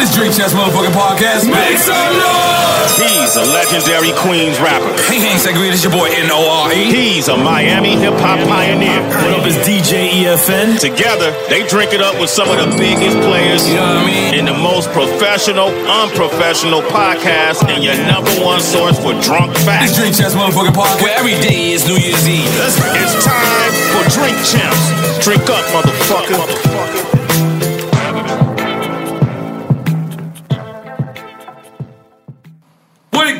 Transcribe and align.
It's 0.00 0.16
Drink 0.16 0.32
Champs 0.32 0.56
motherfucking 0.56 0.96
podcast. 0.96 1.44
Make 1.44 1.76
some 1.76 2.12
noise! 2.16 2.96
He's 2.96 3.36
a 3.36 3.44
legendary 3.52 4.16
Queens 4.16 4.56
rapper. 4.56 4.88
Hey, 5.12 5.20
hey, 5.20 5.36
Segreed, 5.36 5.76
it's 5.76 5.84
your 5.84 5.92
boy 5.92 6.08
N-O-R-E. 6.08 6.88
He's 6.88 7.28
a 7.28 7.36
Miami 7.36 8.00
hip 8.00 8.16
hop 8.16 8.40
pioneer. 8.48 8.96
What 9.20 9.44
up, 9.44 9.46
is 9.46 9.60
DJ 9.60 10.24
EFN? 10.24 10.80
Together, 10.80 11.36
they 11.52 11.68
drink 11.68 11.92
it 11.92 12.00
up 12.00 12.16
with 12.16 12.32
some 12.32 12.48
of 12.48 12.56
the 12.56 12.72
biggest 12.80 13.20
players 13.20 13.68
You 13.68 13.76
know 13.76 14.00
what 14.00 14.08
I 14.08 14.08
mean? 14.08 14.40
in 14.40 14.44
the 14.48 14.56
most 14.56 14.88
professional, 14.96 15.68
unprofessional 15.68 16.80
podcast, 16.88 17.68
and 17.68 17.84
your 17.84 18.00
number 18.08 18.32
one 18.40 18.64
source 18.64 18.96
for 18.96 19.12
drunk 19.20 19.52
It's 19.52 19.68
facts. 19.68 19.96
Drink 20.00 20.16
Champs 20.16 20.32
motherfucking 20.32 20.72
podcast. 20.72 21.04
Where 21.04 21.16
every 21.20 21.36
day 21.44 21.76
is 21.76 21.84
New 21.84 22.00
Year's 22.00 22.24
Eve. 22.24 22.48
It's 22.96 23.20
time 23.20 23.72
for 23.92 24.08
Drink 24.16 24.36
Champs. 24.48 24.80
Drink 25.20 25.44
up, 25.52 25.60
motherfucker. 25.76 26.40
What 26.40 26.99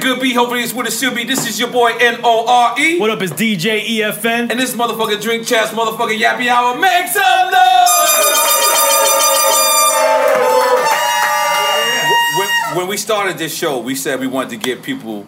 it 0.01 0.05
could 0.05 0.21
be, 0.21 0.33
hopefully 0.33 0.63
it's 0.63 0.73
what 0.73 0.87
it 0.87 0.93
should 0.93 1.15
be. 1.15 1.25
This 1.25 1.47
is 1.47 1.61
your 1.61 1.71
boy 1.71 1.93
N-O-R-E. 2.01 2.99
What 2.99 3.11
up, 3.11 3.21
is 3.23 3.33
DJ 3.33 3.85
EFN? 3.85 4.51
And 4.51 4.59
this 4.59 4.75
motherfucker 4.75 5.21
Drink 5.21 5.47
Champs 5.47 5.73
motherfucker 5.73 6.19
Yappy 6.19 6.49
Hour. 6.49 6.79
Make 6.79 7.09
some 7.09 7.51
noise! 7.51 7.61
When, 12.39 12.79
when 12.79 12.89
we 12.89 12.97
started 12.97 13.37
this 13.37 13.55
show, 13.55 13.79
we 13.79 13.95
said 13.95 14.21
we 14.21 14.27
wanted 14.27 14.51
to 14.51 14.57
give 14.57 14.83
people 14.83 15.27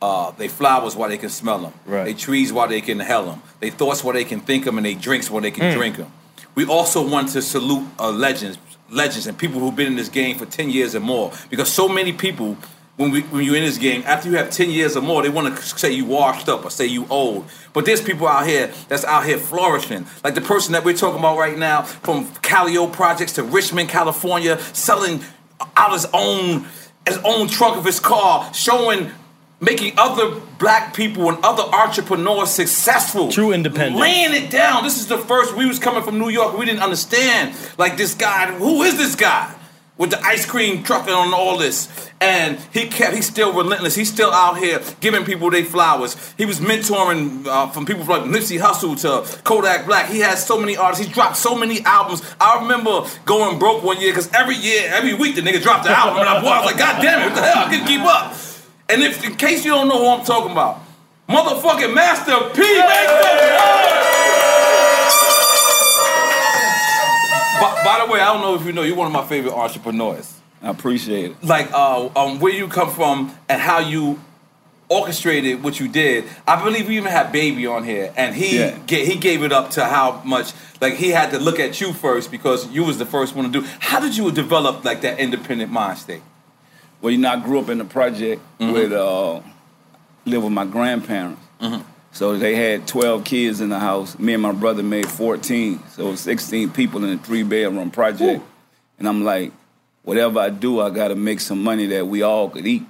uh, 0.00 0.30
they 0.32 0.48
flowers 0.48 0.96
while 0.96 1.08
they 1.08 1.18
can 1.18 1.30
smell 1.30 1.58
them. 1.58 1.72
Right. 1.84 2.04
They 2.04 2.14
trees 2.14 2.52
while 2.52 2.68
they 2.68 2.80
can 2.80 3.00
hell 3.00 3.26
them. 3.26 3.42
They 3.60 3.70
thoughts 3.70 4.02
while 4.02 4.14
they 4.14 4.24
can 4.24 4.40
think 4.40 4.64
them, 4.64 4.76
and 4.76 4.86
they 4.86 4.94
drinks 4.94 5.30
while 5.30 5.42
they 5.42 5.50
can 5.50 5.74
drink 5.74 5.96
them. 5.96 6.12
We 6.54 6.64
also 6.64 7.06
want 7.06 7.30
to 7.30 7.42
salute 7.42 7.86
uh, 7.98 8.10
legends, 8.10 8.58
legends, 8.90 9.26
and 9.26 9.36
people 9.36 9.60
who've 9.60 9.76
been 9.76 9.88
in 9.88 9.96
this 9.96 10.08
game 10.08 10.38
for 10.38 10.46
ten 10.46 10.70
years 10.70 10.94
or 10.94 11.00
more. 11.00 11.32
Because 11.50 11.72
so 11.72 11.88
many 11.88 12.12
people, 12.12 12.56
when 12.96 13.10
we 13.10 13.22
when 13.22 13.44
you're 13.44 13.56
in 13.56 13.64
this 13.64 13.78
game, 13.78 14.02
after 14.06 14.28
you 14.28 14.36
have 14.36 14.50
ten 14.50 14.70
years 14.70 14.96
or 14.96 15.02
more, 15.02 15.22
they 15.22 15.28
want 15.28 15.54
to 15.54 15.62
say 15.62 15.92
you 15.92 16.04
washed 16.04 16.48
up 16.48 16.64
or 16.64 16.70
say 16.70 16.86
you 16.86 17.06
old. 17.08 17.46
But 17.72 17.84
there's 17.84 18.00
people 18.00 18.26
out 18.26 18.46
here 18.46 18.72
that's 18.88 19.04
out 19.04 19.26
here 19.26 19.38
flourishing, 19.38 20.06
like 20.24 20.34
the 20.34 20.40
person 20.40 20.72
that 20.72 20.84
we're 20.84 20.96
talking 20.96 21.18
about 21.18 21.38
right 21.38 21.58
now, 21.58 21.82
from 21.82 22.26
Calliope 22.36 22.94
Projects 22.94 23.32
to 23.34 23.42
Richmond, 23.42 23.88
California, 23.88 24.58
selling 24.72 25.20
out 25.76 25.92
his 25.92 26.06
own 26.12 26.66
his 27.06 27.18
own 27.24 27.48
trunk 27.48 27.76
of 27.76 27.84
his 27.84 28.00
car, 28.00 28.52
showing 28.54 29.10
making 29.60 29.94
other 29.96 30.40
black 30.58 30.94
people 30.94 31.28
and 31.28 31.38
other 31.44 31.62
entrepreneurs 31.62 32.50
successful. 32.50 33.30
True 33.30 33.52
independence. 33.52 34.00
Laying 34.00 34.34
it 34.34 34.50
down. 34.50 34.84
This 34.84 34.98
is 34.98 35.06
the 35.06 35.18
first 35.18 35.56
we 35.56 35.66
was 35.66 35.78
coming 35.78 36.02
from 36.02 36.18
New 36.18 36.28
York. 36.28 36.56
We 36.56 36.66
didn't 36.66 36.82
understand. 36.82 37.54
Like 37.78 37.96
this 37.96 38.14
guy, 38.14 38.52
who 38.52 38.82
is 38.82 38.96
this 38.96 39.14
guy? 39.14 39.54
With 39.98 40.10
the 40.10 40.20
ice 40.20 40.44
cream 40.44 40.82
truck 40.82 41.06
and 41.06 41.12
on 41.12 41.32
all 41.32 41.56
this. 41.56 42.10
And 42.20 42.58
he 42.72 42.86
kept 42.86 43.14
he's 43.14 43.26
still 43.26 43.52
relentless. 43.52 43.94
He's 43.94 44.12
still 44.12 44.30
out 44.30 44.58
here 44.58 44.82
giving 45.00 45.24
people 45.24 45.50
their 45.50 45.64
flowers. 45.64 46.34
He 46.36 46.44
was 46.44 46.60
mentoring 46.60 47.46
uh, 47.46 47.68
from 47.68 47.86
people 47.86 48.04
like 48.04 48.22
Nipsey 48.22 48.60
Hussle 48.60 49.00
to 49.00 49.42
Kodak 49.42 49.86
Black. 49.86 50.10
He 50.10 50.20
has 50.20 50.44
so 50.46 50.60
many 50.60 50.76
artists. 50.76 51.06
He 51.06 51.10
dropped 51.10 51.38
so 51.38 51.54
many 51.56 51.82
albums. 51.84 52.22
I 52.38 52.60
remember 52.60 53.06
going 53.24 53.58
broke 53.58 53.82
one 53.82 53.98
year 54.00 54.12
because 54.12 54.30
every 54.34 54.56
year, 54.56 54.90
every 54.92 55.14
week 55.14 55.34
the 55.34 55.40
nigga 55.40 55.62
dropped 55.62 55.86
an 55.86 55.92
album. 55.92 56.20
And 56.20 56.28
I, 56.28 56.42
boy, 56.42 56.48
I 56.48 56.60
was 56.60 56.66
like, 56.66 56.78
God 56.78 57.00
damn 57.00 57.22
it, 57.22 57.26
what 57.26 57.34
the 57.34 57.42
hell? 57.42 57.64
I 57.64 57.70
couldn't 57.70 57.86
keep 57.86 58.02
up. 58.02 58.34
And 58.88 59.02
if 59.02 59.24
in 59.24 59.36
case 59.36 59.64
you 59.64 59.72
don't 59.72 59.88
know 59.88 59.98
who 59.98 60.08
I'm 60.08 60.24
talking 60.24 60.52
about, 60.52 60.80
motherfucking 61.28 61.94
Master 61.94 62.34
P. 62.54 64.15
By, 67.60 67.82
by 67.84 68.04
the 68.06 68.12
way, 68.12 68.20
I 68.20 68.32
don't 68.32 68.40
know 68.42 68.54
if 68.54 68.64
you 68.66 68.72
know, 68.72 68.82
you're 68.82 68.96
one 68.96 69.06
of 69.06 69.12
my 69.12 69.24
favorite 69.26 69.54
entrepreneurs. 69.54 70.32
I 70.62 70.68
appreciate 70.70 71.32
it. 71.32 71.44
Like 71.44 71.70
uh, 71.72 72.08
um, 72.16 72.40
where 72.40 72.52
you 72.52 72.68
come 72.68 72.90
from 72.90 73.34
and 73.48 73.60
how 73.60 73.78
you 73.78 74.20
orchestrated 74.88 75.62
what 75.64 75.80
you 75.80 75.88
did. 75.88 76.24
I 76.46 76.62
believe 76.62 76.86
we 76.88 76.96
even 76.96 77.10
had 77.10 77.32
Baby 77.32 77.66
on 77.66 77.82
here, 77.84 78.12
and 78.16 78.34
he 78.34 78.58
Yeah. 78.58 78.78
ga- 78.86 79.04
he 79.04 79.16
gave 79.16 79.42
it 79.42 79.52
up 79.52 79.70
to 79.72 79.84
how 79.84 80.22
much 80.24 80.52
like 80.80 80.94
he 80.94 81.10
had 81.10 81.30
to 81.32 81.38
look 81.38 81.58
at 81.58 81.80
you 81.80 81.92
first 81.92 82.30
because 82.30 82.68
you 82.70 82.84
was 82.84 82.96
the 82.98 83.06
first 83.06 83.34
one 83.34 83.50
to 83.50 83.60
do. 83.60 83.66
How 83.80 83.98
did 84.00 84.16
you 84.16 84.30
develop 84.30 84.84
like 84.84 85.00
that 85.00 85.18
independent 85.18 85.72
mind 85.72 85.98
state? 85.98 86.22
Well, 87.00 87.10
you 87.10 87.18
know, 87.18 87.30
I 87.30 87.36
grew 87.36 87.58
up 87.58 87.68
in 87.68 87.78
the 87.78 87.84
project 87.84 88.40
with 88.60 88.92
uh, 88.92 89.40
live 90.24 90.42
with 90.44 90.52
my 90.52 90.64
grandparents. 90.64 91.42
So 92.16 92.38
they 92.38 92.54
had 92.54 92.88
12 92.88 93.24
kids 93.24 93.60
in 93.60 93.68
the 93.68 93.78
house. 93.78 94.18
Me 94.18 94.32
and 94.32 94.42
my 94.42 94.52
brother 94.52 94.82
made 94.82 95.06
14. 95.06 95.82
So 95.90 96.14
16 96.14 96.70
people 96.70 97.04
in 97.04 97.18
a 97.18 97.18
three 97.18 97.42
bedroom 97.42 97.90
project. 97.90 98.42
And 98.98 99.06
I'm 99.06 99.22
like, 99.22 99.52
whatever 100.02 100.40
I 100.40 100.48
do, 100.48 100.80
I 100.80 100.88
got 100.88 101.08
to 101.08 101.14
make 101.14 101.40
some 101.40 101.62
money 101.62 101.84
that 101.88 102.06
we 102.06 102.22
all 102.22 102.48
could 102.48 102.66
eat. 102.66 102.84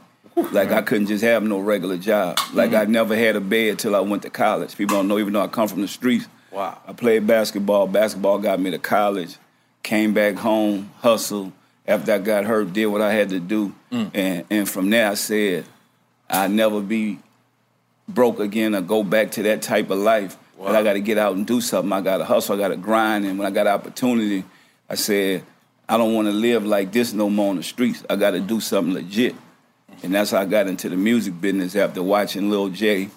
Like 0.52 0.70
I 0.70 0.80
couldn't 0.80 1.08
just 1.08 1.24
have 1.24 1.42
no 1.42 1.58
regular 1.58 1.96
job. 1.96 2.38
Like 2.54 2.70
mm. 2.70 2.80
I 2.80 2.84
never 2.84 3.16
had 3.16 3.34
a 3.34 3.40
bed 3.40 3.80
till 3.80 3.96
I 3.96 4.00
went 4.00 4.22
to 4.22 4.30
college. 4.30 4.76
People 4.76 4.94
don't 4.98 5.08
know, 5.08 5.18
even 5.18 5.32
though 5.32 5.42
I 5.42 5.48
come 5.48 5.66
from 5.66 5.80
the 5.80 5.88
streets. 5.88 6.28
Wow. 6.52 6.78
I 6.86 6.92
played 6.92 7.26
basketball. 7.26 7.88
Basketball 7.88 8.38
got 8.38 8.60
me 8.60 8.70
to 8.70 8.78
college. 8.78 9.38
Came 9.82 10.14
back 10.14 10.36
home, 10.36 10.92
hustled. 11.00 11.50
After 11.84 12.12
I 12.12 12.18
got 12.18 12.44
hurt, 12.44 12.72
did 12.72 12.86
what 12.86 13.00
I 13.00 13.12
had 13.12 13.30
to 13.30 13.40
do, 13.40 13.74
mm. 13.90 14.10
and 14.14 14.44
and 14.50 14.68
from 14.68 14.90
there 14.90 15.10
I 15.10 15.14
said, 15.14 15.64
I'd 16.28 16.50
never 16.50 16.80
be 16.80 17.18
broke 18.08 18.40
again 18.40 18.74
or 18.74 18.80
go 18.80 19.02
back 19.02 19.32
to 19.32 19.42
that 19.44 19.62
type 19.62 19.90
of 19.90 19.98
life. 19.98 20.36
But 20.58 20.74
I 20.74 20.82
got 20.82 20.94
to 20.94 21.00
get 21.00 21.18
out 21.18 21.36
and 21.36 21.46
do 21.46 21.60
something. 21.60 21.92
I 21.92 22.00
got 22.00 22.18
to 22.18 22.24
hustle. 22.24 22.56
I 22.56 22.58
got 22.58 22.68
to 22.68 22.76
grind. 22.76 23.26
And 23.26 23.38
when 23.38 23.46
I 23.46 23.50
got 23.50 23.66
opportunity, 23.66 24.44
I 24.88 24.94
said, 24.94 25.44
I 25.88 25.98
don't 25.98 26.14
want 26.14 26.28
to 26.28 26.32
live 26.32 26.64
like 26.64 26.92
this 26.92 27.12
no 27.12 27.28
more 27.28 27.50
on 27.50 27.56
the 27.56 27.62
streets. 27.62 28.04
I 28.08 28.16
got 28.16 28.30
to 28.30 28.40
do 28.40 28.60
something 28.60 28.94
legit. 28.94 29.34
And 30.02 30.14
that's 30.14 30.30
how 30.30 30.40
I 30.40 30.44
got 30.46 30.66
into 30.66 30.88
the 30.88 30.96
music 30.96 31.40
business 31.40 31.76
after 31.76 32.02
watching 32.02 32.50
Lil 32.50 32.70
J. 32.70 33.08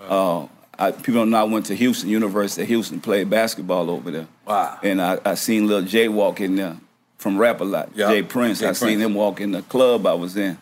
Uh, 0.00 0.46
I, 0.78 0.92
people 0.92 1.14
don't 1.14 1.30
know 1.30 1.38
I 1.38 1.44
went 1.44 1.66
to 1.66 1.74
Houston, 1.74 2.08
University 2.08 2.64
Houston, 2.66 3.00
played 3.00 3.28
basketball 3.30 3.90
over 3.90 4.10
there. 4.10 4.28
Wow. 4.46 4.78
And 4.82 5.00
I, 5.00 5.18
I 5.24 5.34
seen 5.34 5.66
Lil 5.66 5.82
J 5.82 6.08
walk 6.08 6.40
in 6.40 6.56
there 6.56 6.76
from 7.16 7.38
Rap 7.38 7.60
a 7.60 7.64
Lot. 7.64 7.90
Yeah. 7.94 8.08
Jay 8.08 8.22
Prince. 8.22 8.60
Jay 8.60 8.68
I 8.68 8.72
seen 8.72 9.00
him 9.00 9.14
walk 9.14 9.40
in 9.40 9.50
the 9.50 9.62
club 9.62 10.06
I 10.06 10.14
was 10.14 10.36
in 10.36 10.58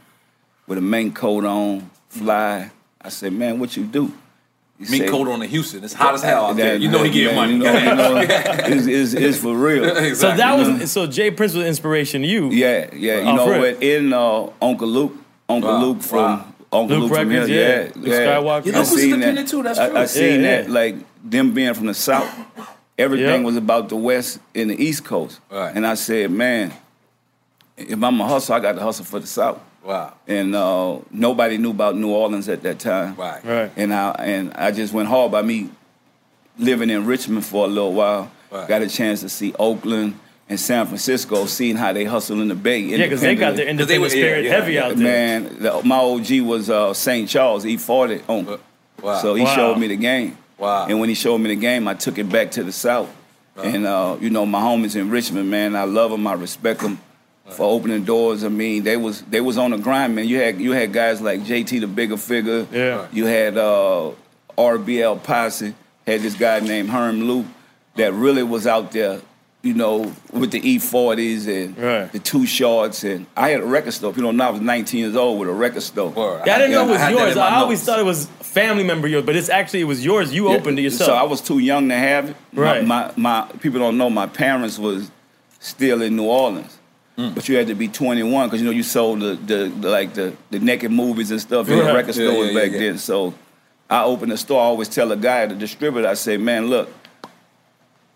with 0.67 0.79
a 0.79 0.83
main 0.83 1.13
coat 1.13 1.45
on, 1.45 1.91
fly. 2.09 2.71
I 3.07 3.09
said, 3.09 3.33
man, 3.33 3.59
what 3.61 3.77
you 3.77 3.85
do? 3.85 4.13
He 4.79 4.85
Me 4.91 4.99
said- 4.99 5.09
cold 5.11 5.29
on 5.29 5.39
the 5.41 5.47
Houston. 5.47 5.83
It's 5.85 5.95
hot 5.95 6.15
as 6.15 6.23
hell 6.23 6.47
out 6.47 6.57
there. 6.57 6.77
You 6.77 6.91
know 6.91 7.03
he 7.03 7.11
getting 7.11 7.35
man, 7.37 7.59
money. 7.61 7.79
You 7.79 7.85
know, 7.85 7.91
you 7.91 7.95
know, 7.97 8.17
it's, 8.27 8.87
it's, 8.87 9.13
it's 9.15 9.39
for 9.39 9.55
real. 9.57 9.85
So 10.17 10.37
that 10.37 10.59
You 10.59 10.81
was 10.81 10.93
so 10.93 11.07
Jay 11.07 11.31
Prince 11.31 11.55
was 11.55 11.65
inspiration 11.67 12.23
to 12.23 12.29
you. 12.29 12.51
Yeah, 12.51 12.91
yeah. 12.93 13.15
You 13.21 13.21
Oh, 13.31 13.37
know 13.37 13.45
for 13.47 13.59
what? 13.61 13.83
In 13.83 14.13
uh, 14.13 14.51
Uncle 14.61 14.89
Luke, 14.89 15.13
Uncle 15.49 15.71
Wow, 15.71 15.83
Luke 15.85 16.03
from 16.03 16.19
wow. 16.19 16.47
Uncle 16.73 16.99
Luke 16.99 17.11
Luke, 17.11 17.19
from 17.19 17.29
Records, 17.31 17.49
here. 17.49 17.61
yeah. 17.69 17.85
Yeah, 17.85 17.93
Luke 17.95 18.07
yeah. 18.07 18.37
Skywalker. 18.37 18.67
You 18.67 18.73
know 18.73 18.81
I 18.81 18.85
who's 18.85 19.01
seen 19.01 19.21
that. 19.21 19.49
too? 19.49 19.63
That's 19.63 19.79
I, 19.79 19.89
true. 19.89 19.99
I 19.99 20.05
seen 20.07 20.41
Yeah, 20.43 20.63
that. 20.63 20.71
Like 20.71 20.97
them 21.25 21.55
being 21.55 21.73
from 21.73 21.87
the 21.87 21.95
South, 21.95 22.29
everything 22.99 23.41
Yeah. 23.41 23.47
was 23.47 23.57
about 23.57 23.89
the 23.89 23.97
West 23.97 24.41
and 24.55 24.69
the 24.69 24.83
East 24.85 25.05
Coast. 25.05 25.41
Right. 25.51 25.75
And 25.75 25.87
I 25.87 25.95
said, 25.95 26.31
man, 26.33 26.73
if 27.79 28.03
I'm 28.03 28.21
a 28.21 28.27
hustle, 28.29 28.55
I 28.57 28.61
got 28.61 28.73
to 28.73 28.81
hustle 28.83 29.05
for 29.07 29.21
the 29.21 29.27
South. 29.27 29.61
Wow. 29.87 30.15
And 30.27 30.55
uh, 30.55 30.99
nobody 31.13 31.59
knew 31.59 31.71
about 31.71 31.97
New 31.97 32.11
Orleans 32.11 32.49
at 32.49 32.63
that 32.65 32.81
time. 32.81 33.15
Right. 33.15 33.45
Right. 33.45 33.71
And 33.77 33.95
I 33.95 34.11
and 34.19 34.53
I 34.55 34.73
just 34.73 34.93
went 34.93 35.09
hard 35.09 35.31
by 35.31 35.43
me 35.43 35.71
living 36.59 36.91
in 36.91 37.07
Richmond 37.07 37.45
for 37.47 37.65
a 37.65 37.69
little 37.69 37.93
while. 37.93 38.31
Right. 38.51 38.67
Got 38.69 38.83
a 38.83 38.89
chance 38.89 39.21
to 39.21 39.29
see 39.29 39.55
Oakland 39.59 40.19
and 40.49 40.59
San 40.59 40.87
Francisco, 40.87 41.47
seeing 41.47 41.77
how 41.77 41.93
they 41.93 42.05
hustle 42.05 42.41
in 42.41 42.49
the 42.49 42.55
Bay. 42.55 42.81
Yeah, 42.81 42.99
because 42.99 43.21
they 43.21 43.35
got 43.35 43.57
their 43.57 43.67
independently. 43.67 43.97
independent 43.97 44.01
were- 44.01 44.07
yeah, 44.07 44.25
spirit 44.25 44.45
yeah, 44.45 44.51
heavy 44.51 44.73
yeah. 44.75 44.85
out 44.87 44.97
there. 44.97 45.41
Man, 45.41 45.63
the, 45.63 45.83
my 45.85 45.97
OG 45.99 46.41
was 46.47 46.71
uh, 46.71 46.95
St. 46.95 47.29
Charles, 47.29 47.63
He 47.65 47.77
fought 47.77 48.11
it 48.11 48.25
on 48.29 48.59
Wow. 49.03 49.19
So 49.21 49.35
he 49.35 49.43
Wow. 49.45 49.55
showed 49.55 49.79
me 49.79 49.89
the 49.89 49.97
game. 49.97 50.39
Wow. 50.59 50.87
And 50.89 50.99
when 51.01 51.09
he 51.09 51.15
showed 51.15 51.39
me 51.39 51.49
the 51.55 51.61
game, 51.61 51.87
I 51.87 51.95
took 51.95 52.19
it 52.19 52.29
back 52.31 52.53
to 52.53 52.65
the 52.65 52.73
South. 52.73 53.15
And 53.57 53.87
uh, 53.87 54.17
you 54.21 54.31
know, 54.31 54.45
my 54.47 54.61
homies 54.61 54.97
in 54.97 55.11
Richmond, 55.11 55.51
man, 55.51 55.75
I 55.77 55.85
love 55.85 56.11
them. 56.11 56.27
I 56.27 56.35
respect 56.35 56.81
them 56.81 56.99
for 57.51 57.65
opening 57.65 58.05
doors. 58.05 58.45
I 58.45 58.49
mean, 58.49 58.83
they 58.85 58.97
was 58.97 59.23
they 59.23 59.41
was 59.41 59.57
on 59.59 59.71
the 59.71 59.79
grind, 59.79 60.15
man. 60.17 60.27
You 60.29 60.39
had 60.41 60.61
you 60.61 60.73
had 60.73 60.93
guys 60.93 61.21
like 61.21 61.41
JT, 61.41 61.81
the 61.81 61.87
Bigga 61.87 62.15
Figga. 62.17 62.67
Yeah. 62.73 63.07
You 63.13 63.27
had 63.27 63.57
uh, 63.57 64.11
RBL 64.59 65.23
Posse. 65.23 65.75
Had 66.07 66.21
this 66.21 66.35
guy 66.37 66.61
named 66.61 66.89
Herm 66.91 67.23
Lou 67.25 67.45
that 67.97 68.13
really 68.13 68.43
was 68.43 68.67
out 68.67 68.93
there. 68.93 69.21
You 69.63 69.75
know, 69.75 70.13
with 70.33 70.53
the 70.53 70.61
E40s 70.61 71.49
and 71.49 71.77
Right. 71.77 72.13
the 72.13 72.21
Too 72.21 72.47
Shorts, 72.47 73.03
and 73.03 73.27
I 73.37 73.49
had 73.51 73.63
a 73.63 73.67
record 73.67 73.91
store. 73.95 74.13
You 74.15 74.23
know, 74.23 74.31
now 74.31 74.49
I 74.49 74.51
was 74.53 74.61
19 74.61 75.01
years 75.01 75.17
old 75.17 75.41
with 75.41 75.49
a 75.49 75.53
record 75.53 75.83
store. 75.83 76.11
Word. 76.11 76.43
Yeah, 76.47 76.55
I 76.55 76.59
didn't 76.59 76.71
know 76.73 76.85
it 76.87 76.91
was 76.91 76.99
had 77.01 77.15
that 77.15 77.19
yours. 77.19 77.33
in 77.33 77.39
my 77.39 77.49
I 77.49 77.55
always 77.57 77.81
notes. 77.81 77.87
thought 77.87 77.99
it 77.99 78.05
was 78.05 78.27
family 78.43 78.85
member 78.85 79.09
yours, 79.09 79.25
but 79.27 79.35
it's 79.35 79.49
actually 79.49 79.81
it 79.81 79.85
was 79.85 80.05
yours. 80.05 80.33
You 80.33 80.51
Yeah, 80.51 80.57
opened 80.59 80.79
it 80.79 80.83
yourself. 80.83 81.09
So 81.09 81.15
I 81.17 81.25
was 81.25 81.41
too 81.41 81.59
young 81.59 81.89
to 81.89 81.97
have 81.97 82.31
it. 82.31 82.37
My- 82.53 82.63
Right. 82.63 82.87
My, 82.87 83.13
my, 83.17 83.49
people 83.61 83.81
don't 83.81 83.99
know 83.99 84.09
my 84.09 84.27
parents 84.29 84.79
was 84.79 85.11
still 85.59 86.01
in 86.01 86.15
New 86.15 86.27
Orleans. 86.27 86.76
Mm. 87.17 87.35
But 87.35 87.49
you 87.49 87.57
had 87.57 87.69
to 87.69 87.75
be 87.75 87.89
21 87.89 88.49
because 88.49 88.61
you 88.61 88.67
know 88.67 88.73
you 88.73 88.83
sold 88.83 89.21
the, 89.21 89.35
the, 89.37 89.73
the 89.81 89.89
like 89.89 90.13
the, 90.15 90.37
the 90.51 90.59
naked 90.59 90.91
movies 90.91 91.31
and 91.31 91.41
stuff 91.41 91.69
in 91.69 91.79
the 91.79 91.85
record 91.85 92.15
Yeah, 92.17 92.31
stores 92.31 92.53
yeah, 92.53 92.61
back 92.61 92.73
yeah. 92.73 92.79
then. 92.79 92.99
So 92.99 93.33
I 93.89 94.05
opened 94.05 94.33
the 94.33 94.37
store. 94.37 94.61
I 94.61 94.65
always 94.65 94.89
tell 94.89 95.11
a 95.13 95.17
guy, 95.17 95.47
the 95.47 95.55
distributor, 95.55 96.07
I 96.09 96.15
say, 96.15 96.37
man, 96.37 96.67
look, 96.67 96.91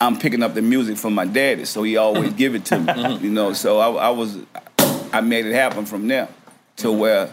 I'm 0.01 0.19
picking 0.19 0.43
up 0.43 0.55
the 0.55 0.63
music 0.63 0.97
from 0.99 1.15
my 1.15 1.25
daddy, 1.27 1.65
so 1.65 1.83
he 1.83 1.97
always 1.97 2.33
give 2.35 2.55
it 2.55 2.65
to 2.67 2.79
me. 2.79 2.87
Mm-hmm. 2.93 3.25
You 3.25 3.31
know, 3.31 3.53
so 3.55 3.79
I, 3.79 4.09
I 4.09 4.11
was, 4.11 4.39
I 5.13 5.21
made 5.21 5.47
it 5.47 5.55
happen 5.55 5.87
from 5.87 6.07
there 6.09 6.29
to 6.77 6.89
Mm-hmm. 6.89 6.99
where 6.99 7.31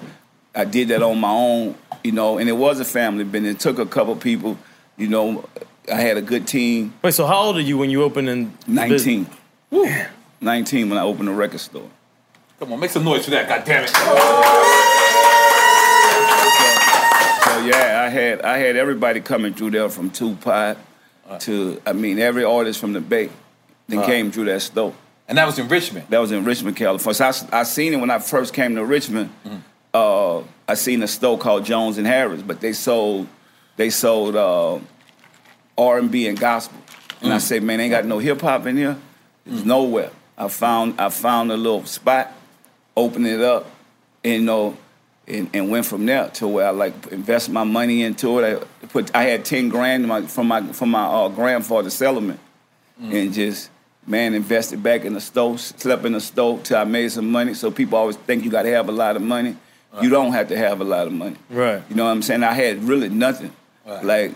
I 0.55 0.65
did 0.65 0.87
that 0.89 1.03
on 1.03 1.19
my 1.19 1.31
own. 1.31 1.75
You 2.03 2.11
know, 2.13 2.37
and 2.37 2.47
it 2.47 2.53
was 2.53 2.79
a 2.79 2.85
family 2.85 3.23
business. 3.25 3.55
It 3.55 3.59
took 3.59 3.79
a 3.79 3.85
couple 3.85 4.15
people. 4.15 4.57
You 4.95 5.07
know, 5.07 5.49
I 5.91 5.95
had 5.95 6.15
a 6.15 6.21
good 6.21 6.47
team. 6.47 6.93
Wait, 7.03 7.13
so 7.13 7.25
how 7.25 7.39
old 7.39 7.57
are 7.57 7.61
you 7.61 7.77
when 7.77 7.89
you 7.89 8.03
opened 8.03 8.29
in 8.29 8.53
the 8.67 8.71
19. 8.71 9.27
19 10.41 10.89
when 10.89 10.97
I 10.97 11.03
opened 11.03 11.29
a 11.29 11.33
record 11.33 11.59
store. 11.59 11.89
Come 12.59 12.73
on, 12.73 12.79
make 12.79 12.91
some 12.91 13.03
noise 13.03 13.25
for 13.25 13.31
that. 13.31 13.47
God 13.47 13.63
damn 13.65 13.83
it. 13.83 13.89
So 17.47 17.65
yeah, 17.65 18.03
I 18.05 18.09
had 18.09 18.41
I 18.41 18.57
had 18.57 18.75
everybody 18.75 19.19
coming 19.19 19.53
through 19.53 19.71
there 19.71 19.89
from 19.89 20.09
Tupac 20.09 20.77
uh. 21.27 21.37
to 21.39 21.81
I 21.85 21.93
mean 21.93 22.19
every 22.19 22.43
artist 22.43 22.79
from 22.79 22.93
the 22.93 23.01
Bay 23.01 23.29
then 23.87 23.99
uh. 23.99 24.05
came 24.05 24.31
through 24.31 24.45
that 24.45 24.61
store. 24.61 24.93
And 25.27 25.37
that 25.37 25.45
was 25.45 25.59
in 25.59 25.67
Richmond. 25.67 26.07
That 26.09 26.19
was 26.19 26.31
in 26.31 26.45
Richmond, 26.45 26.77
California. 26.77 27.13
So 27.15 27.25
I, 27.51 27.59
I 27.59 27.63
seen 27.63 27.93
it 27.93 27.97
when 27.97 28.09
I 28.09 28.19
first 28.19 28.53
came 28.53 28.75
to 28.75 28.85
Richmond. 28.85 29.29
Mm-hmm. 29.45 29.57
Uh, 29.93 30.43
I 30.69 30.75
seen 30.75 31.03
a 31.03 31.07
store 31.07 31.37
called 31.37 31.65
Jones 31.65 31.97
and 31.97 32.07
Harris, 32.07 32.41
but 32.41 32.61
they 32.61 32.71
sold 32.71 33.27
they 33.75 33.89
sold 33.89 34.35
uh, 34.35 34.79
R 35.77 35.99
and 35.99 36.09
B 36.11 36.27
and 36.27 36.39
gospel. 36.39 36.79
And 37.21 37.33
I 37.33 37.37
mm. 37.37 37.41
said, 37.41 37.63
man, 37.63 37.79
ain't 37.79 37.91
got 37.91 38.05
no 38.05 38.19
hip 38.19 38.41
hop 38.41 38.65
in 38.65 38.77
here. 38.77 38.97
It's 39.45 39.61
mm. 39.61 39.65
nowhere. 39.65 40.11
I 40.37 40.47
found 40.47 40.99
I 40.99 41.09
found 41.09 41.51
a 41.51 41.57
little 41.57 41.85
spot, 41.85 42.31
opened 42.95 43.27
it 43.27 43.41
up, 43.41 43.69
and 44.23 44.33
you 44.33 44.41
know, 44.41 44.77
and, 45.27 45.49
and 45.53 45.69
went 45.69 45.85
from 45.85 46.05
there 46.05 46.29
to 46.29 46.47
where 46.47 46.67
I 46.67 46.69
like 46.71 47.07
invest 47.07 47.49
my 47.49 47.63
money 47.63 48.03
into 48.03 48.39
it. 48.39 48.67
I 48.83 48.85
put 48.87 49.15
I 49.15 49.23
had 49.23 49.45
ten 49.45 49.69
grand 49.69 50.07
my, 50.07 50.21
from 50.23 50.47
my 50.47 50.61
from 50.73 50.91
my 50.91 51.05
uh, 51.05 51.29
grandfather's 51.29 51.95
settlement, 51.95 52.39
and 52.99 53.33
just 53.33 53.71
man 54.05 54.33
invested 54.33 54.81
back 54.81 55.05
in 55.05 55.13
the 55.13 55.21
stove, 55.21 55.59
slept 55.59 56.05
in 56.05 56.13
the 56.13 56.21
stove 56.21 56.63
till 56.63 56.77
I 56.77 56.83
made 56.83 57.11
some 57.11 57.31
money. 57.31 57.53
So 57.53 57.71
people 57.71 57.97
always 57.97 58.15
think 58.15 58.45
you 58.45 58.51
got 58.51 58.63
to 58.63 58.71
have 58.71 58.89
a 58.89 58.93
lot 58.93 59.15
of 59.15 59.21
money. 59.21 59.57
You 59.99 60.09
don't 60.09 60.33
have 60.33 60.49
to 60.49 60.57
have 60.57 60.79
a 60.79 60.83
lot 60.83 61.07
of 61.07 61.13
money. 61.13 61.37
Right. 61.49 61.81
You 61.89 61.95
know 61.95 62.05
what 62.05 62.11
I'm 62.11 62.21
saying? 62.21 62.43
I 62.43 62.53
had 62.53 62.83
really 62.83 63.09
nothing. 63.09 63.51
Like 64.03 64.33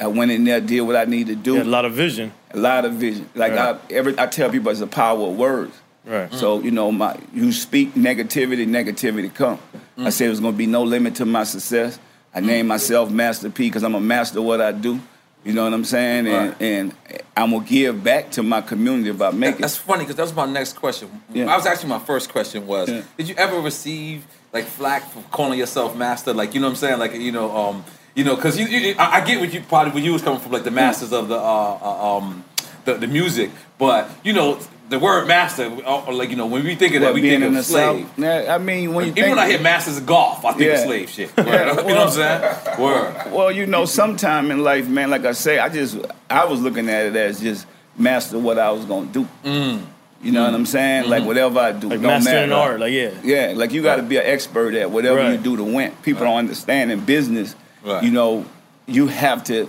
I 0.00 0.06
went 0.08 0.30
in 0.30 0.44
there, 0.44 0.60
did 0.60 0.80
what 0.82 0.96
I 0.96 1.04
needed 1.04 1.38
to 1.38 1.42
do. 1.42 1.52
You 1.52 1.58
had 1.58 1.66
a 1.66 1.70
lot 1.70 1.84
of 1.84 1.92
vision. 1.94 2.32
A 2.50 2.56
lot 2.58 2.84
of 2.84 2.94
vision. 2.94 3.28
Like 3.34 3.52
Right. 3.52 3.76
I 3.90 3.92
every 3.94 4.18
I 4.18 4.26
tell 4.26 4.50
people 4.50 4.70
it's 4.70 4.80
the 4.80 4.86
power 4.86 5.20
of 5.28 5.36
words. 5.36 5.74
Right. 6.04 6.32
So 6.32 6.60
you 6.60 6.70
know, 6.70 6.92
my 6.92 7.18
you 7.34 7.52
speak 7.52 7.94
negativity, 7.94 8.66
negativity 8.66 9.32
come. 9.32 9.58
I 9.98 10.10
said 10.10 10.28
there's 10.28 10.40
gonna 10.40 10.56
be 10.56 10.66
no 10.66 10.82
limit 10.84 11.14
to 11.16 11.24
my 11.26 11.44
success. 11.44 11.98
I 12.34 12.40
named 12.40 12.68
myself 12.68 13.10
Master 13.10 13.48
P 13.50 13.68
because 13.68 13.82
I'm 13.82 13.94
a 13.94 14.00
master 14.00 14.38
of 14.40 14.44
what 14.44 14.60
I 14.60 14.72
do. 14.72 15.00
You 15.42 15.52
know 15.52 15.62
what 15.64 15.72
I'm 15.72 15.84
saying? 15.84 16.26
And, 16.26 16.48
Right. 16.50 16.60
and 16.62 16.94
I'm 17.36 17.52
gonna 17.52 17.64
give 17.64 18.02
back 18.04 18.30
to 18.32 18.42
my 18.42 18.60
community 18.60 19.10
if 19.10 19.22
I 19.22 19.30
make 19.30 19.54
it. 19.54 19.60
That's 19.60 19.76
funny 19.76 20.00
because 20.04 20.16
that 20.16 20.22
was 20.24 20.34
my 20.34 20.44
next 20.46 20.74
question. 20.74 21.08
Yeah. 21.32 21.46
I 21.52 21.56
was 21.56 21.66
actually 21.66 21.88
my 21.90 22.00
first 22.00 22.30
question 22.30 22.66
was: 22.66 22.88
Yeah. 22.90 23.02
Did 23.16 23.28
you 23.28 23.34
ever 23.38 23.58
receive 23.60 24.26
like 24.52 24.64
flack 24.64 25.08
for 25.10 25.22
calling 25.30 25.58
yourself 25.58 25.96
master? 25.96 26.34
Like 26.34 26.52
you 26.54 26.60
know 26.60 26.66
what 26.66 26.70
I'm 26.72 26.76
saying? 26.76 26.98
Like 26.98 27.14
you 27.14 27.32
know, 27.32 27.56
um, 27.56 27.84
you 28.16 28.24
know, 28.24 28.34
because 28.34 28.58
you, 28.58 28.66
you, 28.66 28.96
I 28.98 29.20
I 29.20 29.24
get 29.24 29.38
what 29.38 29.52
you 29.54 29.60
probably 29.60 29.92
when 29.92 30.02
you 30.02 30.12
was 30.12 30.22
coming 30.22 30.40
from 30.40 30.50
like 30.50 30.64
the 30.64 30.70
masters 30.72 31.12
of 31.12 31.28
the 31.28 31.36
uh, 31.36 31.38
uh, 31.80 32.16
um, 32.16 32.44
the, 32.84 32.94
the 32.94 33.06
music, 33.06 33.50
but 33.78 34.10
you 34.24 34.32
know 34.32 34.58
the 34.88 34.98
word 34.98 35.26
master, 35.28 35.64
uh, 35.84 36.12
like 36.12 36.30
you 36.30 36.36
know 36.36 36.46
when 36.46 36.64
we 36.64 36.74
think 36.76 36.94
of 36.94 37.02
that, 37.02 37.12
we 37.12 37.20
think 37.20 37.42
in 37.44 37.52
the 37.52 37.58
of 37.58 37.64
slave. 37.64 38.06
South. 38.06 38.18
Yeah, 38.18 38.54
I 38.54 38.58
mean, 38.58 38.94
when 38.94 39.04
you 39.06 39.10
Even 39.12 39.24
think, 39.24 39.36
when 39.36 39.38
I 39.44 39.48
hear 39.50 39.60
masters 39.60 39.98
of 39.98 40.06
golf, 40.06 40.44
I 40.44 40.52
think 40.54 40.72
of 40.72 40.78
slave 40.80 41.10
shit. 41.10 41.36
Word. 41.36 41.46
you 41.48 41.54
know 41.94 42.06
what 42.06 42.08
I'm 42.08 42.10
saying? 42.10 42.80
Word. 42.80 43.32
Well, 43.32 43.52
you 43.52 43.66
know, 43.66 43.84
sometime 43.84 44.50
in 44.50 44.62
life, 44.64 44.88
man, 44.88 45.10
like 45.10 45.24
I 45.24 45.32
say, 45.32 45.58
I 45.58 45.68
just 45.68 45.98
I 46.30 46.44
was 46.46 46.60
looking 46.62 46.88
at 46.88 47.06
it 47.06 47.16
as 47.16 47.40
just 47.40 47.66
master 47.98 48.38
what 48.38 48.58
I 48.58 48.70
was 48.70 48.84
gonna 48.86 49.06
do. 49.06 49.26
You 50.22 50.32
know 50.32 50.44
what 50.44 50.54
I'm 50.54 50.64
saying? 50.66 51.10
Like 51.10 51.24
whatever 51.24 51.58
I 51.58 51.72
do, 51.72 51.88
Like 51.90 52.00
don't 52.00 52.24
mastering 52.24 52.44
an 52.44 52.48
matter. 52.50 52.60
art, 52.72 52.80
like 52.80 52.92
yeah. 52.92 53.10
Yeah, 53.22 53.52
like 53.54 53.72
you 53.72 53.82
got 53.82 53.96
to 53.96 54.02
be 54.02 54.16
an 54.16 54.24
expert 54.24 54.72
at 54.74 54.90
whatever 54.90 55.30
you 55.30 55.36
do 55.36 55.56
to 55.58 55.62
win. 55.64 55.92
People 56.02 56.24
don't 56.24 56.38
understand 56.38 56.90
in 56.90 57.04
business. 57.04 57.54
Right. 57.86 58.02
You 58.04 58.10
know, 58.10 58.44
you 58.86 59.06
have 59.06 59.44
to 59.44 59.68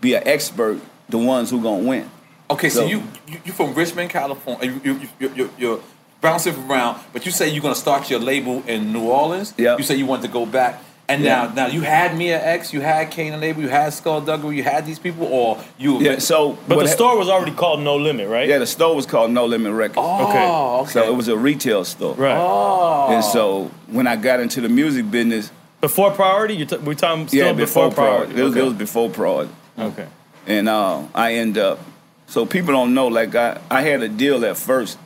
be 0.00 0.14
an 0.14 0.22
expert. 0.26 0.78
The 1.08 1.18
ones 1.18 1.50
who 1.50 1.60
gonna 1.62 1.82
win. 1.86 2.10
Okay, 2.50 2.68
so, 2.70 2.80
So- 2.80 2.86
you, 2.86 3.02
you 3.28 3.38
you 3.46 3.52
from 3.52 3.74
Richmond, 3.74 4.10
California. 4.10 4.70
You 4.70 4.80
you 4.92 5.00
you 5.20 5.30
you 5.36 5.50
you're 5.58 5.80
bouncing 6.20 6.54
around, 6.68 6.98
but 7.12 7.26
you 7.26 7.32
say 7.32 7.48
you're 7.48 7.62
gonna 7.62 7.74
start 7.74 8.08
your 8.10 8.20
label 8.20 8.62
in 8.66 8.92
New 8.92 9.02
Orleans. 9.08 9.52
Yeah. 9.58 9.76
You 9.76 9.82
say 9.84 9.96
you 9.96 10.06
want 10.06 10.22
to 10.22 10.28
go 10.28 10.46
back, 10.46 10.80
and 11.08 11.22
Yeah. 11.22 11.34
now 11.52 11.52
now 11.54 11.66
you 11.66 11.82
had 11.82 12.16
Mia 12.16 12.42
X, 12.42 12.72
you 12.72 12.80
had 12.80 13.10
Kane 13.10 13.34
and 13.34 13.44
Abel, 13.44 13.62
you 13.62 13.68
had 13.68 13.92
Skull 13.92 14.20
Skullduggery, 14.22 14.56
you 14.56 14.62
had 14.62 14.86
these 14.86 14.98
people, 14.98 15.26
or 15.30 15.58
you. 15.78 15.98
Yeah. 16.00 16.18
So, 16.20 16.56
But 16.68 16.76
the 16.78 16.86
ha- 16.88 16.96
store 16.96 17.18
was 17.18 17.28
already 17.28 17.52
called 17.52 17.80
No 17.80 17.96
Limit, 17.96 18.28
right? 18.28 18.48
Yeah, 18.48 18.58
the 18.58 18.66
store 18.66 18.94
was 18.96 19.04
called 19.06 19.30
No 19.30 19.44
Limit 19.44 19.72
Records. 19.74 19.98
Oh, 20.10 20.28
Okay. 20.28 20.46
okay. 20.82 20.90
So 20.92 21.02
it 21.12 21.14
was 21.14 21.28
a 21.28 21.36
retail 21.36 21.84
store. 21.84 22.14
Right. 22.14 22.36
Oh. 22.36 23.08
And 23.10 23.22
so 23.22 23.70
when 23.88 24.06
I 24.06 24.16
got 24.16 24.40
into 24.40 24.62
the 24.62 24.68
music 24.70 25.10
business, 25.10 25.50
Before 25.84 26.10
Priority? 26.12 26.54
You're 26.54 26.66
t- 26.66 26.76
we're 26.78 26.94
talking 26.94 27.28
still 27.28 27.46
yeah, 27.46 27.52
before, 27.52 27.90
before 27.90 28.04
Priority. 28.04 28.32
Priority, 28.34 28.40
it 28.40 28.44
was, 28.44 28.52
okay. 28.52 28.60
it 28.60 28.64
was 28.64 28.74
before 28.74 29.10
Priority. 29.10 29.52
okay. 29.78 30.08
and 30.46 30.68
uh, 30.68 31.06
I 31.14 31.34
end 31.34 31.58
up. 31.58 31.78
So 32.26 32.46
people 32.46 32.72
don't 32.72 32.94
know. 32.94 33.08
Like 33.08 33.34
I, 33.34 33.60
I 33.70 33.82
had 33.82 34.02
a 34.02 34.08
deal 34.08 34.44
at 34.44 34.56
first. 34.56 34.98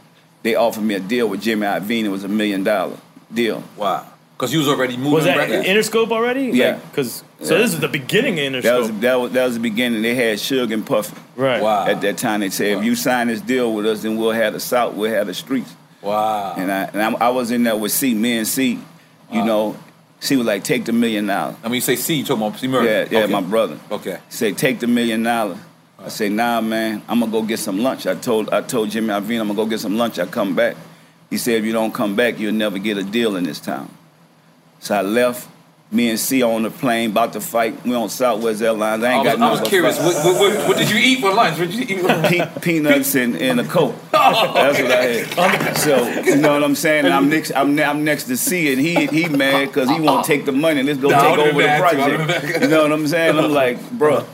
They 0.44 0.54
offered 0.54 0.82
me 0.82 0.94
a 0.94 1.00
deal 1.00 1.28
with 1.28 1.42
Jimmy 1.42 1.66
Iovine. 1.66 2.04
It 2.04 2.10
was 2.10 2.22
a 2.22 2.28
million 2.28 2.62
dollar 2.62 2.96
deal. 3.34 3.62
Wow. 3.76 4.06
Because 4.36 4.52
you 4.52 4.60
was 4.60 4.68
already 4.68 4.96
moving 4.96 5.14
Was 5.14 5.24
that 5.24 5.36
records. 5.36 5.66
Interscope 5.66 6.12
already? 6.12 6.50
Yeah. 6.54 6.76
Because 6.76 7.24
so 7.42 7.56
Yeah. 7.56 7.62
this 7.62 7.74
is 7.74 7.80
the 7.80 7.88
beginning 7.88 8.38
of 8.38 8.44
Interscope. 8.52 8.62
That 8.62 8.78
was 8.78 8.90
that 9.00 9.14
was 9.20 9.32
that 9.32 9.44
was 9.46 9.54
the 9.54 9.60
beginning. 9.60 10.02
They 10.02 10.14
had 10.14 10.38
Suge 10.38 10.72
and 10.72 10.86
Puffy 10.86 11.16
right. 11.34 11.60
Wow. 11.60 11.86
at 11.88 12.00
that 12.02 12.18
time. 12.18 12.38
They 12.40 12.50
said, 12.50 12.78
if 12.78 12.84
you 12.84 12.94
sign 12.94 13.26
this 13.26 13.40
deal 13.40 13.74
with 13.74 13.84
us, 13.84 14.02
then 14.02 14.16
we'll 14.16 14.30
have 14.30 14.52
the 14.52 14.60
South, 14.60 14.94
we'll 14.94 15.10
have 15.10 15.26
the 15.26 15.34
streets. 15.34 15.74
wow. 16.02 16.54
And 16.56 16.70
I 16.70 16.84
and 16.84 17.02
I, 17.02 17.26
I 17.26 17.28
was 17.30 17.50
in 17.50 17.64
there 17.64 17.76
with 17.76 17.90
C, 17.90 18.14
me 18.14 18.38
and 18.38 18.46
C. 18.46 18.78
You 19.32 19.44
know, 19.44 19.76
C 20.20 20.36
was 20.36 20.46
like, 20.46 20.64
take 20.64 20.84
the 20.84 20.92
million 20.92 21.26
dollars. 21.26 21.56
I 21.62 21.68
mean, 21.68 21.76
you 21.76 21.80
say 21.80 21.96
C, 21.96 22.14
you 22.14 22.24
talking 22.24 22.46
about 22.46 22.58
C-Murder. 22.58 22.84
Yeah, 22.84 23.08
yeah, 23.10 23.24
okay. 23.24 23.32
my 23.32 23.40
brother. 23.40 23.78
Okay. 23.90 24.18
He 24.28 24.32
said, 24.32 24.58
take 24.58 24.80
the 24.80 24.86
million 24.86 25.22
dollars. 25.22 25.58
I 25.98 26.08
say, 26.08 26.28
nah, 26.28 26.60
man, 26.60 27.02
I'm 27.08 27.20
gonna 27.20 27.32
go 27.32 27.42
get 27.42 27.58
some 27.58 27.78
lunch. 27.78 28.06
I 28.06 28.14
told 28.14 28.50
I 28.50 28.62
told 28.62 28.90
Jimmy 28.90 29.08
Iovine 29.08 29.40
I'm 29.40 29.48
gonna 29.48 29.54
go 29.54 29.66
get 29.66 29.80
some 29.80 29.96
lunch. 29.96 30.18
I 30.18 30.26
come 30.26 30.54
back. 30.54 30.76
He 31.28 31.38
said, 31.38 31.56
if 31.56 31.64
you 31.64 31.72
don't 31.72 31.92
come 31.92 32.14
back, 32.14 32.38
you'll 32.38 32.54
never 32.54 32.78
get 32.78 32.96
a 32.96 33.02
deal 33.02 33.36
in 33.36 33.44
this 33.44 33.60
town. 33.60 33.90
So 34.78 34.94
I 34.94 35.02
left. 35.02 35.48
Me 35.90 36.10
and 36.10 36.20
C 36.20 36.42
on 36.42 36.64
the 36.64 36.70
plane, 36.70 37.12
about 37.12 37.32
to 37.32 37.40
fight. 37.40 37.82
We 37.86 37.94
on 37.94 38.10
Southwest 38.10 38.60
Airlines. 38.60 39.02
I 39.02 39.08
I 39.08 39.12
ain't 39.14 39.24
was, 39.24 39.32
got 39.36 39.42
I 39.42 39.46
no 39.54 39.60
was 39.60 39.68
curious. 39.70 39.98
What, 39.98 40.14
what, 40.22 40.38
what, 40.38 40.68
what 40.68 40.76
did 40.76 40.90
you 40.90 40.98
eat 40.98 41.20
for 41.22 41.32
lunch? 41.32 41.58
What 41.58 41.70
did 41.70 41.88
you 41.88 41.96
eat? 41.96 42.04
Pe- 42.54 42.60
peanuts 42.60 43.14
and, 43.14 43.34
and 43.36 43.58
a 43.60 43.64
coke. 43.64 43.94
Oh, 44.12 44.52
That's 44.52 44.78
what 44.80 44.90
I 44.90 45.04
had. 45.62 45.76
So 45.78 46.06
you 46.24 46.36
know 46.36 46.52
what 46.52 46.62
I'm 46.62 46.74
saying? 46.74 47.06
And 47.06 47.14
I'm 47.14 47.30
next. 47.30 47.52
I'm, 47.56 47.78
I'm 47.80 48.04
next 48.04 48.24
to 48.24 48.36
C, 48.36 48.70
and 48.72 48.78
he 48.80 49.06
he 49.06 49.28
mad 49.28 49.68
because 49.68 49.88
he 49.88 49.98
won't 49.98 50.26
take 50.26 50.44
the 50.44 50.52
money. 50.52 50.82
Let's 50.82 50.98
go 50.98 51.08
Nah, 51.08 51.18
I 51.20 51.22
take 51.30 51.38
over 51.38 51.48
the 51.52 51.56
been 51.56 51.66
mad 51.66 51.90
too. 51.90 51.98
I 51.98 52.06
would've 52.08 52.26
project. 52.26 52.52
been. 52.52 52.62
You 52.62 52.68
know 52.68 52.82
what 52.82 52.92
I'm 52.92 53.06
saying? 53.06 53.38
I'm 53.38 53.52
like, 53.52 53.90
bro, 53.92 54.26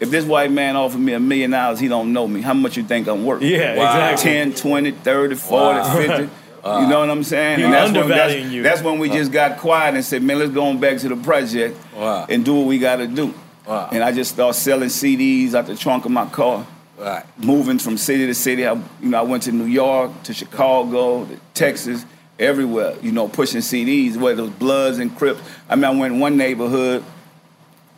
if 0.00 0.10
this 0.10 0.24
white 0.24 0.50
man 0.50 0.76
offered 0.76 1.00
me 1.00 1.12
a 1.12 1.20
million 1.20 1.50
dollars, 1.50 1.80
he 1.80 1.88
don't 1.88 2.14
know 2.14 2.26
me. 2.26 2.40
How 2.40 2.54
much 2.54 2.78
you 2.78 2.82
think 2.84 3.08
I'm 3.08 3.26
worth? 3.26 3.42
Yeah, 3.42 3.76
Wow. 3.76 4.12
exactly. 4.12 4.30
10, 4.32 4.54
20, 4.54 4.90
30, 4.92 5.34
40, 5.34 5.78
Wow. 5.78 5.96
50. 5.96 6.30
You 6.64 6.86
know 6.86 7.00
what 7.00 7.10
I'm 7.10 7.24
saying? 7.24 7.58
He 7.58 7.64
And 7.64 7.72
that's 7.72 7.90
when, 7.92 8.02
undervaluing 8.02 8.42
that's, 8.44 8.52
you. 8.54 8.62
that's 8.62 8.82
when 8.82 8.98
we 9.00 9.08
just 9.08 9.32
got 9.32 9.58
quiet 9.58 9.94
and 9.96 10.04
said, 10.04 10.22
man, 10.22 10.38
let's 10.38 10.52
go 10.52 10.64
on 10.66 10.78
back 10.78 10.98
to 10.98 11.08
the 11.08 11.16
project 11.16 11.76
Wow. 11.94 12.26
and 12.28 12.44
do 12.44 12.54
what 12.54 12.66
we 12.66 12.78
got 12.78 12.96
to 12.96 13.08
do. 13.08 13.34
Wow. 13.66 13.88
And 13.90 14.02
I 14.04 14.12
just 14.12 14.32
started 14.32 14.56
selling 14.58 14.88
CDs 14.88 15.54
out 15.54 15.66
the 15.66 15.74
trunk 15.76 16.04
of 16.04 16.12
my 16.12 16.26
car 16.26 16.64
Right. 16.98 17.24
moving 17.36 17.78
from 17.80 17.96
city 17.96 18.26
to 18.28 18.34
city. 18.34 18.64
I, 18.64 18.74
you 18.74 19.08
know, 19.08 19.18
I 19.18 19.22
went 19.22 19.42
to 19.44 19.52
New 19.52 19.64
York, 19.64 20.22
to 20.24 20.32
Chicago, 20.34 21.24
to 21.24 21.36
Texas, 21.54 22.06
everywhere. 22.38 22.94
You 23.02 23.10
know, 23.10 23.26
pushing 23.26 23.60
CDs, 23.60 24.16
whether 24.16 24.42
it 24.42 24.46
was 24.46 24.50
Bloods 24.52 24.98
and 25.00 25.16
Crips. 25.16 25.40
I 25.68 25.74
mean, 25.74 25.84
I 25.84 25.90
went 25.90 26.14
in 26.14 26.20
one 26.20 26.36
neighborhood, 26.36 27.02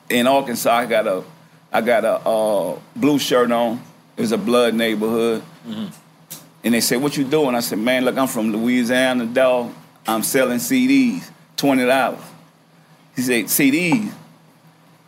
in 0.09 0.27
Arkansas, 0.27 0.71
I 0.75 0.87
got 0.87 1.07
a, 1.07 1.23
I 1.71 1.81
got 1.83 2.05
a 2.05 2.15
uh, 2.27 2.79
blue 2.97 3.19
shirt 3.19 3.51
on. 3.53 3.83
It 4.17 4.21
was 4.23 4.33
a 4.33 4.39
blood 4.39 4.75
neighborhood. 4.75 5.43
And 6.65 6.75
they 6.75 6.81
said, 6.81 7.01
"What 7.03 7.17
you 7.17 7.25
doing?" 7.25 7.55
I 7.55 7.61
said, 7.61 7.79
"Man, 7.79 8.05
look, 8.05 8.17
I'm 8.17 8.27
from 8.27 8.51
Louisiana, 8.51 9.27
dog. 9.27 9.73
I'm 10.07 10.23
selling 10.23 10.59
CDs, 10.59 11.31
twenty 11.57 11.85
dollars." 11.85 12.21
He 13.15 13.23
said, 13.23 13.45
"CDs." 13.45 14.13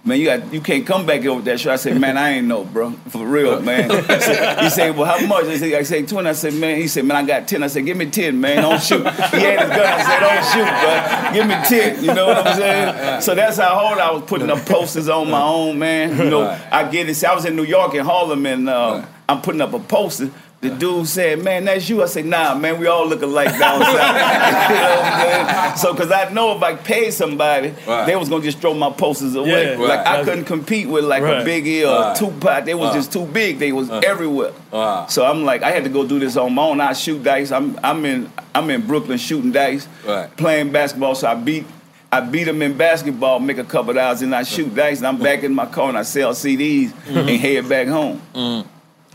Man, 0.07 0.21
you 0.21 0.27
got 0.27 0.53
you 0.53 0.61
can't 0.61 0.87
come 0.87 1.05
back 1.05 1.23
here 1.23 1.35
with 1.35 1.47
that 1.47 1.59
shirt. 1.59 1.73
I 1.73 1.77
said, 1.77 2.01
man, 2.01 2.17
I 2.17 2.35
ain't 2.35 2.47
know, 2.47 2.65
bro. 2.65 2.93
For 3.09 3.27
real, 3.27 3.61
man. 3.71 3.91
He 3.91 4.21
said, 4.21 4.63
he 4.63 4.71
said, 4.71 4.97
well, 4.97 5.05
how 5.05 5.27
much? 5.27 5.47
I 5.47 5.57
said, 5.57 5.75
I 5.75 5.83
said, 5.83 6.07
20. 6.07 6.29
I 6.29 6.33
said, 6.33 6.55
man, 6.55 6.77
he 6.77 6.87
said, 6.87 7.05
man, 7.05 7.17
I 7.17 7.27
got 7.27 7.49
10. 7.49 7.65
I 7.65 7.67
said, 7.67 7.85
give 7.85 7.97
me 7.97 8.09
10, 8.09 8.41
man. 8.41 8.63
Don't 8.63 8.81
shoot. 8.81 8.99
He 9.01 9.41
had 9.41 9.59
his 9.59 9.69
gun. 9.69 9.81
I 9.81 10.03
said, 10.05 10.21
don't 10.21 10.45
shoot, 10.53 10.71
bro. 10.81 11.33
Give 11.35 11.49
me 11.49 11.95
10. 11.97 12.05
You 12.05 12.15
know 12.15 12.27
what 12.29 12.47
I'm 12.47 12.57
saying? 12.57 13.21
So 13.23 13.35
that's 13.35 13.57
how 13.57 13.75
hard 13.75 13.99
I 13.99 14.13
was 14.13 14.23
putting 14.23 14.49
up 14.49 14.65
posters 14.65 15.09
on 15.09 15.29
my 15.29 15.43
own, 15.43 15.77
man. 15.77 16.17
You 16.17 16.31
know, 16.31 16.57
I 16.71 16.89
get 16.89 17.09
it. 17.09 17.17
See, 17.17 17.27
I 17.27 17.35
was 17.35 17.45
in 17.45 17.57
New 17.57 17.65
York 17.65 17.95
in 17.95 18.05
Harlem 18.05 18.47
and 18.47 18.69
uh, 18.69 19.05
I'm 19.29 19.43
putting 19.43 19.61
up 19.61 19.73
a 19.73 19.81
poster. 19.81 20.31
The 20.63 20.71
dude 20.71 21.07
said, 21.07 21.43
"Man, 21.45 21.67
that's 21.67 21.89
you." 21.89 22.03
I 22.03 22.07
said, 22.07 22.25
"Nah, 22.25 22.55
man, 22.55 22.81
we 22.81 22.87
all 22.87 23.07
look 23.07 23.21
alike 23.23 23.51
down 23.59 23.83
south." 23.83 23.93
you 24.71 24.77
know? 24.77 25.73
So, 25.77 25.93
because 25.93 26.11
I 26.11 26.31
know 26.33 26.57
if 26.57 26.63
I 26.63 26.75
paid 26.75 27.13
somebody, 27.13 27.75
Right. 27.87 28.07
they 28.07 28.17
was 28.17 28.29
gonna 28.31 28.43
just 28.43 28.59
throw 28.59 28.73
my 28.73 28.91
posters 28.91 29.35
away. 29.35 29.73
Yeah, 29.73 29.79
like 29.79 30.07
I 30.07 30.25
couldn't 30.25 30.47
compete 30.47 30.89
with 30.89 31.05
like 31.05 31.23
Right. 31.23 31.43
a 31.43 31.45
Biggie 31.45 31.83
or 31.87 32.01
Right. 32.01 32.17
Tupac. 32.17 32.65
They 32.65 32.75
was 32.75 32.89
Right. 32.89 32.97
just 32.97 33.13
too 33.13 33.27
big. 33.27 33.59
They 33.59 33.71
was 33.71 33.91
everywhere. 33.91 34.53
Right. 34.73 35.05
So 35.11 35.27
I'm 35.27 35.45
like, 35.45 35.63
I 35.63 35.71
had 35.73 35.85
to 35.85 35.91
go 35.91 36.07
do 36.07 36.19
this 36.19 36.37
on 36.39 36.55
my 36.55 36.63
own. 36.63 36.81
I 36.81 36.95
shoot 36.95 37.23
dice. 37.23 37.53
I'm 37.53 37.79
I'm 37.85 38.05
in 38.07 38.31
I'm 38.55 38.71
in 38.71 38.81
Brooklyn 38.81 39.19
shooting 39.19 39.53
dice, 39.53 39.87
Right. 40.07 40.35
playing 40.39 40.71
basketball. 40.73 41.15
So 41.15 41.29
I 41.29 41.35
beat. 41.35 41.67
I 42.11 42.21
beat 42.21 42.45
them 42.45 42.63
in 42.63 42.75
basketball, 42.75 43.41
make 43.41 43.59
a 43.59 43.65
couple 43.65 43.91
of 43.91 43.97
dollars, 43.97 44.23
and 44.23 44.35
I 44.35 44.45
shoot 44.45 44.75
dice, 44.75 44.99
and 44.99 45.07
I'm 45.09 45.19
back 45.19 45.43
in 45.43 45.53
my 45.53 45.67
car 45.67 45.89
and 45.89 45.99
I 45.99 46.03
sell 46.03 46.33
CDs 46.33 46.91
mm-hmm. 46.93 47.19
and 47.19 47.29
head 47.29 47.69
back 47.69 47.89
home. 47.89 48.23
Mm. 48.33 48.65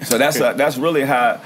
So 0.03 0.17
that's 0.17 0.39
uh, 0.41 0.53
that's 0.53 0.77
really 0.77 1.01
how, 1.03 1.41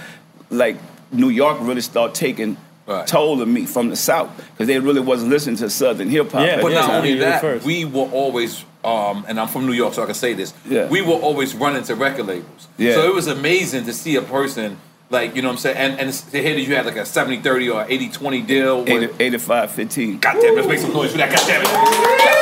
like 0.50 0.78
New 1.12 1.30
York 1.30 1.58
really 1.62 1.82
started 1.82 2.16
taking 2.16 2.58
Right. 2.88 3.08
toll 3.08 3.42
of 3.42 3.48
me 3.48 3.66
from 3.66 3.90
the 3.90 3.96
South 3.96 4.30
because 4.52 4.68
they 4.68 4.78
really 4.78 5.02
wasn't 5.02 5.32
listening 5.32 5.56
to 5.56 5.72
Southern 5.72 6.08
hip 6.08 6.32
hop. 6.32 6.46
Yeah, 6.46 6.62
But 6.62 6.72
not 6.72 6.86
time. 6.86 6.96
only 6.98 7.16
that, 7.16 7.42
first. 7.42 7.66
we 7.66 7.84
were 7.84 8.04
always, 8.12 8.64
um, 8.84 9.26
and 9.28 9.40
I'm 9.40 9.48
from 9.48 9.66
New 9.66 9.74
York, 9.74 9.96
so 9.96 10.04
I 10.04 10.06
can 10.06 10.14
say 10.14 10.34
this. 10.36 10.54
Yeah. 10.70 10.88
We 10.88 11.02
were 11.02 11.16
always 11.16 11.56
running 11.56 11.82
to 11.86 11.96
record 11.96 12.28
labels. 12.28 12.68
Yeah. 12.78 12.94
So 12.94 13.08
it 13.08 13.14
was 13.16 13.26
amazing 13.26 13.86
to 13.86 13.94
see 13.94 14.18
a 14.18 14.22
person 14.22 14.78
like 15.10 15.36
you 15.36 15.42
know 15.42 15.48
what 15.48 15.54
I'm 15.54 15.60
saying, 15.62 15.78
and 15.78 16.00
and 16.00 16.14
to 16.14 16.42
hear 16.42 16.54
that 16.54 16.62
you 16.62 16.76
had 16.76 16.86
like 16.86 16.98
a 16.98 17.02
70-30 17.02 17.74
or 17.74 17.86
80-20 17.90 18.46
deal. 18.46 18.80
With, 18.84 18.90
80, 18.90 19.24
85, 19.24 19.72
15. 19.72 20.20
God 20.20 20.34
damn 20.34 20.44
it, 20.44 20.56
let's 20.58 20.68
make 20.68 20.78
some 20.80 20.94
noise 20.94 21.12
for 21.12 21.18
that. 21.18 21.30
God 21.32 21.48
damn 21.48 21.62
it. 21.62 21.70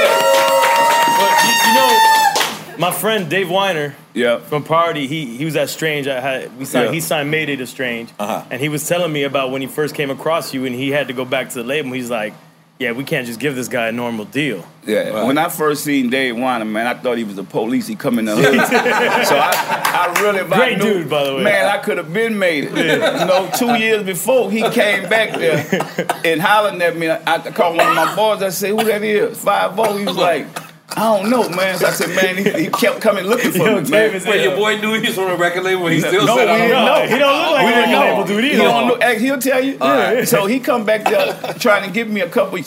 But 0.04 1.34
you, 1.46 1.52
you 1.68 1.74
know, 1.76 1.92
my 2.78 2.92
friend 2.92 3.30
Dave 3.30 3.50
Weiner 3.50 3.96
Yeah. 4.14 4.40
from 4.40 4.64
Priority, 4.64 5.08
he 5.08 5.38
he 5.38 5.46
was 5.46 5.56
at 5.56 5.70
Strange. 5.70 6.08
I 6.08 6.20
had 6.20 6.58
we 6.58 6.66
signed 6.66 6.86
Yeah. 6.88 6.92
he 6.94 7.00
signed 7.02 7.32
Mayday 7.32 7.56
to 7.58 7.68
Strange, 7.68 8.10
Uh-huh. 8.20 8.44
and 8.52 8.62
he 8.62 8.70
was 8.70 8.88
telling 8.88 9.12
me 9.12 9.24
about 9.24 9.52
when 9.52 9.62
he 9.62 9.68
first 9.68 9.96
came 9.96 10.10
across 10.10 10.54
you, 10.54 10.66
and 10.66 10.76
he 10.76 10.92
had 10.92 11.08
to 11.08 11.14
go 11.14 11.26
back 11.26 11.50
to 11.50 11.56
the 11.56 11.64
label. 11.64 11.92
He's 11.94 12.10
like, 12.10 12.34
"Yeah, 12.80 12.92
we 12.92 13.04
can't 13.04 13.26
just 13.28 13.40
give 13.40 13.56
this 13.56 13.68
guy 13.68 13.88
a 13.88 13.92
normal 13.92 14.26
deal." 14.26 14.66
Yeah. 14.86 15.10
Right. 15.10 15.26
When 15.26 15.38
I 15.38 15.48
first 15.50 15.84
seen 15.84 16.10
Dave 16.10 16.36
Weiner, 16.38 16.66
man, 16.66 16.86
I 16.88 16.94
thought 16.94 17.18
he 17.18 17.24
was 17.24 17.36
the 17.38 17.44
police. 17.44 17.88
He 17.88 17.96
come 17.96 18.20
in 18.20 18.26
the 18.26 18.36
hood. 18.36 18.46
so 19.28 19.36
I, 19.38 20.12
I 20.16 20.22
really, 20.22 20.40
if 20.40 20.52
I 20.52 20.56
Great 20.58 20.78
knew- 20.80 20.94
dude, 20.96 21.10
by 21.10 21.24
the 21.24 21.36
way. 21.36 21.44
Man, 21.44 21.66
I 21.66 21.78
could 21.78 21.98
have 21.98 22.12
been 22.14 22.38
made 22.38 22.66
it. 22.66 22.76
You 22.76 23.26
know, 23.26 23.50
two 23.58 23.76
years 23.76 24.04
before 24.04 24.52
he 24.52 24.62
came 24.72 25.08
back 25.10 25.32
there 25.38 25.66
and 26.26 26.42
hollering 26.42 26.82
at 26.82 26.98
me. 26.98 27.10
I, 27.10 27.20
I 27.26 27.40
called 27.52 27.78
one 27.78 27.88
of 27.88 27.96
my 27.96 28.16
boys. 28.16 28.42
I 28.44 28.50
said, 28.50 28.72
"Who 28.72 28.84
that 28.84 29.02
is?" 29.04 29.38
Five 29.42 29.80
oh. 29.80 29.96
He 29.98 30.06
was 30.06 30.18
like, 30.18 30.46
"I 30.96 31.18
don't 31.18 31.30
know, 31.30 31.48
man." 31.50 31.78
So 31.78 31.88
I 31.88 31.92
said, 31.92 32.10
"Man, 32.16 32.38
he, 32.38 32.64
he 32.66 32.70
kept 32.70 33.02
coming 33.02 33.26
looking 33.26 33.52
for 33.52 33.58
Yo, 33.70 33.76
me, 33.76 33.82
Dave 33.82 33.90
man." 33.92 34.14
is- 34.16 34.26
Wait, 34.26 34.44
your 34.44 34.56
boy 34.56 34.78
knew 34.80 34.94
he 35.00 35.08
was 35.08 35.18
on 35.18 35.32
a 35.32 35.36
record 35.36 35.64
label. 35.64 35.88
He 35.88 36.00
still 36.00 36.26
No, 36.26 36.36
said, 36.38 36.46
we 36.46 36.52
I 36.52 36.58
don't 36.68 36.70
know. 36.86 36.96
know. 36.96 37.08
He 37.08 37.18
don't 37.20 37.42
look 37.42 37.52
like 37.52 37.66
We 37.66 37.72
a 37.74 37.76
record 37.78 38.00
label 38.10 38.24
dude 38.26 38.44
He 38.44 38.52
don't 38.58 39.00
know. 39.00 39.16
He'll 39.20 39.40
tell 39.40 39.64
you. 39.64 39.78
right. 39.78 40.28
So 40.28 40.46
he 40.46 40.60
come 40.60 40.86
back 40.86 41.04
there 41.06 41.54
trying 41.60 41.84
to 41.88 41.92
give 41.92 42.08
me 42.10 42.22
a 42.22 42.30
couple, 42.30 42.60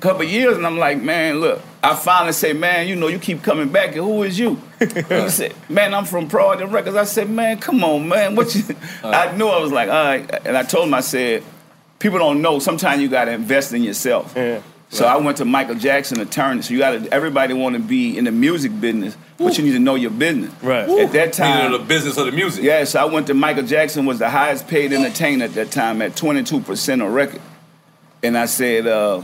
couple 0.00 0.24
years, 0.24 0.56
and 0.56 0.66
I'm 0.66 0.78
like, 0.78 1.02
man, 1.02 1.40
look. 1.40 1.60
I 1.80 1.94
finally 1.94 2.32
say, 2.32 2.52
man, 2.52 2.88
you 2.88 2.96
know, 2.96 3.06
you 3.06 3.20
keep 3.20 3.42
coming 3.44 3.68
back. 3.68 3.88
and 3.94 3.98
Who 4.04 4.24
is 4.24 4.36
you? 4.36 4.60
he 4.80 5.28
said, 5.28 5.54
man, 5.68 5.94
I'm 5.94 6.04
from 6.04 6.26
Priority 6.28 6.64
Records. 6.64 6.96
I 6.96 7.04
said, 7.04 7.30
man, 7.30 7.58
come 7.60 7.84
on, 7.84 8.08
man. 8.08 8.34
What 8.34 8.52
you? 8.56 8.64
I 9.04 9.30
knew 9.36 9.46
I 9.46 9.60
was 9.60 9.70
like, 9.70 9.88
all 9.88 9.94
right. 10.04 10.28
And 10.44 10.56
I 10.56 10.64
told 10.64 10.88
him, 10.88 10.94
I 10.94 11.00
said, 11.00 11.44
people 12.00 12.18
don't 12.18 12.42
know. 12.42 12.58
Sometimes 12.58 13.00
you 13.00 13.08
got 13.08 13.26
to 13.26 13.30
invest 13.32 13.72
in 13.72 13.84
yourself. 13.84 14.32
Yeah. 14.36 14.60
So 14.90 15.04
I 15.06 15.16
went 15.18 15.36
to 15.38 15.44
Michael 15.44 15.74
Jackson 15.74 16.18
attorney. 16.20 16.62
So 16.62 16.72
you 16.72 16.78
got 16.80 16.92
to. 16.92 17.12
Everybody 17.12 17.52
want 17.54 17.74
to 17.76 17.80
be 17.80 18.16
in 18.16 18.24
the 18.24 18.32
music 18.32 18.78
business, 18.80 19.16
but 19.36 19.58
you 19.58 19.64
need 19.64 19.72
to 19.72 19.78
know 19.78 19.96
your 19.96 20.10
business. 20.10 20.50
Right. 20.62 20.88
At 20.88 21.12
that 21.12 21.34
time, 21.34 21.64
Meaning 21.72 21.80
the 21.80 21.86
business 21.86 22.16
of 22.16 22.24
the 22.26 22.32
music. 22.32 22.64
yeah, 22.64 22.84
so 22.84 23.00
I 23.00 23.04
went 23.04 23.26
to 23.26 23.34
Michael 23.34 23.64
Jackson 23.64 24.06
was 24.06 24.18
the 24.18 24.30
highest 24.30 24.66
paid 24.66 24.92
entertainer 24.92 25.44
at 25.44 25.52
that 25.54 25.70
time 25.70 26.00
at 26.00 26.12
22% 26.12 27.06
of 27.06 27.12
record. 27.12 27.42
And 28.22 28.36
I 28.36 28.46
said, 28.46 28.86
uh, 28.86 29.20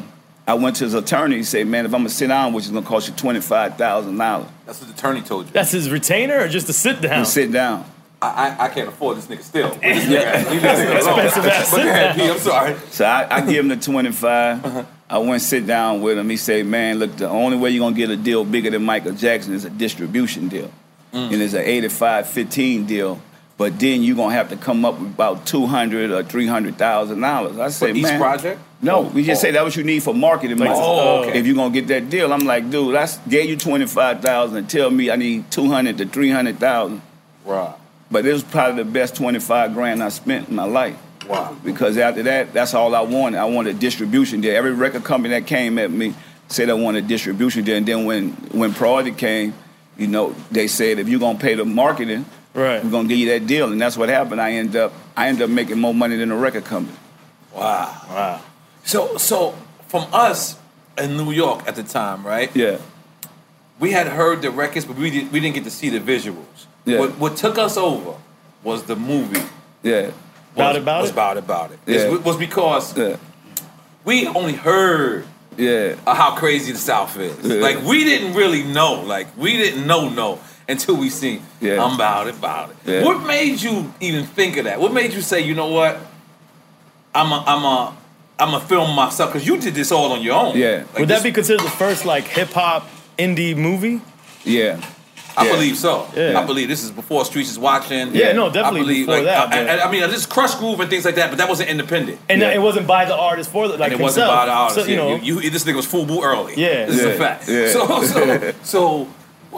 I 0.46 0.54
went 0.54 0.76
to 0.76 0.84
his 0.84 0.92
attorney. 0.94 1.36
He 1.36 1.42
said, 1.44 1.66
man, 1.66 1.86
if 1.86 1.94
I'm 1.94 2.00
gonna 2.00 2.10
sit 2.10 2.26
down, 2.28 2.52
which 2.52 2.66
is 2.66 2.70
gonna 2.70 2.84
cost 2.86 3.08
you 3.08 3.14
$25,000 3.14 4.46
That's 4.66 4.80
what 4.80 4.88
the 4.88 4.94
attorney 4.94 5.22
told 5.22 5.46
you. 5.46 5.52
That's 5.52 5.70
his 5.72 5.90
retainer 5.90 6.40
or 6.40 6.48
just 6.48 6.68
a 6.68 6.74
sit 6.74 7.00
down? 7.00 7.20
to 7.20 7.24
sit 7.24 7.50
down. 7.50 7.90
I, 8.20 8.28
I, 8.58 8.64
I 8.66 8.68
can't 8.68 8.88
afford 8.88 9.16
this 9.16 9.26
nigga 9.26 9.42
still. 9.42 9.70
This 9.70 10.04
nigga, 10.04 10.50
leave 10.50 10.62
this 10.62 10.78
nigga 10.78 11.00
alone. 11.00 11.20
Expensive 11.26 11.46
ass 11.46 11.70
But 11.72 11.76
go 11.82 11.88
ahead, 11.88 12.14
sit-down. 12.14 12.28
P, 12.28 12.32
I'm 12.32 12.38
sorry. 12.38 12.76
So 12.90 13.04
I, 13.06 13.36
I 13.36 13.40
give 13.40 13.64
him 13.64 13.68
the 13.68 13.76
25. 13.76 14.86
I 15.08 15.18
went 15.18 15.42
sit 15.42 15.66
down 15.66 16.00
with 16.00 16.18
him. 16.18 16.30
He 16.30 16.36
said, 16.36 16.66
man, 16.66 16.98
look, 16.98 17.16
the 17.16 17.28
only 17.28 17.56
way 17.56 17.70
you're 17.70 17.84
gonna 17.84 17.96
get 17.96 18.10
a 18.10 18.16
deal 18.16 18.44
bigger 18.44 18.70
than 18.70 18.84
Michael 18.84 19.12
Jackson 19.12 19.54
is 19.54 19.64
a 19.64 19.70
distribution 19.70 20.48
deal. 20.48 20.70
Mm. 21.12 21.32
And 21.32 21.42
it's 21.42 21.54
an 21.54 21.64
85-15 21.64 22.86
deal. 22.86 23.20
But 23.56 23.78
then 23.78 24.02
you're 24.02 24.16
gonna 24.16 24.34
have 24.34 24.48
to 24.48 24.56
come 24.56 24.84
up 24.84 24.98
with 24.98 25.12
about 25.12 25.46
200 25.46 26.10
or 26.10 26.24
$300,000. 26.24 27.60
I 27.60 27.66
For 27.66 27.70
said, 27.70 27.96
each 27.96 28.06
project? 28.06 28.60
No, 28.82 28.98
oh, 28.98 29.02
we 29.02 29.24
just 29.24 29.40
oh. 29.40 29.42
say 29.42 29.50
that 29.52 29.62
what 29.62 29.76
you 29.76 29.84
need 29.84 30.02
for 30.02 30.12
marketing 30.12 30.58
money. 30.58 30.72
oh, 30.74 31.22
okay. 31.22 31.38
If 31.38 31.46
you're 31.46 31.54
gonna 31.54 31.72
get 31.72 31.86
that 31.88 32.10
deal, 32.10 32.32
I'm 32.32 32.40
like, 32.40 32.68
dude, 32.68 32.96
I 32.96 33.08
gave 33.28 33.48
you 33.48 33.56
twenty 33.56 33.86
five 33.86 34.20
thousand 34.20 34.58
and 34.58 34.68
tell 34.68 34.90
me 34.90 35.10
I 35.10 35.16
need 35.16 35.50
two 35.50 35.68
hundred 35.68 35.98
to 35.98 36.06
three 36.06 36.30
hundred 36.30 36.58
thousand. 36.58 37.00
Right. 37.44 37.74
But 38.10 38.26
it 38.26 38.32
was 38.32 38.42
probably 38.42 38.82
the 38.82 38.90
best 38.90 39.16
twenty 39.16 39.38
five 39.38 39.72
grand 39.72 40.02
I 40.02 40.08
spent 40.08 40.48
in 40.48 40.54
my 40.56 40.64
life. 40.64 40.98
Wow. 41.28 41.56
Because 41.64 41.96
after 41.98 42.22
that, 42.24 42.52
that's 42.52 42.74
all 42.74 42.94
I 42.94 43.00
wanted. 43.00 43.38
I 43.38 43.44
wanted 43.46 43.76
a 43.76 43.78
distribution 43.78 44.40
deal. 44.40 44.54
Every 44.54 44.72
record 44.72 45.04
company 45.04 45.30
that 45.38 45.46
came 45.46 45.78
at 45.78 45.90
me 45.90 46.14
said 46.48 46.68
I 46.70 46.74
wanted 46.74 47.04
a 47.04 47.08
distribution 47.08 47.64
deal. 47.64 47.76
And 47.76 47.86
then 47.86 48.04
when 48.04 48.30
when 48.52 48.72
Priority 48.74 49.12
came, 49.12 49.54
you 49.96 50.06
know, 50.06 50.34
they 50.50 50.66
said 50.66 50.98
if 50.98 51.08
you're 51.08 51.20
gonna 51.20 51.38
pay 51.38 51.54
the 51.54 51.64
marketing, 51.64 52.26
Right. 52.52 52.84
we're 52.84 52.90
gonna 52.90 53.08
give 53.08 53.18
you 53.18 53.30
that 53.30 53.46
deal. 53.46 53.72
And 53.72 53.80
that's 53.80 53.96
what 53.96 54.08
happened. 54.08 54.40
I 54.40 54.52
end 54.52 54.76
up 54.76 54.92
I 55.16 55.28
end 55.28 55.40
up 55.42 55.50
making 55.50 55.78
more 55.78 55.94
money 55.94 56.16
than 56.16 56.28
the 56.28 56.34
record 56.36 56.64
company. 56.64 56.96
Wow. 57.54 57.94
Wow. 58.10 58.40
So, 58.84 59.16
so 59.16 59.54
from 59.88 60.06
us 60.12 60.58
in 60.98 61.16
New 61.16 61.30
York 61.32 61.66
at 61.66 61.76
the 61.76 61.82
time, 61.82 62.26
right? 62.26 62.54
Yeah. 62.54 62.78
We 63.80 63.90
had 63.92 64.06
heard 64.06 64.42
the 64.42 64.50
records, 64.50 64.84
but 64.84 64.96
we 64.96 65.10
did, 65.10 65.32
we 65.32 65.40
didn't 65.40 65.54
get 65.54 65.64
to 65.64 65.70
see 65.70 65.88
the 65.88 65.98
visuals. 66.00 66.66
Yeah. 66.84 66.98
What, 67.00 67.18
what 67.18 67.36
took 67.36 67.58
us 67.58 67.76
over 67.76 68.14
was 68.62 68.84
the 68.84 68.94
movie. 68.96 69.42
Yeah. 69.82 70.10
About 70.54 70.68
was, 70.68 70.76
it, 70.76 70.82
about 70.82 71.00
was 71.02 71.10
it? 71.10 71.12
about 71.12 71.36
it, 71.36 71.44
about 71.44 71.70
it. 71.72 71.78
Yeah. 71.86 71.94
It's- 71.96 72.24
was 72.24 72.36
because 72.36 72.96
Yeah. 72.96 73.16
we 74.04 74.26
only 74.28 74.52
heard 74.54 75.26
Yeah. 75.56 75.94
how 76.06 76.34
crazy 76.36 76.72
the 76.72 76.78
South 76.78 77.16
is. 77.18 77.36
Yeah. 77.42 77.60
Like 77.60 77.82
we 77.82 78.04
didn't 78.04 78.34
really 78.34 78.62
know. 78.62 78.94
Like 79.02 79.28
we 79.36 79.56
didn't 79.56 79.86
know 79.86 80.08
no 80.08 80.38
until 80.68 80.94
we 80.96 81.10
seen 81.10 81.42
Yeah. 81.60 81.82
I'm 81.84 81.94
about 81.94 82.26
it, 82.28 82.34
about 82.36 82.70
it. 82.70 82.76
Yeah. 82.86 83.04
What 83.04 83.24
made 83.26 83.60
you 83.62 83.92
even 84.00 84.24
think 84.26 84.56
of 84.56 84.64
that? 84.64 84.80
What 84.80 84.92
made 84.92 85.12
you 85.12 85.20
say, 85.22 85.40
you 85.40 85.54
know 85.54 85.66
what? 85.68 85.98
I'm 87.14 87.30
a 87.32 87.44
I'm 87.46 87.64
a 87.64 87.96
I'm 88.38 88.54
a 88.54 88.60
film 88.60 88.94
myself 88.96 89.32
because 89.32 89.46
you 89.46 89.56
did 89.58 89.74
this 89.74 89.92
all 89.92 90.10
on 90.12 90.22
your 90.22 90.34
own. 90.34 90.56
Yeah. 90.56 90.84
Like 90.92 90.98
Would 91.00 91.08
this- 91.08 91.18
that 91.22 91.24
be 91.28 91.32
considered 91.32 91.64
the 91.64 91.70
first 91.70 92.04
like 92.04 92.24
hip 92.24 92.50
hop 92.52 92.88
indie 93.18 93.56
movie? 93.56 94.00
Yeah. 94.44 94.80
I 95.36 95.46
Yeah. 95.46 95.52
believe 95.52 95.76
so. 95.76 96.06
Yeah. 96.16 96.38
I 96.38 96.44
believe 96.46 96.68
this 96.68 96.84
is 96.84 96.90
before 96.90 97.24
Streets 97.24 97.50
is 97.50 97.58
watching. 97.58 98.14
Yeah, 98.14 98.32
no, 98.32 98.50
definitely 98.50 98.80
I 98.80 98.82
believe, 98.84 99.06
before 99.06 99.16
like, 99.22 99.50
that, 99.50 99.52
I, 99.52 99.78
I, 99.82 99.88
I 99.88 99.90
mean, 99.90 100.00
this 100.10 100.26
Krush 100.26 100.56
Groove 100.58 100.78
and 100.80 100.88
things 100.88 101.04
like 101.04 101.16
that, 101.16 101.30
but 101.30 101.38
that 101.38 101.48
wasn't 101.48 101.70
independent. 101.70 102.18
And 102.28 102.40
Yeah. 102.40 102.50
it 102.54 102.62
wasn't 102.62 102.86
by 102.86 103.04
the 103.04 103.16
artist 103.16 103.50
for 103.50 103.66
the 103.68 103.76
like 103.76 103.90
and 103.92 104.00
it 104.00 104.02
wasn't 104.02 104.26
himself. 104.26 104.40
by 104.40 104.46
the 104.46 104.52
artist. 104.52 104.80
So, 104.86 104.90
you 104.90 104.96
know, 104.96 105.16
you, 105.16 105.40
you- 105.40 105.50
this 105.50 105.64
nigga 105.64 105.76
was 105.76 105.86
full 105.86 106.04
boot 106.06 106.22
early. 106.22 106.54
Yeah. 106.56 106.86
this 106.86 106.98
is 107.00 107.04
a 107.04 107.14
fact. 107.14 107.44
So, 107.44 108.02
so, 108.02 108.52
so, 108.62 109.08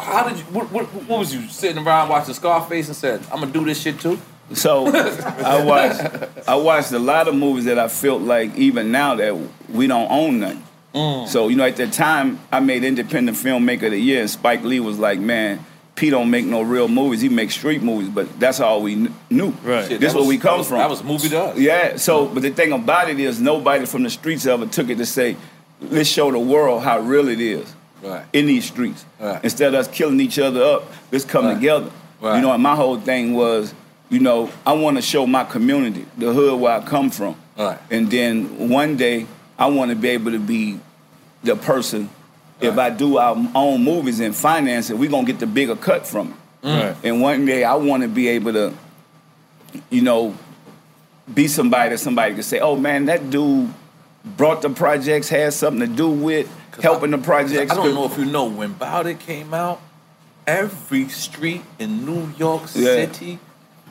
how 0.01 0.29
did 0.29 0.39
you? 0.39 0.45
What, 0.45 0.71
what, 0.73 0.85
what 1.09 1.19
was 1.19 1.35
you 1.35 1.49
sitting 1.49 1.85
around 1.85 2.09
watching 2.09 2.35
Scarface 2.35 2.87
and 2.89 2.97
said, 2.97 3.21
"I'm 3.33 3.41
gonna 3.41 3.53
do 3.53 3.65
this 3.65 3.81
shit 3.81 3.99
too"? 4.01 4.19
So 4.53 4.87
I 4.87 5.63
watched 5.65 6.01
I 6.49 6.55
watched 6.55 6.93
a 6.93 6.99
lot 6.99 7.27
of 7.29 7.35
movies 7.35 7.65
that 7.65 7.79
I 7.79 7.89
felt 7.89 8.23
like 8.23 8.55
even 8.57 8.93
now 8.93 9.15
that 9.17 9.37
we 9.71 9.87
don't 9.89 10.11
own 10.11 10.39
nothing. 10.41 10.63
Mm. 10.97 11.29
So 11.29 11.49
you 11.49 11.57
know, 11.57 11.65
at 11.65 11.77
the 11.77 11.87
time 11.87 12.39
I 12.51 12.61
made 12.61 12.83
Independent 12.83 13.37
Filmmaker 13.37 13.85
of 13.85 13.91
the 13.93 13.99
Year, 14.01 14.21
and 14.23 14.31
Spike 14.31 14.65
Lee 14.65 14.81
was 14.81 14.99
like, 14.99 15.19
"Man, 15.21 15.65
P 15.95 16.09
don't 16.11 16.31
make 16.31 16.47
no 16.47 16.63
real 16.63 16.89
movies. 16.89 17.21
He 17.21 17.29
makes 17.29 17.55
street 17.55 17.83
movies." 17.83 18.09
But 18.09 18.41
that's 18.41 18.61
all 18.61 18.83
we 18.83 18.95
kn- 18.95 19.15
knew. 19.31 19.51
Right. 19.63 19.87
Shit, 19.87 20.01
This 20.01 20.11
is 20.11 20.17
where 20.17 20.25
we 20.25 20.39
come 20.39 20.53
that 20.53 20.59
was- 20.59 20.69
from. 20.69 20.79
That 20.79 20.91
was 20.91 21.05
movie 21.05 21.29
to 21.29 21.43
us. 21.43 21.59
Yeah. 21.59 21.97
So, 21.97 22.27
but 22.27 22.43
the 22.43 22.51
thing 22.51 22.73
about 22.73 23.11
it 23.11 23.21
is, 23.21 23.41
nobody 23.41 23.85
from 23.85 24.03
the 24.05 24.11
streets 24.11 24.47
ever 24.47 24.65
took 24.67 24.89
it 24.89 24.97
to 24.99 25.07
say, 25.07 25.37
"Let's 25.83 26.09
show 26.09 26.31
the 26.33 26.39
world 26.39 26.83
how 26.83 27.01
real 27.01 27.29
it 27.29 27.41
is." 27.41 27.67
Right. 28.03 28.25
in 28.35 28.47
these 28.47 28.67
streets. 28.67 29.05
Right. 29.19 29.41
Instead 29.43 29.75
of 29.75 29.81
us 29.81 29.89
killing 29.89 30.21
each 30.21 30.39
other 30.39 30.63
up, 30.63 30.93
let's 31.11 31.25
come 31.25 31.47
Right. 31.47 31.55
together. 31.55 31.91
Right. 32.21 32.37
You 32.37 32.43
know, 32.43 32.53
and 32.53 32.63
my 32.63 32.77
whole 32.77 32.99
thing 33.01 33.35
was, 33.35 33.75
you 34.11 34.21
know, 34.21 34.51
I 34.67 34.75
want 34.75 34.97
to 34.97 35.03
show 35.03 35.27
my 35.27 35.43
community, 35.45 36.05
the 36.17 36.33
hood 36.33 36.61
where 36.61 36.75
I 36.75 36.81
come 36.85 37.11
from. 37.11 37.35
Right. 37.59 37.79
And 37.91 38.09
then 38.11 38.69
one 38.69 38.97
day, 38.97 39.27
I 39.59 39.67
want 39.67 39.91
to 39.91 39.97
be 39.97 40.11
able 40.11 40.31
to 40.33 40.39
be 40.39 40.79
the 41.43 41.57
person. 41.57 42.11
If 42.61 42.79
I 42.79 42.91
do 42.91 43.19
our 43.19 43.37
own 43.55 43.85
movies 43.85 44.21
and 44.21 44.35
finance 44.35 44.89
it, 44.91 44.97
we're 44.97 45.11
gonna 45.11 45.27
get 45.27 45.39
the 45.39 45.47
bigger 45.47 45.77
cut 45.77 46.07
from 46.07 46.29
it. 46.63 46.67
Mm. 46.67 46.83
Right. 46.83 46.97
And 47.05 47.21
one 47.21 47.45
day, 47.45 47.65
I 47.65 47.75
want 47.75 48.03
to 48.03 48.09
be 48.09 48.29
able 48.29 48.53
to, 48.55 48.73
you 49.91 50.01
know, 50.01 50.35
be 51.33 51.49
somebody 51.49 51.91
that 51.91 51.99
somebody 51.99 52.35
can 52.35 52.43
say, 52.43 52.61
"Oh 52.61 52.77
man, 52.77 53.07
that 53.07 53.31
dude 53.31 53.73
brought 54.25 54.63
the 54.63 54.71
projects, 54.71 55.29
had 55.29 55.53
something 55.53 55.81
to 55.81 55.95
do 55.95 56.09
with 56.09 56.49
helping 56.83 57.11
the 57.11 57.19
projects." 57.19 57.73
I 57.73 57.75
don't 57.75 57.95
know 57.95 58.07
if 58.07 58.17
you 58.17 58.25
know 58.25 58.47
when 58.47 58.73
Bowder 58.73 59.15
came 59.15 59.53
out, 59.53 59.81
every 60.47 61.09
street 61.09 61.63
in 61.79 62.07
New 62.07 62.33
York 62.39 62.63
Yeah. 62.75 63.07
City 63.07 63.39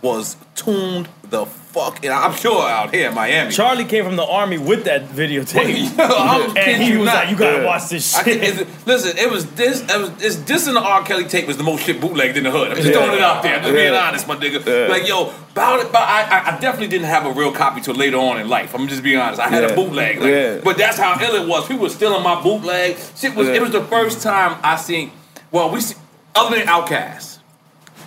was 0.02 0.38
tuned 0.56 1.08
the 1.30 1.46
fuck. 1.46 2.04
And 2.06 2.14
I'm 2.14 2.34
sure 2.36 2.62
out 2.70 2.94
here 2.94 3.10
in 3.10 3.16
Miami. 3.16 3.52
Charlie 3.52 3.86
came 3.86 4.06
from 4.06 4.16
the 4.16 4.24
army 4.26 4.60
with 4.60 4.84
that 4.86 5.10
videotape. 5.10 5.92
I'm 6.00 6.42
and 6.50 6.56
kidding 6.56 6.82
he 6.82 6.92
you 6.94 7.00
was 7.00 7.08
not. 7.08 7.16
like, 7.16 7.30
"You 7.32 7.36
gotta 7.36 7.58
Yeah. 7.62 7.66
watch 7.66 7.90
this 7.90 8.16
I 8.16 8.24
shit." 8.24 8.42
can, 8.42 8.60
it, 8.60 8.68
listen, 8.86 9.18
it 9.18 9.32
was 9.32 9.46
this. 9.54 9.82
It 9.82 10.00
was 10.00 10.12
this. 10.12 10.36
This 10.36 10.68
and 10.68 10.76
the 10.76 10.82
R. 10.82 11.04
Kelly 11.04 11.26
tape 11.26 11.48
was 11.48 11.58
the 11.58 11.64
most 11.64 11.84
shit 11.84 12.00
bootlegged 12.00 12.38
in 12.38 12.44
the 12.44 12.52
hood. 12.52 12.70
I'm 12.70 12.76
just 12.78 12.90
Yeah. 12.90 12.94
throwing 12.94 13.14
it 13.14 13.22
out 13.22 13.42
there. 13.42 13.56
I'm 13.56 13.64
just 13.64 13.74
being 13.74 13.94
Yeah. 13.94 14.08
honest, 14.08 14.28
my 14.28 14.36
nigga. 14.36 14.64
Yeah. 14.66 14.94
Like 14.94 15.08
yo, 15.08 15.34
about 15.52 15.80
it. 15.80 15.92
But 15.92 16.04
I, 16.04 16.22
I, 16.24 16.56
I 16.56 16.60
definitely 16.60 16.88
didn't 16.90 17.08
have 17.08 17.26
a 17.26 17.32
real 17.32 17.52
copy 17.52 17.82
till 17.82 17.96
later 17.96 18.18
on 18.18 18.40
in 18.40 18.48
life. 18.48 18.76
I'm 18.76 18.88
just 18.88 19.02
being 19.02 19.18
honest. 19.18 19.42
I 19.42 19.48
had 19.50 19.64
Yeah. 19.64 19.70
a 19.70 19.76
bootleg. 19.76 20.20
Like, 20.20 20.30
Yeah. 20.30 20.58
But 20.64 20.78
that's 20.78 20.98
how 21.00 21.18
ill 21.20 21.36
it 21.42 21.48
was. 21.48 21.68
People 21.68 21.84
were 21.84 21.90
stealing 21.90 22.22
my 22.22 22.40
bootleg. 22.42 22.98
Shit 23.18 23.34
was. 23.36 23.48
Yeah. 23.48 23.56
It 23.56 23.62
was 23.64 23.72
the 23.72 23.84
first 23.86 24.22
time 24.22 24.58
I 24.64 24.76
seen. 24.76 25.12
Well, 25.52 25.72
we 25.72 25.82
see, 25.82 25.96
other 26.36 26.58
than 26.60 26.68
Outkast. 26.68 27.35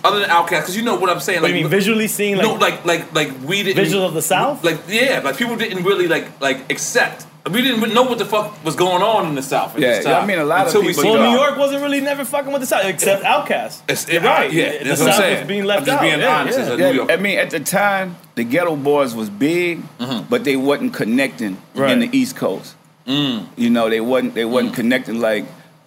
Other 0.03 0.19
than 0.19 0.29
Outkast, 0.29 0.61
because 0.61 0.77
you 0.77 0.83
know 0.83 0.95
what 0.95 1.09
I'm 1.09 1.19
saying. 1.19 1.41
What 1.41 1.47
do 1.49 1.53
you 1.55 1.61
mean 1.63 1.69
visually 1.69 2.07
seeing 2.07 2.37
like, 2.37 2.45
no, 2.45 2.53
like 2.55 2.85
like 2.85 3.13
like 3.13 3.31
we 3.43 3.63
didn't 3.63 3.75
Visual 3.83 4.05
of 4.05 4.13
the 4.13 4.21
South? 4.21 4.63
Like 4.63 4.79
yeah, 4.87 5.21
like 5.23 5.37
people 5.37 5.55
didn't 5.57 5.83
really 5.83 6.07
like 6.07 6.39
like 6.41 6.71
accept. 6.71 7.25
We 7.49 7.61
didn't 7.61 7.93
know 7.93 8.03
what 8.03 8.17
the 8.19 8.25
fuck 8.25 8.63
was 8.63 8.75
going 8.75 9.01
on 9.01 9.27
in 9.27 9.35
the 9.35 9.41
South. 9.41 9.73
At 9.75 9.81
Yeah, 9.81 9.87
this 9.95 10.05
yeah, 10.05 10.19
I 10.19 10.25
mean, 10.25 10.37
a 10.39 10.43
lot 10.45 10.61
of 10.61 10.67
until 10.67 10.81
we 10.81 10.87
people 10.89 11.03
see 11.03 11.09
well. 11.11 11.31
New 11.31 11.37
York 11.37 11.57
wasn't 11.57 11.81
really 11.81 11.99
never 12.01 12.23
fucking 12.23 12.51
with 12.51 12.61
the 12.61 12.67
South 12.67 12.85
except 12.85 13.23
Outkast. 13.23 13.81
It's- 13.83 14.07
You're 14.09 14.21
right. 14.21 14.51
yeah, 14.51 14.77
the 14.77 14.83
that's 14.89 14.99
what 14.99 15.07
I'm 15.07 15.13
South 15.13 15.21
saying. 15.21 15.39
was 15.39 15.47
being 15.47 15.61
I'm 15.61 15.67
left 15.67 15.85
just 15.85 15.97
out. 15.97 16.01
being 16.01 16.19
yeah, 16.19 16.39
honest 16.39 16.59
yeah. 16.59 16.69
Yeah, 16.75 16.89
New 16.91 16.95
York. 16.97 17.11
I 17.11 17.15
mean, 17.15 17.39
at 17.39 17.49
the 17.49 17.59
time, 17.61 18.17
the 18.35 18.45
Geto 18.45 18.81
Boys 18.81 19.15
was 19.15 19.29
big, 19.29 19.79
Mm-hmm. 19.99 20.29
but 20.29 20.43
they 20.43 20.55
wasn't 20.57 20.93
connecting 20.93 21.57
Right. 21.73 21.91
in 21.91 21.99
the 21.99 22.09
East 22.15 22.35
Coast. 22.35 22.75
Mm. 23.07 23.47
You 23.57 23.69
know, 23.71 23.89
they 23.89 24.01
wasn't 24.01 24.35
they 24.35 24.45
wasn't 24.45 24.75
connecting. 24.75 25.19
Like 25.19 25.45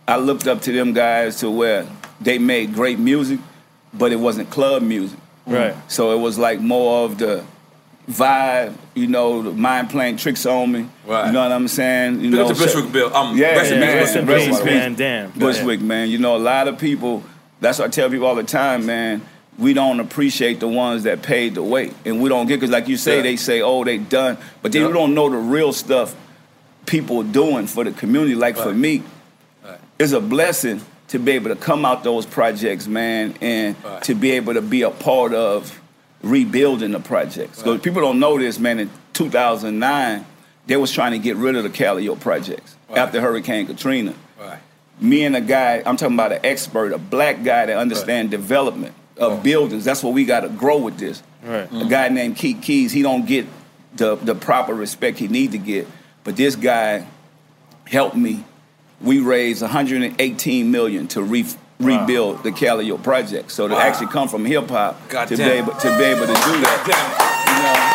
I 0.08 0.16
looked 0.16 0.48
up 0.48 0.62
to 0.62 0.72
them 0.72 0.92
guys 0.94 1.38
to 1.40 1.50
where 1.50 1.86
they 2.20 2.38
made 2.38 2.74
great 2.74 2.98
music, 2.98 3.38
but 3.94 4.12
it 4.12 4.16
wasn't 4.16 4.50
club 4.50 4.82
music. 4.82 5.18
Right. 5.46 5.74
So 5.90 6.12
it 6.12 6.20
was 6.20 6.38
like 6.38 6.60
more 6.60 7.04
of 7.04 7.18
the 7.18 7.44
vibe, 8.10 8.74
you 8.94 9.06
know, 9.06 9.42
the 9.42 9.52
mind 9.52 9.90
playing 9.90 10.16
tricks 10.16 10.44
on 10.46 10.72
me. 10.72 10.88
Right. 11.06 11.26
You 11.26 11.32
know 11.32 11.42
what 11.42 11.52
I'm 11.52 11.68
saying? 11.68 12.16
You 12.20 12.30
Big 12.30 12.32
know, 12.32 12.42
up 12.42 12.48
to 12.48 12.54
so- 12.54 12.64
Bushwick 12.66 12.92
Bill. 12.92 13.14
Um, 13.14 13.36
Yeah, 13.36 13.56
rest 13.56 13.72
in 13.72 13.80
man. 13.80 13.96
Rest 13.96 14.16
in 14.16 14.26
peace, 14.26 14.56
Bill. 14.58 14.64
man. 14.66 14.94
Damn. 14.94 15.30
Bushwick, 15.32 15.80
man. 15.80 16.10
You 16.10 16.18
know, 16.18 16.36
a 16.36 16.38
lot 16.38 16.68
of 16.68 16.78
people. 16.78 17.22
That's 17.60 17.78
what 17.78 17.86
I 17.86 17.90
tell 17.90 18.10
people 18.10 18.26
all 18.26 18.34
the 18.34 18.42
time, 18.42 18.86
man. 18.86 19.22
We 19.58 19.74
don't 19.74 20.00
appreciate 20.00 20.60
the 20.60 20.66
ones 20.68 21.02
that 21.04 21.22
paid 21.22 21.54
the 21.54 21.62
way, 21.62 21.92
and 22.04 22.20
we 22.22 22.28
don't 22.28 22.46
get 22.46 22.56
because, 22.58 22.70
like 22.70 22.88
you 22.88 22.96
say, 22.96 23.16
Yeah. 23.16 23.22
they 23.22 23.36
say, 23.36 23.60
"Oh, 23.62 23.84
they 23.84 23.98
done," 23.98 24.38
but 24.62 24.72
they 24.72 24.80
Yeah. 24.80 24.88
don't 24.88 25.14
know 25.14 25.28
the 25.28 25.36
real 25.36 25.72
stuff 25.72 26.14
people 26.86 27.20
are 27.20 27.24
doing 27.24 27.66
for 27.66 27.84
the 27.84 27.92
community. 27.92 28.34
Like 28.34 28.56
for 28.56 28.72
me, 28.72 29.02
Right. 29.64 29.78
it's 29.98 30.12
a 30.12 30.20
blessing 30.20 30.80
to 31.12 31.18
be 31.18 31.32
able 31.32 31.50
to 31.50 31.56
come 31.56 31.84
out 31.84 32.02
those 32.04 32.24
projects, 32.24 32.86
man, 32.86 33.34
and 33.42 33.76
Right. 33.84 34.02
to 34.04 34.14
be 34.14 34.30
able 34.30 34.54
to 34.54 34.62
be 34.62 34.80
a 34.80 34.88
part 34.88 35.34
of 35.34 35.78
rebuilding 36.22 36.92
the 36.92 37.00
projects. 37.00 37.58
Because 37.58 37.74
Right. 37.74 37.82
people 37.82 38.00
don't 38.00 38.18
know 38.18 38.38
this, 38.38 38.58
man. 38.58 38.78
In 38.78 38.88
2009, 39.12 40.24
they 40.66 40.76
was 40.76 40.90
trying 40.90 41.12
to 41.12 41.18
get 41.18 41.36
rid 41.36 41.54
of 41.54 41.64
the 41.64 41.68
Calliope 41.68 42.18
projects 42.18 42.76
Right. 42.88 42.98
after 42.98 43.20
Hurricane 43.20 43.66
Katrina 43.66 44.14
Right. 44.40 44.56
me 45.02 45.24
and 45.24 45.36
a 45.36 45.42
guy, 45.42 45.82
I'm 45.84 45.98
talking 45.98 46.14
about 46.14 46.32
an 46.32 46.40
expert, 46.44 46.94
a 46.94 46.98
black 46.98 47.44
guy 47.44 47.66
that 47.66 47.76
understand 47.76 48.30
development 48.30 48.94
of 49.18 49.32
Oh. 49.32 49.36
buildings. 49.36 49.84
That's 49.84 50.02
what 50.02 50.14
we 50.14 50.24
got 50.24 50.40
to 50.40 50.48
grow 50.48 50.78
with 50.78 50.96
this. 50.96 51.22
Right. 51.46 51.68
A 51.70 51.84
guy 51.84 52.06
mm-hmm. 52.06 52.14
named 52.14 52.36
Keith 52.36 52.62
Keys, 52.62 52.90
he 52.92 53.02
don't 53.02 53.26
get 53.26 53.44
the 53.96 54.16
the 54.16 54.34
proper 54.34 54.72
respect 54.72 55.18
he 55.18 55.28
need 55.28 55.52
to 55.52 55.58
get, 55.58 55.86
but 56.24 56.36
this 56.36 56.56
guy 56.56 57.04
helped 57.84 58.16
me. 58.16 58.44
We 59.02 59.18
raised 59.20 59.62
118 59.62 60.70
million 60.70 61.08
to 61.08 61.22
re- 61.22 61.44
rebuild 61.80 62.42
the 62.44 62.52
Calliope 62.52 63.02
project. 63.02 63.50
So 63.50 63.66
to 63.68 63.74
Wow. 63.74 63.80
actually 63.80 64.06
come 64.08 64.28
from 64.28 64.44
hip 64.44 64.68
hop 64.70 65.08
to 65.10 65.36
be 65.36 65.42
able 65.42 65.72
to 65.72 65.98
be 65.98 66.04
able 66.04 66.26
to 66.26 66.34
do 66.34 66.60
that, 66.62 67.88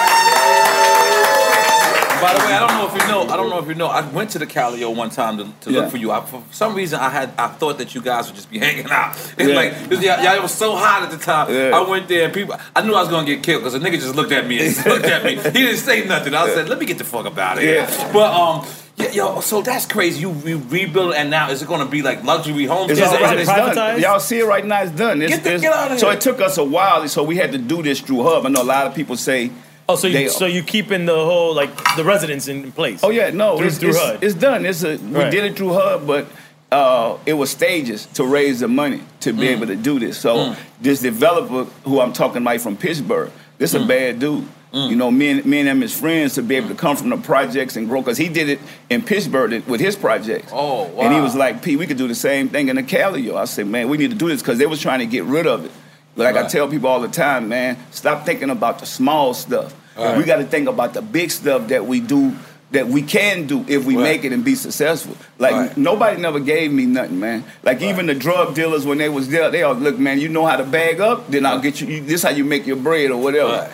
By 2.22 2.34
the 2.34 2.40
way, 2.40 2.52
I 2.54 2.60
don't 2.68 2.78
know 2.80 2.88
if 2.88 3.00
you 3.00 3.08
know. 3.08 3.22
I 3.32 3.38
don't 3.38 3.50
know 3.52 3.60
if 3.60 3.68
you 3.68 3.76
know. 3.76 3.86
I 3.88 4.02
went 4.10 4.32
to 4.32 4.40
the 4.40 4.48
Calliope 4.48 4.98
one 4.98 5.12
time 5.12 5.38
to, 5.38 5.44
to 5.62 5.72
Yeah. 5.72 5.82
look 5.82 5.92
for 5.92 5.98
you. 5.98 6.12
I, 6.12 6.26
for 6.26 6.42
some 6.52 6.74
reason, 6.74 7.00
I 7.00 7.10
had 7.10 7.32
I 7.38 7.48
thought 7.48 7.78
that 7.78 7.94
you 7.94 8.02
guys 8.02 8.26
would 8.26 8.36
just 8.36 8.50
be 8.50 8.58
hanging 8.58 8.90
out. 8.90 9.16
It's 9.38 9.48
Yeah. 9.50 9.56
like 9.56 9.74
y'all, 10.04 10.24
y'all 10.24 10.42
was 10.42 10.52
so 10.52 10.76
hot 10.76 11.04
at 11.04 11.12
the 11.12 11.18
time. 11.24 11.54
Yeah. 11.54 11.78
I 11.78 11.88
went 11.88 12.08
there 12.08 12.26
and 12.26 12.34
people. 12.34 12.56
I 12.76 12.82
knew 12.82 12.96
I 12.96 13.02
was 13.02 13.10
gonna 13.10 13.28
get 13.28 13.44
killed 13.44 13.62
because 13.64 13.74
the 13.74 13.80
nigga 13.88 14.00
just 14.00 14.16
looked 14.16 14.32
at 14.32 14.48
me 14.48 14.66
and 14.66 14.86
looked 14.88 15.06
at 15.06 15.24
me. 15.24 15.36
He 15.36 15.42
didn't 15.52 15.78
say 15.78 16.06
nothing. 16.08 16.34
I 16.34 16.48
said, 16.50 16.68
"Let 16.68 16.80
me 16.80 16.88
get 16.88 16.98
the 16.98 17.04
fuck 17.04 17.28
up 17.28 17.38
out 17.38 17.58
of 17.58 17.64
here." 17.64 17.86
Yeah. 17.88 18.12
But 18.12 18.34
um. 18.34 18.66
Yeah, 18.98 19.12
yo, 19.12 19.40
so 19.42 19.62
that's 19.62 19.86
crazy. 19.86 20.22
You, 20.22 20.34
you 20.44 20.58
rebuild 20.70 21.14
and 21.14 21.30
now 21.30 21.52
is 21.52 21.62
it 21.62 21.68
going 21.68 21.86
to 21.86 21.92
be 21.92 22.02
like 22.02 22.24
luxury 22.24 22.66
homes? 22.66 22.92
It's 22.92 23.00
Is 23.00 23.08
all 23.08 23.14
it- 23.14 23.18
is 23.18 23.48
right. 23.48 23.60
it 23.60 23.68
It's 23.68 23.76
done. 23.76 24.02
Y'all 24.02 24.20
see 24.20 24.40
it 24.40 24.46
right 24.46 24.66
now. 24.66 24.82
It's 24.82 24.92
done. 24.92 25.22
It's, 25.22 25.36
Get 25.36 25.44
the- 25.44 25.50
it's- 25.50 25.62
get 25.62 25.72
outta 25.74 26.00
So 26.00 26.08
here. 26.10 26.20
So 26.22 26.30
it 26.32 26.36
took 26.36 26.42
us 26.44 26.58
a 26.58 26.64
while. 26.64 27.08
So 27.08 27.22
we 27.22 27.36
had 27.36 27.52
to 27.52 27.60
do 27.60 27.84
this 27.84 28.00
through 28.02 28.24
HUD. 28.24 28.48
I 28.48 28.50
know 28.50 28.64
a 28.64 28.64
lot 28.64 28.88
of 28.88 28.96
people 28.96 29.16
say. 29.16 29.52
Oh, 29.88 29.96
so 29.96 30.08
you 30.08 30.14
they- 30.14 30.28
so 30.30 30.48
you 30.48 30.64
keeping 30.64 31.06
the 31.06 31.14
whole 31.16 31.54
like 31.54 31.70
the 31.96 32.04
residents 32.04 32.48
in 32.48 32.72
place? 32.72 33.02
Oh 33.04 33.12
yeah, 33.12 33.30
no, 33.30 33.58
Through- 33.58 33.68
it's, 33.68 33.78
through 33.78 33.90
it's, 33.90 34.00
HUD. 34.00 34.24
it's 34.24 34.34
done. 34.34 34.66
It's 34.66 34.84
a 34.84 34.98
we 34.98 35.14
Right. 35.16 35.32
did 35.32 35.46
it 35.46 35.56
through 35.56 35.74
HUD, 35.74 36.08
but 36.08 36.26
uh, 36.72 37.18
it 37.28 37.34
was 37.34 37.52
stages 37.52 38.08
to 38.16 38.24
raise 38.26 38.62
the 38.62 38.68
money 38.68 39.02
to 39.22 39.32
Mm. 39.32 39.40
be 39.40 39.48
able 39.50 39.68
to 39.68 39.76
do 39.76 40.00
this. 40.00 40.18
So 40.18 40.56
this 40.82 41.02
developer 41.02 41.66
who 41.86 42.02
I'm 42.02 42.14
talking 42.14 42.42
about 42.42 42.60
from 42.62 42.76
Pittsburgh, 42.76 43.32
this 43.60 43.74
Mm. 43.76 43.84
a 43.84 43.88
bad 43.88 44.20
dude. 44.20 44.48
You 44.74 44.96
know, 44.96 45.10
me 45.10 45.30
and 45.30 45.46
me 45.46 45.60
and 45.62 45.70
him 45.70 45.82
as 45.82 45.98
friends 45.98 46.36
to 46.36 46.44
be 46.44 46.56
able 46.56 46.68
to 46.70 46.76
come 46.76 46.96
from 46.98 47.10
the 47.10 47.18
projects 47.18 47.76
and 47.78 47.88
grow 47.88 48.02
because 48.02 48.18
he 48.18 48.28
did 48.30 48.50
it 48.50 48.60
in 48.90 49.02
Pittsburgh 49.02 49.64
with 49.66 49.80
his 49.80 49.96
projects. 49.96 50.52
Oh, 50.54 50.92
And 51.00 51.14
he 51.14 51.20
was 51.22 51.36
like, 51.36 51.64
"P, 51.64 51.76
we 51.78 51.88
could 51.88 51.98
do 51.98 52.08
the 52.08 52.14
same 52.16 52.50
thing 52.50 52.68
in 52.70 52.76
the 52.76 52.84
Calliope." 52.84 53.36
I 53.38 53.46
said, 53.46 53.66
"Man, 53.68 53.88
we 53.90 53.98
need 53.98 54.12
to 54.12 54.16
do 54.18 54.28
this 54.28 54.42
because 54.42 54.58
they 54.60 54.66
was 54.68 54.82
trying 54.82 55.00
to 55.00 55.06
get 55.06 55.24
rid 55.24 55.48
of 55.48 55.66
it." 55.66 55.72
Like 56.16 56.36
I 56.36 56.48
tell 56.48 56.68
people 56.68 56.90
all 56.90 57.00
the 57.00 57.08
time, 57.08 57.48
man, 57.50 57.78
stop 57.92 58.26
thinking 58.26 58.50
about 58.50 58.80
the 58.80 58.86
small 58.86 59.34
stuff. 59.34 59.74
Right. 59.98 60.18
We 60.18 60.24
got 60.26 60.38
to 60.38 60.44
think 60.44 60.68
about 60.68 60.94
the 60.94 61.02
big 61.02 61.32
stuff 61.32 61.70
that 61.70 61.86
we 61.88 62.00
do 62.00 62.34
that 62.72 62.88
we 62.88 63.02
can 63.02 63.48
do 63.48 63.64
if 63.68 63.86
we 63.86 63.96
Right. 63.96 64.04
make 64.04 64.26
it 64.26 64.34
and 64.34 64.44
be 64.44 64.54
successful. 64.54 65.16
Like 65.40 65.54
Right. 65.54 65.78
nobody 65.78 66.20
never 66.22 66.40
gave 66.40 66.72
me 66.74 66.86
nothing, 66.86 67.20
man. 67.20 67.46
Like 67.64 67.82
even 67.82 68.06
the 68.08 68.14
drug 68.14 68.54
dealers 68.54 68.86
when 68.86 68.98
they 68.98 69.08
was 69.10 69.30
there, 69.30 69.50
they 69.50 69.64
all 69.64 69.74
look, 69.74 69.98
man. 69.98 70.20
You 70.20 70.28
know 70.28 70.46
how 70.46 70.58
to 70.58 70.64
bag 70.66 71.00
up, 71.00 71.32
then 71.32 71.46
I'll 71.46 71.60
get 71.60 71.80
you. 71.82 71.88
you 71.88 72.02
this 72.02 72.24
how 72.24 72.32
you 72.32 72.44
make 72.44 72.68
your 72.68 72.76
bread 72.76 73.10
or 73.12 73.18
whatever. 73.18 73.70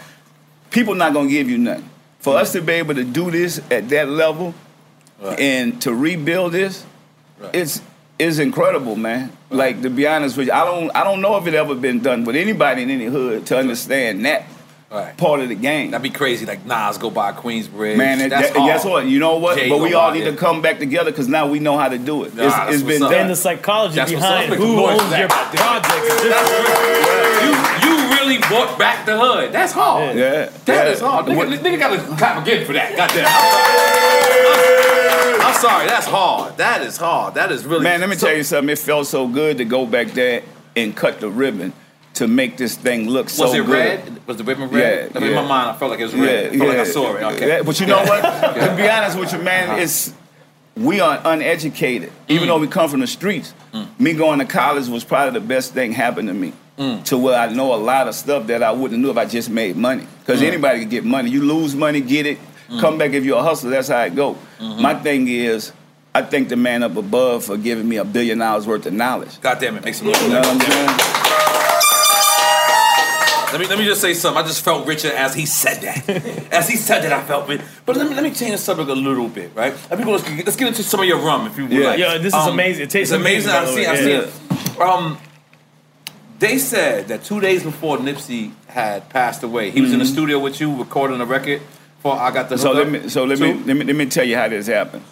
Right. 0.74 0.80
People 0.82 0.96
not 0.96 1.14
gonna 1.14 1.30
give 1.30 1.50
you 1.50 1.58
nothing. 1.58 1.90
For 2.20 2.38
us 2.38 2.52
to 2.54 2.62
be 2.62 2.74
able 2.74 2.96
to 2.96 3.04
do 3.04 3.30
this 3.32 3.60
at 3.70 3.90
that 3.90 4.10
level 4.10 4.54
Right. 5.22 5.40
and 5.40 5.82
to 5.84 5.94
rebuild 5.94 6.52
this, 6.54 6.84
Right. 7.40 7.56
it's 7.56 7.82
it's 8.20 8.38
incredible, 8.40 8.96
man. 8.96 9.32
Like 9.50 9.82
to 9.84 9.90
be 9.90 10.08
honest 10.08 10.38
with 10.38 10.48
you, 10.48 10.54
I 10.54 10.66
don't 10.66 10.92
I 10.96 11.04
don't 11.04 11.22
know 11.22 11.38
if 11.38 11.48
it 11.48 11.54
ever 11.54 11.76
been 11.76 12.00
done 12.00 12.26
with 12.26 12.36
anybody 12.36 12.84
in 12.84 12.90
any 12.90 13.06
hood 13.06 13.46
to 13.48 13.58
understand 13.58 14.26
that 14.26 14.44
Right. 14.92 15.18
part 15.18 15.40
of 15.40 15.50
the 15.50 15.56
game. 15.56 15.90
That'd 15.92 16.04
be 16.04 16.12
crazy. 16.12 16.46
Like 16.46 16.66
Nas 16.68 16.98
go 17.00 17.10
by 17.10 17.32
Queensbridge. 17.32 17.98
Man, 17.98 18.22
it, 18.22 18.30
that's 18.30 18.52
that, 18.52 18.66
guess 18.68 18.86
what? 18.86 19.08
You 19.08 19.18
know 19.20 19.38
what? 19.38 19.58
Jay 19.58 19.68
but 19.70 19.80
we 19.80 19.94
all 19.96 20.12
need 20.12 20.22
there. 20.26 20.32
to 20.34 20.38
come 20.38 20.62
back 20.62 20.78
together 20.80 21.10
because 21.12 21.28
now 21.28 21.48
we 21.48 21.58
know 21.60 21.78
how 21.78 21.90
to 21.90 21.98
do 21.98 22.24
it. 22.26 22.36
Nah, 22.36 22.68
it's 22.68 22.76
it's 22.76 22.84
been 22.84 23.02
done. 23.02 23.14
and 23.14 23.30
the 23.30 23.36
psychology 23.36 23.96
That's 23.96 24.12
behind 24.12 24.54
who 24.54 24.86
owns 24.86 25.02
noise 25.02 25.20
your 25.20 25.30
for 25.30 25.58
projects. 25.58 25.98
is 25.98 26.30
That's 26.30 26.50
different. 26.50 26.80
real. 26.80 27.44
You 27.44 27.52
you 27.90 27.93
really 28.24 28.38
brought 28.40 28.78
back 28.80 29.06
the 29.06 29.20
hood. 29.20 29.52
That's 29.52 29.74
hard. 29.74 30.16
Yeah. 30.18 30.50
That 30.66 30.86
Yeah. 30.88 30.92
is 30.92 31.00
hard. 31.00 31.26
Nigga, 31.26 31.36
What- 31.36 31.48
nigga 31.50 31.80
got 31.80 31.90
to 31.90 32.16
clap 32.16 32.42
again 32.46 32.66
for 32.66 32.74
that. 32.74 32.96
Goddamn. 32.96 33.26
I'm, 35.42 35.48
I'm 35.48 35.62
sorry. 35.62 35.88
That's 35.88 36.08
hard. 36.08 36.58
That 36.58 36.82
is 36.82 36.98
hard. 36.98 37.36
That 37.36 37.52
is 37.52 37.66
really. 37.66 37.84
Man, 37.84 38.00
let 38.00 38.10
me 38.10 38.16
So- 38.16 38.28
tell 38.28 38.38
you 38.38 38.44
something. 38.44 38.70
It 38.70 38.80
felt 38.80 39.08
so 39.08 39.28
good 39.28 39.58
to 39.58 39.66
go 39.66 39.86
back 39.86 40.12
there 40.12 40.42
and 40.76 40.96
cut 40.96 41.20
the 41.20 41.30
ribbon 41.30 41.74
to 42.16 42.28
make 42.28 42.58
this 42.58 42.76
thing 42.76 43.10
look 43.10 43.30
so 43.30 43.52
good. 43.52 43.60
Was 43.62 43.70
it 43.70 43.72
red? 43.72 44.28
Was 44.28 44.38
the 44.38 44.44
ribbon 44.44 44.70
red? 44.70 45.12
Yeah, 45.12 45.18
I 45.18 45.20
mean, 45.20 45.30
in 45.30 45.36
my 45.36 45.48
mind, 45.48 45.70
I 45.72 45.74
felt 45.74 45.92
like 45.92 46.00
it 46.00 46.04
was 46.04 46.14
red. 46.14 46.54
I 46.54 46.58
felt 46.58 46.70
like 46.70 46.78
I 46.78 46.84
saw 46.84 47.16
it. 47.16 47.24
Okay. 47.24 47.48
Yeah, 47.48 47.62
but 47.64 47.80
you 47.80 47.88
know 47.88 48.04
what? 48.04 48.22
to 48.56 48.76
be 48.78 48.88
honest 48.88 49.18
with 49.18 49.34
you, 49.34 49.40
man, 49.40 49.70
uh-huh. 49.70 49.82
it's 49.82 50.14
we 50.76 51.00
are 51.00 51.22
uneducated. 51.24 52.12
Even 52.28 52.46
mm. 52.46 52.48
though 52.48 52.60
we 52.60 52.68
come 52.68 52.90
from 52.90 53.00
the 53.00 53.08
streets, 53.08 53.54
mm. 53.74 53.88
me 54.00 54.14
going 54.14 54.40
to 54.40 54.46
college 54.46 54.88
was 54.88 55.04
probably 55.04 55.40
the 55.40 55.46
best 55.46 55.74
thing 55.74 55.92
happened 55.92 56.28
to 56.28 56.34
me. 56.34 56.54
Mm. 56.78 57.04
To 57.06 57.18
where 57.20 57.40
I 57.40 57.54
know 57.54 57.76
a 57.76 57.78
lot 57.78 58.08
of 58.08 58.16
stuff 58.16 58.48
that 58.48 58.64
I 58.64 58.72
wouldn't 58.72 59.00
know 59.00 59.12
if 59.12 59.18
I 59.18 59.26
just 59.26 59.50
made 59.50 59.76
money. 59.76 60.08
Because 60.20 60.42
mm. 60.42 60.48
anybody 60.48 60.80
can 60.80 60.90
get 60.90 61.06
money. 61.06 61.30
You 61.30 61.44
lose 61.44 61.76
money, 61.76 62.02
get 62.02 62.26
it, 62.26 62.40
mm. 62.68 62.80
come 62.80 62.98
back 62.98 63.12
if 63.14 63.24
you're 63.24 63.38
a 63.38 63.44
hustler. 63.44 63.70
That's 63.70 63.90
how 63.90 64.02
it 64.02 64.16
go. 64.16 64.34
Mm-hmm. 64.60 64.82
My 64.82 64.96
thing 64.96 65.28
is, 65.28 65.72
I 66.16 66.24
thank 66.24 66.50
the 66.50 66.56
man 66.56 66.82
up 66.84 66.96
above 66.96 67.46
for 67.46 67.58
giving 67.58 67.88
me 67.88 67.98
a 67.98 68.06
billion 68.06 68.40
dollars 68.40 68.66
worth 68.66 68.86
of 68.86 68.94
knowledge. 68.94 69.40
God 69.42 69.60
damn 69.60 69.76
it, 69.78 69.86
make 69.86 69.94
some 69.94 70.08
noise. 70.08 70.22
You 70.24 70.30
know 70.30 70.40
what 70.40 70.48
I'm 70.48 70.60
saying? 70.60 71.24
Let 73.54 73.62
me 73.62 73.68
let 73.68 73.78
me 73.78 73.86
just 73.86 74.02
say 74.02 74.16
something. 74.16 74.44
I 74.44 74.48
just 74.48 74.64
felt 74.64 74.88
richer 74.88 75.12
as 75.12 75.36
he 75.36 75.46
said 75.46 75.82
that. 75.82 76.10
as 76.52 76.68
he 76.68 76.76
said 76.76 77.02
that, 77.02 77.14
I 77.14 77.24
felt 77.24 77.48
it. 77.52 77.62
But 77.86 77.98
let 77.98 78.10
me 78.10 78.16
let 78.16 78.24
me 78.24 78.32
change 78.32 78.52
the 78.52 78.58
subject 78.58 78.90
a 78.90 78.96
little 78.96 79.30
bit, 79.30 79.52
right? 79.54 79.76
Let 79.92 80.00
me 80.00 80.06
go. 80.06 80.12
Let's 80.14 80.28
get, 80.28 80.44
let's 80.44 80.56
get 80.56 80.68
into 80.70 80.82
some 80.82 81.02
of 81.02 81.06
your 81.06 81.20
rum, 81.20 81.46
if 81.46 81.56
you 81.56 81.66
would 81.66 81.72
Yeah. 81.72 81.86
like. 81.90 82.00
Yeah, 82.00 82.18
this 82.18 82.34
is 82.34 82.34
um, 82.34 82.54
amazing. 82.54 82.86
It 82.86 82.90
tastes 82.90 83.12
it's 83.14 83.22
amazing. 83.22 83.52
amazing, 83.52 83.86
I've 83.86 84.00
seen. 84.00 84.16
way. 84.16 84.24
I've 84.26 84.32
seen 84.32 84.78
it. 84.78 84.82
Um, 84.82 85.18
they 86.44 86.58
said 86.58 87.08
that 87.08 87.24
two 87.24 87.40
days 87.40 87.64
before 87.64 87.98
Nipsey 87.98 88.52
had 88.68 89.10
passed 89.10 89.44
away, 89.44 89.72
he 89.72 89.82
was 89.82 89.94
in 89.94 90.00
the 90.00 90.06
mm-hmm. 90.06 90.14
studio 90.14 90.40
with 90.40 90.60
you 90.60 90.76
recording 90.76 91.22
a 91.22 91.26
record 91.26 91.62
for 92.00 92.14
I 92.14 92.32
Got 92.32 92.50
the 92.50 92.58
So 92.58 92.74
Hook 92.74 92.78
let 92.84 93.04
me 93.04 93.10
so 93.10 93.24
let 93.24 93.40
me, 93.40 93.54
let 93.54 93.78
me 93.78 93.86
let 93.86 93.96
me 93.96 94.06
tell 94.06 94.26
you 94.26 94.36
how 94.36 94.50
this 94.50 94.68
happened. 94.68 95.04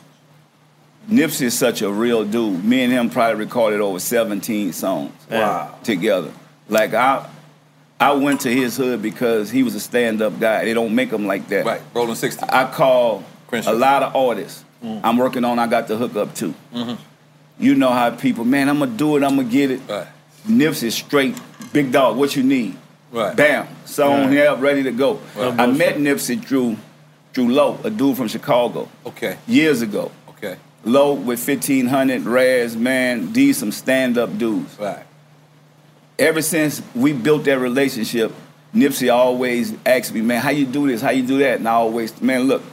Nipsey 1.10 1.44
is 1.44 1.58
such 1.58 1.82
a 1.82 1.90
real 1.90 2.26
dude. 2.26 2.64
Me 2.64 2.84
and 2.84 2.92
him 2.92 3.10
probably 3.10 3.44
recorded 3.44 3.80
over 3.80 4.00
17 4.00 4.74
songs 4.74 5.12
Wow. 5.30 5.76
together. 5.84 6.32
Like 6.68 6.94
I 6.94 7.28
I 8.00 8.14
went 8.14 8.42
to 8.42 8.50
his 8.54 8.76
hood 8.76 9.02
because 9.02 9.50
he 9.52 9.64
was 9.64 9.76
a 9.76 9.80
stand-up 9.80 10.40
guy. 10.40 10.66
They 10.66 10.74
don't 10.74 10.94
make 10.94 11.12
them 11.12 11.28
like 11.28 11.48
that. 11.50 11.66
Right, 11.66 11.82
rolling 11.94 12.16
sixty. 12.16 12.44
I 12.50 12.70
call 12.70 13.24
Crenshaw. 13.48 13.72
a 13.72 13.74
lot 13.74 14.04
of 14.04 14.16
artists. 14.16 14.66
Mm-hmm. 14.84 15.06
I'm 15.06 15.18
working 15.18 15.46
on 15.46 15.60
I 15.60 15.68
got 15.68 15.88
the 15.88 15.96
hook 15.96 16.16
up 16.16 16.36
too. 16.36 16.54
Mm-hmm. 16.74 16.96
You 17.60 17.76
know 17.76 17.92
how 17.92 18.10
people, 18.10 18.44
man, 18.44 18.68
I'm 18.70 18.80
gonna 18.80 18.92
do 18.98 19.18
it, 19.18 19.24
I'm 19.24 19.36
gonna 19.36 19.48
get 19.48 19.72
it. 19.72 19.82
Right. 19.88 20.08
Nipsey 20.48 20.92
straight, 20.92 21.36
big 21.72 21.92
dog, 21.92 22.18
what 22.18 22.36
you 22.36 22.44
need? 22.44 22.76
Right. 23.12 23.36
Bam, 23.36 23.68
song 23.86 24.32
here, 24.32 24.56
ready 24.56 24.84
to 24.84 24.92
go. 24.92 25.20
Right. 25.36 25.60
I 25.60 25.68
met 25.68 25.96
Nipsey 25.98 26.44
through 26.44 26.78
through 27.34 27.48
Low, 27.54 27.80
a 27.86 27.90
dude 27.90 28.18
from 28.18 28.28
Chicago, 28.28 28.90
Okay. 29.06 29.38
years 29.48 29.82
ago. 29.82 30.12
Okay. 30.30 30.58
Low 30.84 31.14
with 31.14 31.40
1500, 31.46 32.24
Raz, 32.26 32.76
man, 32.76 33.32
these 33.32 33.58
some 33.58 33.72
stand 33.72 34.18
up 34.18 34.38
dudes. 34.38 34.78
Right. 34.78 35.06
Ever 36.20 36.42
since 36.42 36.82
we 36.94 37.14
built 37.14 37.46
that 37.46 37.58
relationship, 37.60 38.34
Nipsey 38.76 39.14
always 39.14 39.74
asked 39.86 40.14
me, 40.14 40.22
man, 40.22 40.42
how 40.42 40.50
you 40.50 40.66
do 40.66 40.88
this? 40.88 41.02
How 41.02 41.12
you 41.12 41.24
do 41.26 41.38
that? 41.40 41.60
And 41.60 41.68
I 41.68 41.74
always, 41.74 42.22
man, 42.22 42.44
look, 42.44 42.64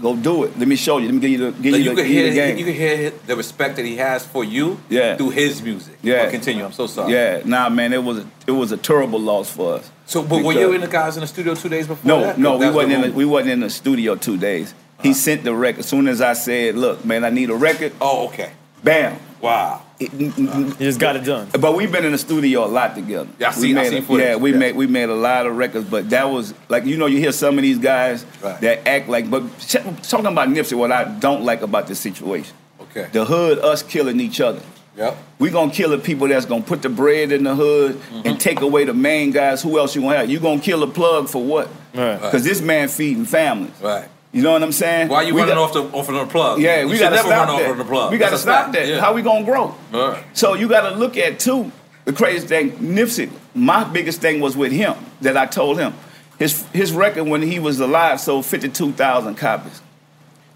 go 0.00 0.14
do 0.16 0.44
it. 0.44 0.58
Let 0.58 0.68
me 0.68 0.76
show 0.76 0.98
you. 0.98 1.06
Let 1.06 1.14
me 1.14 1.20
give 1.20 1.30
you 1.30 1.38
the, 1.38 1.50
give 1.52 1.64
you 1.74 1.78
you 1.78 1.90
the, 1.90 1.96
give 1.96 2.06
hear 2.06 2.28
the 2.28 2.34
game. 2.34 2.58
you 2.58 2.64
could 2.64 2.74
hear 2.74 3.10
the 3.26 3.36
respect 3.36 3.76
that 3.76 3.84
he 3.84 3.96
has 3.96 4.24
for 4.26 4.44
you 4.44 4.78
Yeah. 4.88 5.16
through 5.16 5.30
his 5.30 5.62
music. 5.62 5.98
Yeah. 6.02 6.24
But 6.24 6.32
continue. 6.32 6.64
I'm 6.64 6.72
so 6.72 6.86
sorry. 6.86 7.12
yeah, 7.12 7.42
nah, 7.44 7.68
man, 7.68 7.92
it 7.92 8.02
was 8.02 8.18
a, 8.18 8.26
it 8.46 8.52
was 8.52 8.72
a 8.72 8.76
terrible 8.76 9.20
loss 9.20 9.50
for 9.50 9.74
us. 9.76 9.90
So, 10.06 10.22
but 10.22 10.42
were 10.42 10.52
you 10.52 10.72
and 10.72 10.82
the 10.82 10.88
guys 10.88 11.16
in 11.16 11.20
the 11.20 11.26
studio 11.26 11.54
two 11.54 11.68
days 11.68 11.86
before 11.86 12.08
No, 12.08 12.20
that? 12.20 12.38
no, 12.38 12.56
we 12.56 12.64
That 12.66 12.74
wasn't 12.74 12.92
in 12.94 13.00
the, 13.02 13.12
we 13.12 13.24
wasn't 13.24 13.50
in 13.50 13.60
the 13.60 13.70
studio 13.70 14.16
two 14.16 14.36
days. 14.36 14.74
He 15.02 15.10
uh-huh. 15.10 15.14
sent 15.18 15.44
the 15.44 15.54
record. 15.54 15.80
As 15.80 15.88
soon 15.88 16.08
as 16.08 16.20
I 16.20 16.34
said, 16.34 16.74
"Look, 16.76 17.04
man, 17.04 17.24
I 17.24 17.30
need 17.30 17.48
a 17.50 17.54
record," 17.54 17.92
Oh, 18.00 18.26
okay. 18.28 18.50
bam. 18.84 19.18
Wow. 19.40 19.82
It- 20.00 20.10
n- 20.14 20.32
n- 20.38 20.66
You 20.78 20.86
just 20.86 20.98
got 20.98 21.14
it 21.16 21.24
done. 21.24 21.48
but 21.60 21.76
we've 21.76 21.92
been 21.92 22.06
in 22.06 22.12
the 22.12 22.18
studio 22.18 22.64
a 22.64 22.66
lot 22.66 22.94
together. 22.94 23.28
Yeah, 23.38 23.48
I 23.48 23.54
We 23.54 23.60
seen- 23.60 23.78
I 23.78 23.82
made 23.82 23.92
a- 23.92 24.02
footage, 24.02 24.26
Yeah, 24.26 24.36
we 24.36 24.52
yeah. 24.52 24.56
made 24.58 24.74
we 24.76 24.86
made 24.86 25.10
a 25.10 25.14
lot 25.14 25.46
of 25.46 25.56
records, 25.56 25.84
but 25.90 26.08
that 26.10 26.30
was 26.30 26.54
like 26.70 26.86
you 26.86 26.96
know 26.96 27.06
you 27.06 27.18
hear 27.18 27.32
some 27.32 27.58
of 27.58 27.62
these 27.62 27.78
guys 27.78 28.24
Right. 28.42 28.58
that 28.62 28.88
act 28.88 29.08
like. 29.10 29.30
But 29.30 29.42
ch- 29.58 29.76
talking 30.08 30.26
about 30.26 30.48
Nipsey, 30.48 30.74
what 30.76 30.90
I 30.90 31.04
don't 31.04 31.44
like 31.44 31.60
about 31.62 31.86
this 31.86 31.98
situation, 31.98 32.54
Okay. 32.80 33.08
the 33.12 33.24
hood, 33.26 33.58
us 33.58 33.82
killing 33.82 34.20
each 34.20 34.40
other. 34.40 34.60
Yep. 34.96 35.16
We 35.38 35.50
gonna 35.50 35.70
kill 35.70 35.90
the 35.90 35.98
people 35.98 36.28
that's 36.28 36.46
gonna 36.46 36.62
put 36.62 36.82
the 36.82 36.88
bread 36.88 37.30
in 37.30 37.44
the 37.44 37.54
hood 37.54 37.94
Mm-hmm. 37.96 38.28
and 38.28 38.40
take 38.40 38.60
away 38.60 38.84
the 38.84 38.94
main 38.94 39.30
guys. 39.30 39.62
Who 39.62 39.78
else 39.78 39.94
you 39.94 40.02
gonna 40.02 40.16
have? 40.16 40.30
You 40.30 40.40
gonna 40.40 40.60
kill 40.60 40.82
a 40.82 40.86
plug 40.86 41.28
for 41.28 41.42
what? 41.42 41.68
Right. 41.94 42.20
Because 42.20 42.42
this 42.44 42.60
man 42.62 42.88
feeding 42.88 43.24
families. 43.26 43.72
Right. 43.82 44.08
You 44.32 44.42
know 44.42 44.52
what 44.52 44.62
I'm 44.62 44.72
saying? 44.72 45.08
Why 45.08 45.22
you 45.22 45.34
We 45.34 45.40
running 45.40 45.56
got- 45.56 45.62
off 45.64 45.72
the 45.72 45.82
off 45.82 46.08
of 46.08 46.14
the 46.14 46.26
plug? 46.26 46.60
Yeah, 46.60 46.82
you 46.82 46.88
we 46.88 46.98
gotta 46.98 47.16
never 47.16 47.28
stop 47.28 47.48
run 47.48 47.56
that. 47.56 47.64
off 47.64 47.70
of 47.72 47.78
the 47.78 47.84
plug. 47.84 48.12
We 48.12 48.18
gotta 48.18 48.30
That's 48.32 48.42
stop 48.42 48.72
that. 48.72 48.86
Yeah. 48.86 49.00
How 49.00 49.12
we 49.12 49.22
gonna 49.22 49.44
grow? 49.44 49.74
All 49.92 50.08
right. 50.08 50.24
So 50.34 50.54
you 50.54 50.68
gotta 50.68 50.94
look 50.94 51.16
at 51.16 51.40
too. 51.40 51.72
The 52.04 52.12
crazy 52.12 52.46
thing, 52.46 52.72
Nipsey. 52.72 53.30
My 53.54 53.84
biggest 53.84 54.20
thing 54.20 54.40
was 54.40 54.56
with 54.56 54.72
him 54.72 54.94
that 55.20 55.36
I 55.36 55.46
told 55.46 55.78
him. 55.78 55.94
His 56.38 56.64
his 56.72 56.92
record 56.92 57.24
when 57.24 57.42
he 57.42 57.58
was 57.58 57.80
alive 57.80 58.20
sold 58.20 58.46
fifty 58.46 58.68
two 58.68 58.92
thousand 58.92 59.34
copies. 59.34 59.82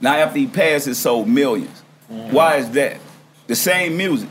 Now 0.01 0.15
after 0.15 0.39
he 0.39 0.47
passed, 0.47 0.87
it 0.87 0.95
sold 0.97 1.29
1000000s 1.29 1.69
mm. 2.11 2.33
Why 2.33 2.57
is 2.57 2.71
that? 2.73 2.99
The 3.47 3.57
same 3.57 3.97
music. 3.97 4.29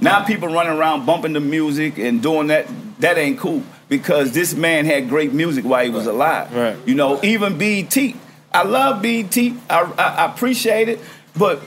Now 0.00 0.20
mm. 0.20 0.26
people 0.26 0.48
running 0.48 0.72
around 0.76 1.06
bumping 1.06 1.32
the 1.32 1.40
music 1.40 1.98
and 1.98 2.22
doing 2.22 2.48
that. 2.48 2.66
That 3.00 3.18
ain't 3.18 3.38
cool 3.38 3.62
because 3.88 4.32
this 4.32 4.54
man 4.54 4.84
had 4.84 5.08
great 5.08 5.32
music 5.32 5.64
while 5.64 5.84
he 5.84 5.90
was 5.90 6.06
alive. 6.06 6.54
Right. 6.54 6.76
You 6.86 6.94
know, 6.94 7.20
even 7.22 7.56
BT. 7.56 8.16
I 8.52 8.64
love 8.64 9.02
BT. 9.02 9.56
I, 9.68 9.82
I, 9.82 10.02
I 10.02 10.32
appreciate 10.32 10.88
it, 10.88 11.00
but 11.36 11.62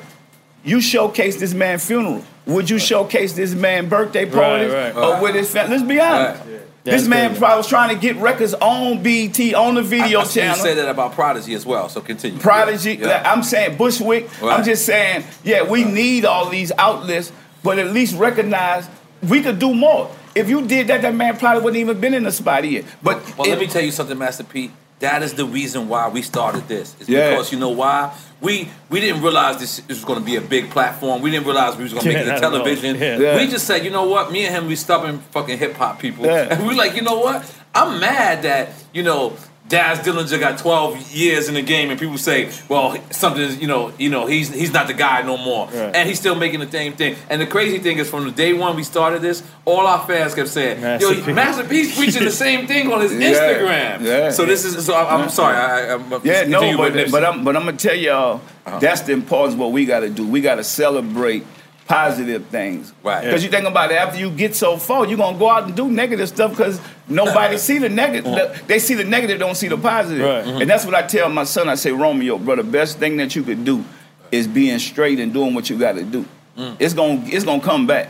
you 0.63 0.81
showcase 0.81 1.37
this 1.37 1.53
man's 1.53 1.85
funeral. 1.85 2.23
Would 2.45 2.69
you 2.69 2.79
showcase 2.79 3.33
this 3.33 3.53
man's 3.53 3.89
birthday 3.89 4.25
party 4.25 4.65
right. 4.65 4.95
or 4.95 5.21
with 5.21 5.35
his 5.35 5.49
family? 5.49 5.77
Let's 5.77 5.87
be 5.87 5.99
honest. 5.99 6.43
Right. 6.43 6.59
This 6.83 7.07
man 7.07 7.29
crazy. 7.29 7.39
probably 7.39 7.57
was 7.57 7.67
trying 7.67 7.95
to 7.95 8.01
get 8.01 8.17
records 8.17 8.53
on 8.55 9.01
BT 9.01 9.53
on 9.55 9.75
the 9.75 9.81
video 9.81 10.19
I, 10.19 10.23
I 10.23 10.25
seen 10.25 10.43
you 10.43 10.49
channel. 10.49 10.63
say 10.63 10.73
that 10.73 10.89
about 10.89 11.13
Prodigy 11.13 11.53
as 11.53 11.65
well. 11.65 11.87
So 11.87 12.01
continue. 12.01 12.39
Prodigy. 12.39 12.95
Yeah. 12.95 13.07
like, 13.07 13.25
I'm 13.25 13.43
saying 13.43 13.77
Bushwick. 13.77 14.41
Right. 14.41 14.57
I'm 14.57 14.65
just 14.65 14.85
saying, 14.85 15.23
yeah, 15.45 15.63
we 15.63 15.85
need 15.85 16.25
all 16.25 16.49
these 16.49 16.73
outlets, 16.77 17.31
but 17.63 17.79
at 17.79 17.93
least 17.93 18.15
recognize 18.17 18.89
we 19.21 19.41
could 19.41 19.59
do 19.59 19.73
more. 19.73 20.13
If 20.35 20.49
you 20.49 20.67
did 20.67 20.87
that, 20.87 21.03
that 21.03 21.15
man 21.15 21.37
probably 21.37 21.63
wouldn't 21.63 21.79
even 21.79 22.01
been 22.01 22.13
in 22.13 22.23
the 22.23 22.31
spot 22.31 22.69
yet. 22.69 22.83
But 23.01 23.37
Well, 23.37 23.47
it- 23.47 23.51
let 23.51 23.59
me 23.59 23.67
tell 23.67 23.83
you 23.83 23.91
something, 23.91 24.17
Master 24.17 24.43
Pete. 24.43 24.71
That 25.03 25.21
is 25.21 25.33
the 25.33 25.43
reason 25.45 25.89
why 25.89 26.07
we 26.07 26.21
started 26.21 26.65
this. 26.69 26.95
It's 26.99 27.09
Yeah. 27.09 27.31
because 27.31 27.51
you 27.51 27.59
know 27.59 27.69
why? 27.81 28.13
We 28.39 28.69
we 28.89 29.01
didn't 29.01 29.21
realize 29.21 29.57
this, 29.57 29.77
this 29.87 29.97
was 29.97 30.05
going 30.05 30.19
to 30.19 30.25
be 30.25 30.37
a 30.37 30.41
big 30.55 30.69
platform. 30.69 31.21
We 31.21 31.29
didn't 31.29 31.45
realize 31.45 31.75
we 31.75 31.83
was 31.83 31.91
going 31.93 32.05
to 32.05 32.13
make 32.13 32.17
it 32.19 32.27
Yeah, 32.27 32.33
a 32.35 32.37
I 32.37 32.39
know. 32.39 32.49
television. 32.51 32.95
Yeah. 32.97 33.17
Yeah. 33.19 33.35
We 33.37 33.47
just 33.47 33.67
said, 33.67 33.83
you 33.83 33.91
know 33.91 34.05
what? 34.07 34.31
Me 34.31 34.45
and 34.45 34.55
him, 34.55 34.67
we 34.67 34.77
stubborn 34.77 35.19
fucking 35.35 35.57
hip 35.57 35.73
hop 35.75 35.99
people, 35.99 36.25
and 36.29 36.65
we 36.65 36.73
like, 36.73 36.95
you 36.95 37.01
know 37.01 37.19
what? 37.19 37.43
I'm 37.75 37.99
mad 37.99 38.43
that 38.43 38.69
you 38.93 39.03
know. 39.03 39.35
Daz 39.73 39.99
Dillinger 40.05 40.39
got 40.39 40.57
12 40.59 41.11
years 41.11 41.47
in 41.49 41.55
the 41.55 41.61
game, 41.63 41.89
and 41.89 41.99
people 41.99 42.17
say, 42.17 42.49
"Well, 42.69 42.95
something's 43.09 43.59
you 43.59 43.67
know, 43.67 43.91
you 43.97 44.09
know, 44.09 44.27
he's 44.27 44.53
he's 44.53 44.71
not 44.71 44.85
the 44.87 44.93
guy 44.93 45.21
no 45.23 45.35
more," 45.37 45.65
Right. 45.67 45.95
and 45.95 46.07
he's 46.07 46.19
still 46.19 46.35
making 46.35 46.59
the 46.59 46.69
same 46.69 46.93
thing. 46.93 47.15
And 47.29 47.41
the 47.41 47.47
crazy 47.47 47.79
thing 47.79 47.97
is, 47.97 48.09
from 48.09 48.25
the 48.25 48.31
day 48.31 48.53
one 48.53 48.75
we 48.75 48.83
started 48.83 49.21
this, 49.21 49.41
all 49.65 49.87
our 49.87 50.05
fans 50.05 50.35
kept 50.35 50.49
saying, 50.49 50.79
Master 50.81 51.13
"Yo, 51.13 51.25
P. 51.25 51.33
Master 51.33 51.63
P's 51.63 51.95
preaching 51.97 52.23
the 52.23 52.31
same 52.45 52.67
thing 52.67 52.91
on 52.93 53.01
his 53.01 53.11
Yeah. 53.19 53.31
Instagram." 53.33 54.01
Yeah. 54.05 54.29
So 54.31 54.45
this 54.45 54.63
is. 54.65 54.85
So 54.85 54.95
I'm, 54.95 55.21
I'm 55.23 55.29
sorry. 55.29 55.55
I, 55.57 55.93
I'm, 55.95 56.21
Yeah, 56.23 56.43
no, 56.45 56.77
but, 56.77 56.93
but 57.11 57.23
I'm 57.25 57.43
but 57.43 57.55
I'm 57.57 57.65
gonna 57.65 57.77
tell 57.77 57.95
y'all 57.95 58.41
Uh-huh. 58.65 58.79
that's 58.79 59.01
the 59.01 59.13
importance 59.13 59.55
of 59.55 59.59
what 59.59 59.71
we 59.71 59.85
got 59.85 60.01
to 60.01 60.09
do. 60.09 60.27
We 60.27 60.39
got 60.41 60.55
to 60.55 60.63
celebrate 60.63 61.43
positive 61.85 62.45
things. 62.47 62.93
Right. 63.03 63.23
Because 63.23 63.43
you 63.43 63.49
think 63.49 63.67
about 63.67 63.91
it, 63.91 63.95
after 63.95 64.19
you 64.19 64.29
get 64.29 64.55
so 64.55 64.77
far, 64.77 65.05
you're 65.05 65.17
gonna 65.17 65.37
go 65.37 65.49
out 65.49 65.63
and 65.65 65.75
do 65.75 65.89
negative 65.89 66.27
stuff 66.29 66.51
because 66.51 66.79
nobody 67.07 67.57
see 67.57 67.77
the 67.77 67.89
negative. 67.89 68.63
They 68.67 68.79
see 68.79 68.93
the 68.95 69.03
negative, 69.03 69.39
don't 69.39 69.55
see 69.55 69.67
the 69.67 69.77
positive. 69.77 70.25
Right. 70.25 70.61
And 70.61 70.69
that's 70.69 70.85
what 70.85 70.95
I 70.95 71.01
tell 71.03 71.29
my 71.29 71.43
son. 71.43 71.67
I 71.69 71.75
say, 71.75 71.91
Romeo, 71.91 72.37
bro, 72.37 72.55
the 72.55 72.63
best 72.63 72.99
thing 72.99 73.17
that 73.17 73.35
you 73.35 73.43
could 73.43 73.65
do 73.65 73.83
is 74.31 74.47
being 74.47 74.79
straight 74.79 75.19
and 75.19 75.33
doing 75.33 75.53
what 75.53 75.69
you 75.69 75.77
got 75.77 75.93
to 75.93 76.03
do. 76.03 76.25
Mm. 76.57 76.77
It's 76.79 76.93
gonna 76.93 77.21
it's 77.25 77.45
gonna 77.45 77.61
come 77.61 77.85
back. 77.87 78.09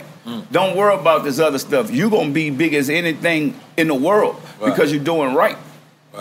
Don't 0.50 0.74
worry 0.74 0.94
about 0.94 1.22
this 1.24 1.38
other 1.38 1.58
stuff. 1.58 1.90
You're 1.90 2.08
gonna 2.10 2.30
be 2.30 2.48
big 2.48 2.72
as 2.74 2.88
anything 2.88 3.58
in 3.76 3.88
the 3.88 3.94
world 3.94 4.40
Right. 4.58 4.70
because 4.70 4.90
you're 4.90 5.04
doing 5.04 5.34
right. 5.34 5.56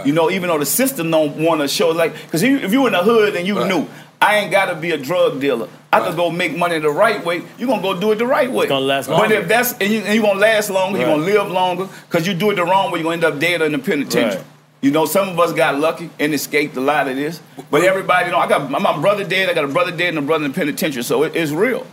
You 0.03 0.11
know, 0.11 0.29
even 0.31 0.49
though 0.49 0.57
the 0.57 0.65
system 0.65 1.11
don't 1.11 1.37
want 1.37 1.61
to 1.61 1.67
show 1.67 1.89
like, 1.89 2.13
because 2.25 2.41
if 2.43 2.71
you 2.73 2.87
in 2.87 2.93
the 2.93 3.03
hood 3.03 3.35
and 3.35 3.45
you 3.47 3.59
Right. 3.59 3.67
knew, 3.67 3.87
I 4.23 4.37
ain't 4.37 4.51
got 4.51 4.65
to 4.65 4.75
be 4.75 4.91
a 4.91 4.97
drug 4.97 5.39
dealer. 5.41 5.67
I 5.91 5.99
Right. 5.99 6.07
could 6.07 6.15
go 6.15 6.31
make 6.31 6.57
money 6.57 6.79
the 6.79 6.89
right 6.89 7.23
way. 7.23 7.43
You 7.57 7.67
gonna 7.67 7.81
go 7.81 7.93
do 7.99 8.11
it 8.13 8.15
the 8.15 8.25
right 8.25 8.51
way. 8.51 8.63
It's 8.65 8.69
gonna 8.69 8.85
last 8.85 9.09
longer. 9.09 9.27
But 9.27 9.31
if 9.35 9.47
that's 9.47 9.73
and 9.73 9.91
you, 9.91 9.99
and 9.99 10.15
you 10.15 10.21
gonna 10.21 10.39
last 10.39 10.69
longer, 10.71 10.97
you 10.97 11.05
Right. 11.05 11.11
gonna 11.11 11.23
live 11.23 11.51
longer. 11.51 11.87
Because 12.09 12.25
you 12.25 12.33
do 12.33 12.49
it 12.51 12.55
the 12.55 12.63
wrong 12.65 12.91
way, 12.91 12.99
you 12.99 13.03
gonna 13.03 13.13
end 13.15 13.23
up 13.25 13.37
dead 13.39 13.61
or 13.61 13.65
in 13.65 13.73
the 13.73 13.79
penitentiary. 13.79 14.37
Right. 14.37 14.45
You 14.81 14.91
know, 14.91 15.05
some 15.05 15.29
of 15.29 15.39
us 15.39 15.53
got 15.53 15.79
lucky 15.79 16.09
and 16.19 16.33
escaped 16.33 16.75
a 16.77 16.81
lot 16.81 17.07
of 17.07 17.15
this. 17.15 17.39
But 17.69 17.83
everybody, 17.83 18.25
you 18.25 18.31
know, 18.31 18.39
I 18.39 18.47
got 18.47 18.69
my, 18.71 18.79
my 18.79 18.99
brother 18.99 19.23
dead. 19.23 19.49
I 19.49 19.53
got 19.53 19.65
a 19.65 19.67
brother 19.67 19.91
dead 19.91 20.09
and 20.09 20.17
a 20.17 20.21
brother 20.21 20.45
in 20.45 20.51
the 20.51 20.55
penitentiary. 20.55 21.03
So 21.03 21.23
it, 21.23 21.35
it's 21.35 21.51
real. 21.51 21.85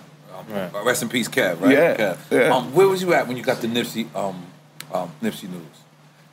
Rest 0.84 1.02
in 1.02 1.08
peace, 1.08 1.28
Kev. 1.28 1.60
Right? 1.60 1.72
Yeah, 1.72 1.96
Kev. 1.96 2.16
yeah. 2.30 2.54
Um, 2.56 2.74
where 2.74 2.88
was 2.88 3.02
you 3.02 3.12
at 3.14 3.28
when 3.28 3.36
you 3.36 3.42
got 3.42 3.60
the 3.60 3.68
Nipsey 3.68 4.06
um, 4.16 4.44
um, 4.92 5.12
Nipsey 5.22 5.44
news? 5.48 5.62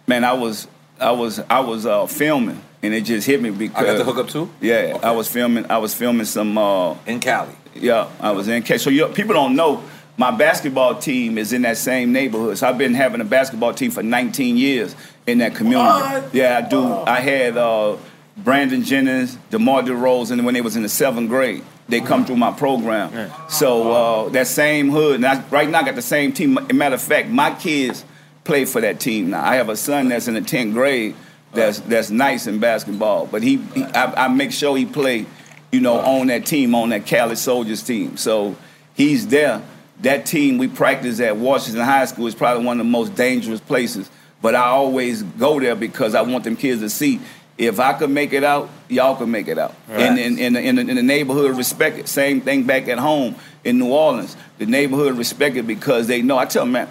Man, 0.07 0.23
I 0.23 0.33
was 0.33 0.67
I 0.99 1.11
was 1.11 1.39
I 1.49 1.59
was 1.59 1.85
uh, 1.85 2.07
filming 2.07 2.61
and 2.83 2.93
it 2.93 3.01
just 3.01 3.25
hit 3.27 3.41
me 3.41 3.49
because 3.49 3.75
I 3.75 3.85
got 3.85 3.97
the 3.97 4.03
hookup 4.03 4.29
too. 4.29 4.49
Yeah, 4.61 4.93
Okay. 4.95 5.07
I 5.07 5.11
was 5.11 5.27
filming. 5.27 5.69
I 5.69 5.77
was 5.77 5.93
filming 5.93 6.25
some. 6.25 6.57
Uh, 6.57 6.95
in 7.05 7.19
Cali. 7.19 7.53
Yeah, 7.75 8.09
I 8.19 8.31
was 8.31 8.47
in 8.47 8.63
Cali. 8.63 8.79
So 8.79 8.89
you, 8.89 9.07
people 9.07 9.33
don't 9.33 9.55
know 9.55 9.83
my 10.17 10.31
basketball 10.31 10.95
team 10.95 11.37
is 11.37 11.53
in 11.53 11.61
that 11.61 11.77
same 11.77 12.11
neighborhood. 12.11 12.57
So 12.57 12.67
I've 12.67 12.77
been 12.77 12.95
having 12.95 13.21
a 13.21 13.25
basketball 13.25 13.73
team 13.73 13.91
for 13.91 14.01
19 14.01 14.57
years 14.57 14.95
in 15.27 15.37
that 15.39 15.53
community. 15.55 15.87
What? 15.87 16.33
Yeah, 16.33 16.57
I 16.57 16.67
do. 16.67 16.83
I 16.83 17.19
had 17.19 17.55
uh, 17.55 17.97
Brandon 18.35 18.83
Jennings, 18.83 19.37
DeMar 19.51 19.83
DeRozan, 19.83 20.31
and 20.33 20.45
when 20.45 20.55
they 20.55 20.61
was 20.61 20.75
in 20.75 20.81
the 20.83 20.89
seventh 20.89 21.29
grade, 21.29 21.63
they 21.87 22.01
come 22.01 22.25
through 22.25 22.37
my 22.37 22.51
program. 22.51 23.31
So 23.47 23.91
uh, 23.91 24.29
that 24.29 24.47
same 24.47 24.89
hood, 24.89 25.15
and 25.15 25.25
I, 25.25 25.41
right 25.49 25.69
now 25.69 25.81
I 25.81 25.83
got 25.83 25.95
the 25.95 26.01
same 26.01 26.33
team. 26.33 26.57
Matter 26.73 26.95
of 26.95 27.01
fact, 27.01 27.29
my 27.29 27.53
kids 27.53 28.03
play 28.43 28.65
for 28.65 28.81
that 28.81 28.99
team 28.99 29.29
now. 29.29 29.45
I 29.45 29.55
have 29.55 29.69
a 29.69 29.77
son 29.77 30.09
that's 30.09 30.27
in 30.27 30.33
the 30.33 30.41
10th 30.41 30.73
grade 30.73 31.15
that's 31.53 31.79
that's 31.81 32.09
nice 32.09 32.47
in 32.47 32.59
basketball, 32.59 33.25
but 33.25 33.41
he, 33.41 33.57
he 33.57 33.83
I, 33.83 34.25
I 34.25 34.27
make 34.27 34.51
sure 34.51 34.77
he 34.77 34.85
play 34.85 35.25
you 35.71 35.81
know, 35.81 35.99
on 35.99 36.27
that 36.27 36.45
team, 36.45 36.73
on 36.75 36.89
that 36.89 37.05
Cali 37.05 37.35
Soldiers 37.35 37.83
team. 37.83 38.17
So 38.17 38.55
he's 38.93 39.27
there. 39.27 39.61
That 40.01 40.25
team 40.25 40.57
we 40.57 40.67
practice 40.67 41.19
at 41.19 41.37
Washington 41.37 41.83
High 41.83 42.05
School 42.05 42.27
is 42.27 42.35
probably 42.35 42.65
one 42.65 42.79
of 42.79 42.85
the 42.85 42.91
most 42.91 43.15
dangerous 43.15 43.59
places. 43.59 44.09
But 44.41 44.55
I 44.55 44.67
always 44.67 45.23
go 45.23 45.59
there 45.59 45.75
because 45.75 46.13
I 46.13 46.21
want 46.21 46.43
them 46.43 46.55
kids 46.55 46.81
to 46.81 46.89
see 46.89 47.19
if 47.57 47.79
I 47.79 47.93
could 47.93 48.11
make 48.11 48.33
it 48.33 48.43
out, 48.43 48.69
y'all 48.87 49.15
could 49.15 49.29
make 49.29 49.47
it 49.47 49.57
out. 49.57 49.73
Right. 49.87 50.01
And 50.01 50.19
in, 50.19 50.37
in, 50.37 50.55
in, 50.55 50.75
the, 50.75 50.81
in 50.81 50.95
the 50.95 51.01
neighborhood, 51.01 51.57
respect 51.57 51.97
it. 51.97 52.07
Same 52.07 52.41
thing 52.41 52.63
back 52.63 52.87
at 52.87 52.99
home 52.99 53.35
in 53.63 53.79
New 53.79 53.91
Orleans. 53.91 54.37
The 54.59 54.67
neighborhood 54.67 55.17
respect 55.17 55.55
it 55.55 55.65
because 55.65 56.05
they 56.05 56.21
know. 56.21 56.37
I 56.37 56.45
tell 56.45 56.63
them, 56.63 56.73
man, 56.73 56.89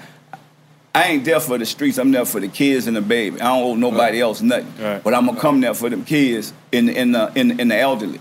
I 0.96 1.08
ain't 1.08 1.26
there 1.26 1.40
for 1.40 1.58
the 1.58 1.66
streets. 1.66 1.98
I'm 1.98 2.10
there 2.10 2.24
for 2.24 2.40
the 2.40 2.48
kids 2.48 2.86
and 2.86 2.96
the 2.96 3.02
baby. 3.02 3.38
I 3.38 3.48
don't 3.48 3.62
owe 3.62 3.74
nobody 3.74 4.18
else 4.18 4.40
nothing. 4.40 4.72
Right. 4.82 5.04
But 5.04 5.12
I'm 5.12 5.26
gonna 5.26 5.38
come 5.38 5.60
there 5.60 5.74
for 5.74 5.90
them 5.90 6.06
kids 6.06 6.54
in 6.72 6.88
in 6.88 7.12
the 7.12 7.30
in, 7.34 7.60
in 7.60 7.68
the 7.68 7.76
elderly. 7.76 8.18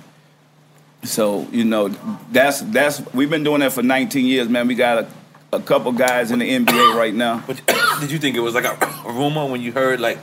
So 1.03 1.47
you 1.53 1.63
know 1.63 1.87
that's 2.33 2.59
that's 2.59 3.01
we've 3.13 3.29
been 3.29 3.45
doing 3.45 3.61
that 3.61 3.71
for 3.71 3.81
19 3.81 4.25
years, 4.25 4.49
man. 4.49 4.67
We 4.67 4.75
got 4.75 5.05
a, 5.05 5.07
a 5.53 5.61
couple 5.61 5.93
guys 5.93 6.31
in 6.31 6.39
the 6.39 6.49
NBA 6.49 6.95
right 6.95 7.13
now. 7.13 7.45
But 7.47 7.61
did 8.01 8.11
you 8.11 8.17
think 8.19 8.35
it 8.35 8.41
was 8.41 8.55
like 8.55 8.65
a, 8.65 9.07
a 9.07 9.13
rumor 9.13 9.45
when 9.45 9.61
you 9.61 9.71
heard 9.71 10.01
like 10.01 10.19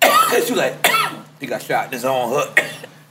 you 0.48 0.54
like 0.54 0.86
he 1.38 1.46
got 1.46 1.60
shot 1.60 1.88
in 1.88 1.92
his 1.92 2.06
own 2.06 2.30
hook? 2.30 2.64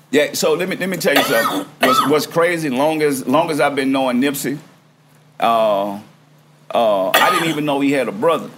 Yeah. 0.09 0.33
So 0.33 0.55
let 0.55 0.67
me 0.67 0.77
let 0.77 0.89
me 0.89 0.97
tell 0.97 1.13
you 1.13 1.21
something. 1.21 1.71
What's, 1.87 2.09
what's 2.09 2.25
crazy? 2.25 2.71
Long 2.71 3.03
as 3.03 3.27
long 3.27 3.51
as 3.51 3.59
I've 3.59 3.75
been 3.75 3.91
knowing 3.91 4.19
Nipsey, 4.19 4.57
uh, 5.39 5.99
uh, 6.73 7.09
I 7.09 7.29
didn't 7.31 7.49
even 7.49 7.65
know 7.65 7.79
he 7.79 7.91
had 7.91 8.07
a 8.07 8.11
brother. 8.11 8.49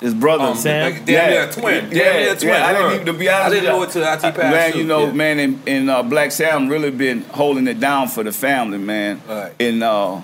His 0.00 0.12
brother, 0.12 0.44
Um, 0.44 0.56
Sam? 0.56 0.92
like, 0.92 1.04
damn 1.06 1.30
near 1.30 1.48
a 1.48 1.52
twin. 1.52 1.84
Yeah, 1.90 2.04
damn 2.04 2.22
near 2.22 2.32
a 2.32 2.36
twin. 2.36 2.48
yeah, 2.48 2.66
I 2.66 2.72
didn't 2.72 2.92
even, 2.94 3.06
to 3.06 3.12
be 3.12 3.28
honest, 3.28 3.46
I 3.46 3.50
didn't 3.50 3.64
know 3.64 3.82
it 3.82 3.90
till 3.90 4.04
after 4.04 4.26
he 4.26 4.32
passed. 4.36 4.50
Man, 4.54 4.72
too. 4.72 4.78
you 4.78 4.84
know, 4.84 5.06
Yeah. 5.06 5.12
man, 5.12 5.38
and, 5.38 5.68
and 5.68 5.90
uh, 5.90 6.02
Black 6.02 6.32
Sam 6.32 6.68
really 6.68 6.90
been 6.90 7.22
holding 7.22 7.66
it 7.68 7.78
down 7.80 8.08
for 8.08 8.22
the 8.24 8.32
family, 8.32 8.78
man. 8.78 9.22
Right. 9.28 9.52
And 9.60 9.82
uh, 9.82 10.20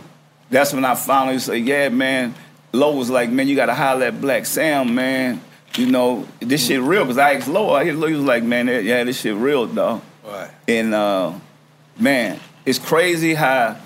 that's 0.51 0.73
when 0.75 0.85
I 0.85 0.95
finally 0.97 1.39
say, 1.39 1.59
yeah, 1.59 1.89
man. 1.89 2.35
Low 2.73 2.95
was 2.97 3.11
like, 3.11 3.31
man, 3.31 3.49
you 3.49 3.57
got 3.57 3.67
to 3.67 3.75
holler 3.75 4.07
at 4.07 4.21
Black 4.21 4.45
Sam, 4.47 4.95
man. 4.95 5.41
You 5.77 5.87
know, 5.87 6.27
this 6.41 6.67
shit 6.67 6.81
real. 6.81 7.05
Because 7.05 7.19
I 7.19 7.35
asked 7.35 7.49
Low, 7.49 7.71
I 7.71 7.85
he 7.85 7.93
was 7.93 8.25
like, 8.25 8.43
man, 8.43 8.67
yeah, 8.69 9.05
this 9.05 9.21
shit 9.21 9.35
real, 9.37 9.67
dog. 9.67 10.03
Right. 10.27 10.51
And 10.69 10.95
uh, 10.95 11.33
man, 11.99 12.39
it's 12.67 12.79
crazy 12.79 13.35
how 13.35 13.77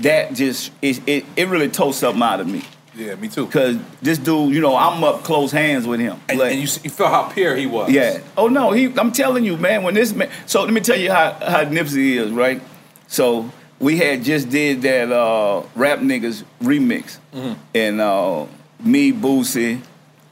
that 0.00 0.34
just 0.34 0.72
it, 0.80 1.00
it, 1.06 1.24
it 1.36 1.48
really 1.48 1.68
told 1.68 1.94
something 1.94 2.22
out 2.22 2.40
of 2.40 2.46
me. 2.46 2.62
Yeah, 2.94 3.14
me 3.14 3.28
too. 3.28 3.46
Cause 3.46 3.78
this 4.02 4.18
dude, 4.18 4.54
you 4.54 4.60
know, 4.60 4.76
I'm 4.76 5.02
up 5.02 5.22
close 5.24 5.50
hands 5.50 5.86
with 5.86 5.98
him. 6.00 6.20
And, 6.28 6.38
Like- 6.38 6.52
and 6.52 6.60
you, 6.60 6.68
you 6.84 6.90
felt 6.90 7.10
how 7.10 7.28
pure 7.32 7.56
he 7.56 7.66
was. 7.66 7.90
yeah. 7.90 8.18
Oh 8.36 8.48
no, 8.48 8.72
he. 8.72 8.86
I'm 8.98 9.12
telling 9.12 9.44
you, 9.44 9.56
man. 9.56 9.82
When 9.82 9.94
this 9.94 10.14
man, 10.14 10.28
so 10.46 10.62
let 10.62 10.72
me 10.72 10.80
tell 10.80 10.98
you 10.98 11.10
how 11.10 11.32
how 11.32 11.64
Nipsey 11.64 12.16
is, 12.16 12.30
right? 12.32 12.60
So 13.06 13.50
we 13.78 13.96
had 13.96 14.22
just 14.24 14.50
did 14.50 14.82
that 14.82 15.10
uh, 15.10 15.62
rap 15.74 16.00
niggas 16.00 16.44
remix, 16.62 17.18
Mm-hmm. 17.34 17.52
and 17.74 18.00
uh, 18.00 18.46
me, 18.80 19.10
Boosie, 19.12 19.80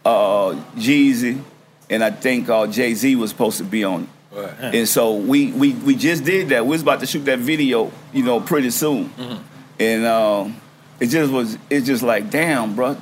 uh, 0.04 0.54
Jeezy, 0.76 1.42
and 1.88 2.04
I 2.04 2.10
think 2.10 2.48
uh, 2.50 2.66
Jay 2.66 2.92
Z 2.94 3.16
was 3.16 3.30
supposed 3.30 3.56
to 3.58 3.64
be 3.64 3.84
on 3.84 4.02
it. 4.02 4.08
Right. 4.32 4.74
And 4.76 4.88
so 4.88 5.16
we, 5.16 5.50
we 5.52 5.72
we 5.72 5.96
just 5.96 6.24
did 6.24 6.50
that. 6.50 6.64
We 6.64 6.70
was 6.70 6.82
about 6.82 7.00
to 7.00 7.06
shoot 7.06 7.24
that 7.24 7.38
video, 7.40 7.90
you 8.12 8.22
know, 8.22 8.38
pretty 8.40 8.70
soon. 8.70 9.08
Mm-hmm. 9.08 9.42
And 9.80 10.04
um, 10.06 10.56
it 11.00 11.06
just 11.06 11.32
was 11.32 11.58
it's 11.70 11.86
just 11.86 12.02
like, 12.04 12.30
damn, 12.30 12.76
bro. 12.76 12.96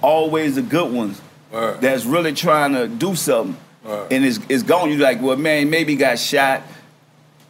Always 0.00 0.54
the 0.54 0.62
good 0.62 0.92
ones 0.92 1.20
Mm. 1.20 1.54
Word. 1.54 1.80
that's 1.82 2.06
really 2.06 2.32
trying 2.32 2.72
to 2.72 2.88
do 2.88 3.14
something. 3.14 3.58
Word. 3.84 4.10
And 4.10 4.24
it's 4.24 4.38
it's 4.48 4.62
gone. 4.62 4.88
You 4.90 4.96
like, 4.96 5.20
well, 5.20 5.36
man, 5.36 5.68
maybe 5.68 5.96
got 5.96 6.18
shot. 6.18 6.62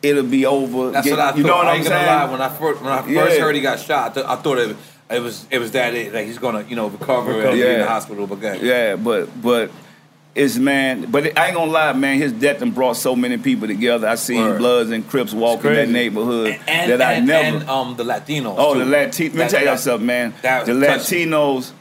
It'll 0.02 0.24
be 0.24 0.44
over. 0.44 0.90
That's 0.90 1.06
Get- 1.06 1.12
what 1.12 1.20
I 1.20 1.28
thought. 1.28 1.38
You 1.38 1.44
know 1.44 1.54
what 1.56 1.66
I 1.68 1.74
I'm 1.74 1.84
gonna 1.84 1.94
saying? 1.94 2.06
lie. 2.06 2.30
When 2.32 2.40
I 2.40 2.48
first 2.48 2.82
when 2.82 2.92
I 2.92 2.98
first 3.02 3.10
Yeah. 3.10 3.44
heard 3.44 3.54
he 3.54 3.60
got 3.60 3.78
shot, 3.78 4.10
I, 4.10 4.14
th- 4.14 4.26
I 4.26 4.36
thought 4.36 4.58
it, 4.58 4.76
it 5.10 5.20
was 5.20 5.46
it 5.50 5.58
was 5.60 5.70
that 5.72 5.94
it, 5.94 6.12
like 6.12 6.26
he's 6.26 6.38
gonna 6.38 6.62
you 6.68 6.74
know 6.74 6.88
recover, 6.88 7.40
and 7.42 7.52
be 7.52 7.62
in 7.62 7.78
the 7.80 7.86
hospital. 7.86 8.26
But. 8.26 8.60
Yeah, 8.62 8.96
but 8.96 9.28
but 9.40 9.70
it's 10.34 10.56
man. 10.56 11.10
But 11.10 11.38
I 11.38 11.46
ain't 11.48 11.54
gonna 11.56 11.70
lie, 11.70 11.92
man. 11.92 12.18
His 12.18 12.32
death 12.32 12.60
done 12.60 12.70
brought 12.70 12.96
so 12.96 13.14
many 13.14 13.36
people 13.36 13.66
together. 13.68 14.08
I 14.08 14.14
seen 14.14 14.38
Word. 14.40 14.58
Bloods 14.58 14.90
and 14.90 15.06
Crips 15.08 15.32
walk 15.32 15.64
in 15.64 15.74
that 15.74 15.88
neighborhood 15.88 16.58
And, 16.66 16.90
that 16.90 17.02
I 17.02 17.12
and, 17.14 17.26
never. 17.26 17.58
and 17.58 17.68
um 17.68 17.96
the 17.96 18.04
Latinos. 18.04 18.54
Oh, 18.56 18.74
too. 18.74 18.80
the 18.80 18.86
Latinos. 18.86 19.34
Let 19.34 19.44
me 19.44 19.48
tell 19.58 19.72
you 19.72 19.78
something, 19.78 20.06
man. 20.06 20.34
The. 20.42 20.72
Latinos 20.72 21.72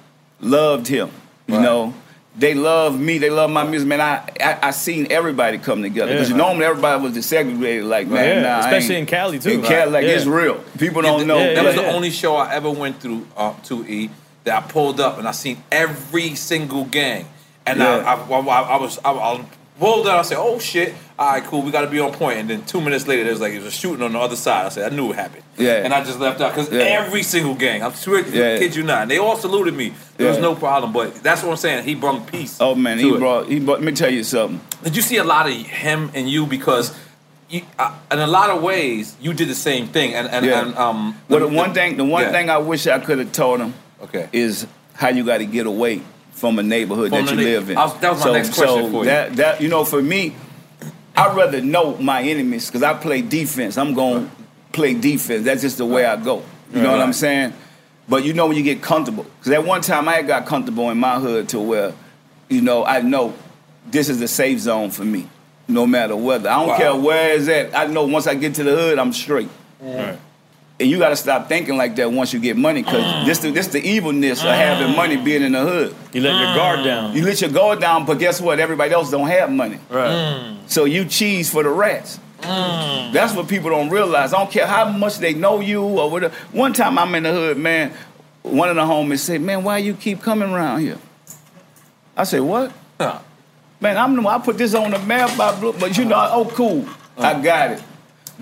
loved 0.41 0.87
him. 0.87 1.09
You 1.47 1.55
Right. 1.55 1.63
know, 1.63 1.93
they 2.37 2.53
love 2.53 2.99
me. 2.99 3.17
They 3.17 3.29
love 3.29 3.49
my 3.51 3.63
music, 3.63 3.87
man. 3.87 4.01
I 4.01 4.29
I, 4.41 4.59
I 4.67 4.71
seen 4.71 5.07
everybody 5.11 5.57
come 5.57 5.81
together 5.81 6.11
because 6.13 6.29
Yeah. 6.29 6.37
normally 6.37 6.65
everybody 6.65 7.01
was 7.03 7.13
desegregated. 7.13 7.87
Like, 7.87 8.07
man, 8.07 8.37
Yeah, 8.37 8.41
nah, 8.41 8.59
especially 8.59 8.97
in 8.97 9.05
Cali, 9.05 9.39
too. 9.39 9.49
In 9.51 9.61
Cali, 9.61 9.91
like 9.91 10.03
Yeah. 10.05 10.11
it's 10.11 10.25
real. 10.25 10.55
People 10.77 11.01
don't 11.01 11.27
know. 11.27 11.39
That 11.39 11.63
was 11.63 11.75
the 11.75 11.87
only 11.91 12.09
show 12.09 12.35
I 12.35 12.53
ever 12.53 12.69
went 12.69 12.99
through 13.01 13.27
uh, 13.37 13.53
to 13.65 13.85
E 13.87 14.09
that 14.43 14.63
I 14.63 14.67
pulled 14.67 14.99
up 14.99 15.19
and 15.19 15.27
I 15.27 15.31
seen 15.31 15.57
every 15.71 16.33
single 16.35 16.85
gang, 16.85 17.25
and 17.65 17.80
Yeah. 17.80 17.97
I, 18.06 18.13
I, 18.15 18.39
I, 18.39 18.62
I 18.62 18.78
was 18.82 19.00
I, 19.04 19.12
I 19.12 19.45
pulled 19.80 20.08
out. 20.08 20.19
I 20.19 20.21
said, 20.24 20.38
"Oh 20.39 20.60
shit! 20.60 20.93
All 21.17 21.32
right, 21.32 21.43
cool. 21.43 21.62
We 21.62 21.71
got 21.71 21.82
to 21.82 21.88
be 21.88 22.00
on 22.00 22.12
point." 22.13 22.39
And 22.39 22.50
then 22.50 22.63
two 22.65 22.82
minutes 22.82 23.08
later, 23.08 23.24
there 23.24 23.32
was 23.34 23.41
like 23.41 23.54
it 23.54 23.58
was 23.58 23.67
a 23.67 23.71
shooting 23.71 24.02
on 24.04 24.13
the 24.13 24.19
other 24.19 24.36
side. 24.36 24.65
I 24.65 24.69
said, 24.69 24.91
"I 24.91 24.95
knew 24.95 25.12
it 25.12 25.15
happened." 25.15 25.43
Yeah. 25.58 25.84
and 25.84 25.93
I 25.93 26.04
just 26.04 26.19
left 26.19 26.41
out 26.41 26.54
because 26.56 26.71
Yeah. 26.71 26.82
every 26.82 27.21
single 27.24 27.54
gang. 27.56 27.84
I'm 27.84 27.93
sure, 27.93 28.19
Yeah. 28.19 28.58
kid 28.58 28.76
you 28.76 28.84
not, 28.84 29.04
and 29.04 29.12
they 29.12 29.17
all 29.19 29.36
saluted 29.38 29.76
me. 29.76 29.93
There 30.17 30.28
was 30.30 30.39
no 30.39 30.56
problem, 30.56 30.91
but 30.93 31.21
that's 31.24 31.43
what 31.43 31.52
I'm 31.52 31.58
saying. 31.58 31.84
He 31.84 31.93
brought 31.95 32.26
peace. 32.28 32.58
Oh 32.60 32.74
man, 32.76 32.97
he 33.00 33.10
it. 33.10 33.19
brought 33.19 33.47
he 33.47 33.60
brought. 33.60 33.80
Let 33.80 33.86
me 33.86 33.91
tell 33.91 34.12
you 34.12 34.24
something. 34.24 34.60
Did 34.84 34.95
you 34.95 35.02
see 35.02 35.17
a 35.17 35.24
lot 35.24 35.47
of 35.47 35.54
him 35.54 36.12
and 36.13 36.30
you 36.30 36.45
because? 36.45 36.93
You, 37.50 37.63
uh, 37.78 37.93
in 38.10 38.19
a 38.19 38.28
lot 38.28 38.50
of 38.50 38.63
ways, 38.63 39.13
you 39.19 39.34
did 39.34 39.50
the 39.50 39.56
same 39.56 39.88
thing, 39.88 40.13
and 40.15 40.28
and, 40.30 40.45
and 40.45 40.76
um. 40.78 41.17
Well, 41.28 41.41
the 41.41 41.47
one 41.50 41.74
thing, 41.74 41.97
the 41.97 42.06
one 42.06 42.32
thing 42.32 42.50
I 42.50 42.58
wish 42.60 42.88
I 42.88 42.97
could 43.00 43.19
have 43.19 43.34
told 43.34 43.60
him 43.60 43.74
Okay. 44.04 44.30
is 44.32 44.65
how 44.93 45.10
you 45.10 45.26
got 45.26 45.39
to 45.39 45.45
get 45.45 45.67
away 45.67 46.02
from 46.41 46.58
a 46.60 46.63
neighborhood 46.63 47.10
From 47.12 47.23
that 47.25 47.32
you 47.32 47.38
neigh- 47.38 47.43
live 47.54 47.69
in. 47.69 47.77
I 47.77 47.86
was- 47.86 47.93
that 47.99 48.12
was 48.13 48.19
my 48.19 48.25
so, 48.25 48.34
next 48.34 48.54
question 48.56 48.84
so 48.86 48.91
for 48.91 48.97
you. 49.04 49.06
That, 49.12 49.36
that 49.36 49.62
you 49.62 49.69
know, 49.69 49.86
for 49.86 50.01
me, 50.01 50.34
I'd 51.15 51.36
rather 51.38 51.62
know 51.62 51.95
my 51.97 52.23
enemies 52.23 52.65
because 52.65 52.82
I 52.82 52.95
play 52.95 53.21
defense. 53.21 53.77
I'm 53.77 53.93
going 53.93 54.25
to 54.25 54.32
play 54.71 54.95
defense. 54.95 55.45
That's 55.45 55.62
just 55.62 55.77
the 55.77 55.86
way 55.86 56.04
I 56.04 56.15
go. 56.15 56.41
You 56.73 56.82
know 56.82 56.91
what 56.91 56.99
I'm 57.01 57.13
saying? 57.13 57.54
But 58.10 58.23
you 58.25 58.34
know 58.34 58.47
when 58.47 58.58
you 58.58 58.63
get 58.63 58.82
comfortable. 58.82 59.25
Because 59.39 59.51
at 59.54 59.63
one 59.65 59.82
time 59.82 60.10
I 60.10 60.13
had 60.13 60.27
got 60.27 60.45
comfortable 60.47 60.89
in 60.89 60.97
my 60.97 61.19
hood 61.19 61.47
to 61.49 61.60
where, 61.60 61.93
you 62.49 62.62
know, 62.62 62.84
I 62.84 63.01
know 63.01 63.34
this 63.91 64.10
is 64.10 64.19
the 64.19 64.27
safe 64.27 64.60
zone 64.60 64.89
for 64.89 65.04
me, 65.06 65.27
no 65.67 65.86
matter 65.86 66.15
whether. 66.15 66.49
I 66.49 66.58
don't 66.60 66.69
Wow. 66.69 66.77
care 66.77 66.95
where 66.95 67.34
it's 67.36 67.47
at. 67.47 67.77
I 67.77 67.86
know 67.86 68.06
once 68.06 68.25
I 68.25 68.34
get 68.34 68.56
to 68.56 68.63
the 68.63 68.71
hood, 68.75 68.97
I'm 68.97 69.13
straight. 69.13 69.49
Right. 69.80 70.17
And 70.82 70.89
you 70.89 70.98
got 70.98 71.10
to 71.10 71.15
stop 71.15 71.48
thinking 71.48 71.78
like 71.78 71.96
that 71.98 72.12
once 72.12 72.34
you 72.34 72.39
get 72.39 72.58
money, 72.58 72.82
because 72.82 73.04
mm. 73.04 73.26
this 73.28 73.38
the 73.38 73.52
this 73.52 73.67
the 73.67 73.88
evilness 73.88 74.44
of 74.44 74.50
having 74.50 74.88
mm. 74.88 74.96
money 74.96 75.15
being 75.15 75.44
in 75.44 75.52
the 75.52 75.62
hood. 75.62 75.96
You 76.12 76.22
let 76.22 76.34
your 76.34 76.56
guard 76.56 76.80
mm. 76.80 76.86
down. 76.86 77.15
You 77.15 77.24
let 77.24 77.39
your 77.39 77.52
guard 77.52 77.80
down, 77.80 78.08
but 78.08 78.17
guess 78.17 78.41
what? 78.41 78.60
Everybody 78.60 78.91
else 78.91 79.12
don't 79.12 79.28
have 79.28 79.52
money, 79.52 79.78
Right. 79.91 80.58
so 80.65 80.86
you 80.86 81.06
cheese 81.06 81.52
for 81.52 81.62
the 81.62 81.70
rats. 81.70 82.20
That's 82.41 83.36
what 83.36 83.48
people 83.48 83.70
don't 83.70 83.91
realize. 83.91 84.34
I 84.34 84.39
don't 84.39 84.50
care 84.50 84.65
how 84.65 84.89
much 84.89 85.20
they 85.20 85.36
know 85.36 85.60
you 85.60 85.84
or 85.84 86.10
whatever. 86.10 86.34
One 86.52 86.74
time 86.74 86.98
I'm 86.98 87.13
in 87.13 87.24
the 87.24 87.32
hood, 87.32 87.58
man. 87.58 87.94
One 88.41 88.67
of 88.67 88.76
the 88.76 88.82
homies 88.82 89.20
said, 89.20 89.39
"Man, 89.39 89.63
why 89.63 89.78
you 89.78 89.94
keep 89.94 90.24
coming 90.24 90.50
around 90.50 90.80
here?" 90.80 90.98
I 92.17 92.24
said, 92.24 92.41
"What?" 92.41 92.72
Huh. 93.00 93.20
Man, 93.80 93.98
I'm. 93.98 94.26
I 94.26 94.39
put 94.39 94.58
this 94.58 94.74
on 94.74 94.89
the 94.89 95.00
map, 95.00 95.38
but 95.38 95.96
you 95.96 96.06
know, 96.06 96.28
oh, 96.32 96.46
cool. 96.56 96.88
I 97.17 97.39
got 97.39 97.72
it. 97.72 97.84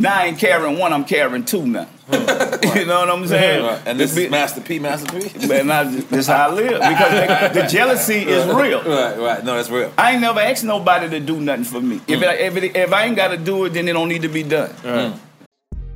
Now 0.02 0.18
I 0.18 0.28
ain't 0.28 0.40
carrying 0.40 0.80
one, 0.80 0.94
I'm 0.94 1.04
carrying 1.04 1.44
two 1.44 1.68
now. 1.68 1.86
you 2.14 2.86
know 2.86 3.02
what 3.02 3.10
I'm 3.10 3.28
saying? 3.28 3.66
Right. 3.66 3.82
And 3.86 4.00
this 4.00 4.16
The 4.16 4.22
is 4.22 4.28
bi- 4.28 4.32
Master 4.32 4.62
P, 4.62 4.80
Master 4.80 5.20
P. 5.20 5.46
Man, 5.46 5.70
I, 5.70 5.84
this 5.84 6.28
how 6.28 6.50
I 6.50 6.54
live 6.54 6.80
because 6.80 7.54
the, 7.54 7.62
the 7.62 7.68
jealousy 7.68 8.20
is 8.20 8.46
real. 8.48 8.82
Right, 8.82 9.20
right. 9.20 9.44
No, 9.44 9.56
that's 9.56 9.70
real. 9.70 9.92
I 9.98 10.14
ain't 10.14 10.22
never 10.22 10.40
asked 10.40 10.64
nobody 10.64 11.10
to 11.10 11.20
do 11.20 11.42
nothing 11.42 11.66
for 11.66 11.82
me. 11.82 11.98
If, 12.08 12.22
mm. 12.22 12.34
it, 12.34 12.40
if, 12.40 12.56
it, 12.56 12.76
if 12.78 12.94
I 12.94 13.04
ain't 13.06 13.18
got 13.18 13.28
to 13.28 13.38
do 13.38 13.66
it, 13.66 13.72
then 13.72 13.90
it 13.90 13.94
don't 13.94 14.08
need 14.08 14.22
to 14.22 14.30
be 14.30 14.42
done. 14.42 14.70
Mm. 14.84 15.20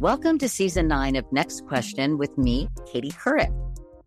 Welcome 0.02 0.38
to 0.40 0.50
season 0.50 0.90
nine 0.90 1.16
of 1.16 1.32
Next 1.32 1.66
Question 1.66 2.18
with 2.18 2.38
me, 2.38 2.68
Katie 2.86 3.12
Couric. 3.12 3.54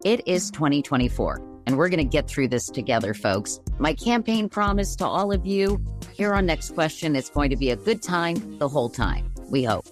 It 0.05 0.21
is 0.29 0.51
2024, 0.51 1.41
and 1.67 1.79
we're 1.79 1.89
going 1.89 1.99
to 1.99 2.05
get 2.05 2.29
through 2.29 2.49
this 2.49 2.67
together, 2.67 3.15
folks. 3.15 3.61
My 3.79 3.95
campaign 3.95 4.51
promise 4.51 4.95
to 4.97 5.07
all 5.07 5.33
of 5.33 5.47
you 5.47 5.83
here 6.13 6.35
on 6.35 6.45
Next 6.45 6.75
Question 6.75 7.17
it's 7.17 7.31
going 7.31 7.49
to 7.49 7.57
be 7.57 7.71
a 7.71 7.77
good 7.77 8.03
time 8.03 8.59
the 8.59 8.69
whole 8.69 8.91
time. 8.91 9.33
We 9.51 9.65
hope. 9.65 9.87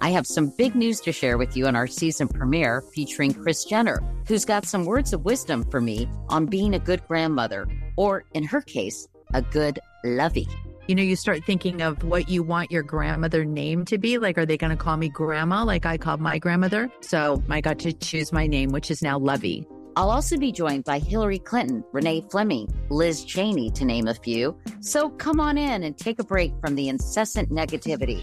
I 0.00 0.10
have 0.10 0.26
some 0.26 0.52
big 0.56 0.76
news 0.76 1.00
to 1.00 1.12
share 1.12 1.38
with 1.38 1.56
you 1.56 1.66
on 1.66 1.74
our 1.74 1.88
season 1.88 2.28
premiere 2.28 2.82
featuring 2.94 3.34
Kris 3.34 3.64
Jenner, 3.64 4.00
who's 4.28 4.44
got 4.44 4.64
some 4.64 4.84
words 4.84 5.12
of 5.12 5.24
wisdom 5.24 5.68
for 5.70 5.80
me 5.80 6.08
on 6.28 6.46
being 6.46 6.74
a 6.74 6.78
good 6.78 7.04
grandmother, 7.08 7.66
or 7.96 8.24
in 8.32 8.44
her 8.44 8.60
case, 8.60 9.08
a 9.34 9.42
good 9.42 9.80
lovey. 10.04 10.46
You 10.86 10.94
know, 10.94 11.02
you 11.02 11.16
start 11.16 11.44
thinking 11.44 11.82
of 11.82 12.02
what 12.04 12.28
you 12.28 12.42
want 12.42 12.70
your 12.70 12.82
grandmother 12.82 13.44
name 13.44 13.84
to 13.86 13.98
be. 13.98 14.18
Like, 14.18 14.38
are 14.38 14.46
they 14.46 14.56
going 14.56 14.70
to 14.70 14.76
call 14.76 14.96
me 14.96 15.08
grandma 15.08 15.64
like 15.64 15.84
I 15.84 15.98
called 15.98 16.20
my 16.20 16.38
grandmother? 16.38 16.90
So 17.00 17.42
I 17.50 17.60
got 17.60 17.78
to 17.80 17.92
choose 17.92 18.32
my 18.32 18.46
name, 18.46 18.70
which 18.70 18.90
is 18.90 19.02
now 19.02 19.18
Lovey. 19.18 19.66
I'll 19.96 20.10
also 20.10 20.36
be 20.36 20.52
joined 20.52 20.84
by 20.84 21.00
Hillary 21.00 21.40
Clinton, 21.40 21.82
Renee 21.92 22.24
Fleming, 22.30 22.72
Liz 22.88 23.24
Cheney, 23.24 23.68
to 23.72 23.84
name 23.84 24.06
a 24.06 24.14
few. 24.14 24.56
So 24.80 25.10
come 25.10 25.40
on 25.40 25.58
in 25.58 25.82
and 25.82 25.98
take 25.98 26.20
a 26.20 26.24
break 26.24 26.52
from 26.60 26.76
the 26.76 26.88
incessant 26.88 27.50
negativity. 27.50 28.22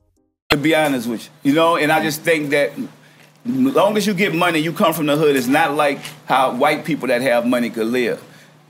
To 0.51 0.57
be 0.57 0.75
honest 0.75 1.07
with 1.07 1.23
you, 1.43 1.51
you 1.51 1.55
know, 1.55 1.77
and 1.77 1.91
I 1.91 2.03
just 2.03 2.21
think 2.21 2.49
that 2.49 2.71
as 3.45 3.51
long 3.55 3.95
as 3.95 4.05
you 4.05 4.13
get 4.13 4.35
money, 4.35 4.59
you 4.59 4.73
come 4.73 4.93
from 4.93 5.05
the 5.05 5.15
hood. 5.15 5.35
It's 5.37 5.47
not 5.47 5.75
like 5.75 5.99
how 6.25 6.53
white 6.53 6.83
people 6.83 7.07
that 7.07 7.21
have 7.21 7.45
money 7.45 7.69
could 7.69 7.87
live. 7.87 8.21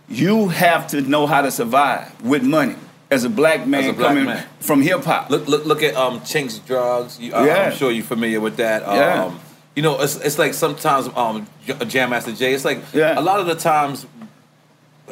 You 0.08 0.50
have 0.50 0.88
to 0.88 1.02
know 1.02 1.26
how 1.26 1.42
to 1.42 1.50
survive 1.50 2.24
with 2.24 2.44
money 2.44 2.76
as 3.10 3.24
a 3.24 3.30
black 3.30 3.66
man 3.66 3.90
a 3.90 3.94
black 3.94 4.10
coming 4.10 4.26
man. 4.26 4.48
from 4.60 4.82
hip 4.82 5.04
hop. 5.04 5.30
Look, 5.30 5.48
look, 5.48 5.66
look 5.66 5.82
at 5.84 5.96
um, 5.96 6.20
Chinx 6.22 6.60
Drugz. 6.60 7.20
You, 7.20 7.34
uh, 7.34 7.46
Yeah. 7.46 7.64
I'm 7.64 7.74
sure 7.74 7.92
you're 7.92 8.04
familiar 8.06 8.40
with 8.40 8.58
that. 8.58 8.84
Um, 8.84 8.96
Yeah. 8.96 9.38
You 9.76 9.82
know, 9.82 10.02
it's, 10.02 10.18
it's 10.18 10.38
like 10.38 10.54
sometimes 10.54 11.10
um, 11.16 11.48
Jam 11.88 12.10
Master 12.12 12.32
Jay. 12.32 12.54
It's 12.54 12.66
like 12.66 12.80
Yeah. 12.94 13.18
a 13.20 13.22
lot 13.22 13.40
of 13.40 13.48
the 13.48 13.56
times 13.56 14.06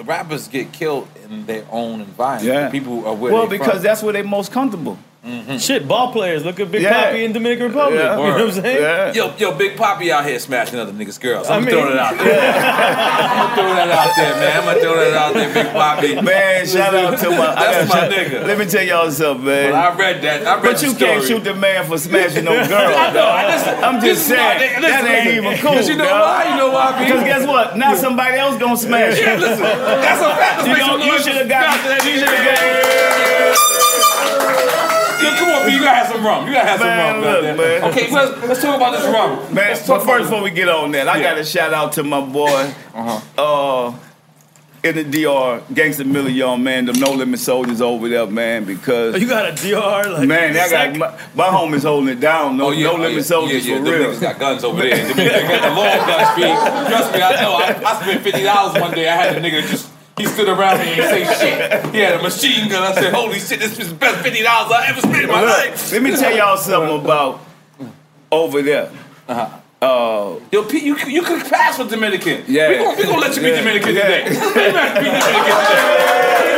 rappers 0.03 0.47
get 0.47 0.71
killed 0.71 1.07
in 1.25 1.45
their 1.45 1.65
own 1.71 2.01
environment. 2.01 2.45
Yeah. 2.45 2.69
People 2.69 3.05
are 3.07 3.15
where 3.15 3.33
well, 3.33 3.47
because 3.47 3.73
from. 3.75 3.83
that's 3.83 4.03
where 4.03 4.13
they're 4.13 4.23
most 4.23 4.51
comfortable. 4.51 4.97
Mm-hmm. 5.25 5.57
Shit, 5.57 5.85
ball 5.85 6.13
players. 6.13 6.45
Look 6.45 6.61
at 6.61 6.71
Big 6.71 6.81
Yeah. 6.81 7.11
Papi 7.11 7.25
in 7.25 7.33
Dominican 7.33 7.67
Republic. 7.67 7.99
Yeah. 7.99 8.15
You 8.15 8.23
know 8.23 8.31
what 8.31 8.41
I'm 8.41 8.51
saying? 8.63 8.81
Yeah. 8.81 9.11
Yo, 9.13 9.35
yo, 9.35 9.57
Big 9.57 9.75
Papi 9.75 10.11
out 10.11 10.23
here 10.25 10.39
smashing 10.39 10.79
other 10.79 10.93
niggas' 10.93 11.19
girls. 11.19 11.47
I 11.49 11.57
I'm 11.57 11.65
mean, 11.65 11.75
gonna 11.75 11.87
throw 11.87 11.95
that 11.95 11.99
out 11.99 12.17
there. 12.23 12.39
I'm 12.39 13.55
gonna 13.55 13.75
that 13.75 13.91
out 13.91 14.15
there, 14.15 14.35
man. 14.39 14.57
I'm 14.57 14.65
gonna 14.79 14.79
that 15.11 15.13
out 15.19 15.33
there, 15.33 15.53
Big 15.53 15.67
Papi. 15.75 16.23
Man, 16.23 16.65
shout 16.65 16.95
out 16.95 17.19
to 17.19 17.29
my. 17.31 17.47
I 17.51 17.55
That's 17.55 17.89
my 17.89 17.99
shout- 17.99 18.11
nigga. 18.11 18.47
Let 18.47 18.57
me 18.59 18.65
tell 18.65 18.83
y'all 18.83 19.11
something, 19.11 19.45
man. 19.45 19.71
But 19.73 19.77
I 19.77 19.97
read 19.97 20.21
that. 20.21 20.47
I 20.47 20.53
read 20.55 20.63
But 20.63 20.77
the 20.79 20.85
you 20.85 20.91
story. 20.93 21.11
can't 21.11 21.23
shoot 21.25 21.43
the 21.43 21.53
man 21.53 21.85
for 21.85 21.97
smashing 21.97 22.45
no 22.45 22.51
girl. 22.67 22.79
I 22.79 23.11
know. 23.11 23.27
I 23.27 23.45
listen, 23.55 23.83
I'm 23.83 23.95
just 23.99 24.03
this 24.05 24.19
is 24.21 24.27
saying 24.27 24.81
listen, 24.81 24.81
that 24.81 25.03
ain't 25.03 25.25
listen. 25.35 25.43
even 25.45 25.57
cool. 25.59 25.73
Cause 25.73 25.89
you 25.89 25.95
know 25.97 26.05
dog. 26.05 26.21
why? 26.21 26.49
You 26.49 26.55
know 26.57 26.71
why? 26.71 27.03
Because 27.03 27.23
guess 27.25 27.45
what? 27.45 27.75
Now 27.75 27.93
somebody 27.93 28.37
else 28.37 28.57
gonna 28.57 28.77
smash 28.77 29.19
Yeah, 29.19 29.33
you. 29.35 29.41
listen. 29.41 29.63
That's 29.63 30.21
a 30.23 30.29
fact. 30.39 30.63
You 30.65 30.71
make 30.73 30.79
know, 30.79 30.95
some 30.95 31.01
you 31.03 31.19
should 31.19 31.35
have 31.35 31.43
for 31.43 31.49
got. 31.49 31.75
that. 31.83 32.05
You 32.07 32.15
should 32.19 32.29
have 32.29 32.45
got. 33.35 33.38
Yo, 35.21 35.29
come 35.37 35.49
on, 35.49 35.65
B. 35.67 35.73
You 35.73 35.79
gotta 35.79 35.95
have 35.95 36.07
some 36.07 36.25
rum. 36.25 36.47
You 36.47 36.53
gotta 36.53 36.67
have 36.69 36.79
some 36.79 36.87
rum. 36.87 37.21
look, 37.21 37.33
goddamn. 37.43 37.57
man. 37.57 37.83
Okay, 37.91 38.11
let's, 38.11 38.47
let's 38.47 38.61
talk 38.61 38.75
about 38.77 38.91
this 38.97 39.05
rum. 39.05 39.53
Man, 39.53 39.69
Let's 39.69 39.81
but 39.81 39.87
talk 39.87 40.03
about 40.03 40.17
first, 40.17 40.29
before 40.29 40.43
we 40.43 40.51
get 40.51 40.69
on 40.69 40.91
that, 40.91 41.07
I 41.07 41.17
Yeah. 41.17 41.23
got 41.23 41.35
to 41.35 41.43
shout 41.43 41.73
out 41.73 41.91
to 41.93 42.03
my 42.03 42.21
boy, 42.21 42.71
Uh-huh. 42.95 43.41
uh, 43.89 43.93
in 44.81 44.95
the 44.95 45.03
DR, 45.03 45.59
Gangsta 45.73 46.05
Miller, 46.05 46.29
young 46.29 46.63
man, 46.63 46.85
the 46.85 46.93
No 46.93 47.11
Limit 47.11 47.41
Soldiers 47.41 47.81
over 47.81 48.07
there, 48.07 48.25
man, 48.27 48.63
because 48.63 49.19
You 49.19 49.27
got 49.27 49.45
a 49.49 49.51
DR 49.61 50.09
like 50.09 50.25
man, 50.25 50.55
I 50.55 50.69
got 50.69 50.95
my, 50.95 51.11
my 51.35 51.47
homies 51.47 51.83
holding 51.83 52.07
it 52.15 52.21
down. 52.21 52.55
No, 52.55 52.67
Oh, 52.67 52.71
yeah, 52.71 52.85
no 52.85 52.93
oh, 52.93 52.95
Limit 52.95 53.15
yeah, 53.17 53.21
Soldiers 53.23 53.67
yeah, 53.67 53.73
yeah, 53.73 53.79
for 53.79 53.83
them 53.85 53.93
real. 54.01 54.09
niggas 54.13 54.21
got 54.21 54.39
guns 54.39 54.63
over 54.63 54.81
there. 54.81 54.95
Them 55.05 55.17
niggas 55.17 55.47
got 55.49 55.61
the 55.63 55.75
long 55.75 56.07
gun 56.07 56.25
speed. 56.31 56.89
Trust 56.89 57.13
me, 57.13 57.21
I 57.21 57.41
know. 57.41 57.53
I, 57.55 57.81
I 57.91 58.01
spent 58.01 58.21
fifty 58.23 58.43
dollars 58.43 58.79
one 58.81 58.91
day. 58.93 59.09
I 59.09 59.15
had 59.17 59.35
a 59.35 59.41
nigga 59.41 59.67
just. 59.67 59.89
He 60.19 60.25
stood 60.25 60.49
around 60.49 60.79
me 60.79 60.93
and 60.99 61.03
say 61.03 61.23
shit. 61.39 61.85
He 61.95 61.99
had 61.99 62.15
a 62.19 62.21
machine 62.21 62.69
gun. 62.69 62.83
I 62.83 62.93
said, 62.93 63.13
"Holy 63.13 63.39
shit, 63.39 63.59
this 63.59 63.79
is 63.79 63.89
the 63.89 63.95
best 63.95 64.21
fifty 64.21 64.43
dollars 64.43 64.71
I 64.71 64.87
ever 64.89 64.99
spent 65.01 65.23
in 65.23 65.27
my 65.29 65.41
life." 65.41 65.91
let 65.91 66.03
me 66.03 66.11
tell 66.15 66.35
y'all 66.35 66.57
something 66.57 66.99
about 67.03 67.39
over 68.31 68.61
there. 68.61 68.91
Uh 69.27 69.33
huh. 69.81 70.39
Yo, 70.51 70.63
Pete, 70.65 70.83
you 70.83 70.97
you 71.07 71.21
could 71.21 71.41
pass 71.45 71.77
for 71.77 71.85
Dominican. 71.85 72.43
Yeah. 72.47 72.69
we 72.69 72.75
gonna, 72.77 72.97
we 72.97 73.03
gonna 73.03 73.19
let 73.19 73.35
you 73.35 73.41
be 73.41 73.47
Yeah. 73.49 73.55
Dominican 73.61 73.95
Yeah. 73.95 74.01
today. 74.03 74.23
You 74.29 74.39
be 74.39 75.19
Dominican 75.19 75.57
today. 75.65 76.45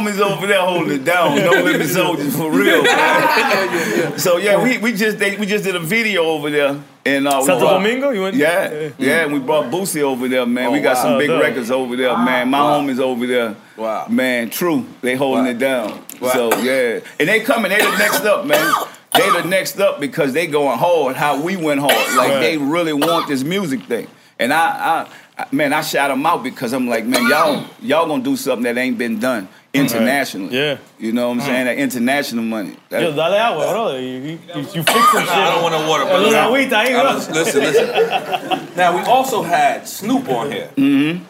homies 0.00 0.20
over 0.20 0.46
there 0.46 0.60
holding 0.60 0.92
it 1.00 1.04
down. 1.04 1.36
No 1.38 1.50
Limit 1.62 1.88
Soldiers 1.88 2.36
for 2.36 2.50
real. 2.50 2.82
man. 2.82 4.18
So 4.18 4.38
yeah, 4.38 4.62
we, 4.62 4.78
we 4.78 4.92
just 4.92 5.18
they, 5.18 5.36
we 5.36 5.46
just 5.46 5.64
did 5.64 5.76
a 5.76 5.80
video 5.80 6.24
over 6.24 6.50
there 6.50 6.80
in 7.04 7.26
uh, 7.26 7.38
we 7.40 7.44
Santo 7.46 7.60
brought- 7.60 7.72
Domingo? 7.74 8.10
You 8.10 8.22
went? 8.22 8.36
Yeah, 8.36 8.90
yeah, 8.98 9.24
and 9.24 9.32
we 9.32 9.38
brought 9.40 9.66
Boosie 9.72 10.02
over 10.02 10.26
there, 10.28 10.46
man. 10.46 10.68
Oh, 10.68 10.72
we 10.72 10.80
got 10.80 10.96
wow. 10.96 11.02
some 11.02 11.18
big 11.18 11.28
dope. 11.28 11.42
records 11.42 11.70
over 11.70 11.96
there, 11.96 12.16
man. 12.16 12.48
My 12.48 12.60
Wow. 12.60 12.80
homies 12.80 12.98
over 12.98 13.26
there, 13.26 13.56
Wow. 13.76 14.06
man. 14.08 14.50
True, 14.50 14.86
they 15.02 15.14
holding 15.16 15.44
Wow. 15.44 15.50
it 15.50 15.58
down. 15.58 16.04
Wow. 16.20 16.30
So 16.30 16.56
yeah, 16.58 17.00
and 17.20 17.28
they 17.28 17.40
coming. 17.40 17.70
They 17.70 17.78
the 17.78 17.98
next 17.98 18.24
up, 18.24 18.46
man. 18.46 18.72
They 19.12 19.30
the 19.30 19.44
next 19.48 19.78
up 19.80 20.00
because 20.00 20.32
they 20.32 20.46
going 20.46 20.78
hard. 20.78 21.16
How 21.16 21.40
we 21.40 21.56
went 21.56 21.80
hard, 21.80 21.92
like 22.16 22.30
Right. 22.30 22.40
they 22.40 22.56
really 22.58 22.92
want 22.92 23.28
this 23.28 23.42
music 23.44 23.82
thing. 23.84 24.08
And 24.38 24.52
I, 24.52 25.06
I, 25.38 25.42
I 25.42 25.46
man, 25.52 25.72
I 25.72 25.80
shout 25.80 26.10
them 26.10 26.24
out 26.26 26.42
because 26.42 26.72
I'm 26.74 26.86
like, 26.88 27.06
man, 27.06 27.26
y'all, 27.28 27.64
y'all 27.80 28.06
gonna 28.06 28.22
do 28.22 28.36
something 28.36 28.64
that 28.64 28.78
ain't 28.78 28.98
been 28.98 29.18
done 29.18 29.48
internationally. 29.80 30.56
Yeah. 30.56 30.78
you 30.98 31.12
know 31.12 31.28
what 31.28 31.38
I'm 31.38 31.40
saying? 31.42 31.66
That 31.66 31.78
international 31.78 32.44
money. 32.44 32.76
That- 32.88 33.02
Yo, 33.02 33.10
dale 33.12 33.34
agua, 33.34 33.70
brother. 33.70 34.00
You, 34.00 34.08
you, 34.08 34.38
you 34.54 34.64
fixing 34.82 34.84
shit. 35.20 35.28
I 35.28 35.50
don't 35.54 35.62
want 35.62 35.74
no 35.74 35.88
water, 35.88 36.04
but 36.04 36.20
Una 36.26 36.38
agüita 36.48 36.84
ahí, 36.84 36.92
Now, 36.92 37.02
bro. 37.02 37.12
listen, 37.14 37.34
listen, 37.34 37.86
listen. 37.86 38.68
Now 38.76 38.96
we 38.96 39.02
also 39.04 39.42
had 39.42 39.86
Snoop 39.88 40.28
on 40.28 40.50
here, 40.52 40.70
mm-hmm. 40.76 41.24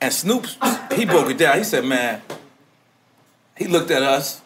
and 0.00 0.12
Snoop 0.12 0.46
he 0.92 1.04
broke 1.04 1.30
it 1.30 1.38
down. 1.38 1.56
He 1.58 1.64
said, 1.64 1.84
"Man, 1.84 2.20
he 3.56 3.66
looked 3.66 3.90
at 3.90 4.02
us, 4.02 4.42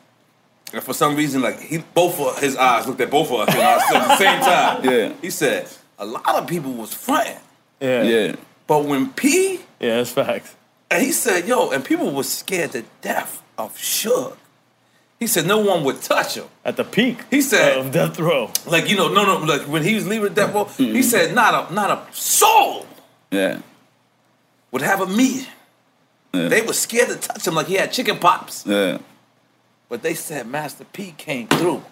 and 0.73 0.83
for 0.83 0.93
some 0.95 1.17
reason, 1.17 1.43
like 1.43 1.59
he 1.61 1.79
both 1.95 2.21
of 2.21 2.39
his 2.39 2.57
eyes 2.57 2.87
looked 2.87 3.01
at 3.01 3.11
both 3.11 3.31
of 3.33 3.41
us 3.41 3.55
and 3.55 3.63
us 3.63 3.83
at 3.93 4.09
the 4.09 4.17
same 4.17 4.41
time. 4.41 4.85
Yeah. 4.89 5.13
He 5.21 5.31
said 5.31 5.69
a 5.99 6.07
lot 6.07 6.29
of 6.37 6.47
people 6.47 6.73
was 6.73 6.95
fronting, 6.95 7.39
Yeah. 7.81 8.03
yeah, 8.03 8.37
but 8.67 8.85
when 8.85 9.11
P 9.11 9.61
Yeah, 9.81 9.97
that's 9.97 10.11
facts. 10.13 10.55
And 10.90 11.03
he 11.03 11.12
said, 11.12 11.46
yo, 11.46 11.70
and 11.70 11.85
people 11.85 12.11
were 12.12 12.22
scared 12.22 12.72
to 12.72 12.85
death 13.03 13.42
of 13.57 13.77
Suge. 13.77 14.37
He 15.18 15.27
said 15.27 15.46
no 15.46 15.59
one 15.59 15.83
would 15.85 16.01
touch 16.01 16.37
him. 16.37 16.44
At 16.64 16.77
the 16.77 16.85
peak 16.85 17.18
He 17.31 17.42
said- 17.42 17.77
of 17.77 17.90
death 17.92 18.18
row. 18.20 18.51
Like 18.66 18.88
you 18.88 18.96
know, 18.96 19.09
no, 19.09 19.24
no. 19.24 19.44
Like 19.44 19.62
when 19.62 19.83
he 19.83 19.94
was 19.96 20.07
leaving 20.07 20.33
Death 20.33 20.55
Row, 20.55 20.64
he 20.64 20.87
mm-hmm. 20.87 21.03
said 21.03 21.35
not 21.35 21.70
a 21.70 21.74
not 21.74 21.90
a 21.90 22.14
soul 22.14 22.87
yeah. 23.31 23.61
would 24.70 24.83
have 24.83 25.01
a 25.01 25.07
meeting. 25.07 25.46
They 26.33 26.62
were 26.62 26.72
scared 26.72 27.09
to 27.09 27.16
touch 27.16 27.46
him 27.46 27.55
like 27.55 27.66
he 27.66 27.74
had 27.74 27.90
chicken 27.90 28.18
pops. 28.18 28.64
Yeah. 28.64 28.98
But 29.88 30.03
they 30.03 30.14
said 30.14 30.46
Master 30.46 30.85
P 30.85 31.12
came 31.16 31.48
through 31.48 31.83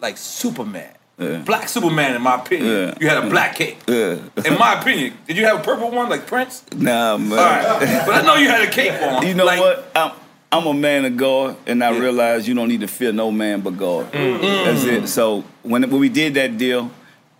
like 0.00 0.16
Superman. 0.16 0.95
Yeah. 1.18 1.38
Black 1.46 1.68
Superman, 1.68 2.14
in 2.14 2.20
my 2.22 2.34
opinion. 2.34 2.66
Yeah. 2.68 2.94
You 3.00 3.08
had 3.08 3.24
a 3.24 3.30
black 3.30 3.56
cape. 3.56 3.78
Yeah. 3.88 4.18
In 4.44 4.58
my 4.58 4.78
opinion. 4.80 5.14
Did 5.26 5.38
you 5.38 5.46
have 5.46 5.60
a 5.60 5.62
purple 5.62 5.90
one 5.90 6.10
like 6.10 6.26
Prince? 6.26 6.62
Nah, 6.76 7.16
man. 7.16 7.32
All 7.32 7.44
right. 7.44 8.04
But 8.06 8.14
I 8.16 8.22
know 8.22 8.34
you 8.34 8.48
had 8.48 8.68
a 8.68 8.70
cape 8.70 9.00
on. 9.00 9.26
You 9.26 9.32
know 9.34 9.46
Like, 9.46 9.58
what? 9.60 9.90
I'm, 9.94 10.12
I'm 10.52 10.66
a 10.66 10.74
man 10.74 11.06
of 11.06 11.16
God, 11.16 11.56
and 11.66 11.82
I 11.82 11.90
Yeah. 11.92 12.00
realize 12.00 12.46
you 12.46 12.54
don't 12.54 12.68
need 12.68 12.80
to 12.80 12.86
fear 12.88 13.12
no 13.12 13.30
man 13.30 13.62
but 13.62 13.78
God. 13.78 14.12
Mm. 14.12 14.40
Mm. 14.40 14.64
That's 14.64 14.84
it. 14.84 15.08
So 15.08 15.42
when 15.62 15.88
when 15.90 16.00
we 16.00 16.08
did 16.10 16.34
that 16.34 16.58
deal, 16.58 16.90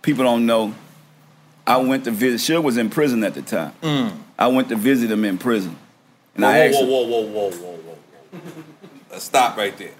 people 0.01 0.23
don't 0.23 0.45
know. 0.47 0.73
I 1.65 1.77
went 1.77 2.03
to 2.05 2.11
visit. 2.11 2.51
Suge 2.53 2.63
was 2.63 2.77
in 2.77 2.89
prison 2.89 3.23
at 3.23 3.33
the 3.35 3.41
time. 3.43 3.73
Mm. 3.81 4.11
I 4.39 4.47
went 4.47 4.69
to 4.69 4.75
visit 4.75 5.09
him 5.11 5.23
in 5.23 5.37
prison, 5.37 5.75
and 6.35 6.43
Whoa, 6.43 6.49
I 6.49 6.57
asked 6.67 6.79
whoa, 6.79 6.85
whoa, 6.85 7.03
whoa, 7.07 7.21
whoa, 7.21 7.49
whoa, 7.51 7.71
whoa, 7.75 7.97
whoa. 8.31 8.63
Let's 9.11 9.23
stop 9.25 9.55
right 9.57 9.75
there. 9.77 9.91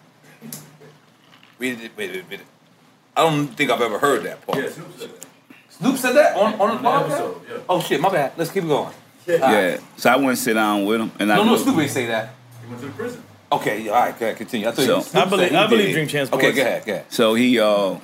Wait, 1.60 1.80
wait, 1.80 1.92
wait, 1.98 2.26
wait. 2.30 2.40
I 3.18 3.22
don't 3.24 3.48
think 3.48 3.72
I've 3.72 3.82
ever 3.82 3.98
heard 4.00 4.24
that 4.24 4.46
part. 4.46 4.60
Yeah, 4.60 4.70
Snoop 4.70 4.88
said 4.98 5.10
that. 5.10 5.26
Snoop 5.70 5.98
said 5.98 6.12
that 6.14 6.36
on, 6.38 6.54
on 6.62 6.78
the 6.82 6.88
podcast? 6.90 7.64
Oh, 7.68 7.82
shit, 7.82 8.00
my 8.00 8.10
bad. 8.10 8.34
Let's 8.38 8.52
keep 8.52 8.64
going. 8.66 8.94
yeah. 9.28 9.80
So 9.98 10.10
I 10.12 10.16
went 10.16 10.30
and 10.30 10.38
sit 10.38 10.54
down 10.54 10.86
with 10.86 11.02
him, 11.02 11.12
and 11.20 11.32
I 11.32 11.36
No, 11.38 11.44
no, 11.44 11.52
looked- 11.52 11.64
Snoop 11.64 11.78
ain't 11.80 11.92
say 11.92 12.06
that. 12.06 12.34
He 12.64 12.68
went 12.70 12.80
to 12.82 12.88
the 12.88 12.94
prison. 12.94 13.24
Okay, 13.52 13.82
yeah, 13.82 13.92
all 13.92 14.02
right, 14.06 14.20
go 14.20 14.26
ahead, 14.28 14.38
continue. 14.38 14.68
I, 14.68 14.72
thought 14.72 14.86
So- 14.86 14.98
you, 14.98 15.04
Snoop 15.04 15.26
I 15.26 15.30
believe- 15.30 15.48
said 15.50 15.52
he 15.52 15.58
I 15.58 15.68
believe 15.68 15.86
did. 15.88 15.94
Drink 15.94 16.10
Champs 16.10 16.34
Okay, 16.34 16.52
go 16.52 16.62
ahead, 16.62 16.86
go 16.86 16.92
ahead. 16.94 17.06
So 17.10 17.34
he 17.34 17.60
uh 17.60 17.96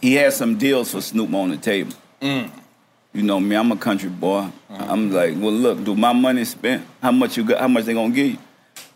he 0.00 0.14
had 0.14 0.32
some 0.32 0.56
deals 0.56 0.90
for 0.92 1.00
Snoop 1.00 1.32
on 1.34 1.50
the 1.50 1.56
table. 1.56 1.92
Mm. 2.22 2.50
You 3.12 3.22
know 3.22 3.40
me, 3.40 3.56
I'm 3.56 3.72
a 3.72 3.76
country 3.76 4.08
boy. 4.08 4.38
Uh-huh. 4.70 4.86
I'm 4.88 5.10
like, 5.10 5.34
well, 5.36 5.50
look, 5.52 5.82
do 5.84 5.96
my 5.96 6.12
money 6.12 6.44
spent? 6.44 6.86
How 7.02 7.10
much 7.10 7.36
you 7.36 7.44
got? 7.44 7.58
How 7.60 7.66
much 7.68 7.84
they 7.86 7.94
gonna 7.94 8.14
give 8.14 8.26
you? 8.32 8.38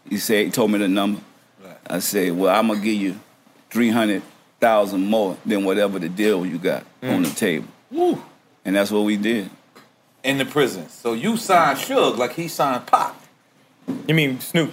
He 0.08 0.18
said, 0.18 0.44
he 0.46 0.50
told 0.52 0.70
me 0.70 0.78
the 0.78 0.86
number. 0.88 1.20
Right. 1.64 1.76
I 1.86 1.98
said, 1.98 2.32
well, 2.36 2.54
I'm 2.54 2.68
gonna 2.68 2.80
give 2.80 2.94
you 2.94 3.18
three 3.70 3.90
hundred 3.90 4.22
thousand 4.60 5.06
more 5.06 5.36
than 5.44 5.64
whatever 5.64 5.98
the 5.98 6.08
deal 6.08 6.44
you 6.46 6.58
got 6.58 6.84
on 7.02 7.22
the 7.22 7.30
table, 7.30 7.68
Woo. 7.90 8.22
and 8.64 8.76
that's 8.76 8.90
what 8.90 9.00
we 9.04 9.16
did. 9.16 9.50
In 10.22 10.38
the 10.38 10.44
prison. 10.46 10.88
So 10.88 11.12
you 11.12 11.36
signed 11.36 11.78
Suge 11.78 12.16
like 12.16 12.32
he 12.32 12.48
signed 12.48 12.86
Pac. 12.86 13.14
You 14.08 14.14
mean 14.14 14.40
Snoop? 14.40 14.72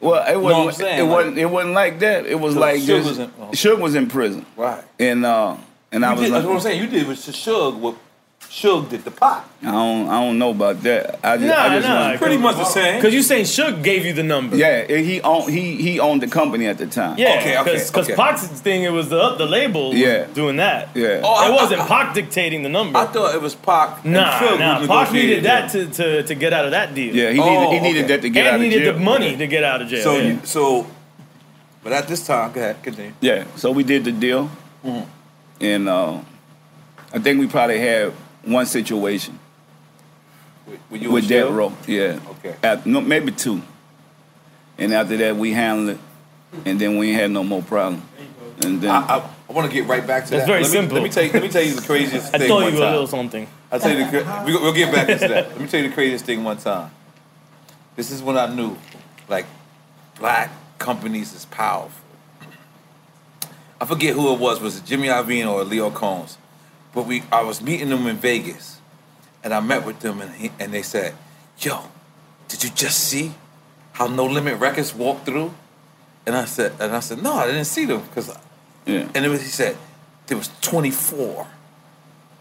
Well, 0.00 0.22
it 0.26 0.34
I'm 0.36 0.42
wasn't. 0.42 0.76
saying, 0.76 0.98
it 0.98 1.02
like- 1.04 1.10
wasn't. 1.12 1.38
It 1.38 1.46
wasn't 1.46 1.74
like 1.74 1.98
that. 2.00 2.26
It 2.26 2.34
was 2.40 2.54
So 2.54 2.60
like 2.60 2.80
Suge 2.80 2.86
just. 2.86 3.08
was 3.08 3.18
in- 3.20 3.32
oh. 3.40 3.44
Suge 3.52 3.78
was 3.78 3.94
in 3.94 4.08
prison, 4.08 4.44
Right. 4.56 4.82
and 4.98 5.24
uh, 5.24 5.56
and 5.92 6.04
I 6.04 6.12
was 6.12 6.22
did, 6.22 6.30
like, 6.32 6.38
that's 6.42 6.46
what 6.48 6.54
I'm 6.56 6.60
saying. 6.60 6.82
You 6.82 6.88
did 6.88 7.06
with 7.06 7.18
Suge 7.18 7.76
what 7.78 7.94
Suge 8.50 8.88
did 8.90 9.04
the 9.04 9.10
Pac. 9.10 9.44
I 9.62 9.70
don't, 9.72 10.08
I 10.08 10.20
don't 10.20 10.38
know 10.38 10.50
about 10.50 10.80
that. 10.82 11.18
I 11.26 11.36
just, 11.36 11.52
I 11.58 11.68
Nah, 11.68 11.74
just 11.76 11.88
nah. 11.88 12.08
want- 12.08 12.20
Pretty 12.20 12.36
much 12.36 12.56
the 12.56 12.64
same. 12.64 12.96
Because 12.96 13.12
you 13.12 13.22
saying 13.22 13.44
Suge 13.44 13.82
gave 13.82 14.04
you 14.06 14.12
the 14.12 14.22
number. 14.22 14.56
yeah, 14.56 14.86
he 14.86 15.20
owned 15.22 15.52
he 15.52 15.76
he 15.76 15.98
owned 15.98 16.22
the 16.22 16.28
company 16.28 16.66
at 16.66 16.78
the 16.78 16.86
time. 16.86 17.18
Yeah, 17.18 17.38
Okay, 17.40 17.58
okay, 17.58 17.72
because 17.84 18.06
okay. 18.08 18.14
Pac's 18.14 18.46
thing, 18.60 18.84
it 18.84 18.90
was 18.92 19.08
the 19.08 19.34
the 19.34 19.46
label 19.46 19.90
was 19.90 19.98
Yeah. 19.98 20.26
doing 20.34 20.56
that. 20.56 20.90
Yeah. 20.94 21.20
Oh, 21.24 21.34
I- 21.34 21.48
it 21.48 21.52
wasn't 21.52 21.80
I- 21.80 21.86
Pac 21.88 22.14
dictating 22.14 22.62
the 22.62 22.68
number. 22.68 22.98
I 22.98 23.06
thought 23.06 23.34
it 23.34 23.42
was 23.42 23.54
Pac. 23.56 24.04
and 24.04 24.12
nah, 24.14 24.38
Suge 24.38 24.48
who 24.50 24.58
nah. 24.58 24.78
Pac 24.78 24.80
negotiated 24.82 25.28
needed 25.28 25.44
that 25.44 25.70
to, 25.72 25.86
to, 25.86 26.22
to 26.22 26.34
get 26.34 26.52
out 26.52 26.64
of 26.64 26.70
that 26.70 26.94
deal. 26.94 27.14
Yeah, 27.14 27.30
he 27.32 27.40
Oh, 27.40 27.44
needed 27.44 27.72
he 27.74 27.80
needed 27.80 28.04
okay. 28.04 28.12
that 28.16 28.22
to 28.22 28.28
get 28.30 28.46
out 28.46 28.54
and 28.54 28.62
of 28.62 28.62
he 28.62 28.68
needed 28.68 28.84
jail. 28.84 28.94
the 28.94 29.00
money 29.00 29.36
to 29.36 29.46
get 29.46 29.64
out 29.64 29.82
of 29.82 29.88
jail. 29.88 30.02
So, 30.04 30.16
yeah. 30.16 30.22
you, 30.22 30.40
so, 30.44 30.86
but 31.82 31.92
at 31.92 32.06
this 32.08 32.24
time, 32.26 32.52
go 32.52 32.60
ahead, 32.60 32.82
continue. 32.82 33.12
Yeah, 33.20 33.44
so 33.56 33.70
we 33.72 33.82
did 33.82 34.04
the 34.04 34.12
deal, 34.12 34.48
Mm-hmm. 34.84 35.04
and 35.60 35.88
uh, 35.88 36.18
I 37.12 37.18
think 37.18 37.40
we 37.40 37.46
probably 37.46 37.78
had 37.80 38.12
one 38.46 38.66
situation 38.66 39.38
With, 40.66 40.80
with 40.90 41.02
you 41.02 41.10
with 41.12 41.24
and 41.24 41.28
Death 41.30 41.46
Suge? 41.46 41.56
Row. 41.56 41.72
Yeah. 41.86 42.18
Okay. 42.30 42.56
At- 42.62 42.86
no, 42.86 43.00
maybe 43.00 43.32
two. 43.32 43.62
And 44.78 44.92
after 44.92 45.16
that, 45.16 45.36
we 45.36 45.52
handled 45.52 45.90
it, 45.90 45.98
and 46.64 46.80
then 46.80 46.98
we 46.98 47.12
had 47.12 47.30
no 47.30 47.44
more 47.44 47.62
problem. 47.62 48.02
And 48.64 48.80
then 48.80 48.90
I, 48.90 49.18
I, 49.18 49.30
I 49.48 49.52
want 49.52 49.68
to 49.70 49.72
get 49.74 49.86
right 49.86 50.04
back 50.06 50.24
to 50.26 50.30
That's 50.30 50.42
that. 50.44 50.46
very 50.46 50.62
let 50.62 50.68
me, 50.68 50.72
simple. 50.72 50.94
Let 50.96 51.04
me 51.04 51.10
tell 51.10 51.24
you. 51.24 51.32
Let 51.32 51.42
me 51.42 51.48
tell 51.48 51.62
you 51.62 51.74
the 51.74 51.82
craziest 51.82 52.34
I 52.34 52.38
thing 52.38 52.48
thought 52.48 52.62
one 52.62 52.72
you 52.72 52.80
were 52.80 52.86
a 52.86 52.90
little 52.90 53.06
something. 53.06 53.46
I'll 53.70 53.78
tell 53.80 53.96
you 53.96 54.04
the. 54.04 54.10
cra- 54.22 54.42
we, 54.46 54.52
we'll 54.52 54.72
get 54.72 54.92
back 54.92 55.08
into 55.08 55.28
that. 55.28 55.48
Let 55.50 55.60
me 55.60 55.66
tell 55.66 55.80
you 55.82 55.88
the 55.88 55.94
craziest 55.94 56.24
thing 56.24 56.42
one 56.44 56.56
time. 56.56 56.90
This 57.96 58.10
is 58.10 58.22
when 58.22 58.36
I 58.36 58.52
knew, 58.52 58.76
like, 59.28 59.46
black 60.18 60.50
companies 60.78 61.32
is 61.34 61.44
powerful. 61.46 62.00
I 63.80 63.86
forget 63.86 64.14
who 64.14 64.32
it 64.32 64.40
was. 64.40 64.60
Was 64.60 64.78
it 64.78 64.84
Jimmy 64.84 65.08
Iovine 65.08 65.46
or 65.50 65.64
Lyor 65.64 65.92
Cohen? 65.92 66.26
But 66.94 67.06
we, 67.06 67.22
I 67.32 67.42
was 67.42 67.60
meeting 67.60 67.88
them 67.88 68.06
in 68.06 68.16
Vegas, 68.16 68.80
and 69.42 69.52
I 69.52 69.60
met 69.60 69.84
with 69.84 70.00
them, 70.00 70.20
and 70.20 70.32
he, 70.34 70.52
and 70.60 70.72
they 70.72 70.82
said, 70.82 71.14
"Yo, 71.58 71.90
did 72.48 72.62
you 72.64 72.70
just 72.70 72.98
see 73.04 73.34
how 73.92 74.06
No 74.06 74.26
Limit 74.26 74.58
Records 74.60 74.94
walked 74.94 75.26
through?" 75.26 75.52
And 76.26 76.36
I 76.36 76.44
said, 76.44 76.72
and 76.80 76.94
I 76.94 77.00
said, 77.00 77.22
"No, 77.22 77.34
I 77.34 77.46
didn't 77.46 77.64
see 77.66 77.84
them 77.84 78.02
because 78.02 78.30
yeah. 78.86 79.08
and 79.14 79.24
it 79.24 79.28
was, 79.28 79.42
he 79.42 79.48
said, 79.48 79.76
there 80.26 80.36
was 80.38 80.50
24. 80.60 81.46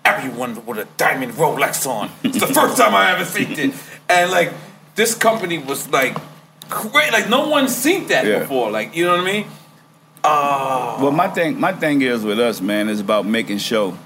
Everyone 0.06 0.66
with 0.66 0.78
a 0.80 0.88
diamond 0.97 1.34
Rolex 1.34 1.88
on. 1.88 2.12
It's 2.24 2.39
the 2.39 2.47
first 2.47 2.78
time 2.78 2.93
I 2.93 3.12
ever 3.12 3.26
seen 3.26 3.51
it. 3.58 3.74
And 4.10 4.32
like, 4.32 4.51
this 4.95 5.16
company 5.16 5.58
was 5.58 5.88
like, 5.89 6.18
great. 6.70 7.12
Like, 7.14 7.30
no 7.30 7.47
one's 7.47 7.74
seen 7.76 8.08
that 8.08 8.26
Yeah. 8.26 8.39
before. 8.39 8.70
Like, 8.70 8.95
you 8.95 9.06
know 9.06 9.12
what 9.18 9.22
I 9.28 9.32
mean? 9.32 9.45
Uh, 10.24 10.97
Well, 11.01 11.12
my 11.12 11.28
thing, 11.30 11.60
my 11.60 11.72
thing 11.74 12.01
is 12.01 12.24
with 12.24 12.39
us, 12.39 12.60
man, 12.62 12.89
is 12.89 12.99
about 12.99 13.26
making 13.26 13.60
sure 13.60 13.97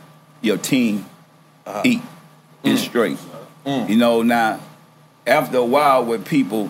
your 0.41 0.57
team 0.57 1.05
Uh-huh. 1.65 1.81
eat 1.83 2.01
Mm. 2.63 2.73
is 2.73 2.81
straight. 2.81 3.17
You 3.65 3.97
know, 3.97 4.21
now 4.21 4.59
after 5.25 5.57
a 5.57 5.65
while, 5.65 6.05
when 6.05 6.23
people 6.23 6.69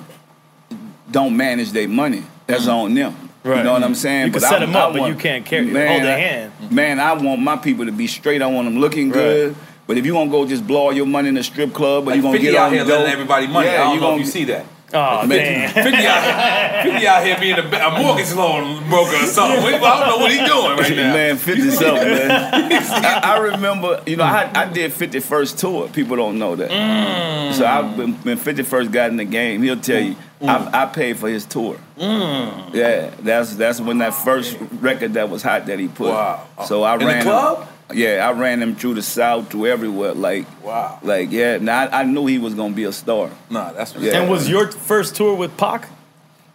don't 1.11 1.37
manage 1.37 1.71
their 1.71 1.87
money, 1.87 2.23
that's 2.47 2.67
on 2.67 2.93
them. 2.95 3.15
Right. 3.43 3.59
You 3.59 3.63
know 3.63 3.73
what 3.73 3.83
I'm 3.83 3.95
saying? 3.95 4.25
You 4.27 4.31
can 4.31 4.41
But 4.41 4.49
set 4.49 4.59
I- 4.61 4.63
'em 4.63 4.75
I 4.75 4.79
up, 4.79 4.93
but 4.93 5.07
you 5.07 5.15
can't 5.15 5.45
carry- 5.45 5.63
hold 5.65 5.73
Man, 5.73 6.03
their 6.03 6.17
I- 6.17 6.19
hand. 6.19 6.51
Man, 6.71 6.99
I 6.99 7.13
want 7.13 7.41
my 7.41 7.55
people 7.55 7.85
to 7.85 7.91
be 7.91 8.07
straight. 8.07 8.41
I 8.41 8.47
want 8.47 8.65
them 8.67 8.79
looking 8.79 9.09
good. 9.09 9.55
But 9.85 9.97
if 9.97 10.05
you 10.05 10.15
want 10.15 10.29
to 10.29 10.31
go 10.31 10.45
just 10.45 10.67
blow 10.67 10.87
all 10.87 10.93
your 10.93 11.05
money 11.05 11.29
in 11.29 11.37
a 11.37 11.43
strip 11.43 11.71
club, 11.73 12.03
or 12.03 12.07
like 12.07 12.15
you 12.17 12.21
gonna 12.23 12.39
get 12.39 12.55
out 12.55 12.71
here 12.73 12.81
dope, 12.83 12.89
letting 12.89 13.13
everybody 13.13 13.47
money. 13.47 13.67
Yeah, 13.67 13.73
I 13.75 13.77
don't 13.85 13.93
you 13.95 14.01
know 14.01 14.07
gonna 14.07 14.19
if 14.21 14.25
you 14.25 14.31
see 14.31 14.43
that. 14.45 14.65
Oh, 14.93 15.27
Man, 15.27 15.73
damn. 15.73 15.83
50 15.83 15.97
out, 16.07 16.83
50 16.83 17.07
out 17.07 17.25
here 17.25 17.37
being 17.41 17.57
a, 17.57 17.77
a 17.87 18.01
mortgage 18.01 18.31
loan 18.33 18.87
broker 18.87 19.15
or 19.17 19.25
something. 19.25 19.61
I 19.65 19.71
don't 19.79 20.07
know 20.07 20.17
what 20.17 20.31
he's 20.31 20.39
doing 20.47 20.77
right 20.77 20.95
now. 20.95 21.13
Man, 21.13 21.35
50 21.37 21.69
something, 21.71 22.07
man. 22.07 22.31
I, 22.31 23.19
I 23.21 23.37
remember, 23.39 24.01
you 24.07 24.15
know, 24.15 24.23
I, 24.23 24.49
I 24.55 24.71
did 24.71 24.91
51st 24.93 25.57
tour. 25.59 25.89
People 25.89 26.15
don't 26.15 26.39
know 26.39 26.55
that. 26.55 26.69
Mm. 26.71 27.53
So 27.53 27.65
I, 27.65 27.81
when, 27.81 28.13
when 28.13 28.37
51st 28.37 28.91
got 28.93 29.09
in 29.09 29.17
the 29.17 29.25
game, 29.25 29.61
he'll 29.61 29.79
tell 29.79 30.01
you, 30.01 30.15
Mm. 30.39 30.49
I, 30.71 30.83
I 30.83 30.85
paid 30.85 31.17
for 31.17 31.27
his 31.27 31.45
tour. 31.45 31.79
Yeah, 31.97 33.09
that's 33.21 33.55
that's 33.55 33.81
when 33.81 33.97
that 33.97 34.13
first 34.13 34.55
record 34.81 35.13
that 35.15 35.31
was 35.31 35.41
hot 35.41 35.65
that 35.65 35.79
he 35.79 35.87
put. 35.87 36.09
Wow. 36.09 36.45
So 36.67 36.83
I 36.83 36.93
In 36.93 36.99
the 36.99 37.05
ran 37.07 37.15
him- 37.17 37.23
club? 37.23 37.67
Yeah, 37.93 38.27
I 38.27 38.31
ran 38.37 38.61
him 38.61 38.75
through 38.75 38.95
the 38.95 39.01
South, 39.01 39.49
to 39.49 39.67
everywhere. 39.67 40.13
Like, 40.13 40.45
Wow. 40.63 40.99
like 41.01 41.31
yeah. 41.31 41.57
Now 41.57 41.85
I, 41.85 42.01
I 42.01 42.03
knew 42.03 42.25
he 42.25 42.37
was 42.37 42.53
gonna 42.53 42.73
be 42.73 42.83
a 42.83 42.91
star. 42.91 43.29
Nah, 43.49 43.71
that's 43.71 43.93
what 43.93 44.03
Yeah. 44.03 44.19
And 44.19 44.29
was 44.29 44.49
your 44.49 44.71
first 44.71 45.15
tour 45.15 45.35
with 45.35 45.55
Pac? 45.57 45.87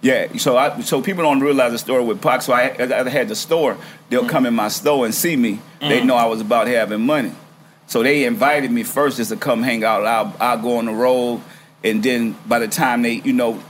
Yeah, 0.02 0.36
so 0.36 0.56
I 0.56 0.80
so 0.80 1.00
people 1.00 1.22
don't 1.22 1.40
realize 1.40 1.72
the 1.72 1.78
story 1.78 2.04
with 2.04 2.20
Pac. 2.20 2.42
So 2.42 2.52
I, 2.52 2.74
I 2.78 3.08
had 3.08 3.28
the 3.28 3.36
store. 3.36 3.78
They'll 4.10 4.28
come 4.28 4.46
in 4.46 4.54
my 4.54 4.68
store 4.68 5.04
and 5.04 5.14
see 5.14 5.36
me. 5.36 5.60
They 5.80 6.00
mm. 6.00 6.06
know 6.06 6.16
I 6.16 6.26
was 6.26 6.40
about 6.40 6.66
having 6.66 7.06
money, 7.06 7.32
so 7.86 8.02
they 8.02 8.24
invited 8.24 8.70
me 8.72 8.82
first 8.82 9.18
just 9.18 9.30
to 9.30 9.36
come 9.36 9.62
hang 9.62 9.84
out. 9.84 10.04
I'll, 10.04 10.36
I'll 10.40 10.58
go 10.58 10.78
on 10.78 10.86
the 10.86 10.92
road, 10.92 11.40
and 11.84 12.02
then 12.02 12.36
by 12.46 12.58
the 12.58 12.66
time 12.66 13.02
they, 13.02 13.14
you 13.24 13.32
know, 13.32 13.62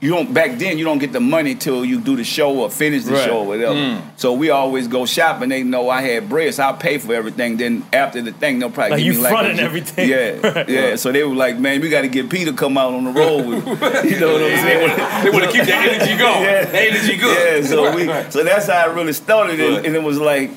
you 0.00 0.10
don't 0.10 0.32
back 0.32 0.58
then 0.58 0.78
you 0.78 0.84
don't 0.84 0.98
get 0.98 1.10
the 1.12 1.18
money 1.18 1.56
till 1.56 1.84
you 1.84 1.98
do 2.00 2.14
the 2.14 2.22
show 2.22 2.56
or 2.60 2.70
finish 2.70 3.02
the 3.02 3.14
Right. 3.14 3.24
show 3.24 3.38
or 3.38 3.46
whatever. 3.46 3.74
Mm. 3.74 4.00
So 4.16 4.32
we 4.32 4.48
always 4.50 4.86
go 4.86 5.06
shopping. 5.06 5.48
They 5.48 5.64
know 5.64 5.90
I 5.90 6.02
had 6.02 6.28
bread, 6.28 6.54
so 6.54 6.62
I 6.62 6.72
pay 6.72 6.98
for 6.98 7.12
everything. 7.14 7.56
Then 7.56 7.84
after 7.92 8.22
the 8.22 8.30
thing, 8.30 8.60
they'll 8.60 8.70
probably 8.70 8.90
Like, 8.92 8.98
give 8.98 9.06
you 9.06 9.12
me 9.14 9.24
like 9.24 9.32
fronting 9.32 9.56
G- 9.56 9.62
everything. 9.62 10.08
Yeah, 10.08 10.64
yeah. 10.68 10.94
So 10.96 11.10
they 11.10 11.24
were 11.24 11.34
like, 11.34 11.58
man, 11.58 11.80
we 11.80 11.88
got 11.88 12.02
to 12.02 12.08
get 12.08 12.30
Peter 12.30 12.52
come 12.52 12.78
out 12.78 12.92
on 12.94 13.04
the 13.04 13.10
road 13.10 13.44
with, 13.46 13.66
you 13.66 13.72
know 14.20 14.32
what 14.34 14.42
I'm 14.42 14.58
saying? 14.60 15.24
They 15.24 15.30
want 15.30 15.44
to 15.46 15.50
keep 15.52 15.64
that 15.66 15.88
energy 15.88 16.16
going. 16.22 16.42
Yeah. 16.44 16.64
That 16.64 16.74
energy 16.74 17.16
good. 17.16 17.62
Yeah, 17.64 17.68
so 17.68 17.84
Right, 17.86 18.24
we, 18.24 18.30
so 18.30 18.44
that's 18.44 18.68
how 18.68 18.74
I 18.78 18.84
really 18.94 19.12
started, 19.12 19.58
and, 19.58 19.76
Right. 19.78 19.84
and 19.86 19.96
it 19.96 20.02
was 20.02 20.18
like 20.18 20.50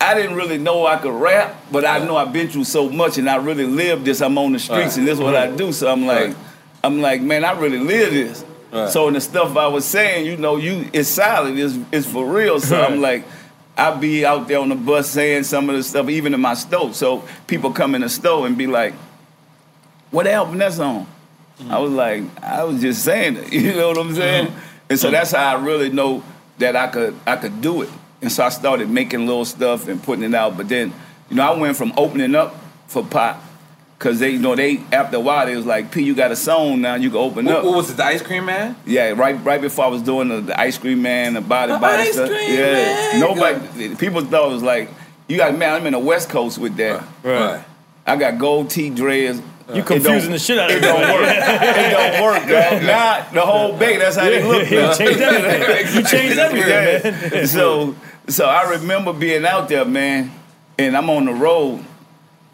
I 0.00 0.14
didn't 0.14 0.36
really 0.36 0.58
know 0.58 0.86
I 0.86 0.96
could 0.96 1.12
rap, 1.12 1.56
but 1.72 1.84
I 1.84 1.98
know 2.04 2.16
I've 2.16 2.32
been 2.32 2.48
through 2.48 2.64
so 2.64 2.88
much, 2.88 3.18
and 3.18 3.28
I 3.28 3.36
really 3.36 3.64
lived 3.66 4.04
this. 4.04 4.20
I'm 4.22 4.38
on 4.38 4.52
the 4.52 4.58
streets, 4.58 4.80
Right. 4.92 4.96
and 4.98 5.06
this 5.08 5.14
is 5.18 5.20
what 5.20 5.34
I 5.36 5.48
do. 5.50 5.72
So 5.72 5.90
I'm 5.90 6.06
like, 6.06 6.26
Right. 6.28 6.36
I'm 6.82 7.00
like, 7.00 7.20
man, 7.20 7.44
I 7.44 7.52
really 7.52 7.78
live 7.78 8.12
this. 8.12 8.44
Right. 8.72 8.90
So 8.90 9.08
in 9.08 9.14
the 9.14 9.20
stuff 9.20 9.56
I 9.56 9.66
was 9.66 9.84
saying, 9.84 10.26
you 10.26 10.36
know, 10.36 10.56
you 10.56 10.88
it's 10.92 11.08
solid, 11.08 11.58
it's 11.58 11.78
it's 11.92 12.06
for 12.06 12.26
real. 12.26 12.60
So 12.60 12.80
I'm 12.80 13.00
like. 13.00 13.24
I 13.80 13.94
be 13.94 14.26
out 14.26 14.48
there 14.48 14.58
on 14.58 14.70
the 14.70 14.74
bus 14.74 15.08
saying 15.08 15.44
some 15.44 15.70
of 15.70 15.76
the 15.76 15.84
stuff, 15.84 16.08
even 16.08 16.34
in 16.34 16.40
my 16.40 16.54
store. 16.54 16.92
So 16.92 17.22
people 17.46 17.70
come 17.70 17.94
in 17.94 18.00
the 18.00 18.08
store 18.08 18.44
and 18.44 18.58
be 18.58 18.66
like, 18.66 18.92
"What 20.10 20.26
album 20.26 20.58
that's 20.58 20.80
on?" 20.80 21.06
Mm-hmm. 21.60 21.72
I 21.72 21.78
was 21.78 21.92
like, 21.92 22.42
I 22.42 22.64
was 22.64 22.80
just 22.80 23.04
saying 23.04 23.36
it. 23.36 23.52
You 23.52 23.74
know 23.74 23.88
what 23.88 23.98
I'm 23.98 24.14
saying? 24.14 24.46
Mm-hmm. 24.48 24.58
And 24.90 24.98
so 24.98 25.06
mm-hmm. 25.06 25.14
that's 25.14 25.32
how 25.32 25.56
I 25.56 25.62
really 25.62 25.90
know 25.90 26.22
that 26.58 26.76
I 26.76 26.88
could 26.88 27.18
I 27.26 27.36
could 27.36 27.60
do 27.60 27.82
it. 27.82 27.90
And 28.20 28.30
so 28.30 28.44
I 28.44 28.48
started 28.48 28.90
making 28.90 29.26
little 29.26 29.44
stuff 29.44 29.88
and 29.88 30.02
putting 30.02 30.24
it 30.24 30.34
out. 30.34 30.56
But 30.56 30.68
then, 30.68 30.92
you 31.30 31.36
know, 31.36 31.52
I 31.52 31.56
went 31.56 31.76
from 31.76 31.92
opening 31.96 32.34
up 32.34 32.56
for 32.86 33.04
Pac 33.04 33.36
because 33.98 34.20
they, 34.20 34.30
you 34.30 34.38
know, 34.38 34.54
they 34.54 34.80
after 34.92 35.16
a 35.16 35.20
while 35.20 35.44
they 35.46 35.56
was 35.56 35.66
like, 35.66 35.90
"P, 35.90 36.02
you 36.02 36.14
got 36.14 36.30
a 36.30 36.36
song 36.36 36.80
now, 36.80 36.94
you 36.94 37.10
can 37.10 37.18
open 37.18 37.46
What, 37.46 37.56
up." 37.56 37.64
what 37.64 37.74
was 37.76 37.90
it, 37.90 37.96
the 37.96 38.04
ice 38.04 38.22
cream 38.22 38.44
man? 38.46 38.76
Yeah, 38.86 39.10
right 39.10 39.42
right 39.44 39.60
before 39.60 39.86
I 39.86 39.88
was 39.88 40.02
doing 40.02 40.28
the, 40.28 40.40
the 40.40 40.60
ice 40.60 40.78
cream 40.78 41.02
man, 41.02 41.34
the 41.34 41.40
body 41.40 41.72
The 41.72 41.78
body 41.78 42.02
ice 42.04 42.12
stuff. 42.14 42.28
cream 42.28 42.48
yeah, 42.54 42.72
man. 42.72 43.20
nobody 43.20 43.94
people 43.96 44.22
thought 44.22 44.50
it 44.50 44.54
was 44.54 44.62
like, 44.62 44.88
you 45.26 45.36
got 45.36 45.56
man, 45.56 45.74
I'm 45.74 45.86
in 45.86 45.92
the 45.94 45.98
West 45.98 46.28
Coast 46.28 46.58
with 46.58 46.76
that. 46.76 47.04
Right. 47.22 47.64
I 48.06 48.16
got 48.16 48.38
gold 48.38 48.70
tee 48.70 48.90
dreads. 48.90 49.42
You 49.74 49.80
It 49.82 49.86
confusing 49.86 50.20
don't- 50.20 50.30
the 50.32 50.38
shit 50.38 50.58
out 50.58 50.70
of 50.70 50.76
It 50.76 50.78
of 50.78 50.82
don't 50.82 51.00
work. 51.12 51.28
it 51.28 51.90
don't 51.90 52.22
work, 52.22 52.42
dog. 52.48 52.82
Now 52.86 53.30
the 53.32 53.40
whole 53.42 53.76
bay, 53.76 53.98
that's 53.98 54.16
how 54.16 54.24
they 54.24 54.42
look. 54.42 54.66
You 54.70 54.80
now. 54.80 54.94
changed 54.94 55.20
everything. 55.20 55.94
You 55.96 56.02
changed 56.08 56.38
everything, 56.38 57.30
man. 57.32 57.46
So 57.48 57.94
so 58.28 58.46
I 58.46 58.70
remember 58.76 59.12
being 59.12 59.44
out 59.44 59.68
there, 59.68 59.84
man, 59.84 60.30
and 60.78 60.96
I'm 60.96 61.10
on 61.10 61.24
the 61.26 61.32
road. 61.34 61.84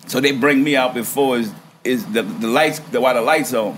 So 0.06 0.20
they 0.20 0.32
bring 0.32 0.62
me 0.62 0.76
out 0.76 0.94
before 0.94 1.38
is 1.38 1.52
is 1.82 2.04
the, 2.06 2.22
the 2.22 2.46
lights 2.48 2.78
the 2.78 3.00
while 3.00 3.14
the 3.14 3.20
lights 3.20 3.52
on. 3.52 3.76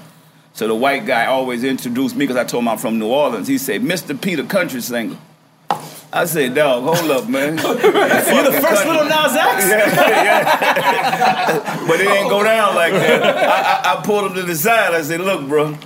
So 0.52 0.68
the 0.68 0.74
white 0.74 1.06
guy 1.06 1.26
always 1.26 1.64
introduced 1.64 2.14
me 2.16 2.24
because 2.24 2.36
I 2.36 2.44
told 2.44 2.64
him 2.64 2.68
I'm 2.68 2.78
from 2.78 2.98
New 2.98 3.08
Orleans. 3.08 3.46
He 3.46 3.58
said, 3.58 3.82
Mr. 3.82 4.18
Peter, 4.18 4.42
country 4.42 4.80
singer. 4.80 5.18
I 6.12 6.24
said, 6.24 6.54
dog, 6.54 6.84
hold 6.84 7.10
up, 7.10 7.28
man. 7.28 7.58
You 7.58 7.62
the 7.62 8.58
first 8.62 8.86
Lil 8.86 9.04
Nas 9.04 9.36
X? 9.36 9.66
But 11.86 12.00
it 12.00 12.04
didn't 12.04 12.28
go 12.28 12.42
down 12.42 12.74
like 12.74 12.92
that. 12.92 13.22
I, 13.22 13.90
I, 13.90 13.98
I 13.98 14.02
pulled 14.02 14.30
him 14.30 14.34
to 14.34 14.42
the 14.44 14.54
side. 14.54 14.94
I 14.94 15.02
said, 15.02 15.20
look, 15.20 15.46
bro. 15.46 15.76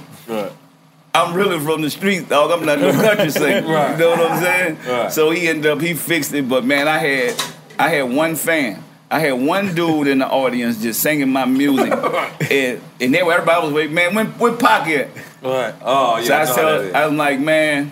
I'm 1.12 1.34
really 1.34 1.58
from 1.58 1.82
the 1.82 1.90
street, 1.90 2.28
dog. 2.28 2.52
I'm 2.52 2.64
not 2.64 2.78
no 2.78 2.92
country 2.92 3.30
singer. 3.30 3.66
Right. 3.66 3.92
You 3.92 3.98
know 3.98 4.10
what 4.10 4.30
I'm 4.30 4.42
saying? 4.42 4.78
Right. 4.86 5.12
So 5.12 5.30
he 5.30 5.48
ended 5.48 5.66
up, 5.66 5.80
he 5.80 5.94
fixed 5.94 6.32
it. 6.32 6.48
But 6.48 6.64
man, 6.64 6.86
I 6.86 6.98
had, 6.98 7.42
I 7.78 7.88
had 7.88 8.02
one 8.02 8.36
fan. 8.36 8.84
I 9.10 9.18
had 9.18 9.32
one 9.32 9.74
dude 9.74 10.06
in 10.06 10.18
the 10.20 10.28
audience 10.28 10.80
just 10.80 11.00
singing 11.00 11.30
my 11.30 11.44
music, 11.44 11.92
and 12.50 12.80
and 13.00 13.14
they 13.14 13.22
were 13.22 13.32
everybody 13.32 13.64
was 13.66 13.72
waiting. 13.74 13.94
Man, 13.94 14.14
when 14.14 14.26
when 14.38 14.56
Pocket? 14.56 15.10
Right. 15.42 15.74
Oh, 15.82 16.18
yeah. 16.18 16.24
So 16.24 16.34
I 16.34 16.36
I 16.36 16.44
know 16.44 16.44
how 16.44 16.44
that 16.44 16.54
said, 16.54 16.84
is. 16.86 16.94
I'm 16.94 17.16
like, 17.16 17.40
man, 17.40 17.90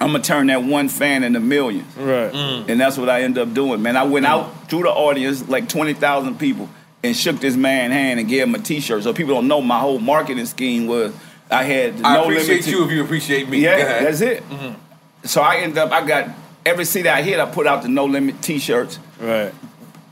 I'm 0.00 0.12
gonna 0.12 0.22
turn 0.22 0.46
that 0.46 0.62
one 0.62 0.88
fan 0.88 1.24
into 1.24 1.40
millions. 1.40 1.96
Right. 1.96 2.32
Mm. 2.32 2.68
And 2.68 2.80
that's 2.80 2.96
what 2.96 3.08
I 3.08 3.22
ended 3.22 3.42
up 3.48 3.54
doing, 3.54 3.82
man. 3.82 3.96
I 3.96 4.04
went 4.04 4.24
out 4.24 4.68
through 4.70 4.84
the 4.84 4.90
audience, 4.90 5.48
like 5.48 5.68
20,000 5.68 6.38
people, 6.38 6.68
and 7.02 7.16
shook 7.16 7.40
this 7.40 7.56
man 7.56 7.90
hand 7.90 8.20
and 8.20 8.28
gave 8.28 8.44
him 8.44 8.54
a 8.54 8.58
T-shirt. 8.60 9.02
So 9.02 9.12
people 9.12 9.34
don't 9.34 9.48
know 9.48 9.60
my 9.60 9.78
whole 9.80 9.98
marketing 9.98 10.46
scheme 10.46 10.86
was 10.86 11.12
I 11.50 11.64
had 11.64 12.00
I 12.02 12.14
no 12.14 12.22
appreciate 12.24 12.46
limit. 12.48 12.64
to- 12.66 12.70
you 12.70 12.84
if 12.84 12.90
you 12.92 13.02
appreciate 13.02 13.48
me. 13.48 13.58
Yeah, 13.58 13.76
Go 13.78 13.82
ahead. 13.86 14.06
that's 14.06 14.20
it. 14.20 14.48
Mm-hmm. 14.48 15.26
So 15.26 15.42
I 15.42 15.56
ended 15.56 15.78
up, 15.78 15.90
I 15.92 16.06
got 16.06 16.28
every 16.64 16.84
city 16.84 17.08
I 17.08 17.20
hit, 17.22 17.40
I 17.40 17.46
put 17.46 17.66
out 17.66 17.82
the 17.82 17.88
no 17.88 18.04
limit 18.04 18.40
T-shirts. 18.42 18.98
Right. 19.18 19.52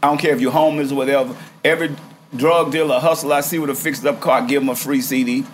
I 0.03 0.09
don't 0.09 0.19
care 0.19 0.35
if 0.35 0.41
you're 0.41 0.53
homeless 0.53 0.93
or 0.93 0.97
whatever. 0.97 1.37
Every 1.65 1.95
drug 2.37 2.73
dealer, 2.73 3.01
hustler 3.01 3.37
I 3.37 3.41
see 3.41 3.59
with 3.59 3.71
a 3.71 3.75
fixed 3.75 4.05
up 4.07 4.21
car, 4.21 4.43
I 4.43 4.47
give 4.47 4.63
them 4.63 4.69
a 4.69 4.77
free 4.77 5.01
CD. 5.01 5.45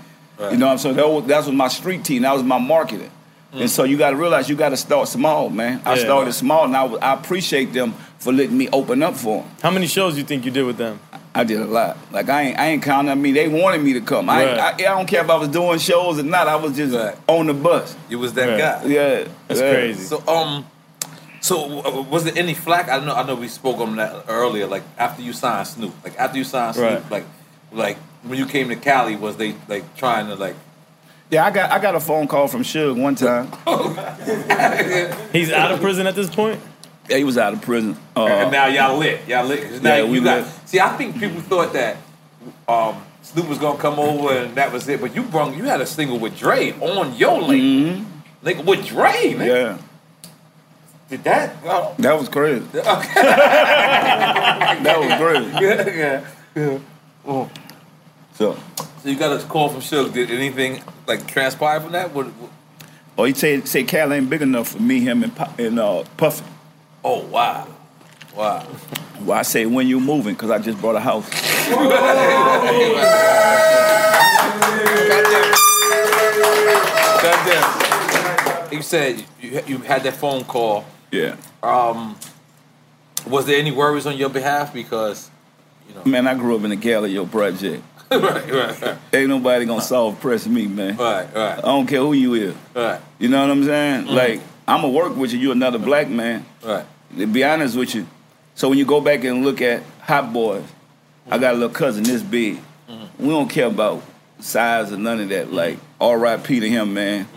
You 0.41 0.57
know 0.57 0.67
what 0.67 0.73
I'm 0.73 0.79
saying? 0.79 0.97
That 0.97 1.09
was, 1.09 1.27
that 1.27 1.39
was 1.47 1.53
my 1.53 1.69
street 1.69 2.05
team. 2.05 2.23
That 2.23 2.33
was 2.35 2.43
my 2.43 2.59
marketing. 2.59 3.11
And 3.53 3.71
so 3.71 3.85
you 3.85 3.97
got 3.97 4.11
to 4.11 4.17
realize 4.17 4.49
you 4.49 4.57
got 4.57 4.71
to 4.71 4.77
start 4.77 5.07
small, 5.07 5.49
man. 5.49 5.81
I 5.85 5.95
Yeah. 5.95 6.01
started 6.05 6.33
small, 6.33 6.65
and 6.65 6.77
I, 6.77 6.83
was- 6.85 6.99
I 7.01 7.15
appreciate 7.15 7.73
them 7.73 7.95
for 8.19 8.33
letting 8.33 8.59
me 8.59 8.69
open 8.73 9.01
up 9.03 9.15
for 9.15 9.43
them. 9.43 9.51
How 9.63 9.71
many 9.71 9.87
shows 9.87 10.19
you 10.19 10.25
think 10.25 10.45
you 10.45 10.51
did 10.51 10.65
with 10.67 10.77
them? 10.77 10.99
I 11.37 11.45
did 11.45 11.61
a 11.61 11.65
lot. 11.65 11.97
Like 12.13 12.29
I 12.29 12.43
ain't, 12.43 12.59
I 12.59 12.67
ain't 12.67 12.83
counting. 12.83 13.11
I 13.11 13.15
mean, 13.15 13.35
they 13.35 13.47
wanted 13.49 13.83
me 13.83 13.93
to 13.95 14.01
come. 14.01 14.29
I, 14.29 14.45
Right. 14.45 14.59
I, 14.59 14.71
I 14.73 14.77
don't 14.97 15.07
care 15.07 15.23
if 15.23 15.31
I 15.31 15.37
was 15.37 15.49
doing 15.49 15.79
shows 15.79 16.19
or 16.19 16.23
not. 16.25 16.49
I 16.49 16.57
was 16.57 16.77
just 16.77 16.95
Right. 16.95 17.17
on 17.29 17.47
the 17.47 17.55
bus. 17.55 17.95
You 18.09 18.19
was 18.19 18.33
that 18.35 18.49
Right. 18.49 18.59
guy. 18.59 18.85
Yeah, 18.87 19.25
That's 19.49 19.61
yeah. 19.61 19.71
crazy. 19.73 20.03
So 20.03 20.23
um, 20.29 20.65
so 21.45 21.81
uh, 21.85 22.03
was 22.03 22.25
there 22.25 22.33
any 22.37 22.55
flack? 22.55 22.89
I 22.89 22.99
know 23.05 23.15
I 23.15 23.23
know 23.27 23.35
we 23.35 23.49
spoke 23.49 23.79
on 23.79 23.97
that 23.97 24.25
earlier. 24.29 24.67
Like 24.67 24.83
after 24.99 25.23
you 25.23 25.33
signed 25.33 25.67
Snoop, 25.69 25.93
like 26.03 26.17
after 26.19 26.39
you 26.39 26.45
signed 26.45 26.75
Snoop, 26.77 26.91
Right. 26.91 27.11
like 27.11 27.25
like 27.73 27.97
when 28.23 28.39
you 28.39 28.47
came 28.47 28.69
to 28.69 28.77
Cali, 28.77 29.17
was 29.17 29.37
they 29.37 29.55
like 29.69 29.85
trying 29.97 30.27
to 30.29 30.35
like? 30.37 30.57
Yeah, 31.31 31.45
I 31.47 31.51
got 31.51 31.71
I 31.71 31.79
got 31.81 31.95
a 31.95 32.01
phone 32.01 32.29
call 32.29 32.49
from 32.49 32.63
Suge 32.63 32.97
one 33.01 33.15
time. 33.15 33.49
He's 35.33 35.51
out 35.53 35.73
of 35.73 35.81
prison 35.81 36.07
at 36.07 36.15
this 36.15 36.31
point. 36.31 36.61
Yeah, 37.09 37.19
he 37.19 37.25
was 37.25 37.37
out 37.37 37.53
of 37.53 37.61
prison. 37.61 37.97
Uh, 38.17 38.25
and 38.27 38.51
now 38.53 38.67
y'all 38.67 38.97
lit, 38.97 39.21
y'all 39.29 39.45
lit. 39.45 39.63
'Cause 39.69 39.83
Now 39.83 39.97
Yeah, 39.97 40.05
you 40.05 40.11
we 40.13 40.21
got. 40.21 40.45
lit. 40.45 40.53
See, 40.65 40.81
I 40.81 40.97
think 40.97 41.19
people 41.21 41.41
thought 41.43 41.73
that 41.75 41.97
um, 42.67 43.03
Snoop 43.23 43.47
was 43.49 43.59
gonna 43.59 43.79
come 43.79 43.99
over 43.99 44.33
and 44.33 44.55
that 44.55 44.73
was 44.73 44.89
it. 44.89 45.01
But 45.01 45.15
you 45.15 45.23
brung 45.23 45.55
you 45.55 45.65
had 45.65 45.81
a 45.83 45.87
single 45.87 46.19
with 46.19 46.39
Dre 46.39 46.73
on 46.81 47.15
your 47.17 47.43
label, 47.43 48.05
nigga 48.43 48.65
with 48.65 48.87
Dre, 48.87 49.13
nigga. 49.13 49.37
Mm-hmm. 49.37 49.43
yeah, 49.43 49.79
Did 51.11 51.25
that? 51.25 51.57
Oh, 51.65 51.95
that 51.99 52.19
was 52.19 52.29
crazy. 52.29 52.65
okay. 52.75 53.23
That 54.83 54.97
was 54.99 55.13
crazy. 55.21 55.51
yeah, 55.65 55.89
yeah. 55.89 56.79
yeah. 57.27 57.49
So, 58.35 58.57
So 59.03 59.09
you 59.09 59.17
got 59.17 59.39
a 59.39 59.45
call 59.47 59.69
from 59.69 59.81
Suge. 59.81 60.13
Did 60.15 60.31
anything 60.31 60.83
like 61.07 61.27
transpire 61.27 61.81
from 61.81 61.93
that? 61.93 62.13
What, 62.13 62.27
what- 62.27 62.51
oh, 63.19 63.25
he 63.25 63.35
said 63.35 63.69
say 63.69 63.85
Cal 63.85 64.13
ain't 64.13 64.29
big 64.31 64.43
enough 64.43 64.69
for 64.69 64.81
me, 64.83 65.01
him 65.01 65.23
and 65.23 65.35
Pu- 65.37 65.63
and 65.63 65.79
uh, 65.79 66.05
Puffy. 66.17 66.45
oh 67.05 67.25
wow, 67.27 67.67
wow. 68.35 68.67
Well, 69.21 69.39
I 69.39 69.43
say 69.43 69.67
when 69.67 69.87
you 69.87 70.01
moving 70.01 70.35
because 70.35 70.51
I 70.51 70.59
just 70.59 70.81
bought 70.83 70.97
a 70.97 71.01
house. 71.01 71.29
Goddamn. 77.23 78.73
You 78.73 78.83
said 78.83 79.25
you, 79.41 79.61
you 79.67 79.79
had 79.79 80.03
that 80.05 80.17
phone 80.17 80.45
call. 80.45 80.85
Yeah, 81.15 81.37
Um, 81.63 82.17
was 83.27 83.47
there 83.47 83.57
any 83.59 83.71
worries 83.71 84.05
on 84.05 84.17
your 84.17 84.31
behalf? 84.31 84.75
Because 84.75 85.31
you 85.89 85.95
know, 85.95 86.03
man, 86.05 86.27
I 86.27 86.35
grew 86.35 86.57
up 86.57 86.65
in 86.65 86.71
the 86.71 86.77
Calliope 86.77 87.31
project. 87.31 87.85
right, 88.11 88.21
right, 88.21 88.83
right, 88.83 88.99
Ain't 89.13 89.29
nobody 89.29 89.65
gonna 89.65 89.81
solve 89.81 90.21
press 90.21 90.47
me, 90.47 90.67
man. 90.67 90.97
right, 90.97 91.33
right. 91.33 91.59
I 91.59 91.63
don't 91.63 91.87
care 91.87 92.01
who 92.01 92.15
you 92.15 92.35
is. 92.35 92.55
right, 92.75 93.01
You 93.19 93.29
know 93.29 93.41
what 93.41 93.51
I'm 93.51 93.65
saying? 93.65 94.07
Mm. 94.07 94.15
Like 94.15 94.41
I'ma 94.67 94.89
work 94.89 95.17
with 95.17 95.33
you. 95.33 95.39
You 95.39 95.53
another 95.53 95.79
black 95.79 96.09
man. 96.09 96.45
right. 96.65 96.85
To 97.17 97.27
be 97.29 97.45
honest 97.45 97.77
with 97.77 97.95
you, 97.95 98.09
so 98.57 98.69
when 98.69 98.77
you 98.77 98.85
go 98.85 99.01
back 99.01 99.23
and 99.23 99.45
look 99.45 99.63
at 99.63 99.85
Hot 100.01 100.33
Boys, 100.33 100.65
I 101.27 101.31
mm-hmm. 101.31 101.41
got 101.41 101.55
a 101.55 101.57
little 101.57 101.75
cousin 101.75 102.03
this 102.03 102.23
big. 102.23 102.59
Mm-hmm. 102.89 103.25
We 103.25 103.29
don't 103.29 103.49
care 103.49 103.67
about 103.67 104.03
size 104.41 104.93
or 104.93 104.97
none 104.97 105.21
of 105.21 105.29
that. 105.29 105.47
Mm-hmm. 105.47 105.55
Like 105.55 105.79
R.I.P. 106.01 106.59
to 106.59 106.69
him, 106.69 106.93
man. 106.93 107.29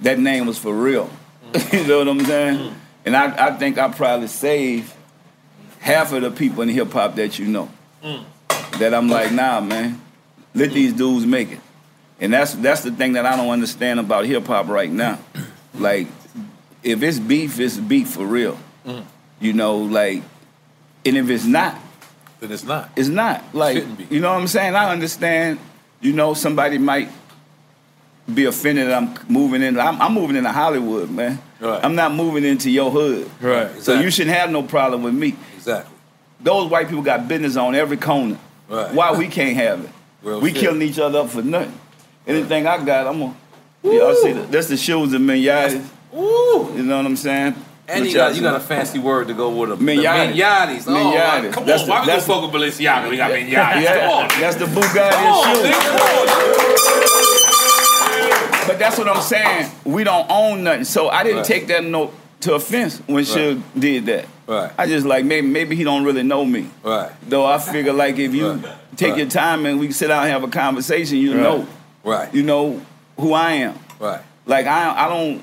That 0.00 0.18
name 0.18 0.46
was 0.46 0.58
for 0.58 0.74
real. 0.74 1.08
you 1.72 1.86
know 1.86 1.98
what 1.98 2.08
I'm 2.08 2.24
saying? 2.24 2.74
And 3.04 3.16
I, 3.16 3.48
I 3.48 3.50
think 3.52 3.78
I 3.78 3.88
probably 3.88 4.28
saved 4.28 4.92
half 5.80 6.12
of 6.12 6.22
the 6.22 6.30
people 6.30 6.62
in 6.62 6.68
hip 6.68 6.92
hop 6.92 7.16
that 7.16 7.38
you 7.38 7.46
know. 7.46 7.68
Mm. 8.02 8.24
That 8.78 8.94
I'm 8.94 9.08
like, 9.08 9.32
nah, 9.32 9.60
man. 9.60 10.00
Let 10.54 10.70
these 10.72 10.92
dudes 10.92 11.26
make 11.26 11.52
it. 11.52 11.60
And 12.20 12.32
that's 12.32 12.54
that's 12.54 12.82
the 12.82 12.92
thing 12.92 13.14
that 13.14 13.26
I 13.26 13.36
don't 13.36 13.50
understand 13.50 14.00
about 14.00 14.24
hip 14.24 14.46
hop 14.46 14.68
right 14.68 14.90
now. 14.90 15.18
Like, 15.74 16.06
if 16.82 17.02
it's 17.02 17.18
beef, 17.18 17.58
it's 17.58 17.76
beef 17.76 18.10
for 18.10 18.24
real. 18.24 18.58
Mm. 18.86 19.04
You 19.40 19.52
know, 19.52 19.78
like, 19.78 20.22
and 21.04 21.16
if 21.16 21.28
it's 21.28 21.44
not, 21.44 21.76
Then 22.40 22.52
it's 22.52 22.64
not. 22.64 22.90
it's 22.96 23.08
not. 23.08 23.42
Like, 23.54 23.84
you 24.10 24.20
know 24.20 24.32
what 24.32 24.40
I'm 24.40 24.46
saying? 24.46 24.74
I 24.74 24.90
understand. 24.92 25.58
You 26.00 26.12
know, 26.12 26.34
somebody 26.34 26.78
might 26.78 27.08
be 28.32 28.44
offended 28.44 28.88
that 28.88 29.02
I'm 29.02 29.14
moving 29.28 29.62
in. 29.62 29.78
I'm, 29.78 30.00
I'm 30.00 30.14
moving 30.14 30.36
into 30.36 30.52
Hollywood, 30.52 31.10
man. 31.10 31.38
Right. 31.64 31.82
I'm 31.84 31.94
not 31.94 32.12
moving 32.12 32.44
into 32.44 32.70
your 32.70 32.90
hood. 32.90 33.30
Right. 33.40 33.70
So 33.82 33.98
you 33.98 34.10
shouldn't 34.10 34.36
have 34.36 34.50
no 34.50 34.62
problem 34.62 35.02
with 35.02 35.14
me. 35.14 35.34
Exactly. 35.56 35.94
Those 36.40 36.70
white 36.70 36.88
people 36.88 37.02
got 37.02 37.26
business 37.26 37.56
on 37.56 37.74
every 37.74 37.96
corner. 37.96 38.38
Right. 38.68 38.92
Why 38.92 39.12
we 39.16 39.28
can't 39.28 39.56
have 39.56 39.82
it? 39.84 39.90
Real 40.22 40.40
we 40.40 40.50
shit. 40.52 40.60
killing 40.60 40.82
each 40.82 40.98
other 40.98 41.20
up 41.20 41.30
for 41.30 41.42
nothing. 41.42 41.72
Anything 42.26 42.66
I 42.66 42.84
got, 42.84 43.06
I'm 43.06 43.18
gonna. 43.18 43.34
Y'all 43.82 44.14
see 44.14 44.32
that? 44.32 44.50
That's 44.52 44.68
the 44.68 44.76
shoes 44.76 45.12
and 45.14 45.28
miniatis. 45.28 45.84
Ooh. 46.14 46.72
You 46.76 46.82
know 46.82 46.96
what 46.98 47.06
I'm 47.06 47.16
saying? 47.16 47.54
And 47.86 48.06
you 48.06 48.14
got 48.14 48.34
y'all 48.34 48.42
got 48.42 48.54
a 48.56 48.60
fancy 48.60 48.98
word 48.98 49.28
to 49.28 49.34
go 49.34 49.50
with 49.50 49.68
them. 49.70 49.78
Miniatis. 49.80 50.34
The 50.34 50.40
Miniatis. 50.40 50.84
Oh, 50.86 50.90
Miniatis. 50.92 51.52
Come 51.52 51.66
That's 51.66 51.82
on, 51.82 51.86
the- 51.88 51.92
why 51.92 52.00
we 52.00 52.06
gonna 52.06 52.12
that's 52.12 52.26
the- 52.26 52.32
fuck 52.32 52.52
with 52.52 52.62
Balenciaga? 52.62 53.08
We 53.10 53.16
got 53.18 53.30
Miniatis. 53.30 53.82
Yeah, 53.82 54.00
Come 54.08 54.10
on. 54.10 54.28
that's 54.40 54.56
the 54.56 54.64
Bugatti 54.66 55.44
shoe. 57.04 57.10
Nigga, 58.64 58.68
come 58.68 58.70
on. 58.70 58.76
But 58.76 58.78
that's 58.78 58.98
what 58.98 59.08
I'm 59.08 59.22
saying. 59.22 59.70
We 59.84 60.04
don't 60.04 60.26
own 60.30 60.64
nothing. 60.64 60.84
So 60.84 61.08
I 61.08 61.22
didn't 61.22 61.38
Right. 61.38 61.46
take 61.46 61.66
that 61.68 61.84
note 61.84 62.12
to 62.40 62.54
offense 62.54 63.00
when 63.06 63.24
Suge 63.24 63.62
did 63.78 64.06
that. 64.06 64.26
Right. 64.46 64.70
I 64.76 64.86
just 64.86 65.06
like 65.06 65.24
maybe 65.24 65.46
maybe 65.46 65.74
he 65.76 65.84
don't 65.84 66.04
really 66.04 66.22
know 66.22 66.44
me. 66.44 66.68
Right. 66.82 67.10
Though 67.28 67.46
I 67.46 67.58
figure 67.58 67.92
like 67.92 68.18
if 68.18 68.34
you 68.34 68.50
Right. 68.52 68.64
take 68.96 69.10
Right. 69.10 69.18
your 69.18 69.28
time 69.28 69.64
and 69.64 69.80
we 69.80 69.90
sit 69.92 70.08
down 70.08 70.22
and 70.24 70.30
have 70.32 70.42
a 70.44 70.48
conversation, 70.48 71.16
you 71.18 71.34
know, 71.34 71.66
Right. 72.02 72.28
you 72.34 72.42
know 72.42 72.80
who 73.18 73.32
I 73.32 73.52
am. 73.52 73.74
Right. 73.98 74.20
Like 74.46 74.66
I 74.66 75.06
I 75.06 75.08
don't 75.08 75.40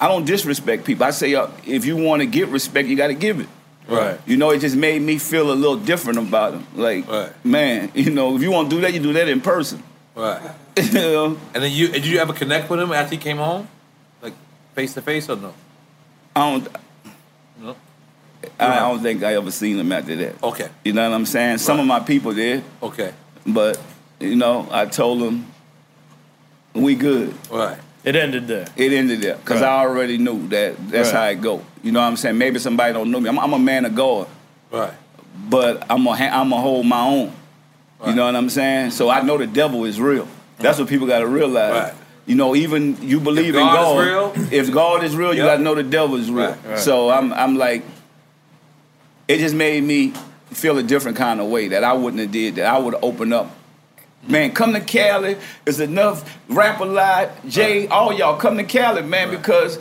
I 0.00 0.08
don't 0.08 0.24
disrespect 0.26 0.84
people. 0.84 1.06
I 1.06 1.10
say 1.10 1.34
uh, 1.36 1.46
if 1.66 1.84
you 1.86 1.96
want 1.96 2.20
to 2.20 2.26
get 2.26 2.48
respect, 2.48 2.88
you 2.88 2.96
got 2.96 3.06
to 3.08 3.14
give 3.14 3.38
it. 3.38 3.46
Right. 3.86 4.18
You 4.26 4.36
know, 4.36 4.50
it 4.50 4.58
just 4.60 4.74
made 4.74 5.00
me 5.02 5.18
feel 5.18 5.52
a 5.52 5.54
little 5.54 5.76
different 5.76 6.18
about 6.18 6.54
him. 6.54 6.66
Like, 6.74 7.08
Right. 7.08 7.30
man, 7.44 7.92
you 7.94 8.10
know, 8.10 8.34
if 8.34 8.42
you 8.42 8.50
want 8.50 8.70
to 8.70 8.76
do 8.76 8.82
that, 8.82 8.92
you 8.92 8.98
do 9.00 9.12
that 9.12 9.28
in 9.28 9.40
person. 9.40 9.82
Right. 10.16 10.40
You 10.76 10.92
know? 10.92 11.38
And 11.54 11.62
then 11.62 11.72
you 11.72 11.88
did 11.88 12.06
you 12.06 12.18
ever 12.18 12.32
connect 12.32 12.68
with 12.70 12.80
him 12.80 12.92
after 12.92 13.14
he 13.14 13.20
came 13.20 13.36
home, 13.38 13.68
like 14.22 14.34
face 14.74 14.94
to 14.94 15.02
face 15.02 15.28
or 15.28 15.36
no? 15.36 15.54
I 16.36 16.50
don't. 16.50 16.68
No. 17.60 17.76
I 18.60 18.78
don't 18.80 19.00
think 19.02 19.22
I 19.22 19.34
ever 19.34 19.50
seen 19.50 19.78
him 19.78 19.90
after 19.92 20.14
that. 20.16 20.42
Okay. 20.42 20.68
You 20.84 20.92
know 20.92 21.08
what 21.08 21.14
I'm 21.14 21.26
saying? 21.26 21.58
Some 21.58 21.80
of 21.80 21.86
my 21.86 22.00
people 22.00 22.32
did, 22.34 22.62
Okay. 22.82 23.12
but 23.46 23.80
you 24.20 24.36
know, 24.36 24.68
I 24.70 24.86
told 24.86 25.20
them 25.22 25.46
we 26.74 26.94
good. 26.94 27.34
Right. 27.50 27.78
It 28.04 28.16
ended 28.16 28.46
there. 28.48 28.66
It 28.76 28.92
ended 28.92 29.22
there 29.22 29.36
because 29.36 29.62
Right. 29.62 29.68
I 29.70 29.80
already 29.80 30.18
knew 30.18 30.46
that 30.48 30.76
that's 30.90 31.10
Right. 31.12 31.18
how 31.18 31.26
it 31.28 31.40
go. 31.40 31.64
You 31.82 31.92
know 31.92 32.00
what 32.00 32.06
I'm 32.06 32.16
saying? 32.16 32.36
Maybe 32.36 32.58
somebody 32.58 32.92
don't 32.92 33.10
know 33.10 33.18
me. 33.20 33.28
I'm, 33.30 33.38
I'm 33.38 33.52
a 33.54 33.58
man 33.58 33.84
of 33.86 33.94
God, 33.94 34.26
Right. 34.70 34.92
but 35.48 35.82
I'm 35.88 36.04
gonna 36.04 36.16
ha- 36.16 36.40
I'm 36.40 36.50
gonna 36.50 36.60
hold 36.60 36.84
my 36.86 37.00
own. 37.00 37.32
You 38.06 38.14
know 38.14 38.26
what 38.26 38.36
I'm 38.36 38.50
saying? 38.50 38.90
So 38.90 39.08
I 39.08 39.22
know 39.22 39.38
the 39.38 39.46
devil 39.46 39.86
is 39.86 39.98
real. 39.98 40.28
That's 40.58 40.78
what 40.78 40.88
people 40.88 41.06
got 41.06 41.20
to 41.20 41.26
realize. 41.26 41.72
Right. 41.72 41.94
You 42.26 42.36
know, 42.36 42.54
even 42.56 42.96
you 43.02 43.20
believe 43.20 43.54
If 43.54 43.60
in 43.60 43.66
God 43.66 43.74
God. 43.74 43.98
is 44.00 44.06
real- 44.06 44.52
if 44.60 44.72
God 44.72 45.04
is 45.04 45.14
real, 45.16 45.34
you 45.34 45.42
Yep. 45.42 45.46
got 45.52 45.56
to 45.56 45.62
know 45.62 45.74
the 45.74 45.82
devil 45.82 46.16
is 46.16 46.30
real. 46.30 46.46
Right. 46.50 46.56
Right. 46.66 46.78
So 46.78 47.10
I'm 47.10 47.32
I'm 47.34 47.56
like, 47.56 47.82
it 49.28 49.38
just 49.38 49.54
made 49.54 49.82
me 49.84 50.12
feel 50.50 50.78
a 50.78 50.82
different 50.82 51.16
kind 51.16 51.40
of 51.40 51.48
way 51.48 51.68
that 51.68 51.84
I 51.84 51.92
wouldn't 51.92 52.20
have 52.20 52.30
did 52.30 52.56
that. 52.56 52.66
I 52.66 52.78
would 52.78 52.94
have 52.94 53.02
opened 53.04 53.34
up. 53.34 53.50
Man, 54.26 54.52
come 54.52 54.72
to 54.72 54.80
Cali. 54.80 55.36
There's 55.64 55.80
enough 55.80 56.38
rap 56.48 56.80
a 56.80 56.84
lot. 56.84 57.46
Jay, 57.46 57.86
all 57.88 58.10
y'all 58.12 58.36
come 58.38 58.56
to 58.56 58.64
Cali, 58.64 59.02
man, 59.02 59.30
because 59.30 59.78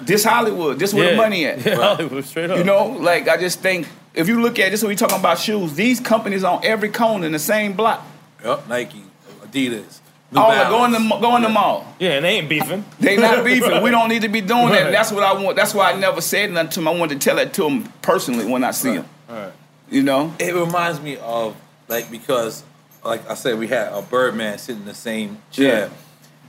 this 0.00 0.24
Hollywood, 0.24 0.78
this 0.78 0.94
where 0.94 1.10
the 1.10 1.16
money 1.16 1.44
at. 1.44 1.64
Yeah, 1.66 1.74
Hollywood, 1.76 2.24
straight 2.24 2.50
up. 2.50 2.56
You 2.56 2.64
know, 2.64 2.86
like 2.86 3.28
I 3.28 3.36
just 3.36 3.60
think 3.60 3.86
if 4.14 4.28
you 4.28 4.40
look 4.40 4.58
at 4.58 4.70
this, 4.70 4.82
when 4.82 4.88
we 4.88 4.96
talking 4.96 5.18
about 5.18 5.38
shoes, 5.38 5.74
these 5.74 6.00
companies 6.00 6.42
on 6.44 6.64
every 6.64 6.88
corner 6.88 7.26
in 7.26 7.32
the 7.32 7.38
same 7.38 7.74
block. 7.74 8.06
Yep. 8.42 8.68
Nike, 8.68 9.02
Adidas, 9.44 9.98
New 10.32 10.40
All 10.40 10.50
are 10.50 10.70
going 10.70 10.92
Balance. 10.92 11.12
to 11.12 11.20
going 11.20 11.42
to 11.42 11.48
mall. 11.50 11.94
Yeah, 11.98 12.12
and 12.12 12.24
they 12.24 12.38
ain't 12.38 12.48
beefing. 12.48 12.84
They 12.98 13.16
not 13.18 13.44
beefing. 13.44 13.82
We 13.82 13.90
don't 13.90 14.08
need 14.08 14.22
to 14.22 14.28
be 14.28 14.40
doing 14.40 14.70
that. 14.70 14.84
Right. 14.84 14.92
That's 14.92 15.12
what 15.12 15.22
I 15.22 15.34
want. 15.34 15.56
That's 15.56 15.74
why 15.74 15.92
I 15.92 15.96
never 15.98 16.20
said 16.22 16.50
nothing 16.50 16.70
to 16.70 16.80
him. 16.80 16.88
I 16.88 16.92
wanted 16.92 17.20
to 17.20 17.24
tell 17.24 17.36
that 17.36 17.52
to 17.54 17.68
him 17.68 17.92
personally 18.00 18.46
when 18.46 18.64
I 18.64 18.70
see 18.70 18.94
him. 18.94 19.04
Right. 19.28 19.52
You 19.90 20.02
know? 20.02 20.34
It 20.38 20.54
reminds 20.54 21.00
me 21.02 21.18
of 21.18 21.54
like 21.88 22.10
because 22.10 22.64
like 23.04 23.28
I 23.28 23.34
said, 23.34 23.58
we 23.58 23.68
had 23.68 23.92
a 23.92 24.02
Birdman 24.02 24.58
sitting 24.58 24.82
in 24.82 24.88
the 24.88 24.94
same 24.94 25.42
chair, 25.50 25.90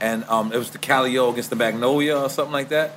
and 0.00 0.24
um, 0.24 0.52
it 0.52 0.56
was 0.56 0.70
the 0.70 0.78
Calliope 0.78 1.32
against 1.32 1.50
the 1.50 1.56
Magnolia 1.56 2.16
or 2.18 2.30
something 2.30 2.52
like 2.52 2.70
that. 2.70 2.96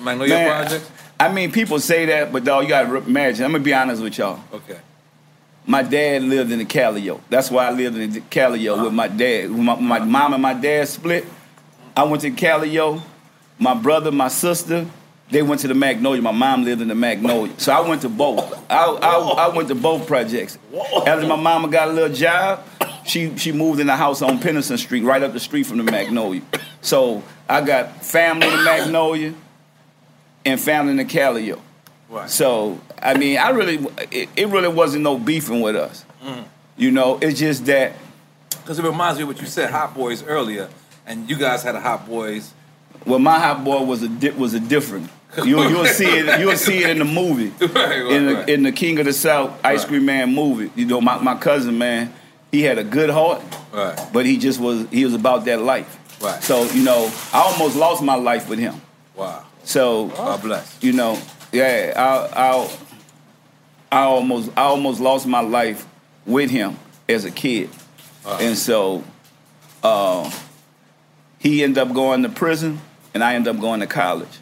Magnolia 0.00 0.34
Man, 0.34 0.66
Project. 0.66 0.90
I 1.20 1.32
mean, 1.32 1.52
people 1.52 1.78
say 1.78 2.06
that, 2.06 2.32
but 2.32 2.44
dog, 2.44 2.64
you 2.64 2.70
gotta 2.70 2.96
imagine. 2.96 3.44
I'm 3.44 3.52
gonna 3.52 3.62
be 3.64 3.74
honest 3.74 4.02
with 4.02 4.16
y'all. 4.18 4.40
Okay. 4.52 4.78
My 5.66 5.82
dad 5.82 6.22
lived 6.22 6.50
in 6.50 6.58
the 6.58 6.64
Calliope. 6.64 7.22
That's 7.30 7.50
why 7.50 7.68
I 7.68 7.70
lived 7.70 7.96
in 7.96 8.12
the 8.12 8.20
Calliope 8.20 8.82
with 8.82 8.92
my 8.92 9.08
dad. 9.08 9.50
When 9.50 9.64
my, 9.64 9.76
my 9.78 9.98
mom 10.00 10.32
and 10.34 10.42
my 10.42 10.54
dad 10.54 10.88
split, 10.88 11.24
I 11.96 12.02
went 12.04 12.22
to 12.22 12.30
Calliope. 12.30 13.02
My 13.58 13.74
brother, 13.74 14.10
my 14.10 14.28
sister, 14.28 14.86
they 15.30 15.42
went 15.42 15.60
to 15.60 15.68
the 15.68 15.74
Magnolia. 15.74 16.20
My 16.20 16.32
mom 16.32 16.64
lived 16.64 16.82
in 16.82 16.88
the 16.88 16.94
Magnolia, 16.94 17.52
so 17.58 17.72
I 17.72 17.80
went 17.88 18.02
to 18.02 18.08
both. 18.08 18.52
I 18.70 18.84
I, 18.84 19.46
I 19.46 19.56
went 19.56 19.68
to 19.68 19.74
both 19.74 20.06
projects. 20.06 20.58
After 21.06 21.26
my 21.26 21.36
mama 21.36 21.68
got 21.68 21.88
a 21.88 21.92
little 21.92 22.14
job, 22.14 22.66
she 23.06 23.36
she 23.38 23.52
moved 23.52 23.80
in 23.80 23.86
the 23.86 23.96
house 23.96 24.20
on 24.20 24.38
Peniston 24.38 24.78
Street, 24.78 25.04
right 25.04 25.22
up 25.22 25.32
the 25.32 25.40
street 25.40 25.64
from 25.64 25.78
the 25.78 25.84
Magnolia. 25.84 26.42
So 26.80 27.22
I 27.48 27.60
got 27.60 28.04
family 28.04 28.46
in 28.46 28.56
the 28.56 28.62
Magnolia 28.62 29.34
and 30.44 30.60
family 30.60 30.90
in 30.90 30.96
the 30.96 31.04
Calliope. 31.04 31.62
Right. 32.12 32.28
So 32.30 32.78
I 33.02 33.14
mean, 33.16 33.38
I 33.38 33.50
really 33.50 33.76
it, 34.10 34.28
it 34.36 34.48
really 34.48 34.68
wasn't 34.68 35.02
no 35.02 35.18
beefing 35.18 35.60
with 35.62 35.74
us. 35.76 36.04
Mm. 36.22 36.44
You 36.76 36.90
know, 36.90 37.18
it's 37.22 37.38
just 37.40 37.64
that 37.66 37.94
Because 38.50 38.78
it 38.78 38.84
reminds 38.84 39.18
me 39.18 39.22
of 39.22 39.28
what 39.28 39.40
you 39.40 39.46
said, 39.46 39.70
Hot 39.70 39.94
Boys 39.94 40.22
earlier, 40.22 40.68
and 41.06 41.28
you 41.28 41.36
guys 41.36 41.62
had 41.62 41.74
a 41.74 41.80
Hot 41.80 42.06
Boys. 42.06 42.52
well, 43.06 43.18
my 43.18 43.38
hot 43.38 43.64
boy 43.64 43.82
was 43.82 44.02
a 44.02 44.08
di- 44.08 44.30
was 44.30 44.54
a 44.54 44.60
different. 44.60 45.08
You 45.42 45.62
you'll 45.66 45.86
see 45.86 46.04
it 46.18 46.38
you'll 46.40 46.56
see 46.56 46.84
it 46.84 46.90
in 46.90 46.98
the 46.98 47.06
movie. 47.06 47.50
Right, 47.60 47.72
right, 47.74 48.12
in 48.12 48.26
the 48.26 48.34
right. 48.34 48.48
in 48.50 48.62
the 48.64 48.72
King 48.72 48.98
of 48.98 49.06
the 49.06 49.14
South 49.14 49.58
Ice. 49.64 49.82
Cream 49.86 50.04
Man 50.04 50.34
movie. 50.34 50.70
You 50.76 50.84
know, 50.84 51.00
my, 51.00 51.16
my 51.18 51.34
cousin 51.38 51.78
man, 51.78 52.12
he 52.50 52.60
had 52.60 52.76
a 52.76 52.84
good 52.84 53.08
heart, 53.08 53.40
Right. 53.72 53.98
but 54.12 54.26
he 54.26 54.36
just 54.36 54.60
was 54.60 54.86
he 54.90 55.06
was 55.06 55.14
about 55.14 55.46
that 55.46 55.62
life. 55.62 55.88
Right. 56.22 56.42
So 56.42 56.64
you 56.72 56.84
know, 56.84 57.10
I 57.32 57.40
almost 57.40 57.76
lost 57.76 58.02
my 58.02 58.14
life 58.16 58.46
with 58.50 58.58
him. 58.58 58.82
Wow. 59.16 59.46
So 59.64 60.08
God 60.08 60.42
bless. 60.42 60.82
you 60.82 60.92
know, 60.92 61.18
yeah, 61.52 61.92
I 61.96 62.40
I 62.40 62.78
I 63.92 64.02
almost 64.04 64.50
I 64.56 64.62
almost 64.62 65.00
lost 65.00 65.26
my 65.26 65.40
life 65.40 65.86
with 66.26 66.50
him 66.50 66.76
as 67.08 67.24
a 67.24 67.30
kid, 67.30 67.70
uh. 68.24 68.38
and 68.40 68.56
so 68.56 69.04
uh, 69.82 70.30
he 71.38 71.62
ended 71.62 71.78
up 71.78 71.92
going 71.94 72.22
to 72.22 72.28
prison, 72.28 72.80
and 73.14 73.22
I 73.22 73.34
ended 73.34 73.54
up 73.54 73.60
going 73.60 73.80
to 73.80 73.86
college. 73.86 74.40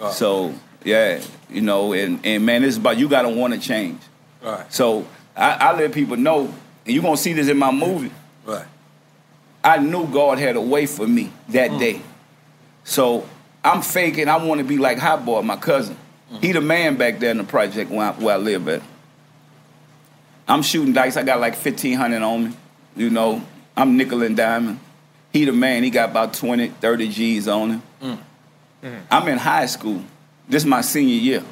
Uh. 0.00 0.10
So 0.10 0.54
yeah, 0.84 1.22
you 1.48 1.60
know, 1.60 1.92
and 1.92 2.24
and 2.24 2.44
man, 2.44 2.64
it's 2.64 2.76
about 2.76 2.98
you 2.98 3.08
got 3.08 3.22
to 3.22 3.28
want 3.28 3.54
to 3.54 3.60
change. 3.60 4.00
Right. 4.42 4.72
So 4.72 5.06
I, 5.36 5.52
I 5.52 5.76
let 5.76 5.92
people 5.92 6.16
know, 6.16 6.52
and 6.84 6.94
you're 6.94 7.02
gonna 7.02 7.16
see 7.16 7.32
this 7.32 7.48
in 7.48 7.56
my 7.56 7.70
movie. 7.70 8.10
Right. 8.44 8.66
I 9.62 9.78
knew 9.78 10.06
God 10.06 10.38
had 10.38 10.56
a 10.56 10.60
way 10.60 10.86
for 10.86 11.06
me 11.06 11.32
that 11.50 11.70
mm. 11.70 11.78
day. 11.78 12.02
So 12.84 13.28
I'm 13.62 13.82
faking. 13.82 14.28
I 14.28 14.42
want 14.42 14.58
to 14.58 14.64
be 14.64 14.78
like 14.78 14.98
Hot 14.98 15.24
Boy, 15.24 15.42
my 15.42 15.56
cousin. 15.56 15.96
Mm-hmm. 16.30 16.40
He 16.40 16.52
the 16.52 16.60
man 16.60 16.96
back 16.96 17.18
there 17.18 17.30
in 17.30 17.38
the 17.38 17.44
project 17.44 17.90
where 17.90 18.08
I, 18.08 18.12
where 18.12 18.34
I 18.34 18.38
live 18.38 18.68
at. 18.68 18.82
I'm 20.46 20.62
shooting 20.62 20.92
dice. 20.92 21.16
I 21.16 21.22
got 21.22 21.40
like 21.40 21.54
1500 21.54 22.22
on 22.22 22.44
me. 22.44 22.56
You 22.96 23.10
know, 23.10 23.42
I'm 23.76 23.96
nickel 23.96 24.22
and 24.22 24.36
diamond. 24.36 24.80
He 25.32 25.44
the 25.44 25.52
man. 25.52 25.82
He 25.82 25.90
got 25.90 26.10
about 26.10 26.34
20, 26.34 26.68
30 26.68 27.08
G's 27.08 27.48
on 27.48 27.70
him. 27.70 27.82
Mm. 28.02 28.18
Mm-hmm. 28.82 28.96
I'm 29.10 29.28
in 29.28 29.38
high 29.38 29.66
school. 29.66 30.02
This 30.48 30.62
is 30.62 30.66
my 30.66 30.80
senior 30.80 31.14
year. 31.14 31.44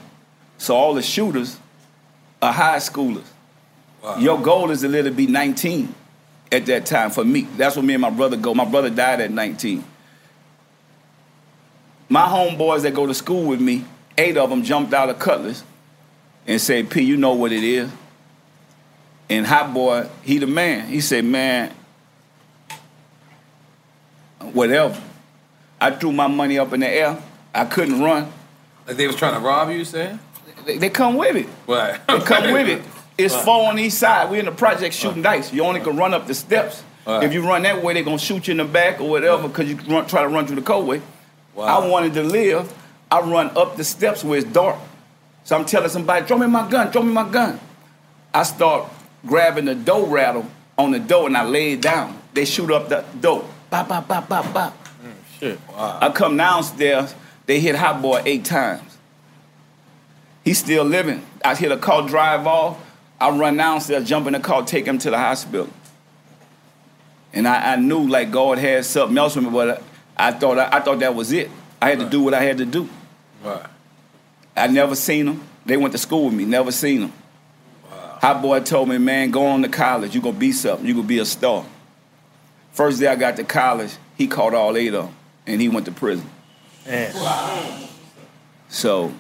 So 0.59 0.75
all 0.75 0.95
the 0.95 1.03
shooters 1.03 1.59
are 2.41 2.53
high 2.53 2.79
schoolers. 2.79 3.27
Your 4.19 4.41
goal 4.41 4.71
is 4.71 4.83
to 4.83 4.89
literally 4.89 5.17
be 5.17 5.27
19 5.27 5.93
at 6.53 6.67
that 6.67 6.87
time 6.87 7.11
for 7.11 7.25
me. 7.25 7.43
That's 7.57 7.75
what 7.75 7.85
me 7.85 7.95
and 7.95 8.01
my 8.01 8.11
brother 8.11 8.37
go. 8.37 8.55
My 8.55 8.65
brother 8.65 8.89
died 8.89 9.21
at 9.21 9.33
19. 9.33 9.85
My 12.09 12.23
homeboys 12.23 12.83
that 12.83 12.95
go 12.95 13.07
to 13.07 13.15
school 13.15 13.47
with 13.49 13.61
me, 13.61 13.85
eight 14.19 14.37
of 14.37 14.51
them 14.51 14.63
jumped 14.63 14.93
out 14.95 15.11
of 15.11 15.19
Cutlass 15.19 15.63
and 16.47 16.61
said, 16.61 16.91
P, 16.91 17.03
you 17.03 17.17
know 17.17 17.35
what 17.35 17.53
it 17.53 17.65
is. 17.65 17.91
And 19.29 19.47
Hot 19.47 19.75
Boy, 19.75 20.09
he 20.23 20.39
the 20.39 20.47
man. 20.47 20.87
He 20.89 21.01
said, 21.01 21.25
man, 21.25 21.75
whatever. 24.41 25.01
I 25.81 25.91
threw 25.91 26.13
my 26.13 26.27
money 26.27 26.59
up 26.59 26.73
in 26.73 26.81
the 26.81 26.89
air. 26.89 27.21
I 27.55 27.65
couldn't 27.65 28.01
run. 28.01 28.33
Like 28.87 28.97
they 28.97 29.07
was 29.07 29.17
trying 29.17 29.35
to 29.35 29.41
rob 29.41 29.71
you, 29.71 29.79
you 29.79 29.85
saying? 29.85 30.19
They, 30.65 30.79
they 30.79 30.91
come 30.91 31.17
with 31.17 31.37
it. 31.37 31.47
Right. 31.67 32.01
They 32.07 32.21
come 32.21 32.53
with 32.53 32.69
it. 32.69 32.83
It's 33.19 33.35
four 33.35 33.71
on 33.71 33.79
each 33.79 33.95
side. 33.95 34.31
We're 34.31 34.41
in 34.41 34.45
the 34.45 34.53
project 34.53 34.95
shooting 34.95 35.23
dice. 35.23 35.51
You 35.51 35.65
only 35.65 35.81
can 35.81 35.97
run 35.97 36.13
up 36.13 36.27
the 36.27 36.35
steps. 36.35 36.83
Right. 37.07 37.25
If 37.25 37.33
you 37.33 37.41
run 37.41 37.63
that 37.63 37.83
way, 37.83 37.95
they're 37.95 38.03
gonna 38.03 38.19
shoot 38.19 38.47
you 38.47 38.53
in 38.53 38.59
the 38.59 38.67
back 38.67 39.01
or 39.01 39.09
whatever 39.09 39.49
because 39.49 39.71
you 39.71 39.77
run, 39.89 40.07
try 40.07 40.21
to 40.21 40.29
run 40.29 40.47
through 40.47 40.57
the 40.57 40.63
cold 40.63 40.87
way. 40.87 41.01
Wow. 41.55 41.65
I 41.81 41.89
wanted 41.89 42.13
to 42.13 42.23
live. 42.23 42.71
I 43.11 43.21
run 43.21 43.57
up 43.57 43.77
the 43.77 43.85
steps 43.85 44.25
where 44.25 44.39
it's 44.39 44.49
dark. 44.51 44.79
So 45.45 45.57
I'm 45.57 45.65
telling 45.65 45.89
somebody, 45.89 46.27
throw 46.27 46.39
me 46.39 46.47
my 46.47 46.69
gun, 46.69 46.91
throw 46.91 47.03
me 47.03 47.13
my 47.13 47.29
gun. 47.29 47.61
I 48.35 48.43
start 48.43 48.91
grabbing 49.25 49.65
the 49.65 49.75
door 49.75 50.07
rattle 50.07 50.47
on 50.77 50.91
the 50.91 50.99
door 51.01 51.27
and 51.27 51.37
I 51.37 51.45
lay 51.45 51.73
it 51.73 51.83
down. 51.83 52.21
They 52.35 52.45
shoot 52.45 52.71
up 52.71 52.89
the 52.89 53.05
door. 53.21 53.49
Bop, 53.71 53.89
bop, 53.89 54.09
bop, 54.09 54.29
bop, 54.29 54.53
bop. 54.53 54.77
Mm, 55.03 55.39
shit. 55.39 55.61
I 55.77 56.11
come 56.11 56.37
downstairs, 56.37 57.15
they 57.47 57.61
hit 57.61 57.77
Hot 57.77 58.03
Boy 58.03 58.23
eight 58.25 58.45
times. 58.45 58.99
He's 60.45 60.59
still 60.59 60.85
living. 60.85 61.25
I 61.45 61.55
hear 61.55 61.71
the 61.71 61.77
car 61.77 62.07
drive 62.07 62.47
off. 62.47 62.79
I 63.21 63.31
run 63.31 63.57
downstairs, 63.57 64.07
jump 64.07 64.27
in 64.27 64.35
the 64.35 64.41
car, 64.41 64.63
take 64.63 64.87
him 64.87 64.99
to 64.99 65.11
the 65.11 65.19
hospital. 65.19 65.69
And 67.33 67.49
I, 67.49 67.73
I 67.73 67.77
knew 67.77 68.07
like 68.07 68.31
God 68.31 68.59
had 68.59 68.85
something 68.85 69.17
else 69.17 69.35
for 69.35 69.41
me, 69.41 69.51
but 69.51 69.83
I, 70.17 70.29
I 70.29 70.33
thought 70.33 70.59
I, 70.59 70.81
thought 70.81 70.99
that 71.01 71.15
was 71.15 71.33
it. 71.33 71.51
I 71.81 71.91
had 71.91 71.99
to 72.01 72.09
do 72.09 72.23
what 72.23 72.35
I 72.35 72.43
had 72.43 72.59
to 72.59 72.65
do. 72.65 72.89
Right. 73.47 73.67
I 74.57 74.67
never 74.69 74.95
seen 74.95 75.27
them. 75.27 75.43
They 75.65 75.77
went 75.77 75.93
to 75.93 75.99
school 75.99 76.27
with 76.27 76.35
me, 76.35 76.45
never 76.45 76.73
seen 76.73 77.01
them. 77.03 77.13
Hot 77.91 78.41
boy 78.41 78.61
told 78.61 78.89
me, 78.89 78.99
man, 78.99 79.31
go 79.31 79.47
on 79.47 79.63
to 79.63 79.69
college. 79.69 80.15
you 80.15 80.21
going 80.21 80.35
to 80.35 80.41
be 80.41 80.53
something. 80.53 80.87
you 80.87 80.95
going 80.95 81.05
to 81.05 81.09
be 81.09 81.19
a 81.19 81.25
star. 81.25 81.65
First 82.73 82.99
day 83.01 83.07
I 83.07 83.17
got 83.17 83.37
to 83.37 83.45
college, 83.45 83.91
he 84.17 84.27
caught 84.27 84.55
all 84.55 84.77
eight 84.77 84.95
of 84.95 85.07
them, 85.07 85.15
and 85.47 85.61
he 85.61 85.69
went 85.69 85.87
to 85.87 85.93
prison. 85.93 86.29
Man. 86.87 87.89
So 88.69 89.13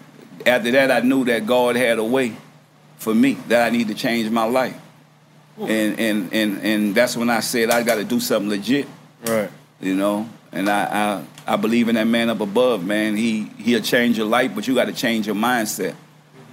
after 0.47 0.71
that, 0.73 0.91
I 0.91 1.01
knew 1.01 1.25
that 1.27 1.47
God 1.47 1.77
had 1.77 1.99
a 1.99 2.05
way 2.05 2.35
for 2.99 3.15
me 3.15 3.35
that 3.49 3.67
I 3.67 3.71
need 3.71 3.89
to 3.89 3.95
change 3.95 4.31
my 4.31 4.45
life. 4.45 4.77
And, 5.59 5.99
and, 5.99 6.33
and, 6.35 6.59
and 6.63 6.95
that's 6.95 7.17
when 7.17 7.31
I 7.31 7.41
said 7.41 7.71
I 7.71 7.83
got 7.83 7.95
to 7.97 8.05
do 8.05 8.21
something 8.21 8.51
legit, 8.51 8.87
Right. 9.27 9.51
you 9.81 9.95
know. 9.95 10.29
And 10.57 10.71
I, 10.71 11.23
I, 11.47 11.53
I 11.53 11.57
believe 11.57 11.91
in 11.91 11.97
that 11.97 12.07
man 12.07 12.31
up 12.31 12.41
above, 12.41 12.83
man. 12.85 13.15
He, 13.15 13.45
he'll 13.59 13.83
change 13.83 14.17
your 14.17 14.27
life, 14.27 14.53
but 14.55 14.67
you 14.67 14.75
got 14.75 14.87
to 14.87 14.93
change 14.93 15.27
your 15.27 15.37
mindset. 15.37 15.95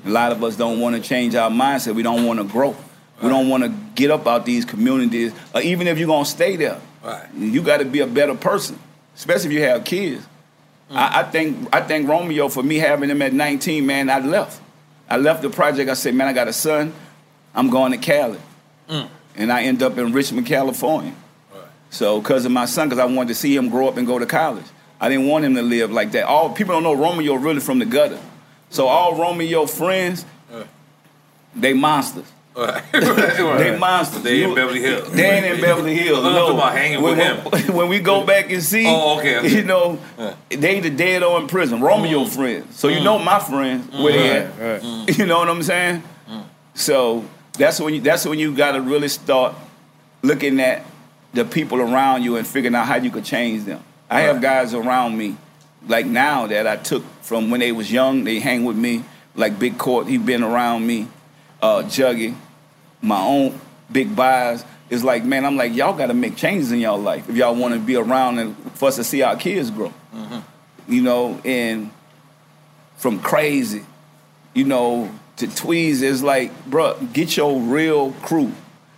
A 0.06 0.10
lot 0.10 0.34
of 0.34 0.44
us 0.44 0.58
don't 0.58 0.82
want 0.82 0.98
to 0.98 1.02
change 1.02 1.36
our 1.36 1.50
mindset. 1.50 1.96
We 1.96 2.04
don't 2.04 2.26
want 2.26 2.40
to 2.40 2.44
grow. 2.44 2.76
We 3.22 3.30
don't 3.30 3.48
want 3.48 3.64
to 3.64 3.70
get 3.96 4.12
up 4.12 4.28
out 4.28 4.46
these 4.46 4.66
communities. 4.66 5.32
Or 5.56 5.62
even 5.62 5.88
if 5.88 5.98
you're 5.98 6.08
going 6.08 6.26
to 6.26 6.30
stay 6.30 6.58
there, 6.58 6.82
Right. 7.02 7.26
you 7.34 7.62
got 7.62 7.78
to 7.78 7.86
be 7.86 8.00
a 8.00 8.08
better 8.08 8.36
person, 8.36 8.78
especially 9.16 9.48
if 9.48 9.54
you 9.54 9.62
have 9.64 9.84
kids. 9.84 10.26
Mm. 10.90 10.96
I, 10.96 11.20
I 11.20 11.24
think 11.24 11.70
I 11.74 11.82
think 11.82 12.08
Romeo 12.08 12.50
for 12.50 12.64
me 12.64 12.78
having 12.78 13.10
him 13.10 13.22
at 13.22 13.34
19, 13.34 13.86
man, 13.86 14.10
I 14.10 14.20
left. 14.20 14.62
I 15.10 15.18
left 15.18 15.42
the 15.42 15.50
project. 15.50 15.90
I 15.90 15.94
said, 15.96 16.16
man, 16.16 16.28
I 16.28 16.34
got 16.34 16.48
a 16.48 16.54
son. 16.54 16.94
I'm 17.54 17.70
going 17.70 17.92
to 17.92 17.98
Cali, 17.98 18.40
mm. 18.90 19.08
and 19.36 19.52
I 19.52 19.64
end 19.64 19.84
up 19.84 19.98
in 19.98 20.12
Richmond, 20.14 20.48
California. 20.48 21.14
So 21.94 22.20
because 22.20 22.44
of 22.44 22.52
my 22.52 22.66
son, 22.66 22.90
because 22.90 23.00
I 23.00 23.06
wanted 23.06 23.28
to 23.28 23.36
see 23.36 23.56
him 23.56 23.70
grow 23.70 23.88
up 23.88 23.98
and 23.98 24.08
go 24.08 24.18
to 24.18 24.26
college. 24.26 24.66
I 25.00 25.10
didn't 25.10 25.28
want 25.28 25.46
him 25.46 25.54
to 25.56 25.62
live 25.62 25.92
like 25.92 26.12
that. 26.14 26.24
All 26.24 26.50
people 26.50 26.74
don't 26.74 26.82
know 26.82 26.96
Romeo 26.96 27.36
really 27.36 27.60
from 27.60 27.78
the 27.78 27.86
gutter. 27.86 28.20
So 28.72 28.88
all 28.88 29.16
Romeo 29.16 29.68
friends, 29.68 30.26
they 31.56 31.74
monsters. 31.74 32.26
Right. 32.56 32.84
They 32.94 33.76
monsters. 33.80 34.22
They 34.22 34.44
in 34.44 34.54
Beverly 34.54 34.80
Hills. 34.80 35.12
They 35.12 35.28
ain't 35.28 35.46
in 35.46 35.60
Beverly 35.60 35.96
Hills. 35.96 36.24
No. 36.24 36.54
about 36.54 36.74
hanging 36.74 37.02
when, 37.02 37.18
with 37.18 37.66
him. 37.66 37.76
when 37.76 37.90
we 37.90 38.00
go 38.00 38.24
back 38.24 38.52
and 38.52 38.62
see, 38.62 38.86
Oh, 38.88 39.18
okay, 39.18 39.40
okay. 39.40 39.50
you 39.50 39.64
know, 39.64 40.00
uh. 40.20 40.36
they 40.50 40.80
the 40.80 40.92
dead 40.92 41.24
or 41.24 41.42
in 41.42 41.48
prison. 41.48 41.82
Romeo 41.82 42.26
mm. 42.26 42.30
friends. 42.30 42.76
So 42.76 42.90
you 42.90 43.00
mm. 43.00 43.04
know 43.06 43.18
my 43.18 43.40
friends 43.40 43.88
mm. 43.88 44.04
where 44.04 44.14
they 44.14 44.32
at. 44.32 44.60
Right. 44.60 44.84
right. 44.84 45.18
You 45.18 45.26
know 45.26 45.40
what 45.40 45.50
I'm 45.50 45.64
saying? 45.64 46.04
So 46.76 47.26
that's 47.54 47.80
when 47.80 47.96
you 47.96 48.02
that's 48.02 48.26
when 48.26 48.38
you 48.38 48.56
gotta 48.56 48.82
really 48.82 49.10
start 49.10 49.56
looking 50.22 50.60
at 50.60 50.86
the 51.34 51.44
people 51.44 51.82
around 51.82 52.24
you 52.24 52.38
and 52.38 52.46
figuring 52.46 52.76
out 52.76 52.88
how 52.88 52.96
you 52.96 53.10
could 53.10 53.26
change 53.26 53.66
them. 53.66 53.84
I 54.10 54.22
have 54.22 54.42
guys 54.42 54.74
around 54.74 55.18
me, 55.18 55.36
like 55.88 56.06
now 56.06 56.48
that 56.48 56.68
I 56.68 56.78
took 56.78 57.04
from 57.22 57.50
when 57.50 57.60
they 57.60 57.72
was 57.72 57.92
young, 57.92 58.24
they 58.24 58.40
hang 58.40 58.64
with 58.64 58.78
me, 58.78 59.04
like 59.36 59.58
Big 59.58 59.78
Court, 59.78 60.08
he 60.08 60.18
been 60.18 60.44
around 60.44 60.86
me, 60.86 61.08
uh, 61.62 61.82
Juggy, 61.84 62.36
my 63.02 63.20
own 63.20 63.60
big 63.92 64.16
buys. 64.16 64.64
It's 64.90 65.04
like, 65.04 65.24
man, 65.26 65.46
I'm 65.46 65.58
like, 65.58 65.74
y'all 65.74 65.98
gotta 65.98 66.14
make 66.14 66.36
changes 66.36 66.72
in 66.72 66.80
y'all 66.80 67.00
life 67.00 67.28
if 67.28 67.36
y'all 67.36 67.56
wanna 67.56 67.80
be 67.80 67.96
around 67.96 68.38
and 68.38 68.56
for 68.74 68.90
us 68.90 68.98
to 68.98 69.04
see 69.04 69.24
our 69.24 69.36
kids 69.36 69.72
grow. 69.72 69.92
You 70.88 71.02
know, 71.02 71.42
and 71.44 71.90
from 72.98 73.20
crazy, 73.20 73.86
you 74.54 74.66
know, 74.66 75.10
to 75.38 75.48
Tweez 75.48 76.04
it's 76.04 76.22
like, 76.22 76.52
bruh, 76.70 77.12
get 77.14 77.36
your 77.36 77.60
real 77.60 78.12
crew 78.22 78.52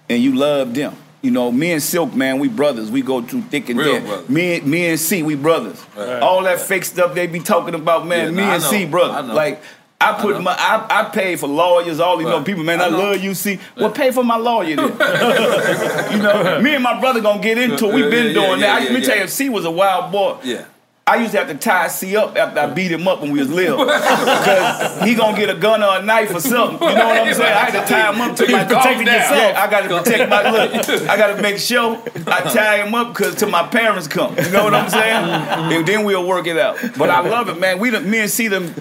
and 0.10 0.22
you 0.22 0.36
love 0.36 0.74
them. 0.74 0.96
You 1.26 1.32
know, 1.32 1.52
me 1.52 1.72
and 1.72 1.82
Silkk, 1.82 2.14
man, 2.14 2.38
we 2.38 2.48
brothers. 2.48 2.92
We 2.92 3.02
go 3.02 3.20
through 3.20 3.42
thick 3.44 3.70
and 3.70 3.80
Real 3.80 4.00
thin. 4.00 4.32
Me, 4.32 4.62
me 4.62 4.90
and 4.90 5.00
C, 5.00 5.24
we 5.24 5.34
brothers. 5.34 5.84
Right. 5.98 6.22
All 6.22 6.44
that 6.44 6.62
fake 6.62 6.86
stuff 6.86 7.16
they 7.16 7.26
be 7.26 7.40
talking 7.40 7.74
about, 7.74 8.06
man. 8.06 8.26
Yeah, 8.26 8.30
me 8.32 8.44
nah, 8.44 8.52
I 8.52 8.54
and 8.54 8.64
C, 8.64 8.86
brother. 8.86 9.14
I. 9.14 9.22
Like 9.22 9.64
I 10.00 10.12
I 10.12 10.22
put 10.22 10.36
know. 10.36 10.42
my, 10.42 10.52
I, 10.52 11.02
I 11.02 11.04
paid 11.06 11.40
for 11.40 11.48
lawyers, 11.48 12.00
all 12.00 12.18
these 12.18 12.28
Right. 12.28 12.36
other 12.36 12.46
people, 12.46 12.64
man. 12.64 12.80
I 12.80 12.86
I, 12.86 12.90
love 12.90 13.24
you, 13.24 13.34
C. 13.34 13.60
Well, 13.76 13.90
pay 13.90 14.12
for 14.12 14.24
my 14.24 14.36
lawyer 14.38 14.76
then. 14.76 14.92
you 16.12 16.22
know, 16.22 16.62
me 16.62 16.76
and 16.76 16.84
my 16.84 17.00
brother 17.00 17.22
gonna 17.22 17.42
get 17.42 17.58
into 17.58 17.90
it. 17.90 17.94
We've 17.96 18.12
been 18.12 18.28
yeah, 18.28 18.34
doing 18.34 18.60
yeah, 18.60 18.80
that. 18.80 18.84
Let 18.84 18.94
me 18.94 19.02
tell 19.04 19.18
you, 19.18 19.28
C 19.28 19.50
was 19.50 19.66
a 19.66 19.72
wild 19.72 20.12
boy. 20.12 20.38
Yeah. 20.44 20.66
I 21.08 21.18
used 21.18 21.34
to 21.34 21.38
have 21.38 21.50
to 21.50 21.54
tie 21.54 21.88
C 21.88 22.16
up 22.16 22.36
after 22.36 22.60
I 22.60 22.66
beat 22.66 22.92
him 22.92 23.08
up 23.08 23.22
when 23.22 23.30
we 23.30 23.38
was 23.38 23.52
little. 23.52 23.78
Because 23.78 25.04
he 25.04 25.14
gonna 25.14 25.38
get 25.38 25.52
a 25.52 25.54
gun 25.54 25.84
or 25.84 26.00
a 26.00 26.02
knife 26.02 26.34
or 26.34 26.40
something. 26.40 26.82
You 26.82 26.96
know 26.96 27.06
what 27.06 27.28
I'm 27.28 27.32
saying? 27.32 27.54
I 27.54 27.70
had 27.70 27.80
to 27.80 27.94
tie 27.94 28.12
him 28.12 28.22
up 28.22 28.36
to 28.38 28.52
my 28.52 28.64
protecting 28.64 29.06
yourself. 29.06 29.56
I 29.56 29.70
gotta 29.70 29.88
protect 29.88 30.30
my 30.32 30.50
look. 30.50 30.90
I 31.08 31.16
gotta 31.16 31.40
make 31.44 31.60
sure 31.60 32.02
I 32.26 32.42
tie 32.52 32.84
him 32.84 32.96
up 32.96 33.10
because 33.10 33.36
till 33.36 33.52
my 33.52 33.68
parents 33.68 34.08
come. 34.08 34.36
You 34.36 34.50
know 34.50 34.64
what 34.64 34.74
I'm 34.74 34.90
saying? 34.90 35.26
Mm-hmm. 35.26 35.72
and 35.74 35.88
then 35.88 36.06
we'll 36.06 36.28
work 36.28 36.48
it 36.48 36.58
out. 36.58 36.80
But 36.98 37.12
I 37.12 37.20
love 37.20 37.50
it, 37.50 37.60
man. 37.60 37.78
We 37.78 37.92
done, 37.92 38.10
me 38.10 38.22
and 38.22 38.32
C 38.32 38.48
them 38.48 38.74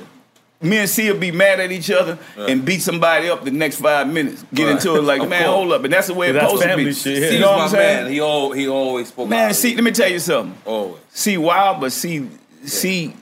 me 0.65 0.79
and 0.79 0.89
C 0.89 1.11
will 1.13 1.19
be 1.19 1.31
mad 1.31 1.61
at 1.61 1.71
each 1.71 1.91
other 1.91 2.19
and 2.37 2.65
beat 2.65 2.81
somebody 2.83 3.29
up 3.29 3.45
the 3.45 3.51
next 3.51 3.77
five 3.81 4.09
minutes. 4.09 4.45
Get 4.53 4.65
Right. 4.65 4.73
into 4.73 4.97
it 4.97 5.03
like, 5.05 5.29
man, 5.29 5.47
hold 5.47 5.73
up. 5.73 5.85
And 5.85 5.93
that's 5.93 6.07
the 6.09 6.15
way 6.15 6.31
it's 6.31 6.39
supposed 6.41 6.63
to 6.63 6.77
be. 6.77 6.93
shit, 6.93 7.23
yeah. 7.23 7.29
He 7.29 7.35
You 7.35 7.41
know 7.41 7.53
what 7.53 7.61
I'm 7.61 7.69
saying? 7.69 8.05
man. 8.05 8.13
He 8.13 8.21
all 8.21 8.53
he 8.53 8.67
always 8.69 9.09
spoke. 9.09 9.29
Man, 9.29 9.51
out. 9.51 9.55
see, 9.55 9.75
let 9.75 9.85
me 9.85 9.91
tell 9.93 10.11
you 10.11 10.19
something. 10.19 10.57
always. 10.65 11.01
See, 11.11 11.37
wild, 11.37 11.81
but 11.81 11.93
see, 11.93 12.29
see, 12.65 13.15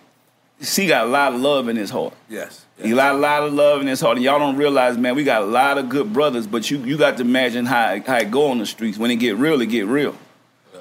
see, 0.61 0.87
got 0.87 1.07
a 1.07 1.09
lot 1.11 1.35
of 1.35 1.41
love 1.41 1.69
in 1.69 1.77
his 1.77 1.91
heart. 1.91 2.15
Yes. 2.29 2.65
He 2.81 2.91
got 2.91 3.15
a 3.15 3.19
lot 3.19 3.45
of 3.45 3.53
love 3.53 3.81
in 3.81 3.87
his 3.87 4.01
heart, 4.01 4.17
and 4.17 4.25
y'all 4.25 4.41
don't 4.41 4.57
realize, 4.57 4.97
man. 4.99 5.15
We 5.15 5.23
got 5.23 5.43
a 5.43 5.47
lot 5.47 5.79
of 5.79 5.89
good 5.89 6.13
brothers, 6.13 6.47
but 6.49 6.69
you 6.71 6.79
you 6.79 6.97
got 6.97 7.17
to 7.19 7.23
imagine 7.23 7.65
how 7.67 8.01
how 8.07 8.17
it 8.19 8.31
go 8.31 8.51
on 8.51 8.59
the 8.59 8.67
streets 8.67 8.99
when 8.99 9.11
it 9.11 9.17
get 9.17 9.37
real. 9.37 9.61
It 9.61 9.67
get 9.67 9.87
real. 9.87 10.17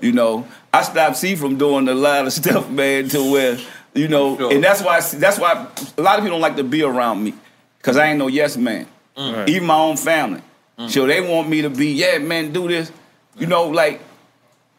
You 0.01 0.11
know, 0.11 0.47
I 0.73 0.81
stopped 0.81 1.17
C 1.17 1.35
from 1.35 1.57
doing 1.57 1.87
a 1.87 1.93
lot 1.93 2.25
of 2.25 2.33
stuff, 2.41 2.69
man, 2.71 3.07
to 3.09 3.31
where 3.31 3.59
you 3.93 4.07
know, 4.07 4.37
Sure. 4.37 4.53
and 4.53 4.63
that's 4.63 4.81
why 4.81 4.99
that's 5.01 5.37
why 5.39 5.67
a 5.97 6.01
lot 6.01 6.17
of 6.17 6.23
people 6.23 6.37
don't 6.37 6.41
like 6.41 6.55
to 6.57 6.63
be 6.63 6.83
around 6.83 7.23
me 7.23 7.33
because 7.77 7.97
I 7.97 8.07
ain't 8.07 8.19
no 8.19 8.27
yes 8.27 8.57
man. 8.57 8.87
Mm. 9.17 9.49
Even 9.49 9.67
my 9.67 9.75
own 9.75 9.97
family, 9.97 10.41
mm. 10.79 10.89
so 10.89 11.05
they 11.05 11.19
want 11.21 11.49
me 11.49 11.61
to 11.63 11.69
be 11.69 11.87
yeah, 11.93 12.17
man, 12.17 12.51
do 12.53 12.67
this. 12.67 12.91
You 13.37 13.47
know, 13.47 13.67
like 13.67 13.99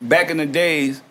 back 0.00 0.30
in 0.30 0.36
the 0.38 0.46
days, 0.46 1.02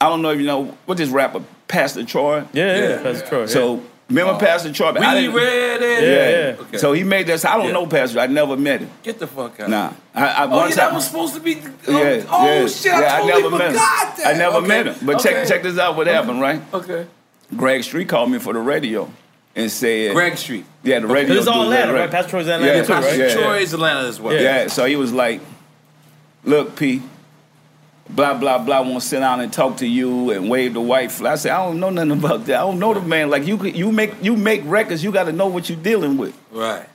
I 0.00 0.08
don't 0.08 0.22
know 0.22 0.30
if 0.30 0.40
you 0.40 0.46
know 0.46 0.64
what 0.86 0.96
this 0.98 1.10
rapper 1.10 1.42
Pastor 1.68 2.04
Troy. 2.04 2.44
Yeah, 2.52 2.76
yeah, 2.76 2.88
Yeah. 2.88 2.96
that's 2.96 3.28
true. 3.28 3.46
So 3.46 3.82
remember 4.08 4.38
Pastor 4.38 4.72
Troy? 4.72 4.88
Oh. 4.88 4.92
We 5.00 5.06
I 5.06 5.14
didn't- 5.20 5.34
read 5.34 5.82
it. 5.82 6.02
Yeah, 6.02 6.28
yeah. 6.30 6.60
Okay. 6.62 6.78
so 6.78 6.92
he 6.92 7.04
made 7.04 7.26
that. 7.28 7.44
I 7.44 7.56
don't 7.56 7.66
Yeah. 7.66 7.72
know 7.72 7.86
Pastor. 7.86 8.20
I 8.20 8.26
never 8.26 8.56
met 8.56 8.80
him. 8.80 8.90
Get 9.02 9.18
the 9.18 9.26
fuck 9.26 9.60
out. 9.60 9.68
Nah. 9.68 9.92
I, 10.14 10.26
I, 10.26 10.44
Oh 10.44 10.48
one 10.48 10.70
yeah, 10.70 10.76
that 10.76 10.94
was 10.94 11.06
supposed 11.06 11.34
to 11.34 11.40
be. 11.40 11.60
Oh, 11.88 11.90
yeah, 12.02 12.24
oh 12.30 12.44
yeah, 12.46 12.66
shit! 12.68 12.92
I 12.92 13.00
yeah, 13.00 13.18
totally 13.20 13.42
never 13.42 13.56
met 13.58 13.68
him. 13.68 13.74
that. 13.76 14.20
I 14.26 14.32
never 14.32 14.56
Okay, 14.58 14.66
met 14.68 14.86
him. 14.86 14.94
But 15.02 15.16
okay. 15.16 15.30
check 15.34 15.48
check 15.48 15.62
this 15.62 15.78
out. 15.78 15.96
What 15.96 16.06
happened, 16.06 16.40
right? 16.40 16.60
Okay. 16.74 17.06
Greg 17.56 17.82
Street 17.84 18.08
called 18.08 18.30
me 18.30 18.38
for 18.38 18.52
the 18.52 18.58
radio 18.60 19.10
and 19.54 19.70
said, 19.70 20.14
Greg 20.14 20.36
Street. 20.38 20.64
yeah, 20.82 21.00
the 21.00 21.06
radio. 21.06 21.36
It's 21.36 21.46
all 21.46 21.64
dude, 21.64 21.72
Atlanta, 21.74 21.92
right? 21.92 22.00
right? 22.00 22.10
Pastor 22.10 22.30
Troy's 22.30 22.46
Atlanta 22.48 22.76
Yeah, 22.78 22.82
too, 22.84 22.92
right? 22.92 23.18
yeah. 23.18 23.34
Troy 23.34 23.58
is 23.58 23.74
Atlanta 23.74 24.08
as 24.08 24.20
well. 24.20 24.34
Yeah. 24.34 24.68
So 24.68 24.84
he 24.86 24.96
was 24.96 25.12
like, 25.12 25.40
look, 26.44 26.76
P. 26.76 27.02
Blah 28.10 28.34
blah 28.34 28.58
blah. 28.58 28.80
Want 28.82 29.00
to 29.02 29.08
sit 29.08 29.20
down 29.20 29.40
and 29.40 29.52
talk 29.52 29.78
to 29.78 29.86
you 29.86 30.30
and 30.32 30.50
wave 30.50 30.74
the 30.74 30.80
white 30.80 31.10
flag. 31.12 31.32
I 31.32 31.36
said, 31.36 31.52
I 31.52 31.64
don't 31.64 31.78
know 31.80 31.88
nothing 31.88 32.10
about 32.12 32.44
that. 32.46 32.56
I 32.56 32.60
don't 32.60 32.78
know 32.78 32.92
the 32.92 33.00
man. 33.00 33.30
Like 33.30 33.46
you, 33.46 33.56
could- 33.56 33.76
you 33.76 33.90
make 33.92 34.12
you 34.22 34.36
make 34.36 34.62
records. 34.64 35.02
You 35.04 35.12
got 35.12 35.24
to 35.24 35.32
know 35.32 35.46
what 35.46 35.68
you're 35.70 35.78
dealing 35.78 36.18
with. 36.18 36.36
Right. 36.50 36.86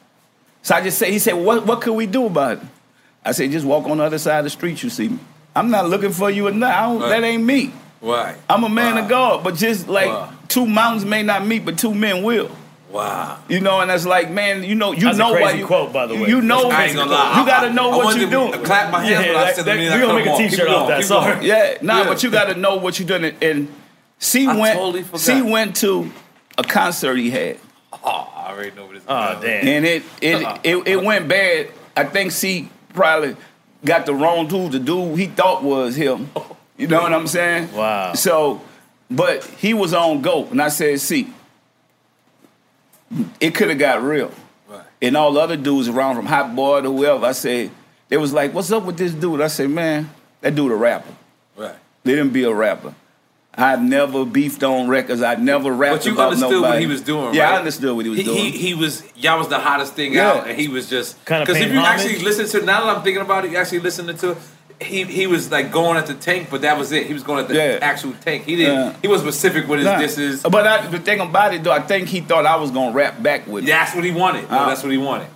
So 0.61 0.75
I 0.75 0.81
just 0.81 0.97
say, 0.99 1.11
he 1.11 1.17
said, 1.19 1.33
what, 1.33 1.65
what 1.65 1.81
could 1.81 1.93
we 1.93 2.05
do 2.07 2.25
about 2.25 2.57
it? 2.57 2.63
I 3.23 3.31
said, 3.31 3.51
just 3.51 3.65
walk 3.65 3.85
on 3.85 3.97
the 3.97 4.03
other 4.03 4.17
side 4.17 4.39
of 4.39 4.43
the 4.43 4.49
street, 4.49 4.83
you 4.83 4.89
see 4.89 5.07
me. 5.09 5.19
I'm 5.55 5.69
not 5.71 5.89
looking 5.89 6.11
for 6.11 6.29
you 6.29 6.47
or 6.47 6.51
not. 6.51 6.75
I 6.75 6.81
don't, 6.87 7.01
Right. 7.01 7.09
That 7.09 7.23
ain't 7.23 7.43
me. 7.43 7.71
Right. 8.01 8.35
I'm 8.49 8.63
a 8.65 8.69
man 8.69 8.95
wow. 8.95 9.03
of 9.03 9.09
God, 9.09 9.43
but 9.45 9.55
just 9.55 9.87
like 9.87 10.07
Wow. 10.09 10.33
Two 10.47 10.65
mountains 10.65 11.05
may 11.05 11.23
not 11.23 11.45
meet, 11.45 11.65
but 11.65 11.77
two 11.77 11.93
men 11.93 12.23
will. 12.23 12.49
Wow. 12.91 13.39
You 13.49 13.59
know, 13.59 13.81
and 13.81 13.89
that's 13.89 14.05
like, 14.05 14.31
man, 14.31 14.63
you 14.63 14.73
know, 14.73 14.93
you 14.93 15.01
That's 15.01 15.17
a 15.17 15.19
know 15.19 15.33
why 15.33 15.51
you 15.51 15.65
quote, 15.65 15.91
by 15.91 16.07
the 16.07 16.15
way. 16.15 16.27
You 16.29 16.41
know, 16.41 16.69
I 16.69 16.85
ain't 16.85 16.95
gonna 16.95 17.11
lie. 17.11 17.39
you 17.39 17.45
got 17.45 17.61
to 17.61 17.73
know 17.73 17.91
I 17.91 17.95
what 17.97 18.05
wanted 18.05 18.21
you're 18.21 18.29
to 18.45 18.51
doing. 18.53 18.63
Clap 18.65 18.91
my 18.91 19.03
hands 19.03 19.25
Yeah, 19.25 19.33
when 19.33 19.41
I 19.41 19.43
that- 19.45 19.55
said 19.57 19.65
that- 19.65 19.73
the 19.73 19.79
we 19.79 19.89
minute 19.89 20.01
gonna 20.01 20.13
make 20.13 20.25
a 20.25 20.31
on. 20.31 20.37
Keep 20.37 20.49
t-shirt 20.51 20.65
going, 20.67 20.79
off 20.79 20.87
that, 20.87 20.97
keep 20.99 21.05
sorry. 21.07 21.45
Yeah, 21.45 21.77
nah, 21.81 21.97
Yeah. 21.99 22.03
but 22.05 22.23
you 22.23 22.31
got 22.31 22.45
to 22.45 22.55
know 22.55 22.75
what 22.77 22.97
you're 22.97 23.07
doing. 23.07 23.35
And 23.41 23.67
C 24.19 24.47
I 24.47 24.57
went, 24.57 24.79
totally 24.79 25.03
forgot. 25.03 25.19
C 25.19 25.41
went 25.41 25.75
to 25.77 26.11
a 26.57 26.63
concert 26.63 27.17
he 27.17 27.29
had. 27.29 27.57
Oh, 27.91 28.29
I 28.35 28.51
already 28.53 28.71
know 28.75 28.83
what 28.85 28.93
this 28.93 29.03
is. 29.03 29.09
Oh, 29.09 29.37
damn. 29.41 29.67
and 29.67 29.85
it 29.85 30.03
it, 30.21 30.43
uh-uh. 30.43 30.59
it 30.63 30.87
it 30.87 31.03
went 31.03 31.27
bad. 31.27 31.67
I 31.95 32.05
think 32.05 32.31
C 32.31 32.69
probably 32.93 33.35
got 33.83 34.05
the 34.05 34.13
wrong 34.15 34.47
dude. 34.47 34.71
The 34.71 34.79
dude 34.79 35.19
he 35.19 35.25
thought 35.27 35.61
was 35.61 35.95
him. 35.95 36.29
You 36.77 36.87
know 36.87 37.01
what 37.01 37.11
I'm 37.13 37.27
saying? 37.27 37.73
Wow. 37.73 38.13
So, 38.13 38.61
but 39.09 39.43
he 39.45 39.73
was 39.73 39.93
on 39.93 40.21
go, 40.21 40.45
and 40.47 40.61
I 40.61 40.69
said, 40.69 40.99
"See, 40.99 41.27
it 43.39 43.55
could 43.55 43.69
have 43.69 43.79
got 43.79 44.01
real." 44.01 44.31
Right. 44.69 44.81
And 45.01 45.15
all 45.15 45.31
the 45.33 45.39
other 45.39 45.57
dudes 45.57 45.87
around, 45.87 46.15
from 46.15 46.25
Hot 46.25 46.55
Boy 46.55 46.81
to 46.81 46.91
whoever, 46.91 47.25
I 47.25 47.31
said, 47.31 47.71
they 48.09 48.17
was 48.17 48.33
like, 48.33 48.53
"What's 48.53 48.71
up 48.71 48.83
with 48.83 48.97
this 48.97 49.13
dude?" 49.13 49.41
I 49.41 49.47
said, 49.47 49.69
"Man, 49.69 50.09
that 50.41 50.55
dude 50.55 50.71
a 50.71 50.75
rapper. 50.75 51.13
Right. 51.55 51.75
Let 52.03 52.17
him 52.17 52.29
be 52.31 52.43
a 52.43 52.53
rapper." 52.53 52.93
I 53.59 53.75
never 53.75 54.23
beefed 54.23 54.61
on 54.63 54.87
records. 54.87 55.23
I 55.23 55.33
never 55.33 55.71
rapped 55.71 56.05
about 56.05 56.05
nobody. 56.05 56.05
But 56.05 56.05
you 56.05 56.13
about 56.13 56.27
understood 56.27 56.51
nobody. 56.51 56.71
what 56.73 56.79
he 56.81 56.85
was 56.85 57.01
doing, 57.01 57.25
right? 57.25 57.33
Yeah, 57.33 57.43
right? 57.45 57.53
I 57.55 57.57
understood 57.57 57.95
what 57.95 58.05
he 58.05 58.09
was 58.11 58.19
He, 58.19 58.23
doing. 58.25 58.37
he, 58.37 58.51
he 58.51 58.73
was 58.75 59.01
y'all 59.15 59.39
was 59.39 59.47
the 59.47 59.57
hottest 59.57 59.93
thing 59.93 60.13
Yeah. 60.13 60.29
out, 60.31 60.47
and 60.47 60.55
he 60.59 60.67
was 60.67 60.87
just 60.87 61.25
Kinda 61.25 61.43
because 61.43 61.59
if 61.59 61.71
you 61.73 61.79
homage? 61.79 62.01
actually 62.01 62.19
listen 62.19 62.45
to 62.59 62.63
now 62.67 62.85
that 62.85 62.97
I'm 62.97 63.01
thinking 63.03 63.23
about 63.23 63.45
it, 63.45 63.51
you 63.51 63.57
actually 63.57 63.79
listening 63.79 64.15
to 64.17 64.31
it, 64.33 64.37
he 64.81 65.03
he 65.05 65.25
was 65.27 65.51
like 65.51 65.71
going 65.71 65.97
at 65.97 66.05
the 66.07 66.13
tank, 66.13 66.49
but 66.51 66.61
that 66.61 66.77
was 66.77 66.91
it. 66.91 67.07
He 67.07 67.13
was 67.13 67.23
going 67.23 67.39
at 67.43 67.47
the 67.47 67.55
Yeah. 67.55 67.79
actual 67.81 68.13
tank. 68.21 68.45
He 68.45 68.55
didn't. 68.55 68.75
Yeah. 68.75 68.93
He 69.01 69.07
was 69.07 69.21
specific 69.21 69.67
with 69.67 69.79
his 69.79 69.85
Nah. 69.85 69.97
this 69.97 70.17
is. 70.17 70.43
But 70.43 70.67
I, 70.67 70.85
the 70.87 70.99
thing 70.99 71.19
about 71.19 71.53
it, 71.53 71.63
though, 71.63 71.71
I 71.71 71.79
think 71.81 72.07
he 72.07 72.19
thought 72.21 72.45
I 72.45 72.55
was 72.57 72.69
gonna 72.71 72.91
rap 72.93 73.21
back 73.21 73.47
with 73.47 73.63
him. 73.63 73.69
That's 73.69 73.95
what 73.95 74.03
he 74.03 74.11
wanted. 74.11 74.49
No, 74.51 74.57
Uh, 74.59 74.69
that's 74.69 74.83
what 74.83 74.91
he 74.91 74.97
wanted. 74.97 75.27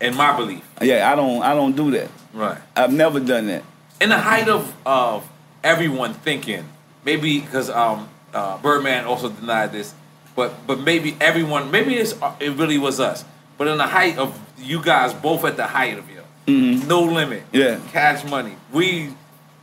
In 0.00 0.14
my 0.14 0.36
belief, 0.36 0.60
Yeah, 0.82 1.10
I 1.10 1.14
don't, 1.14 1.42
I 1.42 1.54
don't 1.54 1.74
do 1.74 1.90
that. 1.92 2.08
right. 2.34 2.58
I've 2.76 2.92
never 2.92 3.18
done 3.18 3.46
that. 3.46 3.62
in 3.98 4.10
the 4.10 4.18
height 4.18 4.46
of 4.48 4.74
of 4.84 5.26
everyone 5.64 6.12
thinking, 6.12 6.64
maybe 7.02 7.40
because 7.40 7.70
um, 7.70 8.08
uh, 8.34 8.58
Birdman 8.58 9.06
also 9.06 9.30
denied 9.30 9.72
this, 9.72 9.94
but 10.34 10.66
but 10.66 10.80
maybe 10.80 11.16
everyone, 11.18 11.70
maybe 11.70 11.94
it's, 11.94 12.12
uh, 12.20 12.32
it 12.40 12.52
really 12.58 12.76
was 12.76 13.00
us. 13.00 13.24
But 13.56 13.68
in 13.68 13.78
the 13.78 13.86
height 13.86 14.18
of 14.18 14.38
you 14.58 14.82
guys, 14.82 15.14
both 15.14 15.46
at 15.46 15.56
the 15.56 15.66
height 15.66 15.96
of 15.96 16.10
you, 16.46 16.54
no 16.86 17.00
limit, 17.02 17.42
Mm-hmm. 17.52 17.56
Yeah. 17.56 17.78
cash 17.92 18.24
money. 18.24 18.54
We 18.72 19.10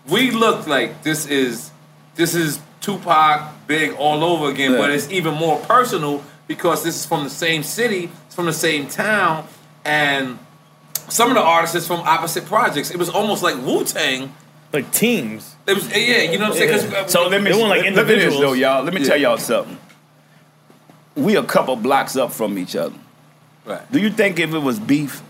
we 0.10 0.32
looked 0.32 0.68
like 0.68 1.04
this 1.04 1.26
is 1.28 1.72
this 2.16 2.36
is 2.36 2.60
Tupac, 2.82 3.42
Big 3.68 3.94
all 3.94 4.24
over 4.24 4.50
again, 4.50 4.72
Yeah. 4.74 4.78
but 4.78 4.92
it's 4.92 5.10
even 5.10 5.34
more 5.36 5.58
personal 5.60 6.22
because 6.48 6.84
this 6.84 6.96
is 6.96 7.06
from 7.06 7.24
the 7.24 7.30
same 7.30 7.64
city, 7.64 8.10
it's 8.26 8.36
from 8.36 8.46
the 8.46 8.54
same 8.54 8.88
town, 8.88 9.48
and 9.86 10.38
some 11.10 11.30
of 11.30 11.36
the 11.36 11.42
artists 11.42 11.76
is 11.76 11.88
from 11.88 12.02
opposite 12.02 12.46
projects. 12.46 12.92
It 12.92 12.98
was 12.98 13.10
almost 13.10 13.42
like 13.44 13.56
Wu 13.66 13.84
Tang. 13.86 14.34
Like 14.74 14.92
teams. 14.92 15.56
It 15.68 15.76
was 15.76 15.88
yeah, 15.90 16.24
you 16.24 16.38
know 16.40 16.50
what 16.50 16.62
I'm 16.62 16.70
saying? 16.82 16.94
uh, 16.94 17.08
So 17.08 17.28
let 17.28 17.42
me 17.42 17.52
They 17.52 17.58
want, 17.58 17.70
like, 17.70 17.84
let- 17.84 17.94
look 17.94 18.02
at 18.02 18.08
this 18.08 18.16
individuals. 18.24 18.42
though, 18.42 18.54
y'all. 18.54 18.84
Let 18.84 18.94
me 18.94 19.02
Yeah. 19.02 19.08
tell 19.08 19.18
y'all 19.18 19.38
something. 19.38 19.78
We 21.16 21.36
a 21.36 21.44
couple 21.44 21.76
blocks 21.76 22.16
up 22.18 22.32
from 22.34 22.58
each 22.58 22.76
other. 22.76 22.96
right. 23.66 23.90
Do 23.92 24.00
you 24.00 24.10
think 24.10 24.40
if 24.40 24.54
it 24.54 24.60
was 24.60 24.80
beef, 24.80 25.22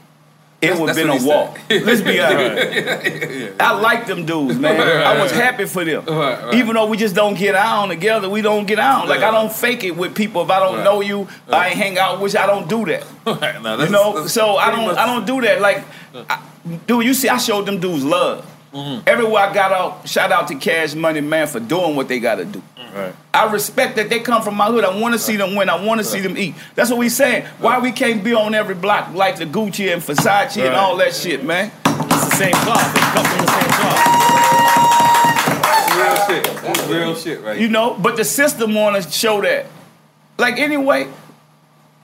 it 0.64 0.80
would 0.80 0.88
have 0.90 0.96
been 0.96 1.10
a 1.10 1.26
walk? 1.28 1.60
Let's 1.70 2.02
be 2.02 2.20
honest. 2.22 3.56
I 3.60 3.72
like 3.80 4.08
them 4.08 4.26
dudes, 4.26 4.58
man. 4.58 4.80
I 4.80 5.22
was 5.22 5.32
happy 5.32 5.66
for 5.66 5.84
them. 5.86 6.06
Right, 6.06 6.44
right. 6.44 6.54
Even 6.56 6.76
though 6.76 6.88
we 6.88 6.98
just 6.98 7.16
don't 7.16 7.38
get 7.38 7.56
on 7.56 7.90
together, 7.90 8.30
we 8.30 8.42
don't 8.42 8.66
get 8.66 8.80
on. 8.80 9.08
Like 9.08 9.22
I 9.22 9.32
don't 9.32 9.52
fake 9.52 9.84
it 9.84 9.96
with 9.96 10.16
people 10.16 10.42
if 10.44 10.50
I 10.50 10.60
don't 10.60 10.76
Right. 10.78 10.84
know 10.84 11.02
you. 11.02 11.28
I 11.50 11.68
ain't 11.70 11.78
hang 11.78 11.98
out 11.98 12.20
with 12.22 12.34
you. 12.34 12.40
I 12.40 12.48
don't 12.48 12.68
do 12.68 12.86
that. 12.86 13.04
Right, 13.26 13.62
now, 13.62 13.78
You 13.82 13.90
know, 13.90 14.28
so 14.28 14.58
I 14.58 14.70
don't 14.72 14.86
much- 14.88 14.98
I 14.98 15.06
don't 15.06 15.26
do 15.26 15.40
that. 15.42 15.62
Like, 15.62 15.84
I, 16.30 16.42
dude, 16.88 17.06
you 17.06 17.14
see, 17.14 17.30
I 17.30 17.38
showed 17.38 17.66
them 17.66 17.80
dudes 17.80 18.04
love. 18.04 18.46
Mm-hmm. 18.74 19.08
Everywhere 19.08 19.44
I 19.44 19.54
got 19.54 19.72
out, 19.72 20.10
shout 20.10 20.32
out 20.32 20.48
to 20.48 20.56
Cash 20.56 20.96
Money 20.96 21.22
Man 21.22 21.46
for 21.48 21.60
doing 21.60 21.96
what 21.96 22.08
they 22.08 22.20
got 22.20 22.36
to 22.36 22.46
do. 22.46 22.62
Right. 22.94 23.16
I 23.34 23.52
respect 23.52 23.96
that 23.96 24.10
they 24.10 24.20
come 24.20 24.44
from 24.44 24.56
my 24.56 24.68
hood. 24.68 24.84
I 24.84 25.00
want 25.00 25.14
to 25.14 25.20
see 25.20 25.36
them 25.36 25.56
win. 25.56 25.68
I 25.70 25.84
want 25.84 26.00
to 26.00 26.04
see 26.04 26.20
them 26.20 26.38
eat. 26.38 26.54
That's 26.76 26.90
what 26.92 27.00
we 27.00 27.10
saying. 27.10 27.46
Why 27.60 27.80
we 27.80 27.92
can't 27.92 28.24
be 28.24 28.34
on 28.36 28.54
every 28.54 28.76
block 28.76 29.14
like 29.16 29.38
the 29.38 29.46
Gucci 29.46 29.92
and 29.92 30.02
Versace 30.02 30.64
and 30.64 30.76
all 30.76 30.96
that 30.98 31.14
shit, 31.16 31.44
man? 31.44 31.72
It's 31.86 32.26
the 32.30 32.36
same 32.36 32.54
cloth. 32.54 32.96
It 32.96 33.02
comes 33.02 33.28
from 33.28 33.46
the 33.46 33.52
same 33.52 33.70
cloth. 33.70 34.10
real 35.98 36.16
shit. 36.28 36.62
That's 36.62 36.88
real 36.88 37.16
shit, 37.16 37.42
right? 37.44 37.60
You 37.60 37.70
know, 37.70 37.96
but 37.96 38.16
the 38.16 38.24
system 38.26 38.76
want 38.76 39.02
to 39.04 39.10
show 39.12 39.42
that. 39.42 39.66
Like 40.38 40.60
anyway, 40.60 41.08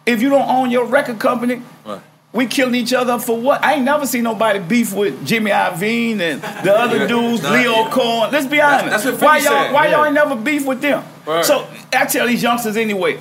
if 0.06 0.22
you 0.22 0.30
don't 0.30 0.48
own 0.50 0.72
your 0.72 0.86
record 0.86 1.20
company, 1.20 1.62
Right. 1.86 2.02
We 2.32 2.46
killing 2.46 2.76
each 2.76 2.94
other 2.94 3.18
for 3.18 3.40
what? 3.40 3.64
I 3.64 3.76
ain't 3.76 3.86
never 3.86 4.06
seen 4.06 4.24
nobody 4.24 4.60
beef 4.60 4.94
with 4.94 5.26
Jimmy 5.26 5.50
Iovine 5.50 6.20
and 6.20 6.42
the 6.42 6.78
other 6.78 6.98
Yeah. 6.98 7.08
dudes, 7.08 7.42
Nah, 7.42 7.50
Lyor 7.50 7.96
yeah. 7.98 8.30
Let's 8.32 8.46
be 8.46 8.62
honest. 8.62 9.04
that's 9.04 9.06
what 9.06 9.22
why 9.22 9.38
y'all 9.38 9.46
said, 9.46 9.74
why 9.74 9.88
yeah. 9.88 9.92
y'all 9.92 10.06
ain't 10.06 10.14
never 10.14 10.36
beef 10.36 10.66
with 10.66 10.80
them? 10.80 11.04
Right. 11.26 11.44
So 11.44 11.68
I 11.92 12.06
tell 12.06 12.28
these 12.28 12.44
youngsters 12.44 12.78
anyway, 12.78 13.20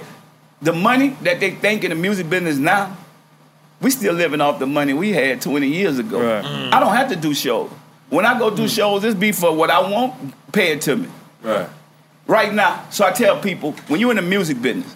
the 0.61 0.74
money 0.74 1.16
that 1.22 1.40
they 1.40 1.52
think 1.52 1.84
in 1.84 1.90
the 1.90 1.96
music 1.96 2.28
business 2.28 2.59
now, 2.59 2.96
we 3.80 3.90
still 3.90 4.12
living 4.12 4.40
off 4.42 4.59
the 4.59 4.66
money 4.66 4.92
we 4.92 5.12
had 5.12 5.40
20 5.40 5.66
years 5.66 5.98
ago. 5.98 6.20
Right. 6.20 6.44
I 6.44 6.78
don't 6.80 6.94
have 6.94 7.09
to 7.09 7.16
do 7.16 7.32
shows. 7.32 7.70
When 8.11 8.26
I 8.26 8.38
go 8.38 8.50
do 8.50 8.64
mm. 8.64 8.74
shows, 8.74 9.04
it's 9.04 9.14
be 9.14 9.32
for 9.32 9.54
what 9.54 9.70
I 9.70 9.80
want, 9.90 10.34
pay 10.52 10.72
it 10.72 10.80
to 10.82 10.96
me 10.96 11.09
right. 11.42 11.68
right 12.26 12.52
now. 12.52 12.84
So 12.90 13.04
I 13.06 13.12
tell 13.12 13.40
people, 13.40 13.72
when 13.86 14.00
you're 14.00 14.11
in 14.11 14.16
the 14.16 14.22
music 14.22 14.61
business, 14.61 14.94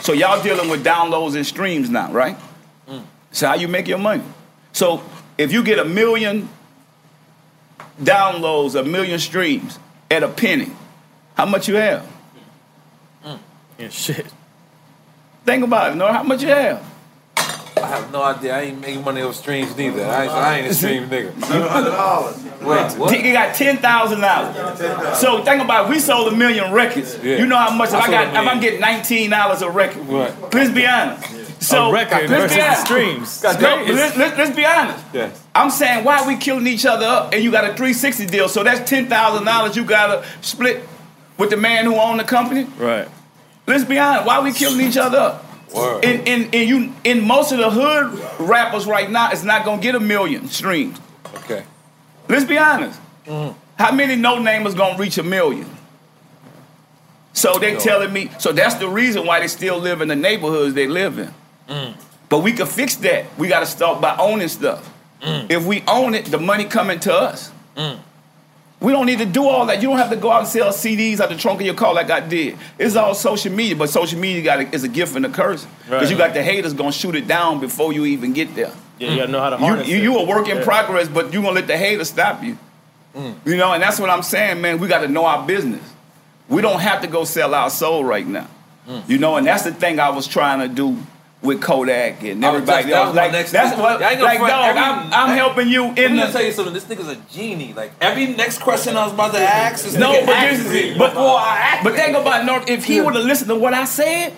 so 0.00 0.12
y'all 0.12 0.42
dealing 0.42 0.68
with 0.68 0.84
downloads 0.84 1.34
and 1.34 1.46
streams 1.46 1.90
now, 1.90 2.12
right? 2.12 2.36
So 3.32 3.48
how 3.48 3.54
you 3.54 3.68
make 3.68 3.88
your 3.88 3.98
money? 3.98 4.22
So 4.72 5.02
if 5.38 5.52
you 5.52 5.62
get 5.64 5.78
a 5.78 5.84
million 5.84 6.48
downloads, 8.00 8.78
a 8.78 8.84
million 8.84 9.18
streams 9.18 9.78
at 10.10 10.22
a 10.22 10.28
penny, 10.28 10.70
how 11.34 11.46
much 11.46 11.68
you 11.68 11.76
have? 11.76 12.06
Mm. 13.24 13.38
Yeah, 13.78 13.88
shit. 13.88 14.26
Think 15.44 15.64
about 15.64 15.92
it. 15.92 15.94
Know 15.96 16.12
how 16.12 16.22
much 16.22 16.42
you 16.42 16.48
have? 16.48 16.84
I 17.82 17.86
have 17.86 18.12
no 18.12 18.22
idea. 18.22 18.54
I 18.54 18.60
ain't 18.62 18.80
making 18.80 19.02
money 19.02 19.22
off 19.22 19.34
streams 19.34 19.76
neither. 19.76 20.04
I 20.04 20.22
ain't, 20.22 20.32
I 20.32 20.58
ain't 20.58 20.66
a 20.68 20.74
stream 20.74 21.08
nigga. 21.08 21.32
Wait, 22.62 22.98
what? 22.98 23.12
He 23.12 23.32
got 23.32 23.56
ten 23.56 23.78
thousand 23.78 24.20
dollars. 24.20 25.18
So 25.18 25.42
think 25.42 25.62
about 25.62 25.86
it. 25.86 25.90
We 25.90 25.98
sold 25.98 26.32
a 26.32 26.36
million 26.36 26.72
records. 26.72 27.18
Yeah. 27.22 27.38
You 27.38 27.46
know 27.46 27.56
how 27.56 27.74
much? 27.74 27.88
If 27.88 27.96
I, 27.96 28.00
I 28.02 28.10
got, 28.10 28.28
if 28.28 28.48
I'm 28.48 28.60
getting 28.60 28.80
nineteen 28.80 29.30
dollars 29.30 29.62
a 29.62 29.70
record. 29.70 30.06
Right. 30.06 30.54
Let's 30.54 30.70
be 30.70 30.86
honest. 30.86 31.41
So 31.62 31.88
a 31.88 31.92
record 31.92 32.28
let's 32.28 32.52
versus 32.52 32.56
be 32.56 32.62
honest. 32.62 32.84
streams. 32.84 33.42
No, 33.42 33.84
let's, 33.94 34.16
let's, 34.16 34.38
let's 34.38 34.56
be 34.56 34.64
honest. 34.64 35.04
Yes. 35.12 35.46
I'm 35.54 35.70
saying 35.70 36.04
why 36.04 36.26
we 36.26 36.36
killing 36.36 36.66
each 36.66 36.84
other 36.84 37.06
up 37.06 37.32
and 37.32 37.42
you 37.42 37.50
got 37.50 37.64
a 37.64 37.68
360 37.68 38.26
deal. 38.26 38.48
So 38.48 38.64
that's 38.64 38.88
ten 38.88 39.08
thousand 39.08 39.44
dollars 39.44 39.76
you 39.76 39.84
gotta 39.84 40.26
split 40.40 40.82
with 41.38 41.50
the 41.50 41.56
man 41.56 41.84
who 41.84 41.96
owned 41.96 42.20
the 42.20 42.24
company. 42.24 42.64
Right. 42.78 43.08
Let's 43.66 43.84
be 43.84 43.98
honest. 43.98 44.26
Why 44.26 44.40
we 44.40 44.52
killing 44.52 44.80
each 44.86 44.96
other 44.96 45.18
up? 45.18 45.74
Word. 45.74 46.04
In, 46.04 46.26
in, 46.26 46.50
in 46.50 46.68
you 46.68 46.92
in 47.04 47.26
most 47.26 47.52
of 47.52 47.58
the 47.58 47.70
hood 47.70 48.18
rappers 48.40 48.86
right 48.86 49.10
now, 49.10 49.30
it's 49.30 49.44
not 49.44 49.64
gonna 49.64 49.80
get 49.80 49.94
a 49.94 50.00
million 50.00 50.48
streams. 50.48 51.00
Okay. 51.36 51.64
Let's 52.28 52.44
be 52.44 52.58
honest. 52.58 53.00
Mm-hmm. 53.26 53.58
How 53.78 53.92
many 53.92 54.16
no 54.16 54.36
namers 54.36 54.76
gonna 54.76 54.98
reach 54.98 55.16
a 55.18 55.22
million? 55.22 55.68
So 57.32 57.58
they 57.58 57.76
telling 57.76 58.12
me. 58.12 58.30
So 58.38 58.52
that's 58.52 58.74
the 58.74 58.88
reason 58.88 59.26
why 59.26 59.40
they 59.40 59.48
still 59.48 59.78
live 59.78 60.00
in 60.00 60.08
the 60.08 60.16
neighborhoods 60.16 60.74
they 60.74 60.86
live 60.86 61.18
in. 61.18 61.32
But 62.28 62.38
we 62.38 62.52
can 62.52 62.66
fix 62.66 62.96
that. 62.96 63.26
We 63.38 63.48
got 63.48 63.60
to 63.60 63.66
start 63.66 64.00
by 64.00 64.16
owning 64.16 64.48
stuff. 64.48 64.88
Mm. 65.20 65.50
If 65.50 65.66
we 65.66 65.82
own 65.86 66.14
it, 66.14 66.26
the 66.26 66.38
money 66.38 66.64
coming 66.64 66.98
to 67.00 67.12
us. 67.14 67.50
Mm. 67.76 67.98
We 68.80 68.90
don't 68.90 69.06
need 69.06 69.18
to 69.18 69.26
do 69.26 69.46
all 69.46 69.66
that. 69.66 69.80
You 69.80 69.88
don't 69.88 69.98
have 69.98 70.10
to 70.10 70.16
go 70.16 70.32
out 70.32 70.40
and 70.40 70.48
sell 70.48 70.70
CDs 70.72 71.20
out 71.20 71.28
the 71.28 71.36
trunk 71.36 71.60
of 71.60 71.66
your 71.66 71.74
car 71.76 71.94
like 71.94 72.10
I 72.10 72.18
did. 72.20 72.56
It's 72.78 72.96
all 72.96 73.14
social 73.14 73.52
media, 73.52 73.76
but 73.76 73.90
social 73.90 74.18
media 74.18 74.42
got 74.42 74.58
a, 74.60 74.74
is 74.74 74.82
a 74.82 74.88
gift 74.88 75.14
and 75.14 75.24
a 75.24 75.28
curse 75.28 75.64
because 75.84 76.02
Right. 76.02 76.10
you 76.10 76.16
got 76.16 76.34
the 76.34 76.42
haters 76.42 76.72
gonna 76.72 76.90
shoot 76.90 77.14
it 77.14 77.28
down 77.28 77.60
before 77.60 77.92
you 77.92 78.06
even 78.06 78.32
get 78.32 78.56
there. 78.56 78.72
Yeah, 78.98 79.10
you 79.10 79.16
gotta 79.18 79.30
know 79.30 79.40
how 79.40 79.50
to 79.50 79.56
harness 79.56 79.86
you, 79.86 79.98
it. 79.98 80.02
you 80.02 80.18
a 80.18 80.24
work 80.24 80.48
in 80.48 80.56
Yeah. 80.58 80.64
progress, 80.64 81.06
but 81.06 81.32
you 81.32 81.42
gonna 81.42 81.54
let 81.54 81.68
the 81.68 81.76
haters 81.76 82.08
stop 82.08 82.42
you. 82.42 82.58
Mm. 83.16 83.34
You 83.44 83.56
know, 83.56 83.72
and 83.72 83.80
that's 83.80 84.00
what 84.00 84.10
I'm 84.10 84.22
saying, 84.22 84.60
man. 84.60 84.78
We 84.80 84.88
got 84.88 85.02
to 85.02 85.08
know 85.08 85.26
our 85.26 85.46
business. 85.46 85.82
We 86.48 86.60
don't 86.60 86.80
have 86.80 87.02
to 87.02 87.06
go 87.06 87.22
sell 87.24 87.54
our 87.54 87.70
soul 87.70 88.04
right 88.04 88.26
now. 88.26 88.48
You 89.06 89.18
know, 89.18 89.36
and 89.36 89.46
that's 89.46 89.62
the 89.62 89.72
thing 89.72 90.00
I 90.00 90.08
was 90.08 90.26
trying 90.26 90.58
to 90.58 90.66
do 90.68 90.96
with 91.42 91.60
Kodak 91.60 92.22
and 92.22 92.44
everybody 92.44 92.84
just- 92.84 92.94
else. 92.94 93.16
Like, 93.16 93.32
that's 93.32 93.76
what, 93.76 94.00
I 94.02 94.12
ain't 94.12 94.22
like, 94.22 94.38
dog, 94.38 94.76
I'm, 94.76 95.12
I'm 95.12 95.36
helping 95.36 95.68
you 95.68 95.86
in 95.94 96.16
the. 96.16 96.26
tell 96.26 96.42
you 96.42 96.52
something. 96.52 96.72
This 96.72 96.84
nigga's 96.84 97.08
a 97.08 97.16
genie. 97.32 97.72
Like 97.72 97.92
every 98.00 98.28
next 98.28 98.60
question 98.60 98.96
I 98.96 99.04
was 99.04 99.12
about 99.12 99.32
to 99.34 99.40
ask, 99.40 99.84
this 99.84 99.94
No, 99.94 100.12
but 100.24 100.40
this 100.50 100.64
it 100.66 100.84
is, 100.92 100.98
but, 100.98 101.10
before 101.10 101.38
I 101.38 101.58
asked 101.58 101.84
but 101.84 101.94
it. 101.94 101.96
think 101.96 102.16
about 102.16 102.44
North. 102.46 102.68
If 102.68 102.84
he 102.84 103.00
would 103.00 103.14
have 103.14 103.24
listened 103.24 103.48
to 103.48 103.56
what 103.56 103.74
I 103.74 103.84
said, 103.84 104.34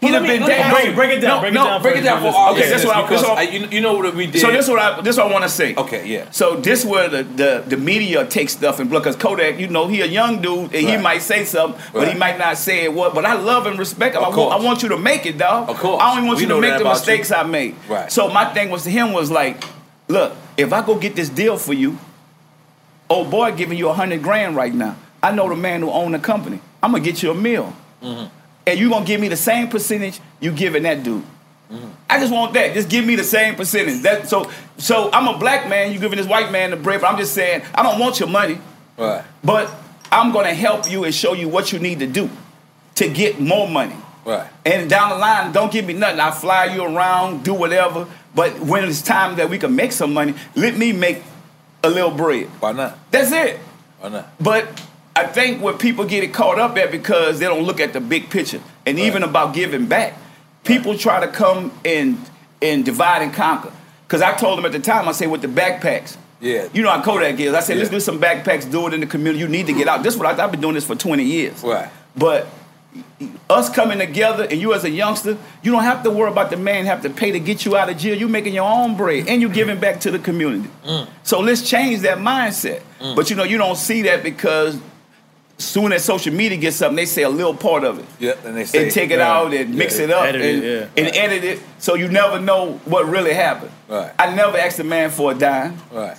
he'd 0.00 0.08
have 0.14 0.22
been 0.22 0.42
dead. 0.42 0.72
break- 0.72 0.94
break 0.94 1.10
it 1.18 1.20
down, 1.20 1.36
No, 1.36 1.40
break 1.40 1.50
it 1.52 1.54
no, 1.54 1.64
down 1.64 1.82
break 1.82 1.94
for 1.94 2.00
it 2.00 2.04
down 2.04 2.20
for 2.22 2.28
our 2.28 2.52
Okay, 2.52 2.68
that's 2.70 2.84
what 2.84 2.96
I- 2.96 3.02
because 3.02 3.20
that's 3.20 3.28
what- 3.30 3.38
I- 3.38 3.42
you, 3.42 3.66
you 3.70 3.80
know 3.80 3.94
what 3.94 4.14
we 4.14 4.26
did. 4.26 4.40
So 4.40 4.50
this 4.50 4.66
what 4.68 4.78
I 4.78 5.00
this 5.02 5.16
what 5.16 5.26
I 5.26 5.30
want 5.32 5.44
to 5.44 5.48
say. 5.50 5.74
Okay, 5.76 6.06
yeah. 6.06 6.24
So 6.30 6.56
this 6.56 6.84
where 6.84 7.08
the, 7.08 7.22
the, 7.22 7.64
the 7.66 7.76
media 7.76 8.24
takes 8.24 8.52
stuff 8.54 8.80
and 8.80 8.88
because 8.90 9.16
Kodak, 9.16 9.58
you 9.60 9.68
know, 9.68 9.86
he 9.88 10.00
a 10.00 10.06
young 10.06 10.40
dude 10.40 10.74
and 10.74 10.88
he 10.88 10.96
might 10.96 11.22
say 11.22 11.44
something, 11.44 11.80
but 11.92 12.08
he 12.08 12.14
might 12.18 12.38
not 12.38 12.56
say 12.56 12.84
it 12.84 12.92
what. 12.94 13.14
But 13.14 13.24
I 13.26 13.34
love 13.34 13.66
and 13.66 13.78
respect 13.78 14.16
him. 14.16 14.24
I 14.24 14.28
want, 14.30 14.52
I 14.52 14.64
want 14.64 14.82
you 14.82 14.88
to 14.90 14.96
make 14.98 15.26
it, 15.26 15.36
dog. 15.38 15.68
Of 15.68 15.78
course. 15.78 16.02
I 16.02 16.14
don't 16.16 16.26
want 16.26 16.38
We 16.38 16.44
you 16.44 16.48
to 16.50 16.60
make 16.60 16.78
the 16.78 16.84
mistakes 16.84 17.30
you. 17.30 17.36
I 17.36 17.42
made. 17.42 17.74
Right. 17.88 18.10
So 18.10 18.28
my 18.28 18.46
thing 18.54 18.70
was 18.70 18.84
to 18.84 18.90
him 18.90 19.12
was 19.12 19.30
like, 19.30 19.62
look, 20.08 20.32
if 20.56 20.72
I 20.72 20.80
go 20.84 20.94
get 20.96 21.14
this 21.14 21.28
deal 21.28 21.56
for 21.58 21.72
you, 21.74 21.98
old 23.08 23.30
boy 23.30 23.52
giving 23.52 23.76
you 23.78 23.88
a 23.88 23.92
hundred 23.94 24.22
grand 24.22 24.56
right 24.56 24.72
now. 24.74 24.96
I 25.22 25.32
know 25.32 25.48
the 25.48 25.56
man 25.56 25.80
who 25.82 25.90
own 25.90 26.12
the 26.12 26.18
company. 26.18 26.60
I'm 26.82 26.92
gonna 26.92 27.04
get 27.04 27.22
you 27.22 27.30
a 27.30 27.34
meal, 27.34 27.74
Mm-hmm. 28.02 28.26
And 28.66 28.78
you 28.78 28.88
gonna 28.90 29.04
give 29.04 29.20
me 29.20 29.28
the 29.28 29.36
same 29.36 29.68
percentage 29.68 30.20
you 30.40 30.52
giving 30.52 30.82
that 30.84 31.02
dude. 31.02 31.24
I 32.08 32.18
just 32.18 32.32
want 32.32 32.52
that. 32.54 32.74
Just 32.74 32.88
give 32.88 33.04
me 33.04 33.14
the 33.14 33.22
same 33.22 33.54
percentage. 33.54 34.02
That 34.02 34.28
so 34.28 34.50
so 34.76 35.08
I'm 35.12 35.28
a 35.28 35.38
black 35.38 35.68
man. 35.68 35.92
You 35.92 36.00
giving 36.00 36.18
this 36.18 36.26
white 36.26 36.50
man 36.50 36.70
the 36.70 36.76
bread, 36.76 37.00
but 37.00 37.08
I'm 37.12 37.16
just 37.18 37.32
saying 37.32 37.62
I 37.74 37.82
don't 37.84 38.00
want 38.00 38.18
your 38.18 38.28
money, 38.28 38.58
Right. 38.96 39.22
but 39.44 39.72
I'm 40.10 40.32
gonna 40.32 40.52
help 40.54 40.90
you 40.90 41.04
and 41.04 41.14
show 41.14 41.32
you 41.32 41.48
what 41.48 41.72
you 41.72 41.78
need 41.78 42.00
to 42.00 42.06
do 42.08 42.28
to 42.96 43.08
get 43.08 43.38
more 43.38 43.68
money. 43.68 43.94
Right. 44.24 44.48
And 44.66 44.90
down 44.90 45.10
the 45.10 45.16
line, 45.16 45.52
don't 45.52 45.70
give 45.70 45.86
me 45.86 45.92
nothing. 45.94 46.18
I'll 46.20 46.32
fly 46.32 46.64
you 46.66 46.82
around, 46.84 47.44
do 47.44 47.54
whatever. 47.54 48.08
But 48.34 48.58
when 48.60 48.84
it's 48.84 49.00
time 49.02 49.36
that 49.36 49.48
we 49.48 49.56
can 49.58 49.74
make 49.76 49.92
some 49.92 50.12
money, 50.12 50.34
let 50.56 50.76
me 50.76 50.92
make 50.92 51.22
a 51.84 51.88
little 51.88 52.10
bread. 52.10 52.46
Why 52.58 52.72
not? 52.72 52.98
That's 53.12 53.30
it. 53.30 53.58
Why 54.00 54.08
not? 54.08 54.32
But 54.40 54.66
I 55.20 55.26
think 55.26 55.60
what 55.60 55.78
people 55.78 56.06
get 56.06 56.24
it 56.24 56.32
caught 56.32 56.58
up 56.58 56.78
at 56.78 56.90
because 56.90 57.38
they 57.38 57.46
don't 57.46 57.64
look 57.64 57.78
at 57.78 57.92
the 57.92 58.00
big 58.00 58.30
picture. 58.30 58.60
And 58.86 58.98
even 58.98 59.22
about 59.22 59.54
giving 59.54 59.86
back. 59.86 60.14
People 60.64 60.96
try 60.96 61.20
to 61.20 61.28
come 61.28 61.72
and 61.84 62.18
and 62.62 62.84
divide 62.84 63.22
and 63.22 63.32
conquer. 63.32 63.72
Because 64.06 64.22
I 64.22 64.34
told 64.34 64.58
them 64.58 64.66
at 64.66 64.72
the 64.72 64.80
time, 64.80 65.08
I 65.08 65.12
said 65.12 65.30
with 65.30 65.42
the 65.42 65.48
backpacks. 65.48 66.16
Yeah. 66.40 66.68
You 66.72 66.82
know 66.82 66.90
how 66.90 67.02
Kodak 67.02 67.38
is. 67.38 67.54
I 67.54 67.60
said, 67.60 67.76
let's 67.76 67.90
do 67.90 68.00
some 68.00 68.20
backpacks, 68.20 68.70
do 68.70 68.86
it 68.86 68.94
in 68.94 69.00
the 69.00 69.06
community. 69.06 69.40
You 69.40 69.48
need 69.48 69.66
to 69.66 69.72
get 69.72 69.88
out. 69.88 70.02
This 70.02 70.14
is 70.14 70.20
what 70.20 70.26
I, 70.38 70.42
I've 70.42 70.50
been 70.50 70.60
doing 70.60 70.74
this 70.74 70.86
for 70.86 70.94
20 70.94 71.22
years. 71.22 71.62
Right. 71.62 71.88
But 72.16 72.48
us 73.48 73.68
coming 73.68 73.98
together 73.98 74.46
and 74.50 74.60
you 74.60 74.74
as 74.74 74.84
a 74.84 74.90
youngster, 74.90 75.36
you 75.62 75.70
don't 75.70 75.82
have 75.82 76.02
to 76.02 76.10
worry 76.10 76.30
about 76.30 76.50
the 76.50 76.56
man 76.56 76.86
have 76.86 77.02
to 77.02 77.10
pay 77.10 77.30
to 77.32 77.40
get 77.40 77.64
you 77.64 77.76
out 77.76 77.90
of 77.90 77.98
jail. 77.98 78.16
You're 78.16 78.28
making 78.28 78.54
your 78.54 78.68
own 78.68 78.96
bread 78.96 79.28
and 79.28 79.40
you're 79.40 79.50
mm. 79.50 79.54
giving 79.54 79.78
back 79.78 80.00
to 80.00 80.10
the 80.10 80.18
community. 80.18 80.70
Mm. 80.84 81.08
So 81.22 81.40
let's 81.40 81.68
change 81.68 82.00
that 82.00 82.18
mindset. 82.18 82.82
Mm. 83.00 83.16
But 83.16 83.30
you 83.30 83.36
know, 83.36 83.44
you 83.44 83.58
don't 83.58 83.76
see 83.76 84.02
that 84.02 84.22
because 84.22 84.80
soon 85.64 85.92
as 85.92 86.04
social 86.04 86.32
media 86.32 86.58
gets 86.58 86.76
something, 86.76 86.96
they 86.96 87.06
say 87.06 87.22
a 87.22 87.28
little 87.28 87.54
part 87.54 87.84
of 87.84 87.98
it. 87.98 88.06
Yep, 88.18 88.44
and 88.44 88.56
they 88.56 88.64
say 88.64 88.84
and 88.84 88.92
take 88.92 89.10
it 89.10 89.18
yeah, 89.18 89.32
out 89.32 89.52
and 89.52 89.74
mix 89.74 89.98
it 89.98 90.10
up 90.10 90.24
edit 90.24 90.40
it, 90.40 90.54
and, 90.54 90.64
yeah. 90.64 91.04
and 91.04 91.16
edit 91.16 91.44
it 91.44 91.62
so 91.78 91.94
you 91.94 92.08
never 92.08 92.40
know 92.40 92.74
what 92.84 93.06
really 93.06 93.32
happened. 93.32 93.72
Right. 93.88 94.12
I 94.18 94.34
never 94.34 94.56
asked 94.56 94.78
a 94.78 94.84
man 94.84 95.10
for 95.10 95.32
a 95.32 95.34
dime. 95.34 95.76
Right. 95.92 96.16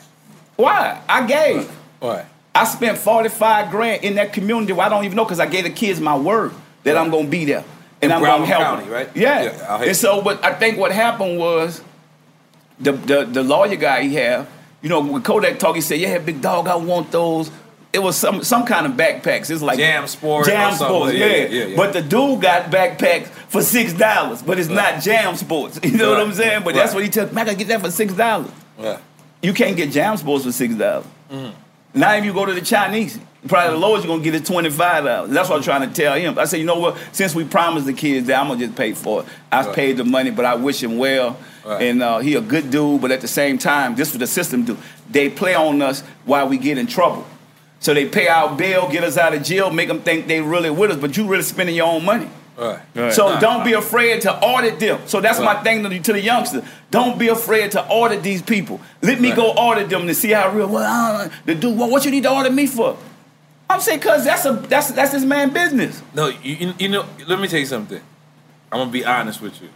Why? 0.55 1.01
I 1.07 1.25
gave. 1.25 1.71
Right. 2.01 2.25
I 2.53 2.65
spent 2.65 2.97
45 2.97 3.71
grand 3.71 4.03
in 4.03 4.15
that 4.15 4.33
community 4.33 4.73
where 4.73 4.85
I 4.85 4.89
don't 4.89 5.05
even 5.05 5.15
know 5.15 5.23
because 5.23 5.39
I 5.39 5.45
gave 5.45 5.63
the 5.63 5.69
kids 5.69 5.99
my 6.01 6.17
word 6.17 6.51
that 6.83 6.97
I'm 6.97 7.09
going 7.09 7.25
to 7.25 7.31
be 7.31 7.45
there. 7.45 7.63
And 8.01 8.11
In 8.11 8.17
I'm 8.17 8.23
gonna 8.23 8.45
help 8.45 8.63
County, 8.63 8.83
them. 8.85 8.93
right? 8.93 9.09
Yeah. 9.15 9.43
Yeah, 9.43 9.65
out 9.67 9.79
here. 9.79 9.89
and 9.89 9.97
so, 9.97 10.21
but 10.21 10.43
I 10.43 10.53
think 10.53 10.77
what 10.77 10.91
happened 10.91 11.37
was 11.37 11.83
the, 12.79 12.93
the, 12.93 13.25
the 13.25 13.43
lawyer 13.43 13.75
guy 13.75 14.03
he 14.03 14.15
had, 14.15 14.47
you 14.81 14.89
know, 14.89 15.01
with 15.01 15.23
Kodak 15.23 15.59
talk, 15.59 15.75
he 15.75 15.81
said, 15.81 15.99
yeah, 15.99 16.17
big 16.17 16.41
dog, 16.41 16.67
I 16.67 16.75
want 16.75 17.11
those. 17.11 17.51
It 17.93 17.99
was 18.01 18.15
some 18.15 18.43
some 18.43 18.65
kind 18.65 18.85
of 18.85 18.93
backpacks. 18.93 19.49
It's 19.51 19.61
like 19.61 19.77
JanSport 19.77 20.23
or 20.23 20.43
Jam 20.45 20.71
something. 20.75 20.87
sports, 20.87 21.13
Yeah, 21.13 21.25
yeah. 21.25 21.35
yeah, 21.35 21.45
yeah, 21.47 21.65
yeah. 21.65 21.75
But 21.75 21.91
the 21.93 22.01
dude 22.01 22.41
got 22.41 22.71
backpacks 22.71 23.27
for 23.49 23.61
six 23.61 23.91
dollars, 23.93 24.41
but 24.41 24.57
it's 24.59 24.69
not 24.69 24.95
JanSports. 24.95 25.83
You 25.91 25.97
know 25.97 26.11
what 26.11 26.21
I'm 26.21 26.33
saying? 26.33 26.63
But 26.63 26.75
that's 26.75 26.93
what 26.93 27.03
he 27.03 27.09
took. 27.09 27.33
Man, 27.33 27.49
I 27.49 27.53
get 27.53 27.67
that 27.67 27.81
for 27.81 27.91
six 27.91 28.13
dollars. 28.13 28.49
Right. 28.77 28.99
You 29.41 29.53
can't 29.53 29.75
get 29.75 29.89
JanSports 29.89 30.43
for 30.43 30.51
six 30.53 30.73
dollars. 30.75 31.05
Now 31.93 32.13
if 32.15 32.23
you 32.23 32.31
go 32.33 32.45
to 32.45 32.53
the 32.53 32.61
Chinese, 32.61 33.19
probably 33.47 33.71
the 33.71 33.77
lowest 33.85 34.05
you're 34.05 34.13
gonna 34.15 34.23
get 34.23 34.35
is 34.35 34.47
twenty 34.47 34.69
five 34.69 35.03
dollars. 35.03 35.31
That's 35.31 35.49
what 35.49 35.57
I'm 35.57 35.63
trying 35.63 35.89
to 35.89 35.93
tell 35.93 36.15
him. 36.15 36.39
I 36.39 36.45
said, 36.45 36.61
you 36.61 36.65
know 36.65 36.79
what? 36.79 36.97
Since 37.11 37.35
we 37.35 37.43
promised 37.43 37.85
the 37.87 37.93
kids 37.93 38.27
that 38.27 38.39
I'm 38.39 38.47
gonna 38.47 38.59
just 38.65 38.77
pay 38.77 38.93
for 38.93 39.21
it. 39.23 39.27
I 39.51 39.65
Right. 39.65 39.75
paid 39.75 39.97
the 39.97 40.05
money, 40.05 40.31
but 40.31 40.45
I 40.45 40.55
wish 40.55 40.81
him 40.81 40.97
well. 40.97 41.37
Right. 41.65 41.81
And 41.83 42.01
uh, 42.01 42.19
he 42.19 42.35
a 42.35 42.41
good 42.41 42.71
dude, 42.71 43.01
but 43.01 43.11
at 43.11 43.19
the 43.19 43.27
same 43.27 43.57
time, 43.57 43.95
this 43.95 44.07
is 44.09 44.13
what 44.15 44.19
the 44.21 44.27
system 44.27 44.63
do. 44.63 44.77
They 45.09 45.29
play 45.29 45.53
on 45.55 45.81
us 45.81 46.01
while 46.23 46.47
we 46.47 46.57
get 46.57 46.77
in 46.77 46.87
trouble. 46.87 47.25
So 47.81 47.93
they 47.93 48.05
pay 48.07 48.27
out 48.29 48.57
bail, 48.57 48.89
get 48.89 49.03
us 49.03 49.17
out 49.17 49.33
of 49.33 49.43
jail, 49.43 49.69
make 49.71 49.87
them 49.89 50.01
think 50.01 50.27
they 50.27 50.39
really 50.39 50.69
with 50.69 50.91
us, 50.91 50.97
but 50.97 51.17
you 51.17 51.27
really 51.27 51.43
spending 51.43 51.75
your 51.75 51.87
own 51.87 52.05
money. 52.05 52.29
Right. 52.57 52.79
Right. 52.95 53.11
So 53.13 53.27
Nah. 53.29 53.39
don't 53.39 53.65
be 53.65 53.73
afraid 53.73 54.21
to 54.21 54.33
audit 54.33 54.79
them. 54.79 55.01
So 55.07 55.19
that's 55.19 55.39
my 55.39 55.55
thing 55.63 55.81
to, 55.83 55.99
to 55.99 56.13
the 56.13 56.21
youngsters. 56.21 56.63
Don't 56.91 57.17
be 57.17 57.27
afraid 57.29 57.71
to 57.71 57.83
audit 57.87 58.21
these 58.23 58.41
people. 58.43 58.79
Let 59.01 59.19
me 59.19 59.29
Right. 59.29 59.35
go 59.37 59.47
audit 59.51 59.89
them 59.89 60.05
to 60.07 60.13
see 60.13 60.29
how 60.31 60.49
real. 60.51 60.67
Well, 60.67 60.83
I 60.83 61.23
don't, 61.23 61.45
the 61.45 61.55
dude, 61.55 61.77
well, 61.77 61.89
what 61.89 62.05
you 62.05 62.11
need 62.11 62.23
to 62.23 62.29
audit 62.31 62.53
me 62.53 62.67
for? 62.67 62.97
I'm 63.69 63.79
saying, 63.81 64.01
cause 64.01 64.25
that's 64.25 64.45
a 64.45 64.51
that's 64.53 64.91
that's 64.91 65.11
this 65.13 65.23
man 65.23 65.49
business. 65.51 66.01
No, 66.13 66.27
you, 66.27 66.55
you, 66.55 66.73
you 66.77 66.89
know, 66.89 67.05
let 67.27 67.39
me 67.39 67.47
tell 67.47 67.59
you 67.59 67.65
something. 67.65 68.01
I'm 68.71 68.79
gonna 68.79 68.91
be 68.91 69.05
honest 69.05 69.41
with 69.41 69.61
you. 69.61 69.69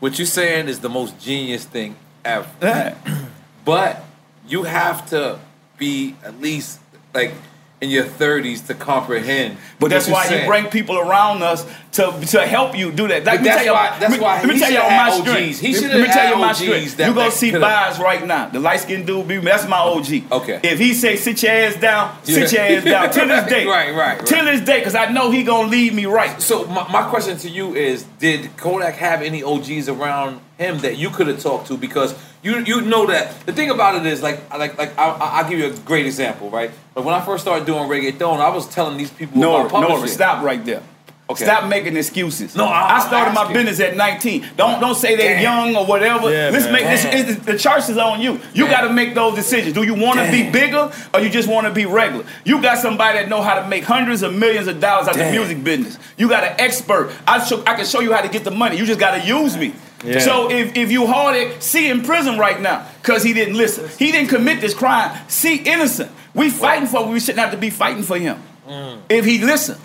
What 0.00 0.18
you're 0.18 0.26
saying 0.26 0.68
is 0.68 0.80
the 0.80 0.88
most 0.88 1.18
genius 1.18 1.64
thing 1.64 1.96
ever. 2.24 2.48
Yeah. 2.62 2.94
But 3.64 4.04
you 4.46 4.64
have 4.64 5.08
to 5.10 5.38
be 5.78 6.14
at 6.24 6.40
least 6.40 6.80
like 7.14 7.32
in 7.80 7.90
your 7.90 8.04
30s 8.04 8.66
to 8.68 8.74
comprehend. 8.74 9.58
But 9.78 9.90
that's 9.90 10.08
why 10.08 10.24
saying. 10.24 10.42
you 10.42 10.48
bring 10.48 10.66
people 10.66 10.96
around 10.98 11.42
us 11.42 11.66
to 11.92 12.12
to 12.28 12.46
help 12.46 12.74
you 12.78 12.90
do 12.90 13.08
that. 13.08 13.24
Like, 13.24 13.40
But 13.40 13.42
let 13.42 13.42
me 13.42 13.48
that's 13.48 13.66
why- 13.70 13.98
that's 13.98 14.18
why 14.18 14.36
Let 14.38 14.46
me 14.46 14.58
tell 14.58 14.70
you 14.72 14.78
on 14.78 14.84
my 14.84 14.92
had 14.92 15.12
strength. 15.20 15.28
OGs. 15.50 15.58
He 15.58 15.74
should've 15.74 15.90
Let 15.90 16.00
me 16.00 16.06
tell 16.06 16.14
had 16.14 16.30
you 16.30 16.36
my 16.36 16.48
OGs 16.50 16.58
strength. 16.92 16.98
You 17.00 17.14
gonna 17.14 17.30
see 17.30 17.50
Bias 17.50 17.98
right 17.98 18.26
now. 18.26 18.48
The 18.48 18.60
light 18.60 18.80
skinned 18.80 19.06
dude, 19.06 19.28
that's 19.42 19.66
my 19.68 19.76
OG. 19.78 20.24
Okay. 20.32 20.60
If 20.62 20.78
he 20.78 20.94
say 20.94 21.16
sit 21.16 21.42
your 21.42 21.52
ass 21.52 21.76
down, 21.76 22.16
sit 22.22 22.52
Yeah. 22.52 22.68
your 22.68 22.78
ass 22.78 22.84
down. 22.84 23.10
Till 23.10 23.28
this 23.28 23.50
day. 23.50 23.66
Right, 23.74 23.94
right, 23.94 24.18
right. 24.18 24.26
Till 24.26 24.44
this 24.44 24.60
day, 24.62 24.78
because 24.78 24.94
I 24.94 25.10
know 25.10 25.30
he 25.30 25.42
gonna 25.42 25.68
leave 25.68 25.92
me 25.94 26.06
right. 26.06 26.40
So 26.40 26.64
my, 26.66 26.90
my 26.90 27.02
question 27.10 27.36
to 27.38 27.50
you 27.50 27.74
is: 27.74 28.04
Did 28.18 28.56
Kodak 28.56 28.94
have 28.96 29.20
any 29.20 29.42
OGs 29.42 29.88
around 29.90 30.40
him 30.58 30.78
that 30.78 30.96
you 30.96 31.10
could 31.10 31.26
have 31.26 31.40
talked 31.40 31.66
to 31.68 31.76
because 31.76 32.14
you 32.42 32.58
you 32.64 32.80
know 32.82 33.06
that 33.06 33.44
the 33.46 33.52
thing 33.52 33.70
about 33.70 33.94
it 33.96 34.06
is 34.06 34.22
like 34.22 34.38
like 34.56 34.76
like 34.78 34.96
I, 34.98 35.08
I- 35.08 35.40
I'll 35.40 35.48
give 35.48 35.58
you 35.58 35.66
a 35.66 35.76
great 35.84 36.06
example, 36.06 36.50
right? 36.50 36.70
But 36.94 37.04
when 37.04 37.14
I 37.14 37.20
first 37.24 37.42
started 37.42 37.66
doing 37.66 37.88
reggaeton, 37.88 38.38
I 38.40 38.48
was 38.54 38.68
telling 38.68 38.96
these 38.96 39.10
people 39.10 39.38
No, 39.40 39.56
about 39.56 39.70
publishing. 39.70 40.00
no, 40.00 40.06
stop 40.06 40.44
right 40.44 40.64
there. 40.64 40.82
Okay. 41.30 41.44
Stop 41.44 41.70
making 41.70 41.96
excuses. 41.96 42.54
No, 42.54 42.66
I- 42.66 42.96
I 42.96 43.00
started 43.00 43.32
my 43.32 43.50
business 43.50 43.80
at 43.80 43.96
19. 43.96 44.44
Don't 44.58 44.78
don't 44.78 44.94
say 44.94 45.16
they're 45.16 45.40
young 45.40 45.74
or 45.74 45.86
whatever. 45.86 46.30
Yeah, 46.30 46.50
Let's 46.50 46.66
man. 46.66 46.72
make 46.74 46.84
this. 46.84 47.02
Damn. 47.02 47.44
the 47.44 47.58
choice 47.58 47.88
is 47.88 47.96
on 47.96 48.20
you. 48.20 48.40
You 48.52 48.66
got 48.66 48.82
to 48.82 48.92
make 48.92 49.14
those 49.14 49.34
decisions. 49.34 49.72
Do 49.72 49.84
you 49.84 49.94
want 49.94 50.20
to 50.20 50.30
be 50.30 50.50
bigger 50.50 50.92
or 51.14 51.20
you 51.20 51.30
just 51.30 51.48
want 51.48 51.66
to 51.66 51.72
be 51.72 51.86
regular? 51.86 52.26
You 52.44 52.60
got 52.60 52.76
somebody 52.76 53.18
that 53.18 53.30
know 53.30 53.40
how 53.40 53.58
to 53.58 53.66
make 53.68 53.84
hundreds 53.84 54.22
of 54.22 54.34
millions 54.34 54.66
of 54.66 54.80
dollars 54.80 55.08
out 55.08 55.18
of 55.18 55.24
the 55.24 55.30
music 55.30 55.64
business. 55.64 55.98
You 56.18 56.28
got 56.28 56.44
an 56.44 56.56
expert. 56.58 57.10
I 57.26 57.42
show, 57.42 57.62
I 57.66 57.74
can 57.74 57.86
show 57.86 58.00
you 58.00 58.12
how 58.12 58.20
to 58.20 58.28
get 58.28 58.44
the 58.44 58.50
money. 58.50 58.76
You 58.76 58.84
just 58.84 59.00
got 59.00 59.18
to 59.18 59.26
use 59.26 59.56
me. 59.56 59.72
Yeah. 60.04 60.18
So 60.18 60.50
if, 60.50 60.76
if 60.76 60.92
you 60.92 61.06
hard 61.06 61.36
it, 61.36 61.62
C 61.62 61.88
in 61.88 62.02
prison 62.02 62.38
right 62.38 62.60
now 62.60 62.86
because 63.00 63.22
he 63.22 63.32
didn't 63.32 63.54
listen. 63.54 63.88
He 63.98 64.12
didn't 64.12 64.28
commit 64.28 64.60
this 64.60 64.74
crime. 64.74 65.18
C 65.28 65.56
innocent. 65.56 66.10
We 66.34 66.50
fighting 66.50 66.86
for. 66.86 67.06
We 67.06 67.18
shouldn't 67.18 67.38
have 67.38 67.52
to 67.52 67.56
be 67.56 67.70
fighting 67.70 68.02
for 68.02 68.18
him 68.18 68.42
mm. 68.68 69.00
if 69.08 69.24
he 69.24 69.38
listened. 69.38 69.80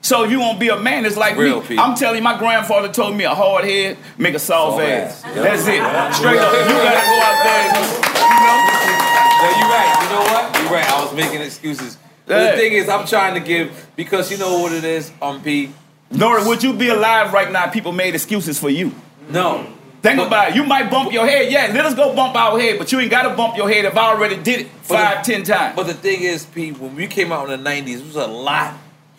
So 0.00 0.24
if 0.24 0.30
you 0.30 0.40
want 0.40 0.54
to 0.54 0.60
be 0.60 0.68
a 0.68 0.78
man, 0.78 1.04
it's 1.04 1.16
like 1.16 1.36
Real 1.36 1.60
me. 1.60 1.66
people. 1.66 1.84
I'm 1.84 1.94
telling 1.96 2.16
you, 2.18 2.22
my 2.22 2.38
grandfather 2.38 2.88
told 2.88 3.16
me 3.16 3.24
a 3.24 3.34
hard 3.34 3.64
head 3.64 3.96
make 4.16 4.34
a 4.34 4.38
soft, 4.38 4.76
Soft 4.78 4.82
ass. 4.88 5.24
ass. 5.24 5.34
That's 5.34 5.62
it. 5.62 5.82
Straight 6.14 6.38
up. 6.38 6.52
You 6.52 6.76
gotta 6.78 7.04
go 7.04 7.16
out 7.20 7.44
there. 7.44 7.62
And, 7.74 7.86
you 7.98 8.46
know. 8.46 8.58
No, 9.40 9.48
you're 9.58 9.68
right. 9.68 9.98
You 10.02 10.08
know 10.14 10.22
what? 10.32 10.62
You're 10.62 10.72
right. 10.72 10.90
I 10.90 11.04
was 11.04 11.14
making 11.14 11.40
excuses. 11.42 11.98
But 12.26 12.34
Yeah. 12.34 12.50
The 12.52 12.56
thing 12.58 12.72
is, 12.74 12.88
I'm 12.88 13.06
trying 13.06 13.34
to 13.34 13.40
give 13.40 13.88
because 13.96 14.30
you 14.30 14.38
know 14.38 14.58
what 14.60 14.72
it 14.72 14.84
is, 14.84 15.10
um, 15.20 15.42
P. 15.42 15.72
Nora, 16.10 16.44
would 16.46 16.62
you 16.62 16.72
be 16.72 16.88
alive 16.88 17.32
right 17.32 17.50
now? 17.52 17.66
if 17.66 17.72
People 17.72 17.92
made 17.92 18.14
excuses 18.14 18.58
for 18.58 18.70
you. 18.70 18.92
No, 19.28 19.66
Think 20.00 20.20
about 20.20 20.50
it. 20.50 20.54
You 20.54 20.62
might 20.64 20.90
bump 20.92 21.12
your 21.12 21.26
head. 21.26 21.50
Yeah, 21.50 21.70
let 21.74 21.84
us 21.84 21.92
go 21.94 22.14
bump 22.14 22.36
our 22.36 22.58
head, 22.58 22.78
but 22.78 22.92
you 22.92 23.00
ain't 23.00 23.10
gotta 23.10 23.30
bump 23.30 23.56
your 23.56 23.68
head 23.68 23.84
if 23.84 23.96
I 23.96 24.12
already 24.14 24.36
did 24.36 24.60
it 24.60 24.68
But 24.88 24.96
five, 24.96 25.26
the- 25.26 25.32
ten 25.32 25.42
times. 25.42 25.74
But 25.74 25.88
the 25.88 25.94
thing 25.94 26.22
is, 26.22 26.44
P, 26.46 26.70
when 26.70 26.94
we 26.94 27.08
came 27.08 27.32
out 27.32 27.50
in 27.50 27.62
the 27.62 27.70
'90s, 27.70 27.98
it 28.00 28.06
was 28.06 28.14
a 28.16 28.26
lot 28.28 28.74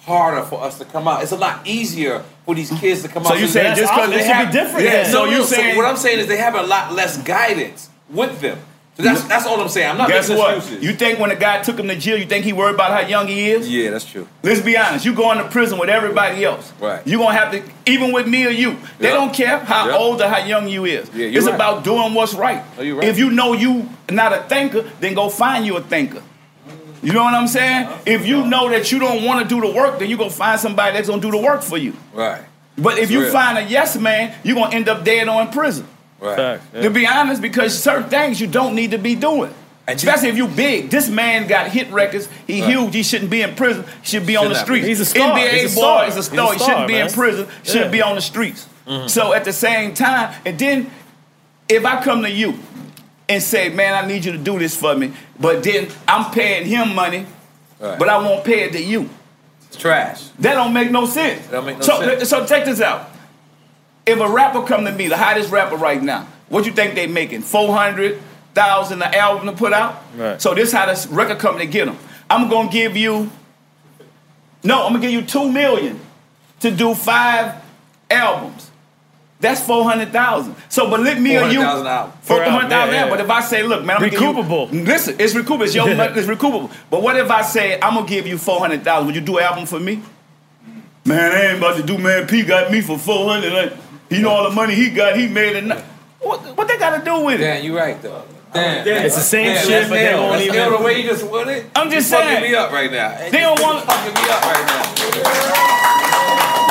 harder 0.05 0.43
for 0.43 0.61
us 0.63 0.77
to 0.79 0.85
come 0.85 1.07
out. 1.07 1.21
It's 1.23 1.31
a 1.31 1.37
lot 1.37 1.67
easier 1.67 2.23
for 2.45 2.55
these 2.55 2.71
kids 2.79 3.01
to 3.03 3.07
come 3.07 3.23
So 3.23 3.29
out. 3.31 3.33
So 3.35 3.39
you 3.39 3.47
they- 3.47 3.51
saying 3.53 3.75
just 3.75 3.81
because 3.93 3.97
awesome. 3.99 4.11
they 4.11 4.17
It 4.17 4.19
should 4.21 4.27
be 4.27 4.33
have 4.33 4.51
different 4.51 4.85
Yeah, 4.85 4.91
then. 5.03 5.11
so 5.11 5.25
no, 5.25 5.31
you 5.31 5.37
no, 5.39 5.43
saying 5.45 5.77
what 5.77 5.85
I'm 5.85 5.97
saying 5.97 6.19
is 6.19 6.27
they 6.27 6.37
have 6.37 6.55
a 6.55 6.63
lot 6.63 6.93
less 6.93 7.17
guidance 7.21 7.89
with 8.09 8.39
them. 8.41 8.57
So 8.97 9.03
that's 9.03 9.23
that's 9.23 9.45
all 9.45 9.61
I'm 9.61 9.69
saying. 9.69 9.91
I'm 9.91 9.97
not 9.97 10.09
Guess 10.09 10.27
making 10.27 10.43
what? 10.43 10.57
excuses. 10.57 10.83
You 10.83 10.91
think 10.93 11.19
when 11.19 11.31
a 11.31 11.35
guy 11.35 11.61
took 11.61 11.79
him 11.79 11.87
to 11.87 11.95
jail, 11.95 12.17
you 12.17 12.25
think 12.25 12.43
he 12.43 12.51
worried 12.51 12.75
about 12.75 12.91
how 12.91 13.07
young 13.07 13.27
he 13.27 13.49
is? 13.49 13.69
yeah, 13.69 13.91
that's 13.91 14.03
true. 14.03 14.27
Let's 14.43 14.59
be 14.59 14.75
honest. 14.77 15.05
You 15.05 15.13
go 15.13 15.31
into 15.31 15.45
prison 15.45 15.79
with 15.79 15.89
everybody 15.89 16.43
else. 16.43 16.73
Right. 16.81 17.05
You 17.07 17.17
gonna 17.17 17.33
have 17.37 17.51
to, 17.53 17.63
even 17.89 18.11
with 18.11 18.27
me 18.27 18.45
or 18.45 18.49
you. 18.49 18.75
They 18.97 19.07
Yeah. 19.07 19.13
don't 19.13 19.33
care 19.33 19.59
how 19.59 19.87
Yeah. 19.87 19.95
old 19.95 20.21
or 20.21 20.27
how 20.27 20.39
young 20.39 20.67
you 20.67 20.83
is. 20.83 21.09
Yeah, 21.13 21.27
you're 21.27 21.37
it's 21.37 21.45
right. 21.45 21.55
about 21.55 21.85
doing 21.85 22.13
what's 22.13 22.33
right. 22.33 22.61
Oh, 22.77 22.81
you're 22.81 22.97
right. 22.97 23.07
If 23.07 23.17
you 23.17 23.29
know 23.29 23.53
you 23.53 23.87
not 24.11 24.33
a 24.33 24.41
thinker, 24.49 24.83
then 24.99 25.13
go 25.13 25.29
find 25.29 25.65
you 25.65 25.77
a 25.77 25.81
thinker. 25.81 26.21
You 27.01 27.13
know 27.13 27.23
what 27.23 27.33
I'm 27.33 27.47
saying? 27.47 27.89
If 28.05 28.25
you 28.25 28.45
know 28.45 28.69
that 28.69 28.91
you 28.91 28.99
don't 28.99 29.23
want 29.23 29.41
to 29.47 29.47
do 29.55 29.61
the 29.61 29.71
work, 29.73 29.99
then 29.99 30.09
you 30.09 30.17
go 30.17 30.29
find 30.29 30.59
somebody 30.59 30.93
that's 30.97 31.07
gonna 31.09 31.21
do 31.21 31.31
the 31.31 31.37
work 31.37 31.61
for 31.61 31.77
you. 31.77 31.93
Right. 32.13 32.41
But 32.77 32.93
if 32.93 32.99
That's 32.99 33.11
you 33.11 33.21
real. 33.23 33.31
find 33.31 33.57
a 33.57 33.63
yes 33.63 33.97
man, 33.97 34.33
you're 34.43 34.55
gonna 34.55 34.75
end 34.75 34.87
up 34.89 35.03
dead 35.03 35.27
or 35.27 35.41
in 35.41 35.49
prison. 35.49 35.87
Right. 36.19 36.35
Facts, 36.35 36.65
yeah. 36.73 36.81
To 36.81 36.89
be 36.89 37.07
honest, 37.07 37.41
because 37.41 37.81
certain 37.81 38.09
things 38.09 38.39
you 38.41 38.47
don't 38.47 38.75
need 38.75 38.91
to 38.91 38.97
be 38.97 39.15
doing. 39.15 39.53
And 39.87 40.01
you- 40.01 40.07
Especially 40.09 40.29
if 40.29 40.37
you 40.37 40.47
big. 40.47 40.89
This 40.89 41.09
man 41.09 41.47
got 41.47 41.67
hit 41.69 41.89
records. 41.91 42.27
He 42.45 42.61
Right. 42.61 42.69
huge. 42.69 42.93
He 42.93 43.03
shouldn't 43.03 43.31
be 43.31 43.41
in 43.41 43.55
prison. 43.55 43.85
He 44.03 44.07
should 44.09 44.25
be 44.27 44.35
on 44.35 44.43
Should 44.43 44.49
the 44.51 44.53
not 44.55 44.59
be. 44.59 44.65
streets. 44.65 44.87
He's 44.87 44.99
a 44.99 45.05
star. 45.05 45.31
NBA 45.37 45.61
He's 45.61 45.71
a 45.73 45.75
boy 45.75 45.81
star. 45.81 46.07
is 46.07 46.13
a 46.13 46.17
He's 46.17 46.27
a 46.27 46.31
star. 46.33 46.53
he 46.53 46.59
shouldn't 46.59 46.87
be 46.87 46.95
in 46.97 47.09
prison. 47.09 47.47
Should 47.63 47.75
Yeah. 47.75 47.87
be 47.87 48.01
on 48.01 48.15
the 48.15 48.21
streets. 48.21 48.65
Mm-hmm. 48.87 49.07
So 49.07 49.33
at 49.33 49.45
the 49.45 49.53
same 49.53 49.93
time, 49.93 50.31
and 50.45 50.59
then 50.59 50.91
if 51.67 51.85
I 51.85 52.01
come 52.03 52.23
to 52.23 52.29
you 52.29 52.59
and 53.29 53.41
say, 53.43 53.69
man, 53.69 53.93
I 54.03 54.07
need 54.07 54.25
you 54.25 54.31
to 54.31 54.37
do 54.37 54.57
this 54.59 54.75
for 54.75 54.95
me, 54.95 55.13
but 55.39 55.63
then 55.63 55.87
I'm 56.07 56.31
paying 56.31 56.65
him 56.65 56.95
money, 56.95 57.25
Right. 57.79 57.97
but 57.97 58.09
I 58.09 58.17
won't 58.17 58.43
pay 58.43 58.63
it 58.63 58.73
to 58.73 58.81
you. 58.83 59.09
It's 59.67 59.77
trash. 59.77 60.23
That 60.39 60.55
don't 60.55 60.73
make 60.73 60.89
no 60.91 61.05
sense. 61.05 61.45
That 61.45 61.51
don't 61.51 61.65
make 61.67 61.77
no 61.77 61.83
so, 61.83 62.01
sense. 62.01 62.27
so 62.29 62.45
check 62.45 62.65
this 62.65 62.81
out. 62.81 63.09
If 64.05 64.19
a 64.19 64.27
rapper 64.27 64.63
come 64.63 64.83
to 64.85 64.91
me, 64.91 65.07
the 65.07 65.15
hottest 65.17 65.51
rapper 65.51 65.75
right 65.77 66.01
now, 66.01 66.27
what 66.49 66.65
you 66.65 66.71
think 66.71 66.95
they 66.95 67.05
making? 67.05 67.43
Four 67.43 67.71
hundred 67.77 68.19
thousand 68.55 69.03
an 69.03 69.13
album 69.13 69.45
to 69.45 69.51
put 69.53 69.71
out. 69.71 70.01
Right. 70.17 70.41
So 70.41 70.55
this 70.55 70.71
how 70.71 70.87
this 70.87 71.05
record 71.07 71.37
company 71.37 71.67
get 71.67 71.85
them. 71.85 71.97
I'm 72.29 72.49
gonna 72.49 72.71
give 72.71 72.97
you. 72.97 73.29
No, 74.63 74.85
I'm 74.85 74.93
gonna 74.93 75.01
give 75.01 75.11
you 75.11 75.21
two 75.21 75.51
million 75.51 75.99
to 76.61 76.71
do 76.71 76.95
five 76.95 77.61
albums. 78.09 78.68
That's 79.41 79.61
four 79.65 79.83
hundred 79.85 80.11
thousand. 80.11 80.55
So, 80.67 80.89
but 80.89 80.99
let 80.99 81.19
me 81.21 81.37
or 81.37 81.47
you. 81.47 81.61
400,000 81.61 81.87
album. 81.87 82.11
Four 82.21 82.37
Per 82.37 82.43
album, 82.43 82.53
hundred 82.59 82.69
thousand. 82.69 82.93
yeah, 82.95 83.03
yeah. 83.05 83.09
But 83.09 83.19
if 83.21 83.29
I 83.29 83.39
say, 83.41 83.63
look, 83.63 83.85
man, 83.85 83.95
I'm 83.97 84.09
gonna 84.09 84.17
Recoupable. 84.21 84.71
Give 84.71 84.79
you, 84.81 84.85
listen, 84.85 85.15
it's 85.17 85.33
recoupable. 85.33 85.63
It's 85.63 85.73
your. 85.75 85.87
It's 85.89 86.27
recoupable. 86.27 86.69
But 86.89 87.01
what 87.01 87.15
if 87.17 87.31
I 87.31 87.41
say 87.41 87.75
I'm 87.81 87.93
gonna 87.95 88.05
give 88.07 88.27
you 88.27 88.37
four 88.37 88.59
hundred 88.59 88.83
thousand? 88.83 89.05
Would 89.07 89.15
you 89.15 89.21
do 89.21 89.37
an 89.37 89.43
album 89.45 89.65
for 89.65 89.79
me? 89.79 90.01
Man, 91.05 91.31
I 91.31 91.41
ain't 91.49 91.57
about 91.57 91.77
to 91.77 91.83
do. 91.83 91.97
Man, 91.97 92.27
P 92.27 92.43
got 92.43 92.69
me 92.71 92.81
for 92.81 92.97
four 92.97 93.29
hundred. 93.29 93.77
He 94.09 94.21
know 94.21 94.29
all 94.29 94.43
the 94.49 94.53
money 94.55 94.75
he 94.75 94.89
got. 94.89 95.15
He 95.15 95.27
made 95.27 95.55
it. 95.55 95.63
Not. 95.63 95.79
What, 96.19 96.41
what 96.57 96.67
they 96.67 96.77
got 96.77 96.97
to 96.99 97.05
do 97.05 97.21
with 97.23 97.35
it? 97.39 97.43
Damn, 97.45 97.63
you 97.63 97.77
right 97.77 97.99
though. 98.01 98.25
Damn. 98.53 98.85
It's 99.05 99.15
the 99.15 99.21
same 99.21 99.45
Damn, 99.45 99.57
shit, 99.61 99.69
that's 99.69 99.89
but 99.89 99.95
they 99.95 100.03
nailed. 100.05 100.19
won't 100.21 100.31
That's 100.33 100.43
even. 100.45 100.55
nailed 100.57 100.79
the 100.79 100.83
way 100.83 101.01
you 101.01 101.07
just 101.07 101.29
put 101.29 101.47
it. 101.47 101.65
I'm 101.75 101.89
just 101.89 102.11
you 102.11 102.17
fucking 102.17 102.41
me 102.41 102.55
up 102.55 102.71
right 102.73 102.91
now. 102.91 103.15
They 103.29 103.39
don't 103.39 103.57
You 103.57 103.63
want- 103.65 103.85
fucking 103.85 104.13
me 104.13 104.29
up 104.29 104.41
right 104.43 104.65
now. 104.67 104.83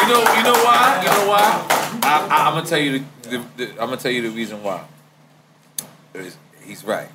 You 0.03 0.15
know, 0.15 0.21
you 0.37 0.43
know 0.43 0.59
why? 0.65 1.01
You 1.05 1.09
know 1.11 1.29
why? 1.31 1.78
I, 2.03 2.47
I'm 2.49 2.55
gonna 2.55 2.67
tell 2.67 2.79
you 2.79 2.99
the, 2.99 3.29
the, 3.29 3.45
the 3.57 3.71
I'm 3.73 3.89
gonna 3.89 3.97
tell 3.97 4.11
you 4.11 4.23
the 4.23 4.31
reason 4.31 4.63
why. 4.63 4.85
He's 6.65 6.85
right. 6.85 7.09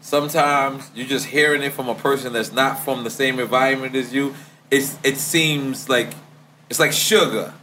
Sometimes 0.00 0.90
you're 0.94 1.06
just 1.06 1.26
hearing 1.26 1.62
it 1.62 1.72
from 1.72 1.88
a 1.88 1.94
person 1.94 2.32
that's 2.32 2.52
not 2.52 2.78
from 2.78 3.04
the 3.04 3.10
same 3.10 3.40
environment 3.40 3.94
as 3.96 4.14
you. 4.14 4.34
It's 4.70 4.96
it 5.02 5.16
seems 5.16 5.88
like 5.88 6.12
it's 6.70 6.80
like 6.80 6.92
sugar, 6.92 7.54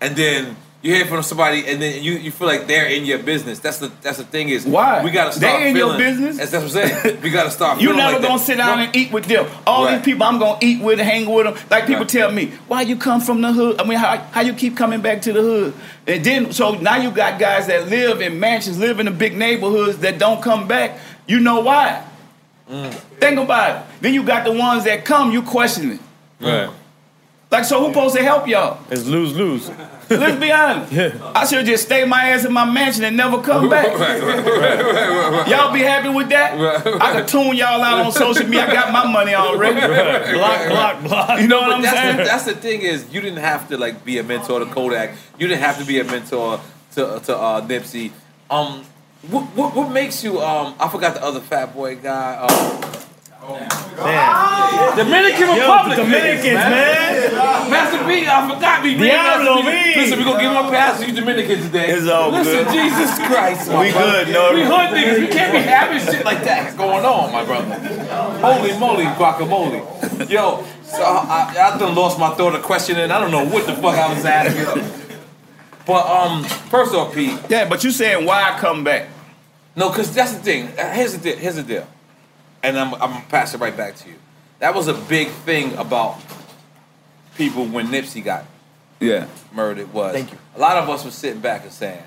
and 0.00 0.16
then 0.16 0.56
you 0.80 0.94
hear 0.94 1.06
from 1.06 1.22
somebody, 1.24 1.66
and 1.66 1.82
then 1.82 2.02
you, 2.04 2.12
you 2.12 2.30
feel 2.30 2.46
like 2.46 2.68
they're 2.68 2.86
in 2.86 3.04
your 3.04 3.18
business. 3.18 3.58
That's 3.58 3.78
the 3.78 3.90
that's 4.00 4.18
the 4.18 4.24
thing 4.24 4.48
is 4.48 4.64
Why? 4.64 5.02
we 5.02 5.10
gotta 5.10 5.36
They 5.38 5.46
start 5.48 5.62
in 5.64 5.74
your 5.76 5.98
business? 5.98 6.36
That's, 6.36 6.52
that's 6.52 6.72
what 6.72 6.84
I'm 6.86 7.02
saying. 7.02 7.20
We 7.22 7.30
gotta 7.30 7.50
start. 7.50 7.80
You 7.80 7.94
never 7.96 8.12
like 8.18 8.22
gonna 8.22 8.38
sit 8.38 8.58
down 8.58 8.78
and 8.78 8.94
eat 8.94 9.10
with 9.10 9.24
them. 9.24 9.46
All 9.66 9.84
Right. 9.84 9.96
these 9.96 10.04
people 10.04 10.22
I'm 10.24 10.38
gonna 10.38 10.58
eat 10.62 10.80
with, 10.80 11.00
hang 11.00 11.28
with 11.28 11.46
them. 11.46 11.56
Like 11.68 11.86
people 11.86 12.02
Right. 12.02 12.08
tell 12.08 12.30
me, 12.30 12.52
why 12.68 12.82
you 12.82 12.96
come 12.96 13.20
from 13.20 13.40
the 13.40 13.52
hood? 13.52 13.80
I 13.80 13.84
mean, 13.84 13.98
how, 13.98 14.18
how 14.30 14.40
you 14.42 14.52
keep 14.52 14.76
coming 14.76 15.00
back 15.00 15.22
to 15.22 15.32
the 15.32 15.40
hood? 15.42 15.74
And 16.06 16.24
then, 16.24 16.52
so 16.52 16.74
now 16.74 16.96
you 16.96 17.10
got 17.10 17.40
guys 17.40 17.66
that 17.66 17.88
live 17.88 18.20
in 18.20 18.38
mansions, 18.38 18.78
live 18.78 19.00
in 19.00 19.06
the 19.06 19.12
big 19.12 19.36
neighborhoods 19.36 19.98
that 19.98 20.18
don't 20.18 20.40
come 20.40 20.68
back. 20.68 20.98
You 21.26 21.40
know 21.40 21.58
why? 21.60 22.04
Mm. 22.70 22.92
Think 23.18 23.38
about 23.40 23.76
it. 23.80 23.82
Then 24.00 24.14
you 24.14 24.22
got 24.22 24.44
the 24.44 24.52
ones 24.52 24.84
that 24.84 25.04
come, 25.04 25.32
you 25.32 25.42
question 25.42 25.90
it. 25.92 26.00
Right. 26.40 26.70
Like, 27.50 27.64
so 27.64 27.80
who 27.80 27.88
supposed 27.88 28.14
to 28.14 28.22
help 28.22 28.46
y'all? 28.46 28.78
It's 28.90 29.06
lose 29.06 29.34
lose. 29.34 29.70
Let's 30.10 30.38
be 30.38 30.52
honest. 30.52 30.92
I 31.34 31.46
should 31.46 31.64
just 31.64 31.84
stay 31.84 32.04
my 32.04 32.30
ass 32.30 32.44
in 32.44 32.52
my 32.52 32.70
mansion 32.70 33.04
and 33.04 33.16
never 33.16 33.40
come 33.40 33.70
back. 33.70 33.86
Right, 33.86 34.20
right, 34.20 34.22
right, 34.22 34.44
right, 34.44 35.32
right. 35.32 35.48
Y'all 35.48 35.72
be 35.72 35.80
happy 35.80 36.10
with 36.10 36.28
that? 36.28 36.58
I 37.00 37.12
can 37.12 37.26
tune 37.26 37.56
y'all 37.56 37.80
out 37.82 38.04
on 38.04 38.12
social 38.12 38.44
media. 38.44 38.66
I 38.66 38.72
got 38.72 38.92
my 38.92 39.10
money 39.10 39.34
already. 39.34 39.80
Block, 39.80 40.68
block, 40.68 41.02
block. 41.02 41.40
You 41.40 41.48
know 41.48 41.60
what 41.60 41.72
I'm 41.72 41.82
that's 41.82 41.96
saying? 41.96 42.16
the, 42.18 42.24
that's 42.24 42.44
the 42.44 42.54
thing 42.54 42.82
is 42.82 43.12
you 43.12 43.20
didn't 43.20 43.38
have 43.38 43.68
to 43.68 43.78
like 43.78 44.04
be 44.04 44.18
a 44.18 44.22
mentor 44.22 44.60
to 44.60 44.66
Kodak. 44.66 45.16
You 45.38 45.48
didn't 45.48 45.62
have 45.62 45.78
to 45.78 45.86
be 45.86 46.00
a 46.00 46.04
mentor 46.04 46.60
to 46.92 47.20
to 47.24 47.36
uh, 47.36 47.66
Nipsey. 47.66 48.12
Um, 48.50 48.84
what, 49.30 49.44
what 49.56 49.74
what 49.74 49.90
makes 49.90 50.22
you 50.22 50.40
um? 50.40 50.74
I 50.78 50.88
forgot 50.88 51.14
the 51.14 51.24
other 51.24 51.40
fat 51.40 51.74
boy 51.74 51.96
guy. 51.96 52.36
Um, 52.36 53.07
Dominican 54.96 55.48
Yo, 55.48 55.54
Republic. 55.56 55.96
the 55.96 56.02
Dominicans, 56.02 56.54
man. 56.54 57.70
Master 57.70 57.98
P, 58.04 58.26
I 58.28 58.54
forgot 58.54 58.82
me. 58.84 58.94
man. 58.96 59.02
Diablo, 59.02 59.62
B. 59.62 59.94
Listen, 59.96 60.18
we 60.18 60.24
gonna 60.24 60.40
give 60.40 60.50
him 60.52 60.66
a 60.66 60.70
pass 60.70 61.00
to 61.00 61.06
you 61.06 61.14
Dominicans 61.14 61.64
today. 61.66 61.90
It's 61.90 62.06
all 62.08 62.30
Listen, 62.30 62.64
good. 62.64 62.72
Jesus 62.72 63.18
Christ, 63.26 63.68
We 63.68 63.92
brother. 63.92 64.24
good, 64.24 64.32
no. 64.32 64.52
We 64.54 64.62
hood 64.62 64.90
niggas. 64.92 65.20
We 65.20 65.26
can't 65.28 65.52
be 65.52 65.58
having 65.60 66.00
shit 66.00 66.24
like 66.24 66.44
that 66.44 66.76
going 66.76 67.04
on, 67.04 67.32
my 67.32 67.44
brother. 67.44 67.74
Holy 68.40 68.78
moly, 68.78 69.04
guacamole. 69.16 70.28
Yo, 70.30 70.64
so 70.84 71.02
I, 71.02 71.72
I 71.74 71.78
done 71.78 71.94
lost 71.94 72.18
my 72.18 72.30
thought 72.34 72.54
of 72.54 72.62
questioning. 72.62 73.10
I 73.10 73.18
don't 73.20 73.30
know 73.30 73.44
what 73.46 73.66
the 73.66 73.74
fuck 73.74 73.94
I 73.94 74.12
was 74.14 74.24
asking. 74.24 74.84
But 75.86 76.06
um, 76.06 76.44
first 76.44 76.94
off, 76.94 77.14
Pete. 77.14 77.38
Yeah, 77.48 77.66
but 77.68 77.82
you 77.82 77.90
saying 77.90 78.26
why 78.26 78.42
I 78.52 78.58
come 78.58 78.84
back? 78.84 79.08
No, 79.74 79.88
because 79.88 80.12
that's 80.14 80.32
the 80.34 80.40
thing. 80.40 80.68
Uh, 80.78 80.90
Here's 80.92 81.12
the 81.14 81.18
deal. 81.18 81.36
Here's 81.38 81.56
the 81.56 81.62
deal. 81.62 81.86
And 82.62 82.78
I'm, 82.78 82.94
I'm 82.94 83.00
gonna 83.12 83.24
pass 83.28 83.54
it 83.54 83.58
right 83.60 83.76
back 83.76 83.96
to 83.96 84.08
you. 84.08 84.16
That 84.58 84.74
was 84.74 84.88
a 84.88 84.94
big 84.94 85.28
thing 85.28 85.74
about 85.76 86.20
people 87.36 87.64
when 87.66 87.88
Nipsey 87.88 88.22
got 88.24 88.44
Yeah. 89.00 89.26
murdered. 89.52 89.92
Was 89.92 90.12
Thank 90.12 90.32
you. 90.32 90.38
a 90.56 90.58
lot 90.58 90.76
of 90.76 90.88
us 90.90 91.04
were 91.04 91.10
sitting 91.12 91.40
back 91.40 91.62
and 91.62 91.72
saying, 91.72 92.02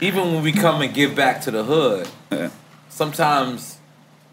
even 0.00 0.32
when 0.34 0.42
we 0.42 0.52
come 0.52 0.82
and 0.82 0.92
give 0.92 1.14
back 1.14 1.40
to 1.42 1.50
the 1.50 1.62
hood, 1.64 2.08
Yeah. 2.30 2.48
sometimes, 2.88 3.78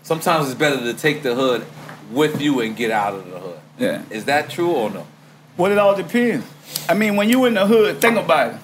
sometimes 0.01 0.47
it's 0.49 0.57
better 0.59 0.77
to 0.79 0.93
take 0.93 1.23
the 1.23 1.36
hood 1.36 1.65
with 2.11 2.41
you 2.41 2.59
and 2.61 2.75
get 2.75 2.91
out 2.91 3.13
of 3.13 3.29
the 3.31 3.39
hood. 3.39 3.59
Yeah. 3.77 4.01
Is 4.09 4.25
that 4.25 4.49
true 4.49 4.71
or 4.71 4.89
no? 4.89 5.05
Well, 5.57 5.71
it 5.71 5.77
all 5.77 5.95
depends. 5.95 6.45
I 6.89 6.95
mean, 6.95 7.15
when 7.15 7.29
you 7.29 7.45
in 7.45 7.53
the 7.53 7.65
hood, 7.67 8.01
think 8.01 8.17
about 8.17 8.55
it. 8.55 8.59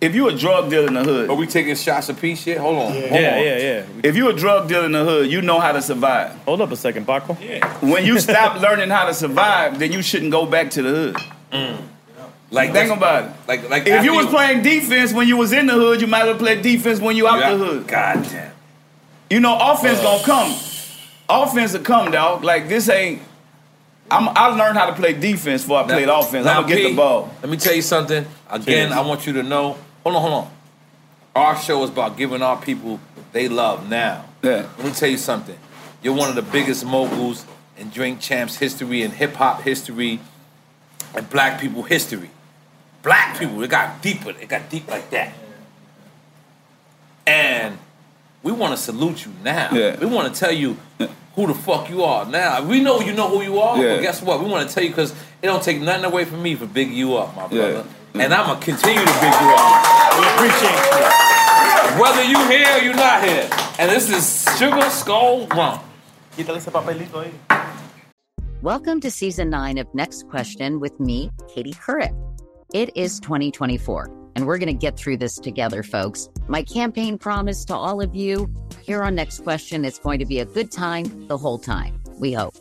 If 0.00 0.14
you 0.14 0.28
a 0.28 0.34
drug 0.34 0.70
dealer 0.70 0.86
in 0.88 0.94
the 0.94 1.04
hood, 1.04 1.28
Are 1.30 1.34
we 1.36 1.46
taking 1.46 1.74
shots 1.74 2.08
of 2.08 2.20
peace 2.20 2.40
shit? 2.42 2.58
Hold 2.58 2.76
on. 2.78 2.92
Hold 2.92 3.04
Yeah, 3.04 3.08
on. 3.10 3.12
yeah, 3.44 3.56
yeah. 3.58 3.84
if 4.02 4.16
you 4.16 4.28
a 4.28 4.32
drug 4.32 4.68
dealer 4.68 4.86
in 4.86 4.92
the 4.92 5.04
hood, 5.04 5.30
you 5.30 5.42
know 5.42 5.60
how 5.60 5.72
to 5.72 5.82
survive. 5.82 6.32
Hold 6.46 6.60
up 6.62 6.70
a 6.72 6.76
second, 6.76 7.06
Paco. 7.06 7.36
Yeah. 7.40 7.66
When 7.80 8.04
you 8.06 8.18
stop 8.18 8.60
learning 8.62 8.88
how 8.90 9.06
to 9.06 9.14
survive, 9.14 9.78
then 9.78 9.92
you 9.92 10.00
shouldn't 10.02 10.30
go 10.32 10.46
back 10.46 10.70
to 10.72 10.82
the 10.82 10.88
hood. 10.90 11.16
Mm. 11.52 11.82
Like 12.52 12.72
Think 12.72 12.90
about 12.90 13.24
it. 13.26 13.30
Like 13.46 13.68
like 13.70 13.86
If 13.86 14.04
you 14.04 14.14
was 14.14 14.26
playing 14.26 14.62
defense 14.62 15.12
when 15.12 15.28
you 15.28 15.36
was 15.36 15.52
in 15.52 15.66
the 15.66 15.74
hood, 15.74 16.00
you 16.00 16.06
might 16.08 16.26
have 16.26 16.38
played 16.38 16.62
defense 16.62 16.98
when 16.98 17.16
you 17.16 17.28
out 17.28 17.38
Yeah. 17.38 17.52
the 17.52 17.58
hood. 17.58 17.86
God 17.86 18.24
damn. 18.28 18.52
You 19.28 19.38
know, 19.38 19.56
offense 19.60 20.00
gonna 20.00 20.24
come. 20.24 20.52
Offense 21.28 21.72
will 21.74 21.80
come, 21.84 22.10
dog. 22.10 22.42
Like 22.42 22.68
this 22.68 22.88
ain't. 22.88 23.22
I'm, 24.10 24.28
I 24.30 24.48
learned 24.48 24.76
how 24.76 24.86
to 24.86 24.92
play 24.94 25.12
defense 25.12 25.62
before 25.62 25.78
I 25.78 25.84
played 25.84 26.06
Now- 26.08 26.18
offense. 26.20 26.44
now, 26.44 26.56
I'm 26.58 26.62
gonna 26.62 26.74
get 26.74 26.82
P, 26.86 26.90
the 26.90 26.96
ball. 26.96 27.32
Let 27.40 27.48
me 27.50 27.56
tell 27.56 27.74
you 27.74 27.82
something. 27.82 28.26
Again, 28.50 28.88
Cheers. 28.88 28.92
I 28.92 29.00
want 29.02 29.24
you 29.28 29.32
to 29.34 29.44
know. 29.44 29.76
Hold 30.02 30.16
on, 30.16 30.22
hold 30.22 30.34
on. 30.34 30.50
Our 31.36 31.56
show 31.56 31.82
is 31.84 31.90
about 31.90 32.16
giving 32.16 32.42
our 32.42 32.60
people 32.60 33.00
they 33.32 33.48
love 33.48 33.88
now. 33.88 34.24
Yeah. 34.42 34.66
Let 34.78 34.84
me 34.86 34.90
tell 34.92 35.08
you 35.08 35.18
something. 35.18 35.58
You're 36.02 36.14
one 36.14 36.28
of 36.28 36.34
the 36.34 36.42
biggest 36.42 36.84
moguls 36.84 37.44
in 37.76 37.90
drink 37.90 38.20
champs 38.20 38.56
history 38.56 39.02
and 39.02 39.12
hip 39.12 39.34
hop 39.34 39.62
history 39.62 40.20
and 41.14 41.28
black 41.30 41.60
people 41.60 41.82
history. 41.82 42.30
Black 43.02 43.38
people, 43.38 43.62
it 43.62 43.70
got 43.70 44.02
deeper. 44.02 44.30
It 44.30 44.48
got 44.48 44.68
deep 44.70 44.88
like 44.88 45.10
that. 45.10 45.32
And 47.26 47.78
we 48.42 48.52
want 48.52 48.72
to 48.74 48.76
salute 48.82 49.24
you 49.24 49.32
now. 49.44 49.70
Yeah. 49.72 49.98
We 49.98 50.06
want 50.06 50.32
to 50.34 50.38
tell 50.38 50.52
you 50.52 50.76
who 51.34 51.46
the 51.46 51.54
fuck 51.54 51.88
you 51.90 52.02
are 52.02 52.26
now. 52.26 52.62
We 52.66 52.80
know 52.82 53.00
you 53.00 53.12
know 53.12 53.28
who 53.28 53.42
you 53.42 53.60
are, 53.60 53.78
Yeah. 53.82 53.96
but 53.96 54.02
guess 54.02 54.22
what? 54.22 54.40
We 54.42 54.50
want 54.50 54.68
to 54.68 54.74
tell 54.74 54.82
you 54.82 54.90
because 54.90 55.12
it 55.12 55.46
don't 55.46 55.62
take 55.62 55.80
nothing 55.80 56.04
away 56.04 56.24
from 56.24 56.42
me 56.42 56.54
for 56.54 56.66
big 56.66 56.90
you 56.90 57.16
up, 57.16 57.36
my 57.36 57.46
Yeah. 57.50 57.82
Brother. 58.12 58.24
And 58.24 58.34
I'm 58.34 58.46
gonna 58.46 58.60
continue 58.60 59.00
to 59.00 59.12
big 59.20 59.32
you 59.32 59.54
up. 59.56 60.18
We 60.18 60.26
appreciate 60.34 60.72
you. 60.72 62.00
Whether 62.00 62.24
you 62.24 62.48
here 62.48 62.76
or 62.76 62.82
you 62.82 62.92
not 62.92 63.22
here. 63.24 63.48
And 63.78 63.90
this 63.90 64.10
is 64.10 64.58
Sugar 64.58 64.88
Skull 64.90 65.46
Rum. 65.48 65.80
Welcome 68.62 69.00
to 69.00 69.10
season 69.10 69.50
nine 69.50 69.78
of 69.78 69.92
Next 69.94 70.28
Question 70.28 70.80
with 70.80 70.98
me, 71.00 71.30
Katie 71.48 71.72
Couric. 71.72 72.14
It 72.72 72.90
is 72.94 73.18
2024, 73.20 74.10
and 74.36 74.46
we're 74.46 74.58
going 74.58 74.68
to 74.68 74.72
get 74.74 74.96
through 74.96 75.16
this 75.16 75.36
together, 75.36 75.82
folks. 75.82 76.28
My 76.46 76.62
campaign 76.62 77.18
promise 77.18 77.64
to 77.66 77.74
all 77.74 78.00
of 78.00 78.14
you 78.14 78.52
here 78.82 79.02
on 79.02 79.14
Next 79.14 79.42
Question 79.42 79.84
is 79.84 79.98
going 79.98 80.18
to 80.20 80.26
be 80.26 80.38
a 80.38 80.44
good 80.44 80.70
time 80.70 81.26
the 81.26 81.38
whole 81.38 81.58
time. 81.58 82.00
We 82.18 82.32
hope. 82.32 82.54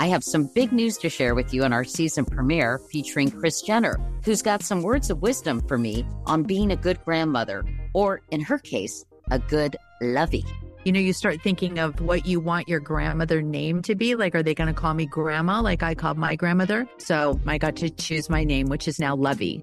I 0.00 0.06
have 0.06 0.24
some 0.24 0.46
big 0.46 0.72
news 0.72 0.96
to 0.96 1.10
share 1.10 1.34
with 1.34 1.52
you 1.52 1.62
in 1.62 1.74
our 1.74 1.84
season 1.84 2.24
premiere 2.24 2.78
featuring 2.90 3.30
Kris 3.30 3.60
Jenner, 3.60 4.00
who's 4.24 4.40
got 4.40 4.62
some 4.62 4.80
words 4.80 5.10
of 5.10 5.20
wisdom 5.20 5.60
for 5.68 5.76
me 5.76 6.06
on 6.24 6.42
being 6.42 6.72
a 6.72 6.76
good 6.76 6.98
grandmother, 7.04 7.66
or 7.92 8.22
in 8.30 8.40
her 8.40 8.56
case, 8.56 9.04
a 9.30 9.38
good 9.38 9.76
lovey. 10.00 10.42
You 10.84 10.92
know, 10.92 11.00
you 11.00 11.12
start 11.12 11.42
thinking 11.42 11.78
of 11.78 12.00
what 12.00 12.24
you 12.24 12.40
want 12.40 12.66
your 12.66 12.80
grandmother 12.80 13.42
name 13.42 13.82
to 13.82 13.94
be. 13.94 14.14
Like, 14.14 14.34
are 14.34 14.42
they 14.42 14.54
going 14.54 14.68
to 14.68 14.80
call 14.80 14.94
me 14.94 15.04
grandma 15.04 15.60
like 15.60 15.82
I 15.82 15.94
called 15.94 16.16
my 16.16 16.34
grandmother? 16.34 16.88
So 16.96 17.38
I 17.46 17.58
got 17.58 17.76
to 17.76 17.90
choose 17.90 18.30
my 18.30 18.42
name, 18.42 18.68
which 18.68 18.88
is 18.88 18.98
now 18.98 19.14
Lovey. 19.14 19.62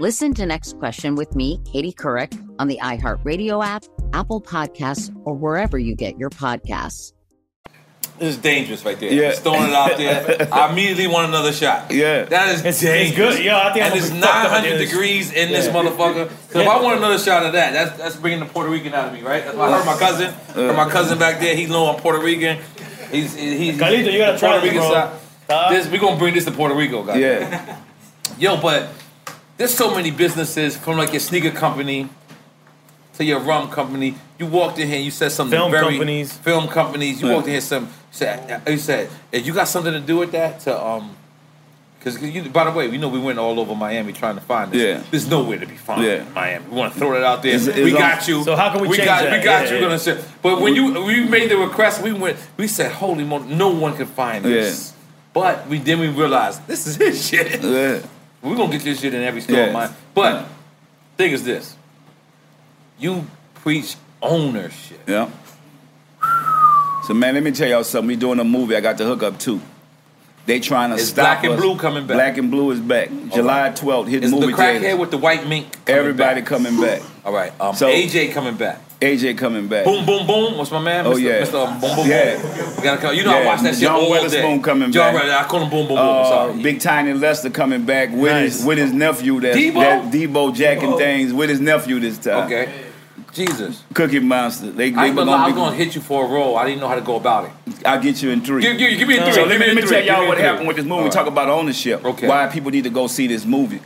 Listen 0.00 0.32
to 0.32 0.46
Next 0.46 0.78
Question 0.78 1.14
with 1.14 1.36
me, 1.36 1.60
Katie 1.70 1.92
Couric, 1.92 2.32
on 2.58 2.68
the 2.68 2.78
iHeartRadio 2.82 3.62
app, 3.62 3.84
Apple 4.14 4.40
Podcasts, 4.40 5.14
or 5.26 5.34
wherever 5.34 5.78
you 5.78 5.94
get 5.94 6.18
your 6.18 6.30
podcasts. 6.30 7.12
This 8.18 8.30
is 8.30 8.38
dangerous 8.38 8.82
right 8.82 8.98
there. 8.98 9.12
Yeah. 9.12 9.30
Just 9.32 9.42
throwing 9.42 9.64
it 9.64 9.74
out 9.74 9.98
there. 9.98 10.48
I 10.52 10.70
immediately 10.72 11.06
want 11.06 11.28
another 11.28 11.52
shot. 11.52 11.90
Yeah. 11.90 12.22
That 12.24 12.48
is 12.48 12.60
It's- 12.60 12.82
it's 12.82 13.14
good. 13.14 13.44
Yo, 13.44 13.54
I 13.54 13.74
think 13.74 13.84
I'm 13.84 13.92
and 13.92 14.00
it's 14.00 14.10
be 14.10 14.20
fucked 14.20 14.46
up 14.46 14.52
at 14.52 14.62
900 14.62 14.78
degrees 14.78 15.32
in 15.34 15.50
this 15.50 15.68
motherfucker. 15.68 16.30
So 16.50 16.60
if 16.60 16.66
I 16.68 16.80
want 16.82 16.96
another 16.96 17.18
shot 17.18 17.44
of 17.44 17.52
that, 17.52 17.72
that's 17.74 17.98
that's 17.98 18.16
bringing 18.16 18.40
the 18.40 18.46
Puerto 18.46 18.70
Rican 18.70 18.94
out 18.94 19.08
of 19.08 19.12
me, 19.12 19.20
right? 19.20 19.44
That's 19.44 19.54
why 19.54 19.68
I 19.68 19.76
heard 19.76 19.84
my 19.86 19.98
cousin. 19.98 20.32
Heard 20.54 20.76
my 20.76 20.88
cousin 20.90 21.18
back 21.18 21.40
there. 21.40 21.54
He 21.54 21.66
know 21.66 21.86
I'm 21.86 22.00
Puerto 22.00 22.20
Rican. 22.22 22.58
He's 23.10 23.34
he's 23.34 23.76
Carlito, 23.78 24.10
you 24.10 24.18
gotta 24.18 24.38
try 24.38 24.52
Puerto 24.52 24.64
Rican 24.66 24.80
bro. 24.80 24.92
side. 24.92 25.18
Huh? 25.48 25.70
This 25.70 25.88
we 25.90 25.98
gonna 25.98 26.18
bring 26.18 26.32
this 26.34 26.46
to 26.46 26.52
Puerto 26.52 26.74
Rico, 26.74 27.02
guys. 27.02 27.18
Yeah. 27.18 27.78
Yo, 28.38 28.60
but 28.60 28.88
there's 29.60 29.74
so 29.74 29.94
many 29.94 30.10
businesses 30.10 30.74
from 30.74 30.96
like 30.96 31.12
your 31.12 31.20
sneaker 31.20 31.50
company 31.50 32.08
to 33.12 33.22
your 33.22 33.40
rum 33.40 33.68
company. 33.70 34.14
You 34.38 34.46
walked 34.46 34.78
in 34.78 34.86
here, 34.88 34.96
and 34.96 35.04
you 35.04 35.10
said 35.10 35.32
something 35.32 35.58
Film 35.58 35.70
very 35.70 35.90
companies. 35.98 36.32
film 36.32 36.66
companies. 36.66 37.20
You 37.20 37.28
Yeah. 37.28 37.34
walked 37.34 37.46
in 37.46 37.52
here, 37.52 37.60
some 37.60 37.84
you 37.84 37.90
said 38.10 38.62
you 38.66 38.78
said 38.78 39.10
"Hey, 39.30 39.40
you 39.40 39.52
got 39.52 39.68
something 39.68 39.92
to 39.92 40.00
do 40.00 40.16
with 40.16 40.32
that 40.32 40.60
to 40.60 40.82
um. 40.82 41.14
Because 41.98 42.22
you, 42.22 42.48
by 42.48 42.64
the 42.64 42.70
way, 42.70 42.88
we 42.88 42.96
know 42.96 43.08
we 43.08 43.18
went 43.18 43.38
all 43.38 43.60
over 43.60 43.74
Miami 43.74 44.14
trying 44.14 44.36
to 44.36 44.40
find 44.40 44.72
this. 44.72 44.80
Yeah. 44.80 45.02
There's 45.10 45.28
nowhere 45.28 45.58
to 45.58 45.66
be 45.66 45.76
found 45.76 46.02
Yeah. 46.02 46.22
in 46.22 46.32
Miami. 46.32 46.64
We 46.70 46.76
want 46.78 46.94
to 46.94 46.98
throw 46.98 47.12
that 47.12 47.22
out 47.22 47.42
there. 47.42 47.52
It's- 47.52 47.66
it's 47.66 47.76
we 47.76 47.92
got 47.92 48.26
you. 48.26 48.42
So 48.42 48.56
how 48.56 48.70
can 48.72 48.80
we 48.80 48.96
change 48.96 49.04
got, 49.04 49.22
that? 49.24 49.38
We 49.38 49.44
got 49.44 49.64
Yeah, 49.66 49.68
you. 49.68 49.74
yeah. 49.74 49.80
Gonna 49.82 49.98
say. 49.98 50.16
But 50.40 50.62
when 50.62 50.74
you 50.74 50.84
we 51.04 51.20
made 51.20 51.50
the 51.50 51.58
request, 51.58 52.00
we 52.00 52.12
went. 52.14 52.38
We 52.56 52.66
said, 52.68 52.92
"Holy 52.92 53.24
moly, 53.24 53.54
no 53.54 53.68
one 53.68 53.94
can 53.98 54.06
find 54.06 54.42
this." 54.42 54.94
But 55.34 55.68
we 55.68 55.76
then 55.76 55.98
we 56.00 56.08
realized 56.08 56.66
this 56.66 56.86
is 56.86 56.96
his 56.96 57.28
shit. 57.28 57.60
Yeah. 58.42 58.50
We're 58.50 58.56
gonna 58.56 58.72
get 58.72 58.82
this 58.82 59.00
shit 59.00 59.14
in 59.14 59.22
every 59.22 59.40
store 59.40 59.56
Yeah. 59.56 59.64
of 59.66 59.72
mine. 59.72 59.90
But 60.14 60.46
thing 61.16 61.32
is 61.32 61.44
this. 61.44 61.76
You 62.98 63.26
preach 63.54 63.96
ownership. 64.22 65.00
Yeah. 65.06 65.28
So 67.06 67.14
man, 67.14 67.34
let 67.34 67.42
me 67.42 67.50
tell 67.50 67.68
y'all 67.68 67.84
something. 67.84 68.08
We 68.08 68.16
doing 68.16 68.38
a 68.40 68.44
movie. 68.44 68.76
I 68.76 68.80
got 68.80 68.98
the 68.98 69.04
hook 69.04 69.22
up 69.22 69.38
too. 69.38 69.60
They 70.46 70.58
trying 70.60 70.90
to 70.90 70.96
Is 70.96 71.08
stop 71.10 71.24
Black 71.40 71.44
and 71.44 71.52
us. 71.54 71.60
Blue 71.60 71.76
coming 71.76 72.06
back? 72.06 72.16
Black 72.16 72.38
and 72.38 72.50
Blue 72.50 72.70
is 72.70 72.80
back. 72.80 73.08
July 73.32 73.70
12th. 73.70 74.08
Hit 74.08 74.24
Is 74.24 74.30
the 74.30 74.36
movie 74.40 74.52
crackhead 74.52 74.80
theaters. 74.80 74.98
with 74.98 75.10
the 75.10 75.18
white 75.18 75.46
mink 75.46 75.70
coming 75.84 75.98
Everybody 76.00 76.40
back? 76.40 76.48
coming 76.48 76.80
back. 76.80 77.02
All 77.24 77.32
right. 77.32 77.52
Um, 77.60 77.74
So- 77.74 77.88
AJ 77.88 78.32
coming 78.32 78.56
back. 78.56 78.80
AJ 79.00 79.38
coming 79.38 79.66
back. 79.66 79.86
Boom, 79.86 80.04
boom, 80.04 80.26
boom. 80.26 80.58
What's 80.58 80.70
my 80.70 80.78
man? 80.78 81.06
Oh, 81.06 81.12
Mr. 81.14 81.22
yeah. 81.22 81.42
Mr. 81.42 81.80
Boom, 81.80 81.96
boom, 81.96 82.06
Yeah. 82.06 82.36
boom. 82.36 82.76
We 82.76 82.82
gotta 82.82 83.00
come. 83.00 83.14
You 83.14 83.24
know 83.24 83.32
I 83.34 83.40
Yeah. 83.40 83.46
watch 83.46 83.60
that 83.62 83.72
shit 83.74 83.80
John 83.82 83.94
all 83.94 84.10
Witherspoon 84.10 84.56
day. 84.58 84.62
coming 84.62 84.92
John 84.92 85.14
back. 85.14 85.22
Witherspoon, 85.22 85.44
I 85.44 85.48
call 85.48 85.60
him 85.62 85.70
boom, 85.70 85.86
boom, 85.88 85.96
boom. 85.96 85.98
Uh, 85.98 86.28
Sorry. 86.28 86.52
Big 86.62 86.80
Tiny 86.80 87.14
Lister 87.14 87.48
coming 87.48 87.82
back 87.82 88.10
with 88.12 88.30
Nice. 88.30 88.56
his 88.58 88.64
with 88.66 88.76
his 88.76 88.92
nephew. 88.92 89.40
That's, 89.40 89.56
Deebo? 89.56 89.80
that 89.80 90.10
Deebo 90.12 90.54
jacking 90.54 90.98
things 90.98 91.32
with 91.32 91.48
his 91.48 91.60
nephew 91.60 91.98
this 91.98 92.18
time. 92.18 92.44
Okay. 92.44 92.68
Jesus. 93.32 93.84
Cookie 93.94 94.18
Monster. 94.18 94.70
They, 94.70 94.88
I 94.88 94.90
they 94.90 95.06
ain't 95.06 95.16
gonna 95.16 95.30
I 95.30 95.46
was 95.46 95.54
gonna 95.54 95.76
hit 95.76 95.94
you 95.94 96.00
for 96.02 96.26
a 96.26 96.28
roll. 96.28 96.56
I 96.58 96.66
didn't 96.66 96.80
know 96.80 96.88
how 96.88 96.96
to 96.96 97.00
go 97.00 97.16
about 97.16 97.44
it. 97.46 97.50
I'll 97.86 98.00
get 98.00 98.22
you 98.22 98.30
in 98.30 98.42
three. 98.42 98.60
Give, 98.60 98.76
give, 98.76 98.98
give 98.98 99.08
me 99.08 99.16
a 99.16 99.22
three. 99.24 99.32
So 99.32 99.44
let 99.44 99.58
me, 99.60 99.66
let 99.66 99.76
me 99.76 99.82
tell 99.82 100.02
y'all 100.04 100.26
what 100.28 100.36
happened 100.36 100.66
with 100.66 100.76
this 100.76 100.84
movie. 100.84 100.98
All 100.98 101.04
We 101.04 101.10
talk 101.10 101.26
about 101.26 101.48
ownership. 101.48 102.04
Okay. 102.04 102.26
Why 102.28 102.48
people 102.48 102.70
need 102.70 102.84
to 102.84 102.90
go 102.90 103.06
see 103.06 103.28
this 103.28 103.46
movie. 103.46 103.80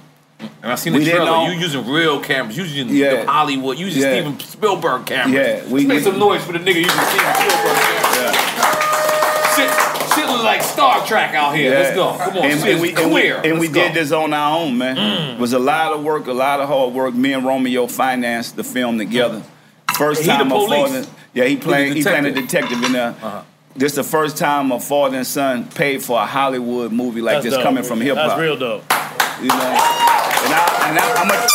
And 0.63 0.73
I 0.73 0.75
seen 0.77 0.93
We 0.93 1.01
the 1.01 1.05
didn't 1.07 1.27
trailer. 1.27 1.49
You 1.53 1.59
using 1.61 1.87
real 1.87 2.21
cameras. 2.21 2.57
You 2.57 2.65
using 2.65 2.89
Yeah. 2.89 3.25
the 3.25 3.31
Hollywood. 3.31 3.79
You 3.79 3.87
using 3.87 4.03
Yeah. 4.03 4.13
Steven 4.13 4.41
Spielberg 4.41 5.07
cameras. 5.07 5.35
Yeah, 5.35 5.63
we- 5.73 5.81
Let's 5.87 5.89
make 5.89 6.03
some 6.05 6.19
noise 6.19 6.43
for 6.45 6.53
the 6.53 6.59
nigga 6.59 6.77
using 6.77 6.91
Steven 6.91 7.35
Spielberg 7.35 7.77
cameras. 7.81 8.37
Shit, 9.57 9.71
shit 10.15 10.27
look 10.29 10.43
like 10.43 10.63
Star 10.63 11.07
Trek 11.07 11.35
out 11.35 11.55
here. 11.55 11.71
Let's 11.71 11.95
go. 11.95 12.13
Come 12.19 12.39
on. 12.39 12.45
And, 12.45 12.61
shit 12.61 12.73
and 12.73 12.81
we, 12.83 12.93
is 12.93 12.99
and 12.99 13.13
we, 13.15 13.31
and 13.31 13.59
we. 13.61 13.69
Mm. 13.69 13.73
did 13.73 13.95
this 13.95 14.11
on 14.13 14.33
our 14.35 14.59
own, 14.59 14.77
man. 14.79 14.97
It 15.35 15.39
was 15.39 15.53
a 15.53 15.59
lot 15.61 15.93
of 15.93 16.03
work, 16.03 16.27
a 16.27 16.33
lot 16.33 16.61
of 16.61 16.69
hard 16.69 16.93
work. 16.93 17.15
Me 17.15 17.33
and 17.33 17.45
Romeo 17.47 17.87
financed 17.87 18.57
the 18.57 18.65
film 18.65 18.99
together. 18.99 19.43
First 19.97 20.23
He 20.23 20.27
the 20.27 20.33
time 20.33 20.51
a 20.51 20.55
police. 20.57 20.91
father. 20.91 21.07
Yeah, 21.35 21.45
he 21.45 21.57
played. 21.57 21.95
He 21.97 22.03
playing 22.03 22.27
a 22.27 22.33
detective. 22.33 22.49
detective 22.71 22.85
in 22.85 22.93
there. 22.93 23.15
Uh-huh. 23.23 23.41
This 23.77 23.93
is 23.93 23.97
the 23.97 24.05
first 24.05 24.37
time 24.37 24.71
a 24.71 24.79
father 24.79 25.17
and 25.17 25.27
son 25.27 25.69
paid 25.69 26.03
for 26.03 26.21
a 26.21 26.27
Hollywood 26.27 26.93
movie 26.93 27.21
like 27.21 27.37
That's 27.37 27.47
this 27.47 27.55
dope. 27.55 27.65
coming 27.65 27.83
from 27.83 28.01
hip 28.01 28.17
hop. 28.17 28.29
That's 28.29 28.41
real 28.41 28.57
dope. 28.57 28.83
You 29.43 29.49
know, 29.49 29.55
and, 29.55 30.55
I, 30.55 30.87
and 30.89 30.99
I, 30.99 31.13
I'm 31.17 31.29
gonna 31.29 31.47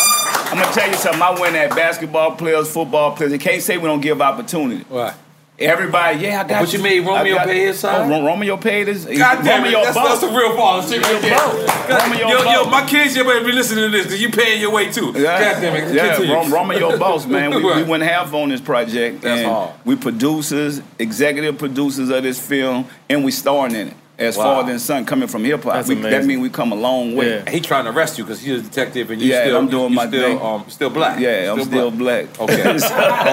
I'm 0.52 0.60
gonna 0.60 0.74
tell 0.74 0.88
you 0.88 0.96
something. 0.96 1.22
I 1.22 1.40
went 1.40 1.56
at 1.56 1.70
basketball 1.70 2.36
players, 2.36 2.72
football 2.72 3.16
players. 3.16 3.32
They 3.32 3.38
can't 3.38 3.62
say 3.62 3.78
we 3.78 3.86
don't 3.86 4.02
give 4.02 4.22
opportunity. 4.22 4.86
Right. 4.90 5.14
Everybody, 5.60 6.20
yeah, 6.20 6.40
I 6.42 6.48
got 6.48 6.62
But 6.62 6.74
you 6.74 6.82
made 6.82 7.02
Romeo 7.02 7.36
got- 7.36 7.48
pay 7.48 7.66
his 7.66 7.80
side? 7.80 8.10
Oh, 8.10 8.26
Romeo 8.26 8.56
paid 8.56 8.88
his. 8.88 9.06
God 9.06 9.44
damn 9.44 9.66
it. 9.66 9.72
That's, 9.72 9.94
both. 9.94 10.08
that's 10.08 10.22
the 10.22 10.28
real 10.28 10.56
father 10.56 10.88
shit 10.88 11.04
right 11.06 11.22
there. 11.22 11.36
God, 11.36 12.12
Romeo 12.12 12.28
yo, 12.30 12.52
yo, 12.64 12.70
my 12.70 12.86
kids, 12.86 13.16
you 13.16 13.26
better 13.26 13.44
be 13.46 13.52
listening 13.52 13.86
to 13.86 13.90
this 13.90 14.06
because 14.06 14.22
you 14.22 14.30
paying 14.30 14.62
your 14.62 14.72
way 14.72 14.90
too. 14.90 15.12
Yeah, 15.16 15.54
God 15.54 15.62
damn 15.62 15.76
it. 15.76 15.94
yeah. 15.94 16.16
Continue. 16.16 16.34
Rom- 16.34 16.54
Romeo 16.54 16.98
Boss, 16.98 17.26
man. 17.26 17.54
We, 17.54 17.62
we 17.64 17.84
went 17.90 18.04
half 18.04 18.34
on 18.34 18.50
this 18.50 18.62
project. 18.62 19.22
That's 19.22 19.42
and 19.42 19.52
hard. 19.52 19.72
We 19.84 19.98
producers, 19.98 20.82
executive 20.98 21.58
producers 21.58 22.10
of 22.10 22.24
this 22.24 22.40
film, 22.40 22.88
and 23.10 23.26
we 23.26 23.32
starring 23.32 23.76
in 23.76 23.88
it. 23.90 23.94
As 24.20 24.38
Wow. 24.38 24.44
father 24.44 24.72
and 24.74 24.82
son 24.82 25.06
coming 25.06 25.28
from 25.30 25.44
hip 25.46 25.64
hop. 25.64 25.74
That 25.86 25.90
amazing. 25.90 26.28
means 26.28 26.42
we 26.42 26.50
come 26.50 26.72
a 26.74 26.76
long 26.76 27.16
way. 27.16 27.38
Yeah. 27.38 27.50
He 27.50 27.62
trying 27.62 27.86
to 27.86 27.92
arrest 27.92 28.18
you 28.18 28.26
because 28.26 28.42
he's 28.42 28.60
a 28.60 28.62
detective 28.62 29.10
and 29.12 29.22
you 29.22 29.30
Yeah, 29.32 29.46
still 29.46 29.58
I'm 29.58 29.70
doing 29.70 29.90
you 29.92 29.96
my 29.96 30.08
still, 30.08 30.22
thing. 30.22 30.42
Um, 30.42 30.66
still 30.68 30.90
black. 30.90 31.20
Yeah, 31.20 31.52
I'm 31.54 31.64
still 31.64 31.90
black. 31.90 32.40
Okay. 32.40 32.62
All 32.64 32.78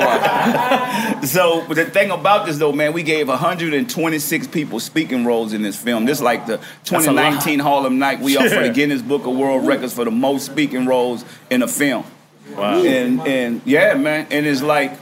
right. 0.05 1.19
So 1.25 1.65
but 1.67 1.75
the 1.77 1.85
thing 1.87 2.11
about 2.11 2.47
this 2.47 2.59
though, 2.59 2.73
man, 2.73 2.93
we 2.93 3.03
gave 3.03 3.29
126 3.29 4.47
people 4.49 4.81
speaking 4.81 5.25
roles 5.25 5.53
in 5.53 5.63
this 5.63 5.77
film. 5.77 6.05
This 6.05 6.19
is 6.19 6.23
like 6.23 6.47
the 6.47 6.59
2019 6.85 7.59
Harlem 7.59 7.99
Night. 7.99 8.21
We 8.21 8.37
are 8.37 8.49
for 8.49 8.63
the 8.63 8.71
Guinness 8.71 9.03
Book 9.03 9.27
of 9.27 9.37
World 9.37 9.67
Records 9.67 9.93
for 9.93 10.05
the 10.05 10.11
most 10.11 10.47
speaking 10.47 10.87
roles 10.87 11.25
in 11.51 11.63
a 11.63 11.69
film. 11.69 12.05
Wow. 12.57 12.83
And 12.85 13.21
and 13.27 13.61
yeah, 13.65 13.95
man, 13.95 14.29
and 14.31 14.47
it's 14.47 14.63
like 14.63 14.93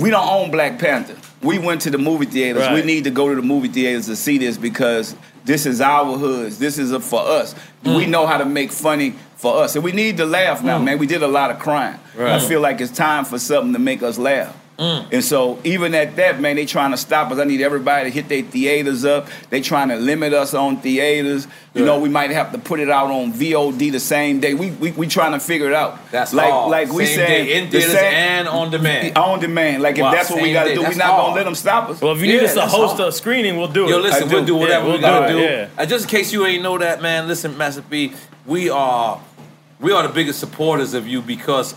we 0.00 0.10
don't 0.10 0.26
own 0.26 0.50
Black 0.50 0.78
Panther. 0.78 1.16
We 1.42 1.58
went 1.58 1.80
to 1.82 1.90
the 1.90 1.98
movie 1.98 2.26
theaters. 2.26 2.68
We 2.72 2.82
need 2.82 3.04
to 3.04 3.10
go 3.10 3.28
to 3.28 3.34
the 3.34 3.42
movie 3.42 3.68
theaters 3.68 4.06
to 4.06 4.16
see 4.16 4.38
this 4.38 4.58
because 4.58 5.16
this 5.44 5.66
is 5.66 5.80
our 5.80 6.18
hoods. 6.18 6.58
This 6.58 6.78
is 6.78 6.92
a, 6.92 7.00
for 7.00 7.20
us. 7.20 7.54
We 7.84 8.04
mm. 8.04 8.08
know 8.08 8.26
how 8.26 8.38
to 8.38 8.44
make 8.44 8.72
funny 8.72 9.14
for 9.36 9.62
us, 9.62 9.74
and 9.74 9.82
we 9.82 9.92
need 9.92 10.18
to 10.18 10.26
laugh 10.26 10.62
now, 10.62 10.78
mm. 10.78 10.84
man. 10.84 10.98
We 10.98 11.06
did 11.06 11.22
a 11.22 11.28
lot 11.28 11.50
of 11.50 11.58
crying. 11.58 11.98
I 12.18 12.38
feel 12.40 12.60
like 12.60 12.80
it's 12.80 12.92
time 12.92 13.24
for 13.24 13.38
something 13.38 13.72
to 13.72 13.78
make 13.78 14.02
us 14.02 14.18
laugh. 14.18 14.54
Mm. 14.80 15.12
And 15.12 15.22
so 15.22 15.58
even 15.62 15.94
at 15.94 16.16
that, 16.16 16.40
man, 16.40 16.56
they 16.56 16.64
trying 16.64 16.92
to 16.92 16.96
stop 16.96 17.30
us. 17.30 17.38
I 17.38 17.44
need 17.44 17.60
everybody 17.60 18.04
to 18.08 18.10
hit 18.10 18.30
their 18.30 18.40
theaters 18.42 19.04
up. 19.04 19.28
They 19.50 19.60
trying 19.60 19.90
to 19.90 19.96
limit 19.96 20.32
us 20.32 20.54
on 20.54 20.78
theaters. 20.78 21.46
You 21.74 21.84
know, 21.84 22.00
we 22.00 22.08
might 22.08 22.30
have 22.30 22.50
to 22.52 22.58
put 22.58 22.80
it 22.80 22.88
out 22.88 23.10
on 23.10 23.32
VOD 23.34 23.92
the 23.92 24.00
same 24.00 24.40
day. 24.40 24.54
We 24.54 24.70
we, 24.70 24.90
we 24.92 25.06
trying 25.06 25.32
to 25.32 25.38
figure 25.38 25.66
it 25.68 25.74
out. 25.74 25.98
That's 26.10 26.32
like 26.32 26.50
hard. 26.50 26.70
like 26.70 26.90
we 26.92 27.04
Same 27.04 27.16
saying 27.16 27.46
day 27.46 27.58
in 27.58 27.64
the 27.66 27.70
theaters 27.72 27.92
same- 27.92 28.14
and 28.14 28.48
on 28.48 28.70
demand. 28.70 29.18
on 29.18 29.38
demand. 29.38 29.82
Like 29.82 29.96
if 29.96 30.02
Wow, 30.02 30.12
that's 30.12 30.30
what 30.30 30.40
we 30.42 30.52
got 30.54 30.62
to 30.64 30.70
day. 30.70 30.74
do, 30.76 30.80
we're 30.80 30.86
That's 30.86 30.96
not 30.96 31.16
gonna 31.18 31.34
let 31.34 31.44
them 31.44 31.54
stop 31.54 31.90
us. 31.90 32.00
Well, 32.00 32.12
if 32.16 32.22
you 32.22 32.28
need 32.28 32.42
us 32.42 32.54
to 32.54 32.62
host 32.62 32.96
hard. 32.96 33.08
a 33.10 33.12
screening, 33.12 33.58
we'll 33.58 33.68
do 33.68 33.84
it. 33.86 33.90
Yo, 33.90 33.98
listen, 33.98 34.28
I 34.30 34.32
we'll 34.32 34.40
do. 34.40 34.46
do 34.46 34.56
whatever 34.56 34.86
Yeah, 34.86 34.86
we 34.86 34.92
we'll 34.92 35.00
gotta 35.02 35.32
do 35.32 35.38
do. 35.38 35.44
it, 35.44 35.50
yeah. 35.50 35.68
And 35.76 35.88
just 35.90 36.04
in 36.06 36.10
case 36.10 36.32
you 36.32 36.46
ain't 36.46 36.62
know 36.62 36.78
that, 36.78 37.02
man, 37.02 37.28
listen, 37.28 37.56
Master 37.58 37.82
P, 37.82 38.14
we 38.46 38.70
are 38.70 39.20
we 39.78 39.92
are 39.92 40.02
the 40.02 40.12
biggest 40.12 40.40
supporters 40.40 40.94
of 40.94 41.06
you 41.06 41.20
because 41.20 41.74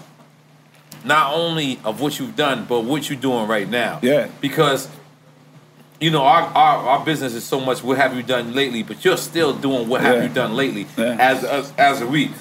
not 1.05 1.33
only 1.33 1.79
of 1.83 1.99
what 2.01 2.19
you've 2.19 2.35
done, 2.35 2.65
but 2.67 2.81
what 2.81 3.09
you're 3.09 3.19
doing 3.19 3.47
right 3.47 3.69
now. 3.69 3.99
Yeah. 4.01 4.27
Because 4.41 4.87
you 5.99 6.11
know, 6.11 6.23
our, 6.23 6.41
our, 6.41 6.87
our 6.89 7.05
business 7.05 7.33
is 7.33 7.45
so 7.45 7.59
much 7.61 7.81
what 7.81 7.97
have 7.97 8.13
you 8.15 8.23
done 8.23 8.53
lately, 8.53 8.83
but 8.83 9.05
you're 9.05 9.15
still 9.15 9.53
doing 9.53 9.87
what 9.87 10.01
have 10.01 10.15
Yeah. 10.17 10.23
you 10.23 10.29
done 10.29 10.53
lately 10.55 10.85
Yeah. 10.97 11.15
as, 11.19 11.43
as 11.43 11.73
as 11.77 12.01
a 12.01 12.07
we. 12.07 12.31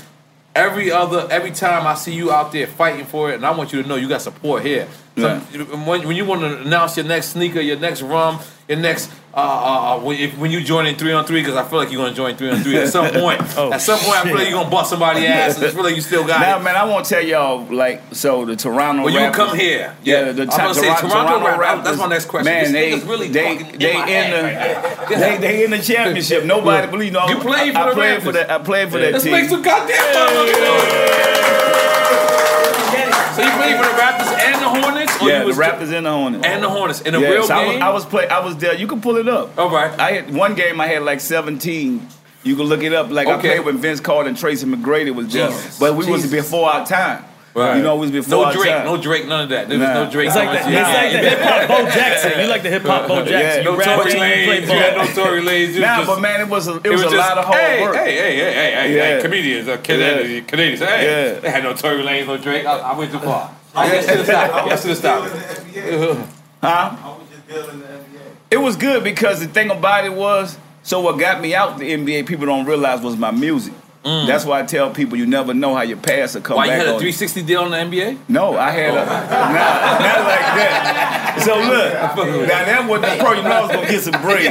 Every 0.55 0.91
other 0.91 1.27
every 1.31 1.51
time 1.53 1.87
I 1.87 1.95
see 1.95 2.13
you 2.15 2.31
out 2.33 2.53
there 2.53 2.67
fighting 2.67 3.07
for 3.07 3.31
it, 3.31 3.37
and 3.37 3.47
I 3.47 3.53
want 3.53 3.73
you 3.73 3.83
to 3.83 3.89
know 3.89 3.95
you 3.97 4.09
got 4.09 4.21
support 4.23 4.63
here. 4.65 4.87
So 5.17 5.39
when, 5.39 6.07
when 6.09 6.17
you 6.17 6.25
want 6.25 6.41
to 6.41 6.61
announce 6.63 6.97
your 6.97 7.05
next 7.07 7.29
sneaker, 7.31 7.61
your 7.61 7.79
next 7.79 8.01
rum, 8.03 8.41
your 8.69 8.79
next 8.79 9.11
uh, 9.35 9.37
uh, 9.37 9.97
uh, 9.97 10.01
when, 10.01 10.19
if, 10.19 10.37
when 10.39 10.51
you 10.51 10.63
join 10.63 10.87
in 10.87 10.95
three 10.95 11.13
on 11.13 11.25
three, 11.25 11.41
because 11.41 11.57
I 11.57 11.65
feel 11.69 11.79
like 11.79 11.91
you're 11.91 12.03
gonna 12.03 12.15
join 12.15 12.37
three 12.37 12.51
on 12.51 12.61
three 12.63 12.77
at 12.79 12.89
some 12.89 13.09
point. 13.13 13.41
Oh, 13.57 13.73
at 13.73 13.81
some 13.81 13.99
point, 13.99 14.17
I 14.19 14.23
feel 14.25 14.35
like 14.35 14.49
you're 14.49 14.59
gonna 14.59 14.71
bust 14.71 14.91
somebody's 14.91 15.25
ass. 15.25 15.57
And 15.57 15.67
I 15.67 15.71
feel 15.71 15.83
like 15.85 15.95
you 15.97 16.03
still 16.03 16.27
got 16.27 16.41
Now, 16.41 16.59
it. 16.59 16.63
man, 16.63 16.77
I 16.77 16.85
want 16.85 17.05
to 17.07 17.15
tell 17.15 17.25
y'all, 17.25 17.65
like, 17.65 18.03
so 18.13 18.45
the 18.45 18.57
Toronto 18.57 19.05
When 19.05 19.15
you 19.15 19.31
come 19.33 19.57
here, 19.57 19.95
Yeah, 20.05 20.33
the 20.33 20.43
I'm 20.43 20.49
gonna 20.49 20.75
say 20.75 20.83
Toronto, 20.95 21.09
Toronto, 21.09 21.47
Raptors. 21.47 21.59
Raptors. 21.59 21.85
That's 21.85 21.99
my 21.99 22.07
next 22.09 22.25
question. 22.27 22.53
Man, 22.53 22.73
they 22.73 22.93
nigga's 22.93 23.05
really 23.05 23.29
they 23.29 23.57
fucking 23.59 23.75
in 23.75 23.79
they 23.81 24.25
in 24.25 24.31
the 24.31 25.17
they 25.17 25.37
they 25.39 25.65
in 25.65 25.71
the 25.71 25.79
championship. 25.79 26.45
Nobody 26.45 26.91
believe 26.91 27.13
no. 27.13 27.27
You 27.29 27.37
played 27.39 27.73
for 27.73 27.79
I, 27.79 27.85
the 27.87 27.91
I 27.91 27.95
played 27.95 28.19
Raptors. 28.21 28.23
for 28.25 28.33
that. 28.33 28.51
I 28.51 28.59
played 28.59 28.91
for 28.91 28.99
that 28.99 29.13
Let's 29.13 29.25
team. 29.25 29.33
make 29.33 29.49
some 29.49 29.63
goddamn 29.63 29.99
So 33.33 33.41
you 33.41 33.51
played 33.57 33.77
for 33.81 33.85
the 33.89 33.97
Raptors 33.97 34.29
and 35.23 35.29
the 35.29 35.29
Hornets, 35.29 35.29
or 35.29 35.29
yeah, 35.29 35.37
you 35.39 35.43
the 35.43 35.47
was 35.47 35.57
Raptors 35.59 35.93
and 35.97 36.07
the 36.07 36.11
Hornets. 36.13 36.47
and 36.47 36.63
the 36.65 36.69
Hornets 36.69 37.01
in 37.03 37.15
a 37.15 37.21
yeah, 37.21 37.29
real 37.31 37.43
so 37.45 37.55
I 37.55 37.67
was. 37.67 37.77
I 37.77 37.89
was 37.91 38.07
play. 38.07 38.29
I 38.29 38.39
was 38.45 38.57
there. 38.57 38.75
You 38.75 38.87
can 38.87 39.01
pull 39.01 39.17
it 39.17 39.29
up. 39.29 39.57
All 39.59 39.71
right. 39.71 39.99
I 39.99 40.13
had 40.13 40.35
one 40.35 40.55
game. 40.55 40.81
I 40.81 40.87
had 40.87 41.03
like 41.03 41.21
seventeen. 41.21 42.07
You 42.45 42.57
can 42.57 42.65
look 42.67 42.83
it 42.83 42.93
up. 42.93 43.11
Like 43.11 43.29
I 43.29 43.39
played 43.41 43.65
when 43.65 43.79
Vince 43.79 44.01
Carter 44.01 44.29
and 44.29 44.37
Tracy 44.37 44.67
McGrady 44.67 45.15
was 45.15 45.33
there, 45.33 45.49
Jesus. 45.49 45.79
but 45.79 45.95
we 45.95 46.07
was 46.11 46.31
before 46.31 46.69
our 46.71 46.85
time. 46.85 47.25
Right. 47.55 47.77
You 47.77 47.83
know, 47.83 47.97
we 47.97 48.01
was 48.03 48.11
before 48.13 48.31
no 48.31 48.45
our 48.47 48.53
Drake, 48.55 48.71
time. 48.73 48.87
no 48.87 48.97
Drake, 48.97 49.29
none 49.29 49.43
of 49.45 49.49
that. 49.51 49.69
There 49.69 49.79
was 49.79 49.87
no 49.87 50.11
Drake. 50.11 50.29
It's 50.29 50.37
like 50.37 50.49
the, 50.49 50.57
it's 50.57 50.65
Nah. 50.73 50.81
like 50.95 51.13
the 51.13 51.19
hip 51.29 51.39
hop 51.39 51.69
Bo 51.69 51.85
Jackson. 51.95 52.41
You 52.41 52.47
like 52.47 52.63
the 52.63 52.71
hip 52.71 52.83
hop 52.83 53.09
Bo 53.09 53.17
Jackson. 53.27 53.33
Yeah. 53.35 53.57
You 53.59 53.65
no 53.65 53.77
rap 53.77 53.87
Tory 54.01 54.13
and 54.15 54.15
you 54.15 54.53
Lanez. 54.53 54.61
You 54.63 54.67
had 54.81 54.97
no. 54.97 55.23
Tory 55.25 55.43
Lanez. 55.43 55.77
It 55.77 55.81
Nah, 55.81 55.97
just- 55.99 56.09
but 56.09 56.21
man, 56.23 56.41
it 56.41 56.49
was 56.49 56.67
a, 56.69 56.77
it, 56.77 56.87
It 56.87 56.91
was, 56.93 57.05
was 57.05 57.13
a 57.13 57.17
just, 57.17 57.29
lot 57.29 57.37
of 57.37 57.45
hard 57.45 57.61
hey, 57.61 57.83
work. 57.83 57.95
Hey, 57.97 58.15
hey, 58.17 58.37
hey, 58.37 58.37
hey, 58.37 58.73
hey, 58.73 58.97
Yeah. 58.97 59.03
hey, 59.17 59.23
comedians, 59.23 59.69
uh, 59.69 59.77
Canadians, 59.77 60.47
Canadians. 60.49 60.81
Hey, 60.81 61.33
Yeah. 61.35 61.41
they 61.41 61.51
had 61.51 61.63
no 61.63 61.75
Tory 61.75 62.03
Lanez, 62.03 62.27
no 62.27 62.39
Drake. 62.39 62.65
I, 62.65 62.79
I 62.79 62.97
went 62.99 63.13
too 63.13 63.19
far. 63.19 63.55
Yes 63.75 64.07
to 64.07 64.19
the 64.19 64.25
stop. 64.25 64.67
Yes 64.67 64.83
to 64.83 64.89
the 64.89 64.97
stop. 64.97 66.29
Huh? 66.63 67.19
It 68.51 68.59
was 68.59 68.77
good 68.77 69.03
because 69.03 69.41
the 69.41 69.47
thing 69.47 69.71
about 69.71 70.05
it 70.05 70.13
was, 70.13 70.59
so 70.83 71.01
what 71.01 71.19
got 71.19 71.41
me 71.41 71.55
out 71.55 71.79
the 71.79 71.91
NBA, 71.91 72.27
people 72.27 72.47
don't 72.47 72.67
realize 72.67 73.01
was 73.01 73.17
my 73.17 73.31
music. 73.31 73.73
That's 74.05 74.45
why 74.45 74.61
I 74.61 74.65
tell 74.65 74.91
people 74.91 75.17
you 75.17 75.27
never 75.27 75.55
know 75.55 75.75
how 75.75 75.83
your 75.83 75.97
past 75.97 76.35
will 76.35 76.43
come 76.43 76.57
Mm. 76.57 76.59
Why 76.59 76.67
you 76.67 76.73
had 76.73 76.87
a 76.87 76.95
on 76.95 77.03
you. 77.03 77.13
360 77.13 77.43
deal 77.43 77.65
in 77.67 77.91
the 77.91 77.97
NBA? 77.97 78.19
No, 78.29 78.57
I 78.57 78.71
had 78.71 78.91
a 78.91 78.95
not, 79.07 79.31
not 79.31 80.21
like 80.21 80.41
that. 80.59 81.39
So 81.45 81.55
look, 81.55 82.49
now 82.49 82.65
that 82.65 82.89
wasn't 82.89 83.13
the 83.13 83.25
pro. 83.25 83.33
You 83.35 83.43
know 83.43 83.51
I 83.51 83.61
was 83.63 83.71
gonna 83.71 83.89
get 83.89 84.03
some 84.03 84.21
bread. 84.21 84.51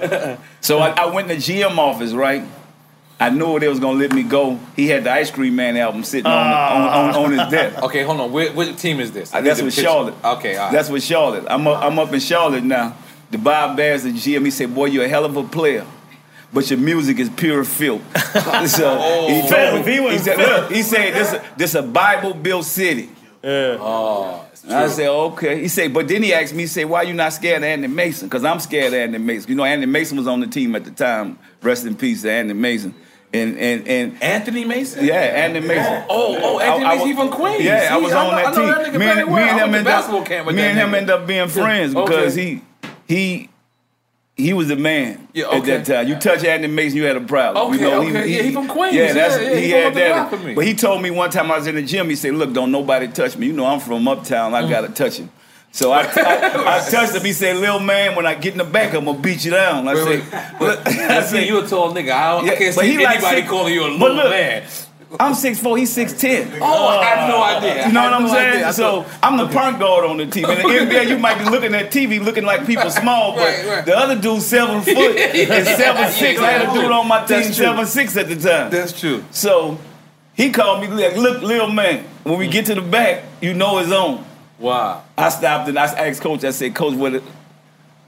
but 0.00 0.20
look, 0.30 0.38
so 0.60 0.78
I, 0.78 0.90
I 0.90 1.06
went 1.06 1.30
in 1.30 1.38
the 1.38 1.42
GM 1.42 1.76
office, 1.76 2.12
right? 2.12 2.44
I 3.26 3.30
knew 3.30 3.58
they 3.58 3.68
was 3.68 3.80
gonna 3.80 3.98
let 3.98 4.12
me 4.12 4.22
go. 4.22 4.58
He 4.76 4.88
had 4.88 5.04
the 5.04 5.12
Ice 5.12 5.30
Cream 5.30 5.56
Man 5.56 5.76
album 5.76 6.04
sitting 6.04 6.26
on, 6.26 6.32
on, 6.46 6.88
on, 7.14 7.14
on 7.24 7.30
his 7.38 7.48
desk. 7.50 7.82
Okay, 7.84 8.02
hold 8.02 8.20
on. 8.20 8.32
Where, 8.32 8.52
what 8.52 8.76
team 8.78 9.00
is 9.00 9.12
this? 9.12 9.32
I 9.32 9.38
Uh, 9.38 9.40
need 9.40 9.48
That's 9.50 9.62
with 9.62 9.74
picture. 9.74 9.88
Charlotte. 9.90 10.14
Okay, 10.24 10.56
all 10.56 10.64
right. 10.66 10.72
That's 10.72 10.88
with 10.90 11.02
Charlotte. 11.02 11.44
I'm 11.48 11.66
up, 11.66 11.82
I'm 11.82 11.98
up 11.98 12.12
in 12.12 12.20
Charlotte 12.20 12.64
now. 12.64 12.96
The 13.30 13.38
Bob 13.38 13.76
Bass, 13.76 14.02
the 14.02 14.10
GM, 14.10 14.44
he 14.44 14.50
said, 14.50 14.74
"Boy, 14.74 14.86
you're 14.86 15.04
a 15.04 15.08
hell 15.08 15.24
of 15.24 15.36
a 15.36 15.42
player." 15.44 15.84
But 16.52 16.70
your 16.70 16.78
music 16.78 17.18
is 17.18 17.28
pure 17.30 17.64
filth. 17.64 18.02
so 18.68 18.96
Oh. 19.00 19.26
he 19.28 19.48
told 19.48 19.84
me, 19.86 19.92
he 19.92 20.10
he 20.12 20.18
said, 20.18 20.38
look, 20.38 20.70
he 20.70 20.82
said, 20.82 21.12
this, 21.12 21.34
this 21.56 21.74
a 21.74 21.82
Bible 21.82 22.32
built 22.32 22.64
city. 22.64 23.08
Yeah. 23.42 23.76
oh, 23.80 24.46
it's 24.52 24.62
And 24.62 24.72
I 24.72 24.84
true. 24.84 24.92
said, 24.94 25.08
okay. 25.08 25.60
He 25.62 25.66
said, 25.68 25.92
but 25.92 26.06
then 26.06 26.22
he 26.22 26.32
asked 26.32 26.54
me, 26.54 26.62
he 26.62 26.66
said, 26.68 26.84
why 26.88 27.02
you 27.02 27.12
not 27.12 27.32
scared 27.32 27.58
of 27.58 27.64
Andy 27.64 27.88
Mason? 27.88 28.28
Because 28.28 28.44
I'm 28.44 28.60
scared 28.60 28.86
of 28.88 28.94
Andy 28.94 29.18
Mason. 29.18 29.50
You 29.50 29.56
know, 29.56 29.64
Andy 29.64 29.86
Mason 29.86 30.16
was 30.16 30.28
on 30.28 30.38
the 30.40 30.46
team 30.46 30.76
at 30.76 30.84
the 30.84 30.92
time. 30.92 31.38
Rest 31.60 31.86
in 31.86 31.96
peace 31.96 32.22
to 32.22 32.30
Andy 32.30 32.54
Mason. 32.54 32.94
And 33.34 33.58
and 33.58 33.88
and 33.88 34.22
Anthony 34.22 34.64
Mason? 34.64 35.04
yeah, 35.04 35.14
Anthony 35.14 35.66
Mason. 35.66 36.04
Oh, 36.08 36.38
oh, 36.40 36.58
Anthony 36.60 36.84
I- 36.84 36.94
Mason, 36.94 37.08
he 37.08 37.14
from 37.14 37.30
Queens. 37.30 37.64
Yeah, 37.64 37.88
I 37.90 37.96
was 37.96 38.12
on 38.12 38.30
know- 38.30 38.36
that 38.36 38.54
team. 38.54 38.92
that 38.92 38.98
me 38.98 39.06
and, 39.06 39.30
well. 39.30 39.36
me 39.36 39.42
and 39.50 39.58
him 39.60 39.74
ended 39.74 39.86
up, 39.92 40.26
camp 40.26 40.46
me 40.52 40.62
and 40.62 40.78
him 40.78 40.90
nigga. 40.90 40.96
ended 40.96 41.10
up 41.10 41.26
being 41.26 41.48
friends 41.60 41.94
Okay. 41.94 42.06
because 42.06 42.34
he 42.34 42.60
he 43.06 43.48
he 44.36 44.52
was 44.52 44.68
the 44.68 44.76
man 44.76 45.28
Yeah, 45.32 45.48
at 45.50 45.64
that 45.64 45.86
time. 45.86 46.08
You 46.08 46.16
touch 46.16 46.44
Anthony 46.44 46.72
Mason, 46.72 46.96
you 46.98 47.04
had 47.04 47.16
a 47.16 47.20
problem. 47.20 47.66
Okay, 47.68 47.76
you 47.84 47.90
know, 47.90 48.02
okay. 48.02 48.26
Yeah, 48.28 48.42
he 48.42 48.52
from 48.52 48.66
Queens. 48.68 48.94
Yeah, 48.94 49.12
that's, 49.12 49.40
Yeah, 49.42 49.54
he 49.54 49.60
he 49.66 49.70
had 49.70 49.86
up 49.86 49.94
the 49.94 50.00
block 50.00 50.30
that. 50.42 50.54
But 50.56 50.64
he 50.66 50.74
told 50.74 51.02
me 51.02 51.10
one 51.10 51.30
time 51.30 51.50
I 51.50 51.56
was 51.58 51.66
in 51.66 51.74
the 51.76 51.82
gym. 51.82 52.08
He 52.08 52.16
said, 52.16 52.34
"Look, 52.34 52.52
don't 52.52 52.70
nobody 52.72 53.08
touch 53.08 53.36
me. 53.36 53.46
You 53.48 53.52
know 53.52 53.66
I'm 53.66 53.80
from 53.80 54.06
Uptown. 54.08 54.52
Mm. 54.52 54.64
I 54.64 54.68
gotta 54.68 54.88
touch 54.88 55.18
him." 55.18 55.30
So 55.74 55.90
I, 55.90 56.02
I, 56.16 56.76
I 56.76 56.88
touched 56.88 57.14
him. 57.16 57.24
He 57.24 57.32
said, 57.32 57.56
"Little 57.56 57.80
man, 57.80 58.14
when 58.14 58.26
I 58.26 58.34
get 58.36 58.52
in 58.52 58.58
the 58.58 58.64
back, 58.64 58.94
I'm 58.94 59.06
gonna 59.06 59.18
beat 59.18 59.44
you 59.44 59.50
down." 59.50 59.88
I 59.88 59.94
Wait, 59.94 60.22
said, 60.22 60.60
wait. 60.60 60.78
I 60.86 61.22
said, 61.24 61.48
you 61.48 61.58
a 61.64 61.66
tall 61.66 61.92
nigga. 61.92 62.12
I, 62.12 62.30
don't, 62.32 62.44
I 62.48 62.52
Yeah, 62.52 62.58
can't 62.58 62.74
see 62.76 62.90
he 62.92 62.98
like 63.04 63.16
anybody 63.16 63.36
six- 63.38 63.48
calling 63.50 63.74
you 63.74 63.82
a 63.84 63.88
little 63.90 64.14
look, 64.14 64.30
man. 64.30 64.62
"I'm 65.18 65.32
6'4", 65.32 65.78
he's 65.78 65.96
6'10". 65.96 66.58
Oh, 66.60 66.88
I 66.88 67.04
had 67.04 67.28
no 67.28 67.38
uh, 67.42 67.44
idea. 67.56 67.86
You 67.88 67.92
know 67.92 68.02
what 68.02 68.12
I'm 68.14 68.22
no 68.22 68.32
saying? 68.32 68.72
So 68.72 69.04
I'm 69.22 69.36
the 69.36 69.46
point 69.48 69.78
guard 69.80 70.04
on 70.04 70.16
the 70.16 70.26
team. 70.26 70.44
In 70.44 70.58
the 70.58 70.62
NBA, 70.64 71.08
you 71.08 71.18
might 71.18 71.38
be 71.38 71.44
looking 71.44 71.74
at 71.74 71.90
TV 71.92 72.24
looking 72.24 72.44
like 72.44 72.66
people 72.66 72.88
small, 72.90 73.32
but 73.34 73.40
Right, 73.42 73.66
right. 73.66 73.84
the 73.86 73.96
other 73.96 74.14
dude's 74.20 74.46
seven 74.46 74.80
foot 74.80 74.96
and 75.16 75.66
seven 75.66 76.08
six. 76.12 76.40
I 76.40 76.50
had 76.52 76.68
a 76.68 76.72
dude 76.72 76.90
on 76.90 77.06
my 77.08 77.24
team 77.26 77.52
seven 77.52 77.84
six 77.86 78.16
at 78.16 78.28
the 78.28 78.36
time. 78.36 78.70
That's 78.70 78.92
true. 78.98 79.24
So 79.32 79.78
he 80.34 80.50
called 80.52 80.82
me 80.82 80.86
like, 80.88 81.16
"Look, 81.16 81.42
little 81.42 81.68
man, 81.70 82.04
when 82.24 82.38
we 82.38 82.46
get 82.48 82.66
to 82.66 82.74
the 82.76 82.82
back, 82.82 83.24
you 83.40 83.54
know 83.54 83.78
it's 83.78 83.90
on." 83.92 84.24
Wow. 84.58 85.02
I 85.18 85.28
stopped 85.30 85.68
and 85.68 85.78
I 85.78 85.84
asked 85.86 86.20
coach. 86.22 86.44
I 86.44 86.50
said, 86.50 86.74
"Coach, 86.74 86.94
what?" 86.94 87.22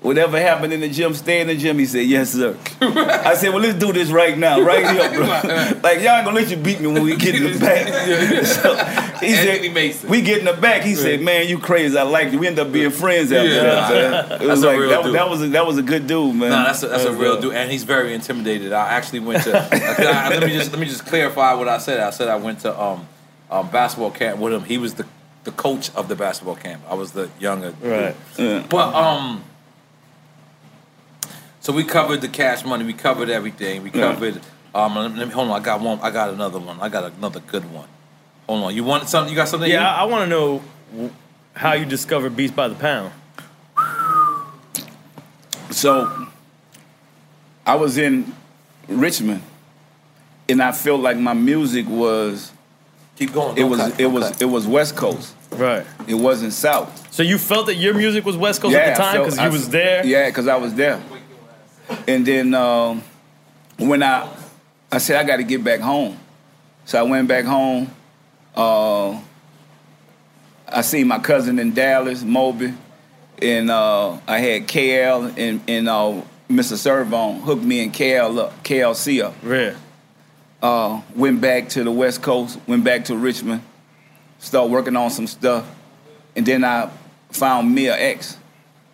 Whatever 0.02 0.38
happened 0.38 0.72
in 0.72 0.80
the 0.80 0.88
gym, 0.88 1.14
stay 1.14 1.40
in 1.40 1.48
the 1.48 1.56
gym. 1.56 1.78
He 1.78 1.86
said, 1.86 2.06
"Yes, 2.06 2.30
sir." 2.32 2.56
I 2.80 3.34
said, 3.34 3.48
"Well, 3.48 3.60
let's 3.62 3.78
do 3.78 3.92
this 3.92 4.10
right 4.10 4.36
now, 4.38 4.60
right 4.60 4.88
here, 4.88 5.10
bro. 5.10 5.26
like 5.82 6.00
y'all 6.00 6.16
ain't 6.16 6.24
gonna 6.26 6.32
let 6.32 6.48
you 6.50 6.56
beat 6.56 6.80
me 6.80 6.86
when 6.86 7.02
we 7.02 7.16
get 7.16 7.34
in 7.34 7.42
the 7.52 7.58
back." 7.58 7.86
so 8.46 8.74
he 9.18 9.34
Anthony 9.34 9.64
said, 9.64 9.74
Mason. 9.74 10.10
"We 10.10 10.20
get 10.20 10.38
in 10.38 10.44
the 10.44 10.52
back." 10.52 10.82
He 10.82 10.94
said, 10.94 11.22
"Man, 11.22 11.48
you 11.48 11.58
crazy. 11.58 11.98
I 11.98 12.02
like 12.02 12.30
you." 12.30 12.38
We 12.38 12.46
end 12.46 12.58
up 12.60 12.70
being 12.70 12.90
friends 12.90 13.32
after 13.32 13.48
Yeah. 13.48 13.62
that. 13.62 14.28
Man. 14.28 14.42
It 14.42 14.46
was 14.46 14.62
like 14.62 14.78
that, 14.78 15.12
that 15.12 15.28
was 15.30 15.42
a, 15.42 15.48
that 15.48 15.66
was 15.66 15.78
a 15.78 15.82
good 15.82 16.06
dude, 16.06 16.36
man. 16.36 16.50
No, 16.50 16.64
that's 16.64 16.82
a, 16.84 16.88
that's 16.88 17.04
a 17.04 17.10
That 17.10 17.18
real 17.18 17.38
a- 17.38 17.40
dude, 17.40 17.54
and 17.54 17.72
he's 17.72 17.82
very 17.84 18.14
intimidated. 18.14 18.72
I 18.72 18.88
actually 18.90 19.20
went 19.20 19.42
to. 19.44 19.58
I- 19.58 20.28
let 20.28 20.42
me 20.42 20.50
just 20.52 20.70
let 20.70 20.78
me 20.78 20.86
just 20.86 21.06
clarify 21.06 21.54
what 21.54 21.68
I 21.68 21.78
said. 21.78 21.98
I 22.00 22.10
said 22.10 22.28
I 22.28 22.36
went 22.36 22.60
to 22.60 22.80
um, 22.80 23.08
um 23.50 23.70
basketball 23.70 24.10
camp 24.12 24.38
with 24.38 24.52
him. 24.52 24.62
He 24.62 24.78
was 24.78 24.94
the 24.94 25.06
the 25.46 25.52
coach 25.52 25.90
of 25.94 26.08
the 26.08 26.16
basketball 26.16 26.56
camp. 26.56 26.82
I 26.90 26.94
was 26.94 27.12
the 27.12 27.30
younger. 27.40 27.72
Right. 27.80 28.14
dude. 28.36 28.68
But 28.68 28.94
um. 28.94 29.42
So 31.60 31.72
we 31.72 31.84
covered 31.84 32.20
the 32.20 32.28
cash 32.28 32.64
money. 32.64 32.84
We 32.84 32.92
covered 32.92 33.30
everything. 33.30 33.82
We 33.82 33.90
Yeah. 33.90 34.12
covered. 34.12 34.40
Um, 34.74 34.94
let 34.94 35.14
me, 35.28 35.32
hold 35.32 35.48
on. 35.50 35.60
I 35.60 35.64
got 35.64 35.80
one. 35.80 35.98
I 36.02 36.10
got 36.10 36.30
another 36.30 36.58
one. 36.58 36.78
I 36.80 36.88
got 36.88 37.10
another 37.12 37.40
good 37.40 37.72
one. 37.72 37.88
Hold 38.46 38.64
on. 38.64 38.74
You 38.74 38.84
want 38.84 39.08
something? 39.08 39.30
You 39.32 39.36
got 39.36 39.48
something? 39.48 39.70
Yeah, 39.70 39.88
I, 39.90 40.02
I 40.02 40.04
want 40.04 40.24
to 40.24 40.28
know 40.28 41.10
how 41.54 41.72
you 41.72 41.84
discovered 41.86 42.36
Beats 42.36 42.52
by 42.52 42.68
the 42.68 42.74
Pound. 42.74 43.12
So 45.70 46.26
I 47.64 47.74
was 47.76 47.98
in 47.98 48.32
Richmond, 48.88 49.42
and 50.48 50.62
I 50.62 50.72
felt 50.72 51.00
like 51.00 51.16
my 51.18 51.32
music 51.34 51.86
was 51.88 52.52
Keep 53.16 53.32
going. 53.32 53.56
it 53.56 53.60
Don't 53.60 53.70
was 53.70 53.80
cut, 53.80 54.00
it 54.00 54.06
was 54.06 54.24
cut. 54.30 54.42
it 54.42 54.44
was 54.46 54.66
West 54.66 54.94
Coast. 54.96 55.34
Right. 55.52 55.86
It 56.06 56.14
wasn't 56.14 56.52
South. 56.52 57.12
So 57.12 57.22
you 57.22 57.38
felt 57.38 57.66
that 57.66 57.76
your 57.76 57.94
music 57.94 58.24
was 58.24 58.36
West 58.36 58.60
Coast 58.60 58.72
yeah, 58.72 58.80
at 58.80 58.96
the 58.96 59.02
time 59.02 59.22
because 59.22 59.38
you 59.38 59.50
was 59.50 59.68
there. 59.68 60.04
Yeah, 60.04 60.28
because 60.28 60.48
I 60.48 60.56
was 60.56 60.74
there. 60.74 61.02
And 62.06 62.26
then 62.26 62.54
um, 62.54 63.02
when 63.78 64.02
I 64.02 64.28
I 64.90 64.98
said 64.98 65.16
I 65.16 65.24
got 65.24 65.36
to 65.36 65.44
get 65.44 65.62
back 65.62 65.80
home, 65.80 66.18
so 66.84 66.98
I 66.98 67.02
went 67.02 67.28
back 67.28 67.44
home. 67.44 67.90
Uh, 68.54 69.20
I 70.68 70.80
seen 70.82 71.06
my 71.06 71.18
cousin 71.18 71.58
in 71.58 71.74
Dallas, 71.74 72.22
Moby, 72.22 72.74
and 73.40 73.70
uh, 73.70 74.18
I 74.26 74.38
had 74.38 74.66
KL 74.66 75.36
and, 75.36 75.60
and 75.68 75.88
uh, 75.88 76.22
Mr. 76.48 76.76
Serv-On 76.76 77.40
hooked 77.40 77.62
me 77.62 77.82
and 77.82 77.92
KL 77.92 78.38
up, 78.38 78.64
KLC 78.64 79.22
up. 79.22 79.34
Yeah. 79.44 79.74
Uh, 80.62 81.02
went 81.14 81.40
back 81.40 81.68
to 81.70 81.84
the 81.84 81.90
West 81.90 82.22
Coast, 82.22 82.58
went 82.66 82.82
back 82.82 83.04
to 83.04 83.16
Richmond, 83.16 83.62
started 84.38 84.70
working 84.70 84.96
on 84.96 85.10
some 85.10 85.26
stuff, 85.26 85.64
and 86.34 86.44
then 86.46 86.64
I 86.64 86.90
found 87.30 87.74
Mia 87.74 87.96
X. 87.96 88.36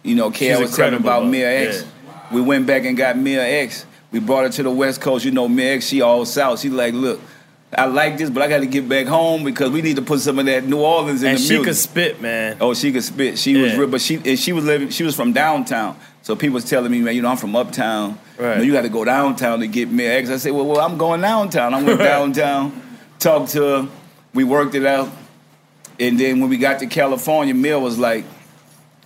You 0.02 0.14
know, 0.14 0.31
KL 0.31 0.60
was 0.60 0.77
telling 0.77 0.94
about. 0.94 1.27
Mia 1.27 1.69
X. 1.69 1.85
We 2.32 2.40
went 2.40 2.66
back 2.66 2.85
and 2.85 2.97
got 2.97 3.16
Mia 3.16 3.43
X. 3.43 3.86
We 4.10 4.19
brought 4.20 4.44
her 4.44 4.51
to 4.51 4.62
the 4.62 4.70
West 4.70 5.01
Coast. 5.01 5.24
You 5.24 5.31
know, 5.31 5.48
Mia 5.48 5.74
X, 5.77 5.86
she 5.86 6.01
all 6.01 6.24
South. 6.24 6.60
She 6.60 6.69
like, 6.70 6.93
look, 6.94 7.20
I 7.77 7.86
like 7.86 8.19
this, 8.19 8.28
but 8.31 8.43
I 8.43 8.48
got 8.48 8.59
to 8.60 8.66
get 8.66 8.89
back 8.89 9.06
home 9.06 9.44
because 9.44 9.70
we 9.70 9.81
need 9.81 9.97
to 9.97 10.02
put 10.02 10.20
some 10.20 10.39
of 10.39 10.47
that 10.47 10.64
New 10.64 10.81
Orleans 10.81 11.23
in 11.23 11.31
And 11.31 11.39
the 11.39 11.43
she 11.43 11.62
could 11.62 11.77
spit, 11.77 12.20
man. 12.20 12.56
Oh, 12.60 12.74
she 12.74 12.93
could 12.93 13.05
spit. 13.05 13.39
She 13.39 13.56
was 13.56 13.73
Yeah. 13.73 13.78
real, 13.78 13.89
but 13.89 14.01
she 14.01 14.16
and 14.16 14.39
she 14.39 14.52
was 14.52 14.64
living. 14.64 14.90
She 14.90 15.05
was 15.05 15.14
from 15.16 15.32
downtown, 15.32 15.97
so 16.23 16.35
people 16.36 16.55
was 16.55 16.64
telling 16.64 16.90
me, 16.90 17.01
man, 17.01 17.14
you 17.14 17.23
know, 17.23 17.28
I'm 17.31 17.36
from 17.36 17.55
uptown. 17.56 18.19
Right. 18.39 18.52
You, 18.52 18.56
know, 18.59 18.62
you 18.64 18.73
got 18.73 18.82
to 18.82 18.89
go 18.90 19.05
downtown 19.05 19.60
to 19.60 19.66
get 19.66 19.90
Mia 19.90 20.12
X. 20.19 20.31
I 20.31 20.36
said, 20.36 20.52
well, 20.52 20.66
well, 20.66 20.81
I'm 20.81 20.98
going 20.98 21.20
downtown. 21.20 21.73
I 21.74 21.82
went 21.82 21.98
downtown, 22.32 22.82
talked 23.19 23.51
to 23.52 23.62
her, 23.62 23.89
we 24.35 24.44
worked 24.44 24.74
it 24.74 24.85
out, 24.85 25.09
and 26.03 26.19
then 26.19 26.41
when 26.41 26.51
we 26.51 26.57
got 26.57 26.81
to 26.81 26.87
California, 26.87 27.55
Mill 27.55 27.81
was 27.81 27.97
like, 27.97 28.24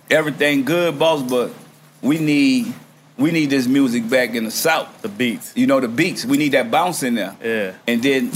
everything 0.09 0.65
good, 0.65 0.97
boss, 0.97 1.21
but 1.21 1.53
we 2.01 2.17
need 2.17 2.73
we 3.17 3.29
need 3.31 3.51
this 3.51 3.67
music 3.67 4.09
back 4.09 4.33
in 4.33 4.45
the 4.45 4.51
South. 4.51 5.03
The 5.03 5.09
beats. 5.09 5.53
You 5.55 5.67
know, 5.67 5.79
the 5.79 5.87
beats. 5.87 6.25
We 6.25 6.37
need 6.37 6.53
that 6.53 6.71
bounce 6.71 7.03
in 7.03 7.13
there. 7.13 7.35
Yeah. 7.43 7.73
And 7.87 8.01
then 8.01 8.31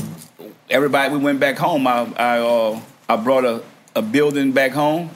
everybody, 0.69 1.11
we 1.11 1.19
went 1.19 1.39
back 1.39 1.57
home. 1.57 1.87
I 1.87 2.11
I, 2.15 2.39
uh, 2.39 2.79
I 3.09 3.15
brought 3.15 3.45
a, 3.45 3.63
a 3.95 4.03
building 4.03 4.51
back 4.51 4.73
home, 4.73 5.09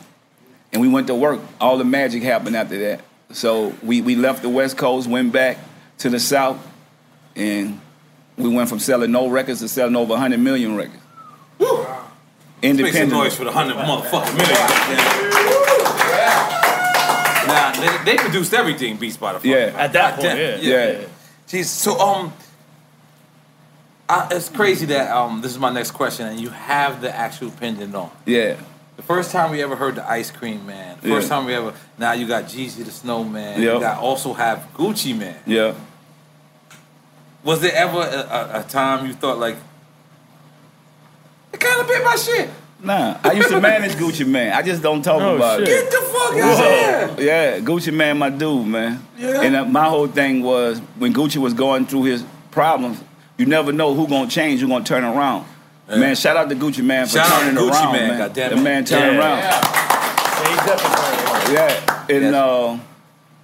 and 0.73 0.81
we 0.81 0.87
went 0.87 1.05
to 1.07 1.15
work. 1.15 1.39
All 1.61 1.77
the 1.77 1.85
magic 1.85 2.23
happened 2.23 2.55
after 2.55 2.79
that. 2.79 3.01
So 3.31 3.75
we, 3.83 4.01
we 4.01 4.15
left 4.15 4.41
the 4.41 4.49
West 4.49 4.75
Coast, 4.75 5.07
went 5.07 5.31
back 5.31 5.59
to 5.99 6.09
the 6.09 6.19
South, 6.19 6.57
and 7.35 7.79
we 8.37 8.49
went 8.49 8.69
from 8.69 8.79
selling 8.79 9.11
no 9.11 9.27
records 9.27 9.59
to 9.59 9.67
selling 9.67 9.95
over 9.95 10.11
100 10.11 10.39
million 10.39 10.75
records. 10.75 11.01
Make 12.61 12.71
some 12.73 12.79
Independent. 12.85 13.11
noise 13.11 13.35
for 13.35 13.43
the 13.43 13.51
hundred 13.51 13.75
motherfucking 13.77 14.37
million. 14.37 15.75
Nah, 17.47 17.71
they, 18.03 18.11
they 18.11 18.17
produced 18.17 18.53
everything 18.53 18.97
Beats 18.97 19.17
by 19.17 19.33
the 19.33 19.39
fucking 19.39 19.51
Yeah. 19.51 19.71
At 19.77 19.93
that 19.93 20.15
point, 20.15 20.27
Goddamn. 20.29 20.59
yeah. 20.63 20.91
Yeah. 20.91 21.05
Jeez, 21.47 21.65
so 21.65 21.99
um, 21.99 22.33
I, 24.09 24.27
it's 24.31 24.49
crazy 24.49 24.87
that 24.87 25.11
um, 25.15 25.41
this 25.41 25.51
is 25.51 25.59
my 25.59 25.69
next 25.71 25.91
question, 25.91 26.25
and 26.27 26.39
you 26.39 26.49
have 26.49 27.01
the 27.01 27.15
actual 27.15 27.51
pendant 27.51 27.93
on. 27.93 28.09
Yeah. 28.25 28.57
The 28.97 29.03
first 29.03 29.31
time 29.31 29.51
we 29.51 29.61
ever 29.61 29.75
heard 29.75 29.95
the 29.95 30.09
Ice 30.09 30.31
Cream 30.31 30.65
Man. 30.65 30.97
The 31.01 31.09
First 31.09 31.27
Yeah. 31.29 31.35
time 31.35 31.45
we 31.45 31.53
ever. 31.53 31.73
Now 31.99 32.13
you 32.13 32.27
got 32.27 32.45
Jeezy 32.45 32.83
the 32.83 32.91
Snowman. 32.91 33.61
Yep. 33.61 33.73
You 33.75 33.79
got 33.79 33.99
also 33.99 34.33
have 34.33 34.67
Gucci 34.73 35.15
Mane. 35.15 35.35
Yeah. 35.45 35.75
Was 37.43 37.61
there 37.61 37.75
ever 37.75 37.99
a, 37.99 38.01
a, 38.01 38.59
a 38.61 38.63
time 38.63 39.05
you 39.05 39.13
thought 39.13 39.37
like, 39.37 39.57
it 41.55 41.59
kind 41.59 41.81
of 41.81 41.87
bit 41.87 42.03
my 42.03 42.15
shit? 42.15 42.49
Nah, 42.83 43.17
I 43.23 43.31
used 43.31 43.49
to 43.49 43.59
manage 43.59 43.93
Gucci 43.93 44.27
Mane. 44.27 44.51
I 44.51 44.61
just 44.61 44.83
don't 44.83 45.01
talk 45.01 45.19
Oh, 45.21 45.37
about 45.37 45.59
shit. 45.59 45.69
it. 45.69 45.71
Get 45.71 45.91
the 45.91 46.05
fuck 46.07 46.37
out 46.37 47.11
of 47.11 47.17
here! 47.19 47.25
Yeah, 47.27 47.59
Gucci 47.59 47.91
Mane, 47.93 48.17
my 48.17 48.29
dude, 48.29 48.67
man. 48.67 49.03
Yeah. 49.17 49.41
And 49.41 49.55
uh, 49.55 49.65
my 49.65 49.85
whole 49.85 50.07
thing 50.07 50.43
was 50.43 50.79
when 50.99 51.13
Gucci 51.13 51.37
was 51.37 51.53
going 51.53 51.87
through 51.87 52.03
his 52.03 52.23
problems, 52.51 53.01
you 53.37 53.45
never 53.47 53.71
know 53.71 53.93
who 53.95 54.07
gonna 54.07 54.29
change, 54.29 54.61
who 54.61 54.67
gonna 54.67 54.83
turn 54.85 55.03
around. 55.03 55.45
Man, 55.87 56.15
shout 56.15 56.35
out 56.37 56.49
to 56.49 56.55
Gucci 56.55 56.83
Mane 56.83 57.05
for 57.05 57.17
Shout 57.17 57.27
turning 57.27 57.55
to 57.55 57.61
Gucci 57.61 57.71
around, 57.71 57.91
Man, 57.93 58.07
man. 58.09 58.17
goddamn 58.19 58.49
the 58.51 58.57
it. 58.57 58.61
man 58.61 58.85
turned 58.85 59.15
Yeah. 59.15 59.19
around. 59.19 59.37
Yeah, 59.39 60.49
he 60.49 60.55
definitely. 60.67 61.53
Yeah, 61.53 62.05
and 62.09 62.23
Yes. 62.23 62.33
uh, 62.33 62.77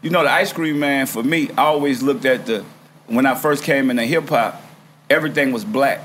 you 0.01 0.09
know 0.09 0.23
the 0.23 0.31
ice 0.31 0.51
cream 0.53 0.79
man 0.79 1.05
for 1.07 1.23
me. 1.23 1.49
I 1.57 1.63
always 1.63 2.01
looked 2.03 2.25
at 2.25 2.45
the 2.45 2.63
when 3.07 3.25
I 3.25 3.35
first 3.35 3.63
came 3.63 3.89
into 3.89 4.03
hip 4.03 4.29
hop, 4.29 4.61
everything 5.09 5.51
was 5.51 5.63
black. 5.65 6.01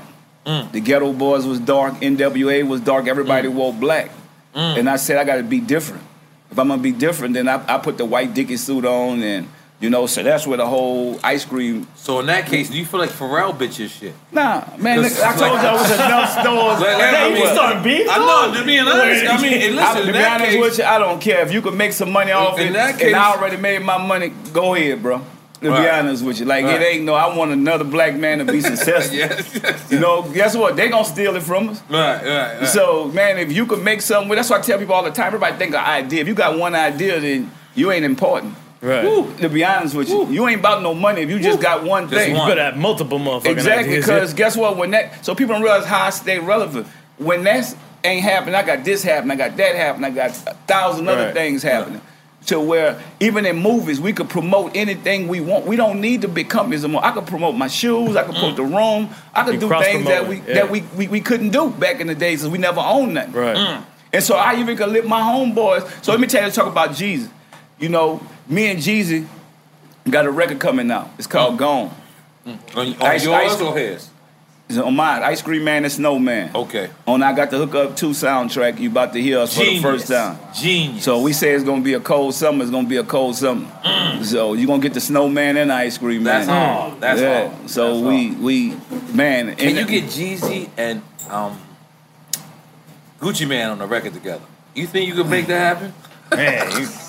Mm. 0.47 0.71
The 0.71 0.81
Geto 0.81 1.15
Boys 1.17 1.45
was 1.45 1.59
dark, 1.59 1.95
NWA 1.95 2.65
was 2.65 2.79
dark. 2.81 3.05
Mm. 3.05 3.09
Everybody 3.09 3.47
wore 3.49 3.73
black, 3.73 4.09
and 4.55 4.89
I 4.89 4.95
said 4.95 5.17
I 5.17 5.25
got 5.25 5.35
to 5.35 5.43
be 5.43 5.59
different. 5.59 6.03
If 6.49 6.57
I'm 6.57 6.69
gonna 6.69 6.81
be 6.81 6.93
different, 6.93 7.33
then 7.33 7.49
I, 7.49 7.61
I 7.75 7.77
put 7.77 7.97
the 7.97 8.05
white 8.05 8.33
Dickie 8.33 8.55
suit 8.55 8.85
on, 8.85 9.21
and 9.21 9.49
you 9.81 9.89
know, 9.89 10.07
so 10.07 10.23
that's 10.23 10.47
where 10.47 10.57
the 10.57 10.65
whole 10.65 11.19
ice 11.21 11.43
cream. 11.43 11.85
So 11.95 12.21
in 12.21 12.27
that 12.27 12.45
case, 12.47 12.69
do 12.69 12.77
you 12.77 12.85
feel 12.85 13.01
like 13.01 13.09
Pharrell 13.09 13.53
bitch 13.55 13.77
your 13.77 13.89
shit? 13.89 14.13
Nah, 14.31 14.63
man, 14.77 15.03
Cause- 15.03 15.19
I 15.21 15.35
told 15.35 15.51
you 15.61 15.67
I 15.67 15.73
was 15.73 15.91
enough 16.07 16.31
stores. 16.31 16.79
Like- 16.79 16.97
like- 16.97 17.13
I 17.13 17.29
mean, 17.29 17.37
You 17.37 17.83
beef? 17.83 18.07
I 18.09 18.17
know, 18.17 18.59
to 18.59 18.65
be 18.65 18.79
honest. 18.79 19.25
I 19.27 19.41
mean, 19.41 19.61
and 19.61 19.79
I, 19.79 19.91
listen, 19.93 20.01
to 20.03 20.07
in 20.07 20.13
be 20.13 20.23
honest 20.23 20.45
case, 20.51 20.61
with 20.61 20.77
you, 20.79 20.83
I 20.85 20.97
don't 20.97 21.21
care 21.21 21.41
if 21.45 21.51
you 21.53 21.61
can 21.61 21.75
make 21.77 21.91
some 21.91 22.11
money 22.11 22.31
off 22.31 22.57
In 22.57 22.69
it, 22.69 22.73
that 22.73 22.97
case- 22.97 23.07
and 23.07 23.15
I 23.17 23.35
already 23.35 23.57
made 23.57 23.81
my 23.83 23.97
money. 24.03 24.29
Go 24.53 24.73
ahead, 24.73 25.03
bro. 25.03 25.21
To 25.61 25.71
Right. 25.71 25.81
be 25.83 25.89
honest 25.89 26.23
with 26.23 26.39
you, 26.39 26.45
like 26.45 26.65
Right. 26.65 26.79
it 26.79 26.85
ain't 26.85 27.03
no. 27.05 27.15
I 27.15 27.35
want 27.35 27.51
another 27.51 27.83
black 27.83 28.15
man 28.15 28.37
to 28.39 28.45
be 28.45 28.61
successful. 28.71 29.17
yes, 29.17 29.59
yes, 29.63 29.79
You 29.89 29.99
know, 29.99 30.21
guess 30.21 30.55
what? 30.55 30.75
They 30.75 30.87
gonna 30.87 31.03
steal 31.03 31.35
it 31.35 31.41
from 31.41 31.69
us. 31.69 31.81
right, 31.89 32.23
right, 32.23 32.59
right. 32.59 32.67
So, 32.67 33.05
man, 33.13 33.39
if 33.39 33.51
you 33.51 33.65
can 33.65 33.83
make 33.83 34.01
something, 34.01 34.35
that's 34.35 34.49
why 34.51 34.57
I 34.57 34.61
tell 34.61 34.77
people 34.77 34.93
all 34.93 35.03
the 35.03 35.09
time. 35.09 35.27
Everybody 35.27 35.55
think 35.57 35.73
an 35.73 35.83
idea. 35.83 36.21
If 36.21 36.27
you 36.27 36.35
got 36.35 36.59
one 36.59 36.75
idea, 36.75 37.19
then 37.19 37.49
you 37.73 37.91
ain't 37.91 38.05
important. 38.05 38.53
Right. 38.81 39.03
Woo, 39.03 39.33
to 39.39 39.49
be 39.49 39.65
honest 39.65 39.95
with 39.95 40.07
you, 40.09 40.27
you 40.29 40.47
ain't 40.47 40.59
about 40.59 40.83
no 40.83 40.93
money 40.93 41.21
if 41.21 41.29
you 41.31 41.39
just 41.39 41.59
got 41.59 41.83
one 41.83 42.03
Just 42.07 42.13
thing. 42.21 42.33
You 42.33 42.37
one. 42.37 42.49
better 42.49 42.61
have 42.63 42.77
multiple 42.77 43.17
motherfucking 43.17 43.47
Exactly, 43.47 43.93
ideas. 43.93 44.05
because 44.05 44.33
guess 44.35 44.55
what? 44.55 44.77
When 44.77 44.91
that, 44.91 45.25
so 45.25 45.33
people 45.33 45.55
don't 45.55 45.63
realize 45.63 45.85
how 45.85 46.03
I 46.05 46.11
stay 46.11 46.37
relevant. 46.37 46.85
When 47.17 47.43
that 47.45 47.75
ain't 48.03 48.21
happening, 48.21 48.53
I 48.53 48.61
got 48.61 48.83
this 48.85 49.01
happening, 49.01 49.31
I 49.41 49.47
got 49.47 49.57
that 49.57 49.75
happening, 49.75 50.05
I 50.11 50.13
got 50.13 50.29
a 50.45 50.53
thousand 50.67 51.07
other 51.09 51.23
Right. 51.25 51.33
things 51.33 51.63
happening. 51.63 52.01
To 52.47 52.61
where 52.61 53.01
even 53.19 53.45
in 53.45 53.57
movies, 53.57 53.99
we 53.99 54.13
could 54.13 54.29
promote 54.29 54.71
anything 54.75 55.27
we 55.27 55.41
want. 55.41 55.65
We 55.65 55.75
don't 55.75 55.99
need 55.99 56.21
the 56.21 56.29
big 56.29 56.47
companies 56.49 56.83
anymore. 56.85 57.03
I 57.03 57.11
could 57.11 57.27
promote 57.27 57.55
my 57.55 57.67
shoes, 57.67 58.15
I 58.15 58.23
could 58.23 58.35
promote 58.35 58.55
the 58.55 58.63
room, 58.63 59.09
I 59.33 59.43
could 59.43 59.55
You 59.55 59.59
do 59.59 59.69
things 59.81 60.05
that 60.05 60.27
we 60.29 60.37
yeah. 60.37 60.53
that 60.53 60.71
we, 60.71 60.81
we 60.95 61.07
we 61.09 61.19
couldn't 61.19 61.49
do 61.49 61.69
back 61.71 61.99
in 61.99 62.07
the 62.07 62.15
days 62.15 62.39
because 62.39 62.51
we 62.53 62.57
never 62.57 62.79
owned 62.79 63.15
nothing. 63.15 63.33
Right. 63.33 63.57
Mm. 63.57 63.83
And 64.13 64.23
so 64.23 64.35
I 64.37 64.55
even 64.61 64.77
could 64.77 64.87
lift 64.89 65.05
my 65.07 65.19
homeboys. 65.19 65.83
So 66.05 66.13
let 66.13 66.21
me 66.21 66.27
tell 66.27 66.45
you, 66.45 66.51
talk 66.51 66.67
about 66.71 66.91
Jeezy. 66.91 67.29
You 67.79 67.89
know, 67.89 68.21
me 68.47 68.71
and 68.71 68.79
Jeezy 68.79 69.27
got 70.09 70.25
a 70.25 70.31
record 70.31 70.59
coming 70.59 70.89
out. 70.89 71.09
It's 71.17 71.27
called 71.27 71.57
Gone. 71.57 71.91
Mm. 72.45 72.77
on, 72.77 72.87
on 72.93 73.01
Ice- 73.01 73.25
yours 73.25 73.51
ice- 73.55 73.61
or 73.61 73.77
his? 73.77 74.09
It's 74.69 74.77
on 74.77 74.95
mine, 74.97 75.23
Ice 75.23 75.41
Cream 75.41 75.63
Man 75.63 75.83
and 75.85 75.91
Snowman. 75.93 76.51
Okay. 76.53 76.89
On 77.07 77.23
I 77.23 77.33
got 77.33 77.49
the 77.51 77.57
Hook 77.57 77.73
Up 77.73 77.95
2 77.95 78.09
soundtrack. 78.09 78.79
You 78.79 78.89
about 78.89 79.13
to 79.13 79.21
hear 79.21 79.39
us 79.39 79.55
Genius. 79.55 79.81
for 79.81 79.91
the 79.91 79.97
first 79.97 80.07
time. 80.09 80.37
Genius. 80.53 81.03
So 81.05 81.21
we 81.21 81.31
say 81.31 81.51
it's 81.53 81.63
gonna 81.63 81.81
be 81.81 81.93
a 81.93 82.01
cold 82.01 82.33
summer. 82.33 82.63
It's 82.63 82.71
gonna 82.71 82.87
be 82.87 82.97
a 82.97 83.03
cold 83.03 83.35
summer. 83.37 83.65
So 84.23 84.53
you're 84.53 84.67
gonna 84.67 84.81
get 84.81 84.93
the 84.93 84.99
Snowman 84.99 85.55
and 85.55 85.69
the 85.69 85.73
Ice 85.75 85.97
Cream 85.97 86.23
Man. 86.23 86.43
Mm. 86.43 86.45
That's 86.45 86.49
hard. 86.49 87.01
That's 87.01 87.21
yeah. 87.21 87.47
hard. 87.49 87.69
So 87.69 87.93
That's 88.01 88.07
we 88.07 88.27
hard. 88.27 88.41
we 88.41 88.75
man. 89.13 89.55
Can 89.55 89.69
and- 89.69 89.77
you 89.77 89.85
get 90.01 90.09
Jeezy 90.09 90.69
and 90.75 91.01
um, 91.29 91.57
Gucci 93.21 93.47
Mane 93.47 93.69
on 93.69 93.79
the 93.79 93.87
record 93.87 94.13
together? 94.13 94.43
You 94.75 94.85
think 94.85 95.07
you 95.07 95.15
could 95.15 95.29
make 95.29 95.47
that 95.47 95.77
happen? 95.77 95.93
Man, 96.31 96.69
you, 96.81 96.87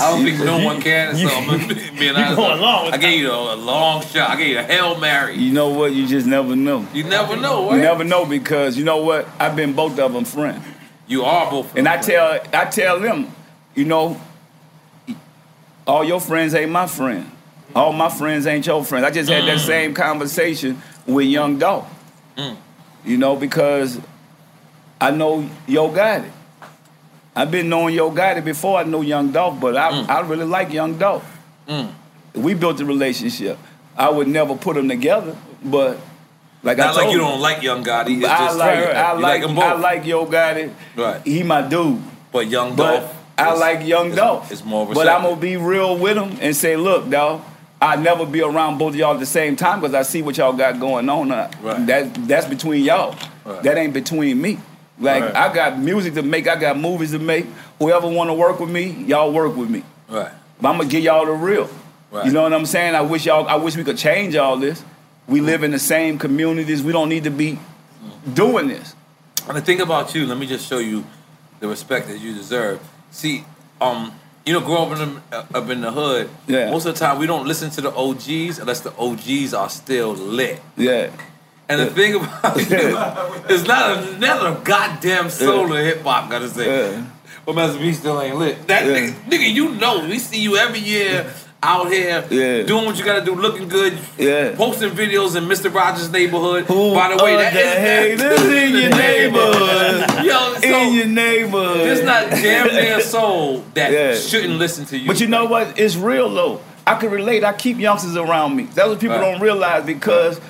I 0.00 0.10
don't 0.10 0.24
think 0.24 0.38
no 0.40 0.64
one 0.64 0.80
can. 0.80 1.14
So 1.14 1.22
you- 1.22 1.28
I'm 1.28 1.46
gonna 1.46 1.74
be- 1.74 1.98
being 1.98 2.14
honest. 2.16 2.36
going 2.36 2.58
along 2.58 2.86
with 2.86 2.94
I 2.94 2.98
gave 2.98 3.20
you 3.20 3.30
a, 3.30 3.54
a 3.54 3.56
long 3.56 4.02
shot. 4.02 4.30
I 4.30 4.36
gave 4.36 4.48
you 4.48 4.58
a 4.58 4.62
hail 4.62 4.98
mary. 4.98 5.36
You 5.36 5.52
know 5.52 5.68
what? 5.70 5.92
You 5.92 6.06
just 6.06 6.26
never 6.26 6.56
know. 6.56 6.86
You 6.92 7.04
never 7.04 7.36
know. 7.36 7.72
You 7.72 7.80
never 7.80 8.04
know 8.04 8.24
because 8.24 8.76
you 8.76 8.84
know 8.84 9.02
what? 9.02 9.28
I've 9.38 9.56
been 9.56 9.72
both 9.72 9.98
of 9.98 10.12
them 10.12 10.24
friends. 10.24 10.64
You 11.06 11.24
are 11.24 11.50
both. 11.50 11.76
And 11.76 11.88
I 11.88 11.98
tell 11.98 12.40
I 12.52 12.64
tell 12.66 13.00
them, 13.00 13.34
you 13.74 13.84
know, 13.84 14.20
all 15.86 16.04
your 16.04 16.20
friends 16.20 16.54
ain't 16.54 16.70
my 16.70 16.86
friend. 16.86 17.30
All 17.74 17.92
my 17.92 18.08
friends 18.08 18.46
ain't 18.46 18.66
your 18.66 18.84
friends. 18.84 19.04
I 19.04 19.10
just 19.10 19.30
had 19.30 19.44
that 19.44 19.58
mm. 19.58 19.66
same 19.66 19.94
conversation 19.94 20.80
with 21.06 21.26
Young 21.26 21.58
Dolph. 21.58 21.88
Mm. 22.36 22.56
You 23.04 23.16
know, 23.16 23.36
because 23.36 24.00
I 25.00 25.10
know 25.10 25.48
Yo 25.66 25.88
Gotti. 25.90 26.30
I've 27.34 27.50
been 27.50 27.68
knowing 27.68 27.94
Yo 27.94 28.10
Gotti 28.10 28.44
before 28.44 28.78
I 28.78 28.82
know 28.84 29.00
Young 29.00 29.32
Dolph, 29.32 29.58
but 29.60 29.76
I, 29.76 30.02
I 30.02 30.20
really 30.20 30.44
like 30.44 30.72
Young 30.72 30.98
Dolph. 30.98 31.24
We 32.34 32.54
built 32.54 32.80
a 32.80 32.84
relationship. 32.84 33.58
I 33.96 34.10
would 34.10 34.28
never 34.28 34.54
put 34.56 34.74
them 34.76 34.88
together, 34.88 35.36
but 35.64 35.98
like 36.62 36.78
I 36.78 36.86
told 36.92 36.96
like 37.06 37.10
you 37.12 37.18
don't 37.18 37.40
like 37.40 37.62
Young 37.62 37.84
Gotti. 37.84 38.18
It's 38.18 38.26
I 38.26 38.38
just 38.46 38.58
like, 38.58 38.78
right. 38.86 38.96
I 38.96 39.14
You 39.14 39.20
like, 39.20 39.42
both. 39.42 39.58
I 39.58 39.72
like 39.74 40.06
Yo 40.06 40.26
Gotti. 40.26 40.72
Right. 40.96 41.20
He 41.26 41.42
my 41.42 41.62
dude. 41.62 42.00
but 42.32 42.46
Young 42.48 42.74
But 42.76 43.00
Dolph. 43.00 43.16
I 43.38 43.54
like 43.54 43.86
young 43.86 44.06
it's- 44.08 44.18
Dolph. 44.18 44.52
It's 44.52 44.64
more 44.64 44.86
But 44.86 45.08
I'm 45.08 45.22
gonna 45.22 45.36
be 45.36 45.56
real 45.56 45.96
with 45.98 46.16
him 46.16 46.36
and 46.40 46.54
say, 46.54 46.76
look, 46.76 47.08
dog, 47.10 47.40
I 47.80 47.96
never 47.96 48.24
be 48.26 48.40
around 48.42 48.78
both 48.78 48.90
of 48.92 48.96
y'all 48.96 49.14
at 49.14 49.20
the 49.20 49.26
same 49.26 49.56
time 49.56 49.80
because 49.80 49.94
I 49.94 50.02
see 50.02 50.22
what 50.22 50.36
y'all 50.36 50.52
got 50.52 50.78
going 50.78 51.08
on. 51.08 51.32
Uh, 51.32 51.50
Right. 51.60 51.86
That 51.86 52.14
that's 52.28 52.46
between 52.46 52.84
y'all. 52.84 53.16
Right. 53.44 53.62
That 53.62 53.76
ain't 53.78 53.92
between 53.94 54.40
me. 54.40 54.58
Like 55.02 55.22
Right. 55.24 55.34
I 55.36 55.52
got 55.52 55.78
music 55.78 56.14
to 56.14 56.22
make, 56.22 56.46
I 56.48 56.56
got 56.56 56.78
movies 56.78 57.10
to 57.10 57.18
make. 57.18 57.46
Whoever 57.78 58.08
want 58.08 58.30
to 58.30 58.34
work 58.34 58.60
with 58.60 58.70
me, 58.70 59.04
y'all 59.06 59.32
work 59.32 59.56
with 59.56 59.68
me. 59.68 59.82
Right. 60.08 60.30
But 60.60 60.68
I'm 60.70 60.78
gonna 60.78 60.88
give 60.88 61.02
y'all 61.02 61.26
the 61.26 61.32
real. 61.32 61.68
Right. 62.10 62.24
You 62.26 62.32
know 62.32 62.42
what 62.42 62.52
I'm 62.52 62.66
saying? 62.66 62.94
I 62.94 63.00
wish 63.00 63.26
y'all. 63.26 63.46
I 63.48 63.56
wish 63.56 63.76
we 63.76 63.84
could 63.84 63.98
change 63.98 64.36
all 64.36 64.56
this. 64.56 64.84
We 65.26 65.40
live 65.40 65.62
in 65.64 65.70
the 65.72 65.78
same 65.78 66.18
communities. 66.18 66.82
We 66.82 66.92
don't 66.92 67.08
need 67.08 67.24
to 67.24 67.30
be 67.30 67.58
doing 68.32 68.68
this. 68.68 68.94
And 69.48 69.56
the 69.56 69.60
thing 69.60 69.80
about 69.80 70.14
you, 70.14 70.26
let 70.26 70.38
me 70.38 70.46
just 70.46 70.68
show 70.68 70.78
you 70.78 71.04
the 71.60 71.68
respect 71.68 72.06
that 72.08 72.18
you 72.20 72.34
deserve. 72.34 72.80
See, 73.10 73.44
um, 73.80 74.12
you 74.46 74.52
know, 74.52 74.60
growing 74.60 74.92
up 74.92 74.98
in 74.98 75.14
the, 75.14 75.36
uh, 75.36 75.44
up 75.54 75.68
in 75.70 75.80
the 75.80 75.90
hood, 75.90 76.28
Yeah. 76.46 76.70
most 76.70 76.86
of 76.86 76.94
the 76.94 77.00
time 77.00 77.18
we 77.18 77.26
don't 77.26 77.46
listen 77.46 77.70
to 77.70 77.80
the 77.80 77.92
OGs 77.94 78.58
unless 78.58 78.80
the 78.80 78.92
OGs 78.98 79.54
are 79.54 79.68
still 79.68 80.12
lit. 80.14 80.60
Yeah. 80.76 81.10
And 81.68 81.80
the 81.80 81.86
thing 81.86 82.14
about 82.14 82.54
it's 82.56 83.66
not 83.66 83.96
another 84.14 84.60
goddamn 84.62 85.30
soul 85.30 85.72
of 85.72 85.78
hip 85.84 86.02
hop, 86.02 86.30
gotta 86.30 86.48
say. 86.48 86.92
Yeah. 86.92 87.06
But 87.46 87.54
Master 87.54 87.78
P 87.78 87.92
still 87.92 88.20
ain't 88.20 88.36
lit. 88.36 88.66
That 88.68 88.84
nigga, 88.84 89.12
nigga, 89.28 89.52
you 89.52 89.74
know, 89.76 90.06
we 90.06 90.18
see 90.18 90.40
you 90.40 90.56
every 90.56 90.80
year 90.80 91.32
out 91.64 91.90
here 91.90 92.24
Yeah. 92.28 92.62
doing 92.64 92.84
what 92.84 92.98
you 92.98 93.04
gotta 93.04 93.24
do, 93.24 93.34
looking 93.36 93.68
good, 93.68 93.96
Yeah. 94.18 94.54
posting 94.56 94.90
videos 94.90 95.36
in 95.36 95.44
Mr. 95.44 95.72
Rogers' 95.72 96.10
neighborhood. 96.10 96.64
Who 96.66 96.92
By 96.94 97.14
the 97.16 97.22
way, 97.22 97.36
that 97.36 97.54
is 97.54 98.18
haters 98.18 98.42
in 98.46 98.76
your 98.76 98.90
neighborhood? 98.90 100.24
Yo, 100.24 100.54
so 100.60 100.62
in 100.88 100.94
your 100.94 101.06
neighborhood. 101.06 101.78
there's 101.80 102.02
not 102.02 102.30
damn 102.30 102.66
near 102.66 103.00
soul 103.00 103.64
that 103.74 103.92
Yeah. 103.92 104.14
shouldn't 104.14 104.58
listen 104.58 104.84
to 104.86 104.98
you. 104.98 105.06
But 105.06 105.20
you 105.20 105.28
know 105.28 105.44
what? 105.46 105.78
It's 105.78 105.96
real 105.96 106.28
though. 106.28 106.60
I 106.84 106.96
can 106.96 107.10
relate. 107.10 107.44
I 107.44 107.52
keep 107.52 107.78
youngsters 107.78 108.16
around 108.16 108.56
me. 108.56 108.66
That's 108.74 108.88
what 108.88 108.98
people 108.98 109.16
Right. 109.16 109.30
don't 109.32 109.40
realize 109.40 109.84
because 109.84 110.40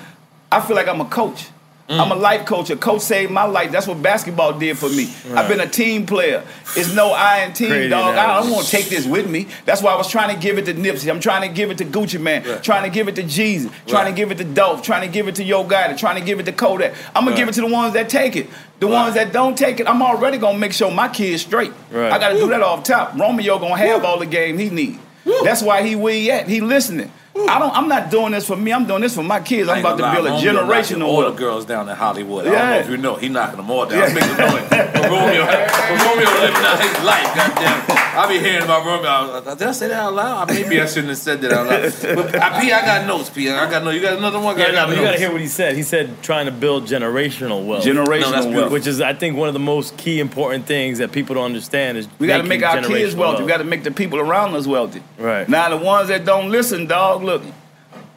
I 0.53 0.61
feel 0.65 0.75
like 0.75 0.87
I'm 0.87 1.01
a 1.01 1.05
coach. 1.05 1.47
Mm. 1.89 1.99
I'm 1.99 2.11
a 2.11 2.15
life 2.15 2.45
coach. 2.45 2.69
A 2.69 2.77
coach 2.77 3.01
saved 3.01 3.29
my 3.29 3.43
life. 3.43 3.69
That's 3.69 3.87
what 3.87 4.01
basketball 4.01 4.57
did 4.57 4.77
for 4.77 4.87
me. 4.87 5.13
I've 5.35 5.49
been 5.49 5.59
a 5.59 5.67
team 5.67 6.05
player. 6.05 6.41
It's 6.77 6.95
no 6.95 7.11
I 7.11 7.39
and 7.39 7.53
team, 7.53 7.67
Crazy 7.67 7.89
dog. 7.89 8.15
I 8.15 8.23
analogy. 8.23 8.47
don't 8.47 8.55
want 8.55 8.65
to 8.67 8.71
take 8.71 8.85
this 8.85 9.05
with 9.05 9.29
me. 9.29 9.47
That's 9.65 9.81
why 9.81 9.91
I 9.91 9.97
was 9.97 10.07
trying 10.09 10.33
to 10.33 10.41
give 10.41 10.57
it 10.57 10.63
to 10.67 10.73
Nipsey. 10.73 11.09
I'm 11.09 11.19
trying 11.19 11.41
to 11.47 11.53
give 11.53 11.71
it 11.71 11.77
to 11.79 11.85
Gucci 11.85 12.21
Mane. 12.21 12.43
Right. 12.45 12.63
Trying 12.63 12.83
to 12.83 12.89
give 12.89 13.09
it 13.09 13.15
to 13.17 13.23
Jeezy. 13.23 13.69
Trying 13.85 14.05
to 14.05 14.15
give 14.15 14.31
it 14.31 14.37
to 14.37 14.45
Dolph. 14.45 14.81
Trying 14.81 15.01
to 15.01 15.09
give 15.13 15.27
it 15.27 15.35
to 15.35 15.43
Yo 15.43 15.65
Gotti. 15.65 15.97
Trying 15.97 16.17
to 16.21 16.25
give 16.25 16.39
it 16.39 16.43
to 16.45 16.53
Kodak. 16.53 16.93
I'm 17.13 17.25
gonna 17.25 17.31
Right. 17.31 17.37
give 17.37 17.49
it 17.49 17.53
to 17.55 17.61
the 17.61 17.67
ones 17.67 17.93
that 17.95 18.07
take 18.07 18.37
it. 18.37 18.47
The 18.79 18.87
ones 18.87 19.15
that 19.15 19.33
don't 19.33 19.57
take 19.57 19.81
it, 19.81 19.87
I'm 19.89 20.01
already 20.01 20.37
gonna 20.37 20.57
make 20.57 20.71
sure 20.71 20.89
my 20.89 21.09
kids 21.09 21.41
straight. 21.41 21.73
Right. 21.91 22.13
I 22.13 22.17
gotta 22.17 22.35
do 22.39 22.47
that 22.47 22.61
off 22.61 22.83
top. 22.83 23.19
Romeo 23.19 23.59
gonna 23.59 23.75
have 23.75 24.05
all 24.05 24.19
the 24.19 24.25
game 24.25 24.57
he 24.57 24.69
need. 24.69 24.99
That's 25.43 25.61
why 25.61 25.83
he 25.83 25.97
where 25.97 26.13
he 26.13 26.31
at. 26.31 26.47
He 26.47 26.61
listening. 26.61 27.11
I 27.35 27.57
don't. 27.57 27.75
I'm 27.75 27.87
not 27.87 28.11
doing 28.11 28.31
this 28.31 28.45
for 28.45 28.55
me. 28.55 28.71
I'm 28.71 28.85
doing 28.85 29.01
this 29.01 29.15
for 29.15 29.23
my 29.23 29.39
kids. 29.39 29.67
I'm 29.67 29.79
about 29.79 29.97
to 29.97 30.11
build 30.11 30.27
a 30.27 30.29
lie, 30.29 30.45
Romeo 30.45 30.63
generational 30.63 31.07
all 31.07 31.23
the 31.23 31.31
girls 31.31 31.65
down 31.65 31.89
in 31.89 31.95
Hollywood. 31.95 32.45
I 32.45 32.51
don't 32.51 32.69
know 32.69 32.77
if 32.77 32.89
you 32.89 32.97
know, 32.97 33.15
he 33.15 33.27
knocking 33.29 33.57
them 33.57 33.71
all 33.71 33.87
down. 33.87 33.99
Yeah. 33.99 34.13
Make 34.13 34.23
the 34.23 34.37
noise. 34.37 34.69
But 34.69 35.09
Romeo, 35.09 35.45
but 35.45 35.99
Romeo 36.05 36.29
living 36.39 36.63
out 36.63 36.79
his 36.79 37.03
life. 37.03 37.35
Goddamn, 37.35 37.97
I 38.15 38.27
be 38.29 38.39
hearing 38.39 38.63
about 38.63 38.85
Romeo. 38.85 39.55
Did 39.55 39.67
I 39.67 39.71
say 39.71 39.87
that 39.87 39.99
out 39.99 40.13
loud? 40.13 40.49
Maybe 40.49 40.79
I 40.79 40.85
shouldn't 40.85 41.09
have 41.09 41.17
said 41.17 41.41
that 41.41 41.51
out 41.51 41.65
loud. 41.65 42.15
But 42.15 42.35
I, 42.39 42.61
P, 42.61 42.71
I 42.71 42.85
got 42.85 43.07
notes. 43.07 43.31
P, 43.31 43.49
I 43.49 43.69
got 43.69 43.83
no. 43.83 43.89
You 43.89 44.01
got 44.01 44.17
another 44.19 44.39
one? 44.39 44.57
Yeah, 44.57 44.65
I 44.65 44.71
no, 44.71 44.87
but 44.87 44.97
you 44.97 45.03
gotta 45.03 45.17
hear 45.17 45.31
what 45.31 45.41
he 45.41 45.47
said. 45.47 45.75
He 45.75 45.83
said 45.83 46.21
trying 46.21 46.45
to 46.45 46.51
build 46.51 46.85
generational 46.85 47.65
wealth. 47.65 47.83
Generational 47.83 48.51
No, 48.51 48.61
wealth. 48.61 48.71
Which 48.71 48.85
is, 48.85 49.01
I 49.01 49.13
think, 49.13 49.37
one 49.37 49.47
of 49.47 49.53
the 49.55 49.59
most 49.59 49.97
key 49.97 50.19
important 50.19 50.67
things 50.67 50.99
that 50.99 51.11
people 51.11 51.33
don't 51.33 51.45
understand 51.45 51.97
is 51.97 52.07
We 52.19 52.27
got 52.27 52.37
to 52.37 52.43
make 52.43 52.61
our 52.61 52.77
kids 52.81 53.15
generational 53.15 53.17
wealthy. 53.17 53.43
We 53.43 53.49
got 53.49 53.57
to 53.57 53.63
make 53.63 53.83
the 53.83 53.91
people 53.91 54.19
around 54.19 54.53
us 54.53 54.67
wealthy. 54.67 55.01
Right. 55.17 55.49
Now 55.49 55.69
the 55.69 55.77
ones 55.83 56.09
that 56.09 56.25
don't 56.25 56.51
listen, 56.51 56.85
dog, 56.85 57.22
look, 57.23 57.43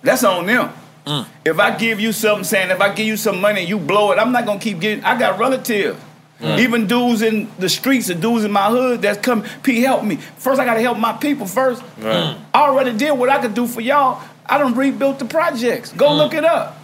that's 0.03 0.25
on 0.25 0.47
them. 0.47 0.71
Mm. 1.07 1.27
If 1.45 1.59
I 1.61 1.77
give 1.77 2.01
you 2.01 2.13
something, 2.13 2.45
saying 2.45 2.71
if 2.71 2.81
I 2.81 2.93
give 2.93 3.07
you 3.07 3.17
some 3.17 3.41
money 3.41 3.61
and 3.61 3.69
you 3.69 3.79
blow 3.79 4.11
it, 4.13 4.19
I'm 4.19 4.33
not 4.33 4.45
gonna 4.45 4.59
keep 4.61 4.81
getting. 4.81 5.05
I 5.05 5.19
got 5.19 5.39
relatives. 5.39 5.99
Mm. 6.41 6.59
Even 6.59 6.87
dudes 6.87 7.23
in 7.23 7.49
the 7.59 7.69
streets, 7.69 8.09
the 8.09 8.15
dudes 8.15 8.45
in 8.45 8.53
my 8.53 8.67
hood 8.69 9.01
that's 9.03 9.19
come, 9.19 9.43
P, 9.63 9.81
help 9.81 10.05
me. 10.05 10.17
First, 10.17 10.61
I 10.61 10.65
gotta 10.65 10.81
help 10.83 10.99
my 10.99 11.13
people 11.15 11.47
first. 11.47 11.83
Right. 11.99 12.37
I 12.53 12.61
already 12.61 12.93
did 12.93 13.13
what 13.13 13.31
I 13.31 13.41
could 13.41 13.55
do 13.55 13.67
for 13.67 13.81
y'all. 13.81 14.21
I 14.45 14.59
done 14.59 14.75
rebuilt 14.75 15.19
the 15.19 15.25
projects. 15.25 15.93
Go 15.93 16.09
Mm. 16.11 16.19
look 16.19 16.35
it 16.35 16.45
up. 16.45 16.79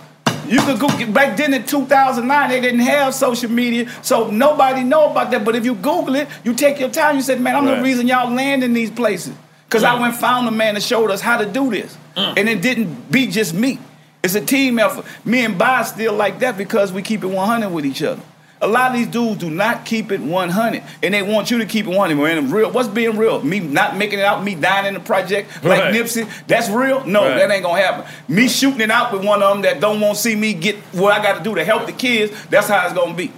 You 0.48 0.60
could 0.62 0.80
go 0.80 0.88
back 1.12 1.36
then 1.36 1.54
in 1.54 1.64
2009. 1.64 2.48
They 2.50 2.60
didn't 2.60 2.80
have 2.80 3.14
social 3.14 3.50
media, 3.50 3.88
so 4.02 4.28
nobody 4.30 4.82
know 4.82 5.10
about 5.10 5.30
that. 5.30 5.44
But 5.44 5.54
if 5.54 5.64
you 5.64 5.74
Google 5.74 6.16
it, 6.16 6.28
you 6.44 6.54
take 6.54 6.80
your 6.80 6.88
time. 6.88 7.16
You 7.16 7.22
said, 7.22 7.40
"Man, 7.40 7.54
I'm 7.54 7.66
Right. 7.66 7.76
the 7.76 7.82
reason 7.82 8.08
y'all 8.08 8.30
land 8.32 8.64
in 8.64 8.72
these 8.72 8.90
places." 8.90 9.34
Because 9.72 9.84
I 9.84 9.94
went 9.94 10.12
and 10.12 10.20
found 10.20 10.46
a 10.46 10.50
man 10.50 10.74
that 10.74 10.82
showed 10.82 11.10
us 11.10 11.22
how 11.22 11.38
to 11.38 11.46
do 11.46 11.70
this, 11.70 11.96
mm. 12.14 12.34
and 12.36 12.46
it 12.46 12.60
didn't 12.60 13.10
be 13.10 13.26
just 13.26 13.54
me. 13.54 13.78
It's 14.22 14.34
a 14.34 14.40
team 14.44 14.78
effort. 14.78 15.06
Me 15.24 15.46
and 15.46 15.56
Bob 15.56 15.86
still 15.86 16.12
like 16.12 16.40
that 16.40 16.58
because 16.58 16.92
we 16.92 17.00
keep 17.00 17.24
it 17.24 17.28
100 17.28 17.70
with 17.70 17.86
each 17.86 18.02
other. 18.02 18.20
A 18.60 18.66
lot 18.66 18.90
of 18.90 18.96
these 18.98 19.06
dudes 19.06 19.40
do 19.40 19.50
not 19.50 19.86
keep 19.86 20.12
it 20.12 20.20
100, 20.20 20.82
and 21.02 21.14
they 21.14 21.22
want 21.22 21.50
you 21.50 21.56
to 21.58 21.64
keep 21.64 21.86
it 21.86 21.88
100. 21.88 22.14
Man, 22.14 22.50
real. 22.50 22.70
What's 22.70 22.88
being 22.90 23.16
real? 23.16 23.42
Me 23.42 23.60
not 23.60 23.96
making 23.96 24.18
it 24.18 24.24
out, 24.26 24.44
me 24.44 24.54
dying 24.54 24.86
in 24.86 24.92
the 24.94 25.00
project 25.00 25.64
like 25.64 25.80
Right. 25.80 25.94
Nipsey. 25.94 26.28
That's 26.46 26.68
real? 26.68 27.02
No, 27.06 27.22
Right. 27.22 27.38
that 27.38 27.50
ain't 27.50 27.64
gonna 27.64 27.80
happen. 27.80 28.04
Me 28.28 28.48
shooting 28.48 28.82
it 28.82 28.90
out 28.90 29.10
with 29.10 29.24
one 29.24 29.42
of 29.42 29.54
them 29.54 29.62
that 29.62 29.80
don't 29.80 30.02
want 30.02 30.16
to 30.16 30.22
see 30.22 30.36
me 30.36 30.52
get 30.52 30.76
what 30.92 31.18
I 31.18 31.22
got 31.22 31.38
to 31.38 31.42
do 31.42 31.54
to 31.54 31.64
help 31.64 31.86
the 31.86 31.92
kids. 31.92 32.30
That's 32.50 32.68
how 32.68 32.84
it's 32.84 32.92
gonna 32.92 33.14
be. 33.14 33.32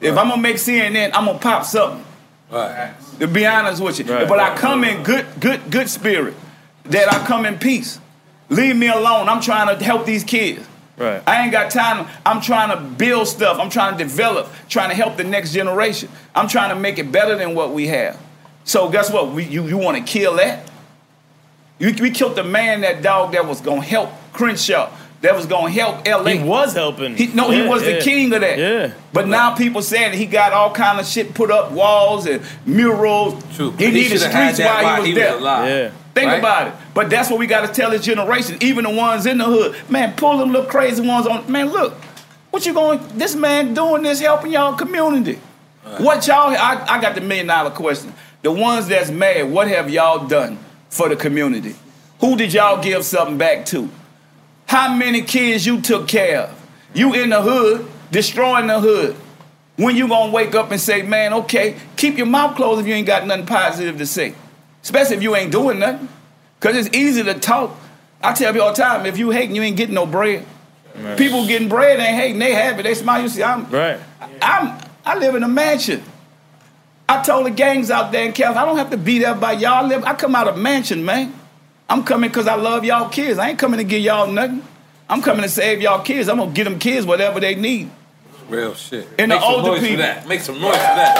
If 0.00 0.16
I'm 0.16 0.28
gonna 0.28 0.40
make 0.40 0.56
CNN, 0.56 1.10
I'm 1.14 1.26
gonna 1.26 1.38
pop 1.40 1.64
something. 1.64 2.04
Right. 2.50 2.92
To 3.20 3.26
be 3.28 3.46
honest 3.46 3.80
with 3.82 3.98
you, 3.98 4.04
Right. 4.12 4.28
but 4.28 4.40
I 4.40 4.56
come 4.56 4.82
in 4.84 5.02
good, 5.02 5.26
good, 5.38 5.70
good 5.70 5.88
spirit. 5.88 6.34
That 6.86 7.12
I 7.12 7.24
come 7.26 7.46
in 7.46 7.58
peace. 7.58 8.00
Leave 8.48 8.74
me 8.76 8.88
alone. 8.88 9.28
I'm 9.28 9.40
trying 9.40 9.76
to 9.76 9.84
help 9.84 10.04
these 10.06 10.24
kids. 10.24 10.66
Right. 10.96 11.22
I 11.26 11.42
ain't 11.42 11.52
got 11.52 11.70
time. 11.70 12.06
I'm 12.26 12.40
trying 12.40 12.70
to 12.70 12.76
build 12.82 13.28
stuff. 13.28 13.58
I'm 13.58 13.70
trying 13.70 13.96
to 13.96 14.04
develop, 14.04 14.48
trying 14.68 14.90
to 14.90 14.94
help 14.96 15.16
the 15.16 15.24
next 15.24 15.52
generation. 15.52 16.08
I'm 16.34 16.48
trying 16.48 16.70
to 16.70 16.76
make 16.80 16.98
it 16.98 17.12
better 17.12 17.36
than 17.36 17.54
what 17.54 17.72
we 17.72 17.86
have. 17.86 18.20
So 18.64 18.88
guess 18.90 19.10
what? 19.10 19.32
We, 19.32 19.44
you 19.44 19.66
you 19.66 19.78
want 19.78 19.96
to 19.96 20.02
kill 20.02 20.34
that? 20.36 20.68
You, 21.78 21.94
we 22.00 22.10
killed 22.10 22.36
the 22.36 22.44
man, 22.44 22.82
that 22.82 23.02
dog 23.02 23.32
that 23.32 23.46
was 23.46 23.60
gonna 23.62 23.80
help 23.80 24.10
Crenshaw, 24.34 24.90
that 25.22 25.34
was 25.36 25.46
gonna 25.46 25.70
help 25.70 26.06
LA. 26.06 26.24
He 26.32 26.42
was 26.42 26.72
helping. 26.72 27.16
He, 27.16 27.26
no, 27.28 27.50
he 27.50 27.58
Yeah, 27.58 27.68
was 27.68 27.82
the 27.82 27.98
king 28.00 28.32
of 28.32 28.40
that. 28.40 28.58
Yeah. 28.58 28.92
But 29.12 29.28
now 29.28 29.54
people 29.54 29.82
saying 29.82 30.16
he 30.16 30.26
got 30.26 30.52
all 30.52 30.72
kind 30.72 30.98
of 30.98 31.06
shit 31.06 31.34
put 31.34 31.50
up, 31.50 31.72
walls 31.72 32.26
and 32.26 32.42
murals. 32.66 33.42
True. 33.56 33.72
He, 33.72 33.90
needed 33.90 34.18
streets 34.20 34.58
that 34.58 34.82
while 34.82 35.02
he 35.02 35.12
was 35.12 35.18
there. 35.20 35.36
alive. 35.36 35.68
Yeah. 35.68 35.90
Think 36.14 36.26
Right? 36.26 36.38
about 36.38 36.68
it. 36.68 36.74
But 36.94 37.08
that's 37.10 37.30
what 37.30 37.38
we 37.38 37.46
got 37.46 37.66
to 37.66 37.72
tell 37.72 37.90
this 37.90 38.04
generation, 38.04 38.58
even 38.62 38.84
the 38.84 38.90
ones 38.90 39.26
in 39.26 39.38
the 39.38 39.44
hood. 39.44 39.76
Man, 39.88 40.14
pull 40.16 40.38
them 40.38 40.50
little 40.52 40.68
crazy 40.68 41.06
ones 41.06 41.26
on. 41.26 41.50
Man, 41.50 41.68
look, 41.70 41.92
what 42.50 42.66
you 42.66 42.74
going? 42.74 43.00
This 43.16 43.36
man 43.36 43.74
doing 43.74 44.02
this, 44.02 44.20
helping 44.20 44.52
y'all 44.52 44.74
community. 44.74 45.38
What 45.98 46.26
y'all? 46.26 46.48
I, 46.56 46.84
I 46.88 47.00
got 47.00 47.14
the 47.14 47.20
million 47.20 47.46
dollar 47.46 47.70
question. 47.70 48.12
The 48.42 48.50
ones 48.50 48.88
that's 48.88 49.10
mad, 49.10 49.50
what 49.50 49.68
have 49.68 49.90
y'all 49.90 50.26
done 50.26 50.58
for 50.88 51.08
the 51.08 51.16
community? 51.16 51.74
Who 52.20 52.36
did 52.36 52.52
y'all 52.54 52.82
give 52.82 53.04
something 53.04 53.38
back 53.38 53.66
to? 53.66 53.88
How 54.70 54.94
many 54.94 55.22
kids 55.22 55.66
you 55.66 55.80
took 55.80 56.06
care 56.06 56.42
of? 56.42 56.70
You 56.94 57.12
in 57.12 57.30
the 57.30 57.42
hood, 57.42 57.90
destroying 58.12 58.68
the 58.68 58.78
hood. 58.78 59.16
When 59.74 59.96
you 59.96 60.06
gonna 60.06 60.30
wake 60.30 60.54
up 60.54 60.70
and 60.70 60.80
say, 60.80 61.02
man, 61.02 61.32
okay, 61.32 61.74
keep 61.96 62.16
your 62.16 62.28
mouth 62.28 62.54
closed 62.54 62.80
if 62.80 62.86
you 62.86 62.94
ain't 62.94 63.04
got 63.08 63.26
nothing 63.26 63.46
positive 63.46 63.98
to 63.98 64.06
say. 64.06 64.32
Especially 64.80 65.16
if 65.16 65.24
you 65.24 65.34
ain't 65.34 65.50
doing 65.50 65.80
nothing. 65.80 66.08
Cause 66.60 66.76
it's 66.76 66.96
easy 66.96 67.24
to 67.24 67.34
talk. 67.34 67.76
I 68.22 68.32
tell 68.32 68.54
you 68.54 68.62
all 68.62 68.72
the 68.72 68.80
time, 68.80 69.06
if 69.06 69.18
you 69.18 69.30
hating, 69.30 69.56
you 69.56 69.62
ain't 69.62 69.76
getting 69.76 69.96
no 69.96 70.06
bread. 70.06 70.46
People 71.16 71.48
getting 71.48 71.68
bread 71.68 71.98
ain't 71.98 72.14
hating, 72.14 72.38
they 72.38 72.52
have 72.54 72.78
it. 72.78 72.84
They 72.84 72.94
smile. 72.94 73.22
You 73.22 73.28
see, 73.28 73.42
I'm 73.42 73.68
Right. 73.70 73.98
I'm 74.40 74.80
I 75.04 75.18
live 75.18 75.34
in 75.34 75.42
a 75.42 75.48
mansion. 75.48 76.00
I 77.08 77.24
told 77.24 77.46
the 77.46 77.50
gangs 77.50 77.90
out 77.90 78.12
there 78.12 78.24
in 78.24 78.32
Cal, 78.32 78.56
I 78.56 78.64
don't 78.64 78.76
have 78.76 78.90
to 78.90 78.96
be 78.96 79.18
there 79.18 79.34
by 79.34 79.50
y'all. 79.50 79.84
I 79.84 79.88
live. 79.88 80.04
I 80.04 80.14
come 80.14 80.36
out 80.36 80.46
of 80.46 80.56
mansion, 80.56 81.04
man. 81.04 81.34
I'm 81.90 82.04
coming 82.04 82.30
because 82.30 82.46
I 82.46 82.54
love 82.54 82.84
y'all 82.84 83.08
kids. 83.08 83.36
I 83.38 83.48
ain't 83.50 83.58
coming 83.58 83.78
to 83.78 83.84
give 83.84 84.00
y'all 84.00 84.30
nothing. 84.30 84.62
I'm 85.08 85.22
coming 85.22 85.42
to 85.42 85.48
save 85.48 85.82
y'all 85.82 86.02
kids. 86.04 86.28
I'm 86.28 86.38
gonna 86.38 86.52
get 86.52 86.62
them 86.64 86.78
kids 86.78 87.04
whatever 87.04 87.40
they 87.40 87.56
need. 87.56 87.90
Real 88.48 88.74
shit. 88.74 89.08
And 89.18 89.32
the 89.32 89.34
Make 89.36 89.40
some 89.42 89.52
older 89.54 89.68
noise 89.72 89.80
people- 89.80 89.96
for 89.96 90.02
that. 90.02 90.28
Make 90.28 90.40
some 90.40 90.60
noise 90.60 90.76
for 90.76 90.78
that. 90.78 91.16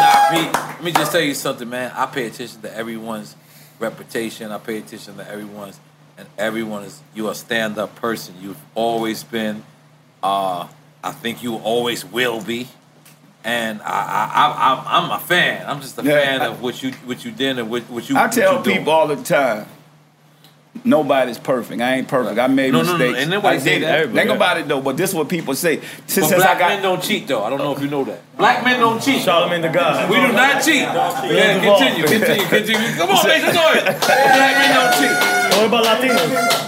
Nah, 0.00 0.30
Pete, 0.30 0.52
let 0.54 0.82
me 0.84 0.92
just 0.92 1.12
tell 1.12 1.20
you 1.20 1.34
something, 1.34 1.68
man. 1.68 1.92
I 1.94 2.06
pay 2.06 2.26
attention 2.26 2.60
to 2.62 2.76
everyone's 2.76 3.36
reputation. 3.78 4.50
I 4.50 4.58
pay 4.58 4.78
attention 4.78 5.16
to 5.16 5.28
everyone's, 5.30 5.78
and 6.16 6.26
everyone 6.36 6.82
is. 6.84 7.00
You 7.14 7.28
a 7.28 7.34
stand-up 7.36 7.94
person. 7.96 8.34
You've 8.40 8.60
always 8.74 9.22
been. 9.22 9.62
Uh, 10.22 10.66
I 11.04 11.12
think 11.12 11.42
you 11.44 11.54
always 11.56 12.04
will 12.04 12.40
be. 12.42 12.66
And 13.44 13.80
I, 13.82 13.86
I, 13.86 14.46
I, 14.46 14.72
I'm, 14.98 15.04
I'm 15.04 15.10
a 15.12 15.20
fan. 15.20 15.64
I'm 15.66 15.80
just 15.80 15.98
a 15.98 16.02
Yeah, 16.02 16.20
fan 16.20 16.42
I- 16.42 16.46
of 16.46 16.60
what 16.62 16.82
you, 16.82 16.90
what 17.06 17.24
you 17.24 17.30
did 17.30 17.58
and 17.58 17.70
what, 17.70 17.82
what 17.84 18.08
you. 18.08 18.16
I 18.16 18.24
what 18.26 18.32
tell 18.32 18.58
you 18.58 18.64
doing. 18.64 18.76
people 18.78 18.92
all 18.92 19.06
the 19.08 19.16
time, 19.16 19.66
Nobody's 20.84 21.38
perfect. 21.38 21.80
I 21.80 21.96
ain't 21.96 22.06
perfect. 22.06 22.38
I 22.38 22.46
made 22.46 22.72
No, 22.72 22.82
no, 22.82 22.92
no, 22.92 22.98
mistakes. 22.98 23.18
ain't 23.22 23.30
nobody 23.30 23.56
I 23.56 23.58
say 23.58 23.78
did. 23.80 23.82
that. 23.82 23.98
Everybody. 23.98 24.26
Think 24.28 24.36
about 24.36 24.58
it 24.58 24.68
though. 24.68 24.80
But 24.80 24.96
this 24.96 25.10
is 25.10 25.16
what 25.16 25.28
people 25.28 25.54
say. 25.54 25.80
Since, 26.06 26.28
But 26.28 26.36
black 26.36 26.56
I 26.56 26.58
got 26.60 26.68
men 26.68 26.82
don't 26.82 27.02
cheat 27.02 27.26
though. 27.26 27.42
I 27.42 27.50
don't 27.50 27.58
know 27.58 27.72
if 27.74 27.82
you 27.82 27.88
know 27.88 28.04
that. 28.04 28.20
Black 28.36 28.62
men 28.64 28.78
don't 28.78 29.02
cheat. 29.02 29.22
Charlemagne 29.22 29.62
the 29.62 29.70
God. 29.70 30.08
We 30.08 30.16
do 30.16 30.32
not 30.32 30.62
cheat. 30.62 30.82
Yeah, 30.82 31.58
Duvall. 31.58 31.78
continue, 31.78 32.06
continue, 32.06 32.46
continue. 32.46 32.94
Come 32.96 33.10
on, 33.10 33.26
make 33.26 33.42
some 33.42 33.54
noise. 33.54 33.82
Black 33.82 34.54
men 34.54 34.74
don't 34.76 34.92
cheat. 35.00 35.58
What 35.58 35.66
about 35.66 35.84
Latinos? 35.84 36.67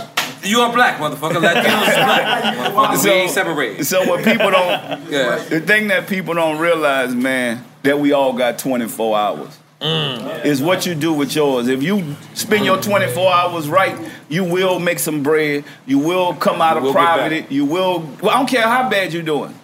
You 0.51 0.61
are 0.61 0.73
black, 0.73 0.99
motherfucker. 0.99 1.41
Latinos 1.41 1.89
is 1.89 1.95
black. 1.95 2.57
Motherfucker, 2.57 3.05
we 3.05 3.11
ain't 3.11 3.31
separated. 3.31 3.85
So 3.85 4.07
what 4.09 4.25
people 4.25 4.51
don't, 4.51 4.61
Yeah. 5.11 5.37
the 5.49 5.61
thing 5.61 5.89
that 5.89 6.09
people 6.09 6.35
don't 6.35 6.59
realize, 6.59 7.15
man, 7.15 7.65
that 7.85 7.99
we 7.99 8.13
all 8.13 8.33
got 8.33 8.59
24 8.59 9.17
hours. 9.19 9.59
Mm. 9.81 10.45
Is 10.45 10.61
what 10.61 10.85
you 10.85 10.95
do 10.95 11.11
with 11.15 11.35
yours. 11.35 11.67
If 11.69 11.83
you 11.83 12.15
spend 12.35 12.67
your 12.67 12.77
24 12.83 13.33
hours 13.33 13.67
right, 13.67 13.97
you 14.29 14.45
will 14.45 14.79
make 14.79 14.99
some 14.99 15.23
bread. 15.23 15.65
You 15.87 15.99
will 15.99 16.35
come 16.35 16.61
out 16.61 16.77
of 16.77 16.93
poverty. 16.95 17.47
You 17.49 17.65
will. 17.65 18.01
Well, 18.21 18.31
I 18.31 18.39
don't 18.39 18.47
care 18.49 18.69
how 18.69 18.91
bad 18.91 19.15
you're 19.15 19.23
doing. 19.23 19.55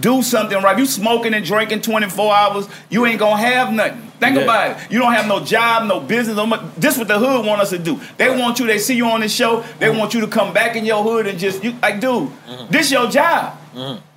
Do 0.00 0.22
something 0.22 0.62
right. 0.62 0.78
You 0.78 0.86
smoking 0.86 1.34
and 1.34 1.44
drinking 1.44 1.82
24 1.82 2.34
hours, 2.34 2.68
you 2.88 3.04
ain't 3.06 3.18
gonna 3.18 3.36
have 3.42 3.72
nothing. 3.72 4.00
Think 4.20 4.36
Yeah. 4.36 4.42
about 4.42 4.70
it. 4.72 4.76
You 4.90 4.98
don't 4.98 5.12
have 5.14 5.26
no 5.26 5.40
job, 5.40 5.84
no 5.86 6.00
business. 6.00 6.36
No 6.36 6.46
mo- 6.46 6.60
this 6.76 6.96
what 6.98 7.08
the 7.08 7.18
hood 7.18 7.44
want 7.46 7.60
us 7.62 7.70
to 7.70 7.78
do. 7.78 7.98
They 8.18 8.30
want 8.30 8.58
you. 8.60 8.66
They 8.66 8.78
see 8.78 8.94
you 8.94 9.06
on 9.06 9.20
the 9.20 9.28
show. 9.28 9.64
They 9.78 9.88
want 9.90 10.12
you 10.14 10.20
to 10.20 10.26
come 10.26 10.52
back 10.52 10.76
in 10.76 10.84
your 10.84 11.02
hood 11.02 11.26
and 11.26 11.38
just 11.38 11.64
you 11.64 11.74
like, 11.82 12.00
dude, 12.00 12.28
Mm-hmm. 12.28 12.70
this 12.70 12.90
your 12.90 13.08
job. 13.08 13.54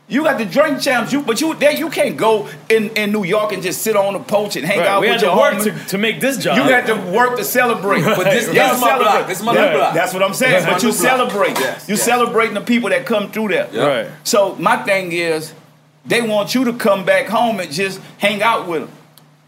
You 0.09 0.23
got 0.25 0.37
the 0.37 0.45
drink 0.45 0.81
champs, 0.81 1.13
you 1.13 1.21
but 1.21 1.39
you 1.39 1.53
there 1.55 1.71
you 1.71 1.89
can't 1.89 2.17
go 2.17 2.47
in, 2.69 2.89
in 2.89 3.11
New 3.13 3.23
York 3.23 3.53
and 3.53 3.63
just 3.63 3.81
sit 3.81 3.95
on 3.95 4.13
the 4.13 4.19
porch 4.19 4.57
and 4.57 4.65
hang 4.65 4.79
Right, 4.79 4.87
out 4.87 5.01
we 5.01 5.07
with 5.07 5.13
had 5.13 5.19
to 5.21 5.25
your 5.27 5.37
work 5.37 5.63
to, 5.63 5.71
to 5.91 5.97
make 5.97 6.19
this 6.19 6.37
job. 6.37 6.57
You 6.57 6.69
got 6.69 6.85
to 6.87 6.95
work 7.11 7.37
to 7.37 7.43
celebrate. 7.45 8.03
But 8.03 8.25
this, 8.25 8.45
this 8.47 8.73
is 8.75 8.81
my 8.81 8.97
block. 8.99 9.27
This 9.27 9.39
is 9.39 9.45
my 9.45 9.53
Yeah, 9.55 9.73
block. 9.73 9.93
That's 9.95 10.13
what 10.13 10.21
I'm 10.21 10.33
saying. 10.33 10.63
That's 10.63 10.65
but 10.65 10.83
you 10.83 10.89
block. 10.89 10.99
celebrate. 11.01 11.57
Yes, 11.59 11.87
you 11.87 11.95
yes. 11.95 12.03
celebrating 12.03 12.53
the 12.53 12.61
people 12.61 12.89
that 12.89 13.05
come 13.05 13.31
through 13.31 13.47
there. 13.47 13.67
Right. 13.73 14.07
So 14.25 14.55
my 14.59 14.75
thing 14.83 15.13
is, 15.13 15.53
they 16.05 16.21
want 16.21 16.53
you 16.53 16.65
to 16.65 16.73
come 16.73 17.05
back 17.05 17.27
home 17.27 17.59
and 17.59 17.71
just 17.71 17.99
hang 18.17 18.41
out 18.41 18.67
with 18.67 18.81
them. 18.81 18.91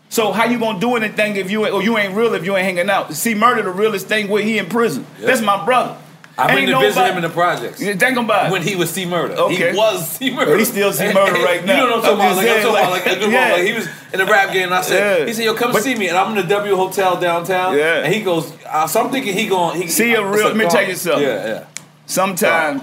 So 0.09 0.31
how 0.31 0.45
you 0.45 0.59
gonna 0.59 0.79
do 0.79 0.95
anything 0.95 1.35
if 1.35 1.51
you 1.51 1.65
ain't, 1.65 1.73
or 1.73 1.81
you 1.81 1.97
ain't 1.97 2.15
real 2.15 2.33
if 2.35 2.45
you 2.45 2.55
ain't 2.55 2.65
hanging 2.65 2.89
out? 2.89 3.13
See, 3.13 3.33
murder 3.35 3.63
the 3.63 3.71
realest 3.71 4.07
thing 4.07 4.29
where 4.29 4.41
he 4.43 4.57
in 4.57 4.67
prison. 4.67 5.05
That's 5.19 5.41
my 5.41 5.65
brother. 5.65 5.97
Been 6.37 6.49
Ain't 6.49 6.69
to 6.69 6.79
visit 6.79 7.05
him 7.05 7.15
in 7.15 7.21
the 7.23 7.29
projects. 7.29 7.81
Yeah, 7.81 7.93
Think 7.93 8.17
about 8.17 8.47
it. 8.47 8.51
When 8.51 8.61
he 8.61 8.75
was 8.75 8.89
C-Murder. 8.89 9.35
Okay. 9.35 9.71
He 9.71 9.77
was 9.77 10.05
C-Murder. 10.05 10.51
Well, 10.51 10.59
he 10.59 10.65
still 10.65 10.91
C-Murder 10.91 11.31
right 11.31 11.63
now. 11.63 11.81
You 11.81 11.89
know 11.89 11.95
what 11.95 12.05
I'm 12.05 12.17
talking 12.17 12.25
I'm 12.25 12.33
about? 12.33 12.37
Like, 12.37 12.47
I'm 12.49 12.61
talking 12.61 12.69
about, 12.71 12.91
like, 12.91 13.05
like, 13.05 13.21
like, 13.21 13.31
yeah. 13.31 13.53
like, 13.53 13.63
he 13.63 13.73
was 13.73 13.87
in 14.11 14.19
the 14.19 14.25
rap 14.25 14.51
game, 14.51 14.63
and 14.65 14.73
I 14.73 14.81
said, 14.81 15.19
Yeah. 15.19 15.25
he 15.27 15.33
said, 15.33 15.45
yo, 15.45 15.53
come 15.53 15.71
But- 15.71 15.83
see 15.83 15.95
me. 15.95 16.09
And 16.09 16.17
I'm 16.17 16.31
in 16.37 16.45
the 16.45 16.53
W 16.53 16.75
Hotel 16.75 17.17
downtown. 17.21 17.77
Yeah. 17.77 18.03
And 18.03 18.13
he 18.13 18.21
goes, 18.21 18.51
uh, 18.65 18.85
so 18.85 19.05
I'm 19.05 19.11
thinking 19.11 19.33
he 19.33 19.47
going, 19.47 19.81
he 19.81 19.87
See, 19.87 20.13
a 20.13 20.25
real- 20.25 20.47
let 20.47 20.57
me 20.57 20.67
tell 20.67 20.85
you 20.85 20.95
something. 20.95 21.23
Yeah, 21.23 21.47
yeah. 21.47 21.63
Sometimes 22.05 22.81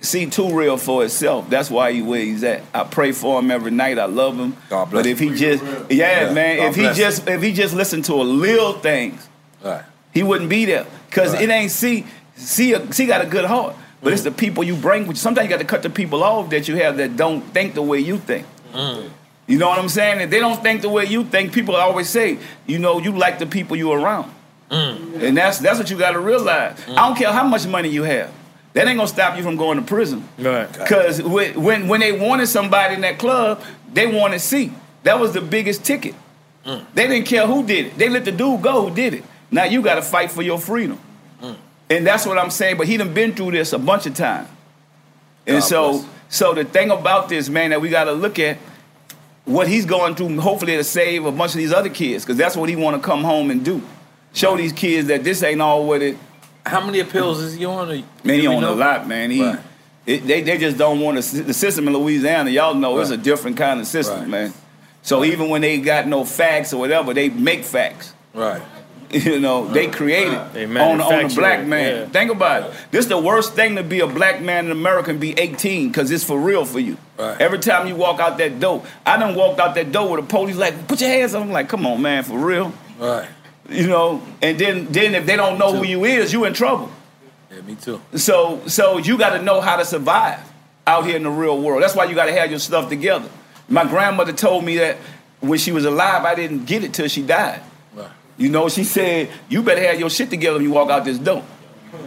see 0.00 0.26
too 0.26 0.50
real 0.56 0.76
for 0.76 1.04
itself. 1.04 1.48
That's 1.50 1.70
why 1.70 1.92
he 1.92 2.02
where 2.02 2.20
he's 2.20 2.42
at. 2.44 2.62
I 2.74 2.84
pray 2.84 3.12
for 3.12 3.38
him 3.38 3.50
every 3.50 3.70
night. 3.70 3.98
I 3.98 4.06
love 4.06 4.36
him. 4.38 4.56
God 4.68 4.86
bless 4.90 5.04
but 5.04 5.06
if 5.10 5.18
he 5.18 5.28
him. 5.28 5.36
just 5.36 5.62
yeah, 5.90 6.26
Yeah, 6.28 6.32
man, 6.32 6.56
God 6.58 6.66
if 6.68 6.76
he 6.76 6.82
just 7.00 7.28
if 7.28 7.42
he 7.42 7.52
just 7.52 7.74
listened 7.74 8.04
to 8.06 8.14
a 8.14 8.22
little 8.24 8.72
things, 8.74 9.28
Right. 9.62 9.82
he 10.12 10.22
wouldn't 10.22 10.48
be 10.50 10.64
there. 10.64 10.86
Cause 11.10 11.34
Right. 11.34 11.42
it 11.42 11.50
ain't 11.50 11.70
see 11.70 12.06
see 12.36 12.72
a, 12.72 12.92
see 12.92 13.06
got 13.06 13.20
a 13.20 13.26
good 13.26 13.44
heart. 13.44 13.74
But 14.02 14.10
Mm. 14.10 14.12
it's 14.14 14.22
the 14.22 14.30
people 14.30 14.64
you 14.64 14.74
bring 14.76 15.02
with 15.06 15.16
you. 15.18 15.20
Sometimes 15.20 15.44
you 15.44 15.50
got 15.50 15.58
to 15.58 15.66
cut 15.66 15.82
the 15.82 15.90
people 15.90 16.22
off 16.24 16.48
that 16.50 16.66
you 16.68 16.76
have 16.76 16.96
that 16.96 17.16
don't 17.18 17.42
think 17.52 17.74
the 17.74 17.82
way 17.82 17.98
you 17.98 18.16
think. 18.16 18.46
Mm. 18.74 19.10
You 19.46 19.58
know 19.58 19.68
what 19.68 19.78
I'm 19.78 19.90
saying? 19.90 20.20
If 20.22 20.30
they 20.30 20.38
don't 20.40 20.62
think 20.62 20.80
the 20.80 20.88
way 20.88 21.04
you 21.04 21.24
think, 21.24 21.52
people 21.52 21.76
always 21.76 22.08
say, 22.08 22.38
you 22.66 22.78
know, 22.78 22.98
you 23.00 23.12
like 23.12 23.38
the 23.38 23.44
people 23.46 23.76
you 23.76 23.92
around. 23.92 24.30
Mm. 24.70 25.22
And 25.22 25.36
that's 25.36 25.58
that's 25.58 25.78
what 25.78 25.90
you 25.90 25.98
got 25.98 26.12
to 26.12 26.20
realize. 26.20 26.78
I 26.88 26.94
don't 27.06 27.16
care 27.18 27.30
how 27.32 27.44
much 27.44 27.66
money 27.66 27.90
you 27.90 28.04
have. 28.04 28.30
That 28.72 28.86
ain't 28.86 28.98
gonna 28.98 29.08
stop 29.08 29.36
you 29.36 29.42
from 29.42 29.56
going 29.56 29.78
to 29.78 29.84
prison. 29.84 30.28
Right. 30.38 30.70
Because 30.72 31.22
when, 31.22 31.60
when 31.60 31.88
when 31.88 32.00
they 32.00 32.12
wanted 32.12 32.46
somebody 32.46 32.94
in 32.94 33.00
that 33.00 33.18
club, 33.18 33.62
they 33.92 34.06
wanted 34.06 34.40
C. 34.40 34.72
That 35.02 35.18
was 35.18 35.32
the 35.32 35.40
biggest 35.40 35.84
ticket. 35.84 36.14
Mm. 36.64 36.84
They 36.94 37.08
didn't 37.08 37.26
care 37.26 37.46
who 37.46 37.66
did 37.66 37.86
it. 37.86 37.98
They 37.98 38.08
let 38.08 38.24
the 38.24 38.32
dude 38.32 38.62
go 38.62 38.88
who 38.88 38.94
did 38.94 39.14
it. 39.14 39.24
Now 39.50 39.64
you 39.64 39.82
got 39.82 39.96
to 39.96 40.02
fight 40.02 40.30
for 40.30 40.42
your 40.42 40.58
freedom. 40.58 41.00
Mm. 41.42 41.56
And 41.88 42.06
that's 42.06 42.26
what 42.26 42.38
I'm 42.38 42.50
saying. 42.50 42.76
But 42.76 42.86
he 42.86 42.96
done 42.96 43.12
been 43.12 43.34
through 43.34 43.52
this 43.52 43.72
a 43.72 43.78
bunch 43.78 44.06
of 44.06 44.14
times. 44.14 44.48
And 45.46 45.56
God 45.56 45.64
so 45.64 45.92
bless. 45.92 46.06
so 46.28 46.54
the 46.54 46.64
thing 46.64 46.90
about 46.90 47.28
this, 47.28 47.48
man, 47.48 47.70
that 47.70 47.80
we 47.80 47.88
got 47.88 48.04
to 48.04 48.12
look 48.12 48.38
at 48.38 48.58
what 49.46 49.66
he's 49.66 49.86
going 49.86 50.14
through, 50.14 50.38
hopefully 50.40 50.76
to 50.76 50.84
save 50.84 51.24
a 51.24 51.32
bunch 51.32 51.52
of 51.52 51.58
these 51.58 51.72
other 51.72 51.88
kids, 51.88 52.24
because 52.24 52.36
that's 52.36 52.56
what 52.56 52.68
he 52.68 52.76
want 52.76 53.00
to 53.00 53.02
come 53.02 53.24
home 53.24 53.50
and 53.50 53.64
do. 53.64 53.82
Show 54.32 54.56
these 54.56 54.72
kids 54.72 55.08
that 55.08 55.24
this 55.24 55.42
ain't 55.42 55.60
all 55.60 55.86
what 55.86 56.02
it 56.02 56.16
How 56.66 56.84
many 56.84 57.00
appeals 57.00 57.40
is 57.42 57.54
he 57.54 57.64
on? 57.64 57.90
Or, 57.90 58.02
Man, 58.24 58.40
he 58.40 58.46
on 58.46 58.60
know? 58.60 58.74
a 58.74 58.76
lot, 58.76 59.08
man. 59.08 59.30
He, 59.30 59.42
Right. 59.42 59.58
it, 60.06 60.26
they, 60.26 60.42
they 60.42 60.58
just 60.58 60.76
don't 60.76 61.00
want 61.00 61.22
to. 61.22 61.42
The 61.42 61.54
system 61.54 61.86
in 61.88 61.94
Louisiana, 61.94 62.50
y'all 62.50 62.74
know, 62.74 62.98
it's 63.00 63.10
a 63.10 63.16
different 63.16 63.56
kind 63.56 63.80
of 63.80 63.86
system, 63.86 64.20
Right. 64.20 64.28
man. 64.28 64.54
So 65.02 65.24
even 65.24 65.48
when 65.48 65.62
they 65.62 65.78
got 65.78 66.06
no 66.06 66.24
facts 66.24 66.72
or 66.74 66.80
whatever, 66.80 67.14
they 67.14 67.30
make 67.30 67.64
facts. 67.64 68.12
Right. 68.34 68.62
You 69.12 69.40
know, 69.40 69.66
they 69.66 69.88
create 69.88 70.28
it 70.32 70.52
They 70.52 70.66
on, 70.66 71.00
on 71.00 71.26
the 71.28 71.34
black 71.34 71.66
man. 71.66 71.96
yeah. 71.96 72.06
Think 72.06 72.30
about 72.30 72.62
it. 72.70 72.76
This 72.92 73.06
is 73.06 73.08
the 73.08 73.18
worst 73.18 73.54
thing 73.54 73.74
to 73.74 73.82
be 73.82 73.98
a 73.98 74.06
black 74.06 74.40
man 74.40 74.66
in 74.66 74.70
America 74.70 75.10
and 75.10 75.18
be 75.18 75.36
18 75.36 75.88
because 75.88 76.12
it's 76.12 76.22
for 76.22 76.38
real 76.38 76.64
for 76.64 76.78
you. 76.78 76.96
Right. 77.18 77.40
Every 77.40 77.58
time 77.58 77.88
you 77.88 77.96
walk 77.96 78.20
out 78.20 78.38
that 78.38 78.60
door, 78.60 78.84
I 79.04 79.18
done 79.18 79.34
walked 79.34 79.58
out 79.58 79.74
that 79.74 79.90
door 79.90 80.12
with 80.14 80.24
a 80.26 80.28
police 80.28 80.54
like, 80.54 80.86
put 80.86 81.00
your 81.00 81.10
hands 81.10 81.34
up. 81.34 81.42
I'm 81.42 81.50
like, 81.50 81.68
come 81.68 81.86
on, 81.86 82.00
man, 82.00 82.22
for 82.22 82.38
real. 82.38 82.72
Right. 83.00 83.26
You 83.70 83.86
know, 83.86 84.22
and 84.42 84.58
then 84.58 84.86
then 84.86 85.14
if 85.14 85.26
they 85.26 85.36
don't 85.36 85.58
know 85.58 85.72
who 85.72 85.84
you 85.84 86.04
is, 86.04 86.32
you 86.32 86.44
in 86.44 86.52
trouble. 86.54 86.90
Yeah, 87.50 87.60
me 87.62 87.76
too. 87.76 88.00
So 88.16 88.66
so 88.66 88.98
you 88.98 89.16
got 89.16 89.36
to 89.36 89.42
know 89.42 89.60
how 89.60 89.76
to 89.76 89.84
survive 89.84 90.40
out 90.86 91.06
here 91.06 91.16
in 91.16 91.22
the 91.22 91.30
real 91.30 91.60
world. 91.60 91.82
That's 91.82 91.94
why 91.94 92.04
you 92.04 92.14
got 92.14 92.26
to 92.26 92.32
have 92.32 92.50
your 92.50 92.58
stuff 92.58 92.88
together. 92.88 93.28
My 93.68 93.84
grandmother 93.84 94.32
told 94.32 94.64
me 94.64 94.78
that 94.78 94.96
when 95.38 95.58
she 95.58 95.70
was 95.70 95.84
alive, 95.84 96.24
I 96.24 96.34
didn't 96.34 96.64
get 96.64 96.82
it 96.82 96.92
till 96.92 97.06
she 97.06 97.22
died. 97.22 97.62
Right. 97.94 98.10
You 98.36 98.48
know, 98.48 98.68
she 98.68 98.82
said 98.82 99.30
you 99.48 99.62
better 99.62 99.82
have 99.82 100.00
your 100.00 100.10
shit 100.10 100.30
together 100.30 100.56
when 100.56 100.64
you 100.64 100.72
walk 100.72 100.90
out 100.90 101.04
this 101.04 101.18
door. 101.18 101.44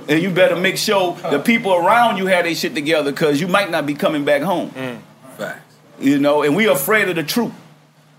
And 0.07 0.21
you 0.21 0.31
better 0.31 0.57
make 0.57 0.77
sure 0.77 1.15
the 1.29 1.39
people 1.39 1.73
around 1.73 2.17
you 2.17 2.25
have 2.25 2.43
their 2.43 2.55
shit 2.55 2.75
together 2.75 3.11
because 3.11 3.39
you 3.39 3.47
might 3.47 3.71
not 3.71 3.85
be 3.85 3.93
coming 3.93 4.25
back 4.25 4.41
home. 4.41 4.69
Mm. 4.71 4.99
Facts. 5.37 5.75
You 5.99 6.19
know, 6.19 6.43
and 6.43 6.55
we 6.55 6.67
afraid 6.67 7.07
of 7.09 7.15
the 7.15 7.23
truth. 7.23 7.53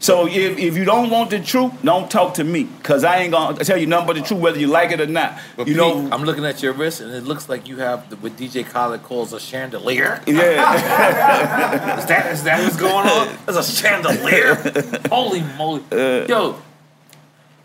So 0.00 0.26
if, 0.26 0.58
if 0.58 0.76
you 0.76 0.84
don't 0.84 1.08
want 1.08 1.30
the 1.30 1.40
truth, 1.40 1.72
don't 1.82 2.10
talk 2.10 2.34
to 2.34 2.44
me. 2.44 2.68
Cause 2.82 3.04
I 3.04 3.18
ain't 3.18 3.32
gonna 3.32 3.64
tell 3.64 3.78
you 3.78 3.86
nothing 3.86 4.06
but 4.08 4.16
the 4.16 4.22
truth, 4.22 4.40
whether 4.40 4.58
you 4.58 4.66
like 4.66 4.90
it 4.92 5.00
or 5.00 5.06
not. 5.06 5.38
But 5.56 5.66
you 5.66 5.74
Pete, 5.74 5.76
know, 5.82 6.08
I'm 6.12 6.24
looking 6.24 6.44
at 6.44 6.62
your 6.62 6.74
wrist, 6.74 7.00
and 7.00 7.10
it 7.14 7.24
looks 7.24 7.48
like 7.48 7.66
you 7.68 7.78
have 7.78 8.10
the, 8.10 8.16
what 8.16 8.36
DJ 8.36 8.66
Khaled 8.66 9.02
calls 9.02 9.32
a 9.32 9.40
chandelier. 9.40 10.20
yeah. 10.26 11.98
Is 11.98 12.06
that 12.06 12.32
is 12.32 12.42
that 12.44 12.62
what's 12.62 12.76
going 12.76 13.06
on? 13.08 13.34
There's 13.46 13.56
a 13.56 13.62
chandelier. 13.64 14.56
Holy 15.08 15.40
moly! 15.56 15.82
Uh, 15.90 16.26
Yo, 16.26 16.60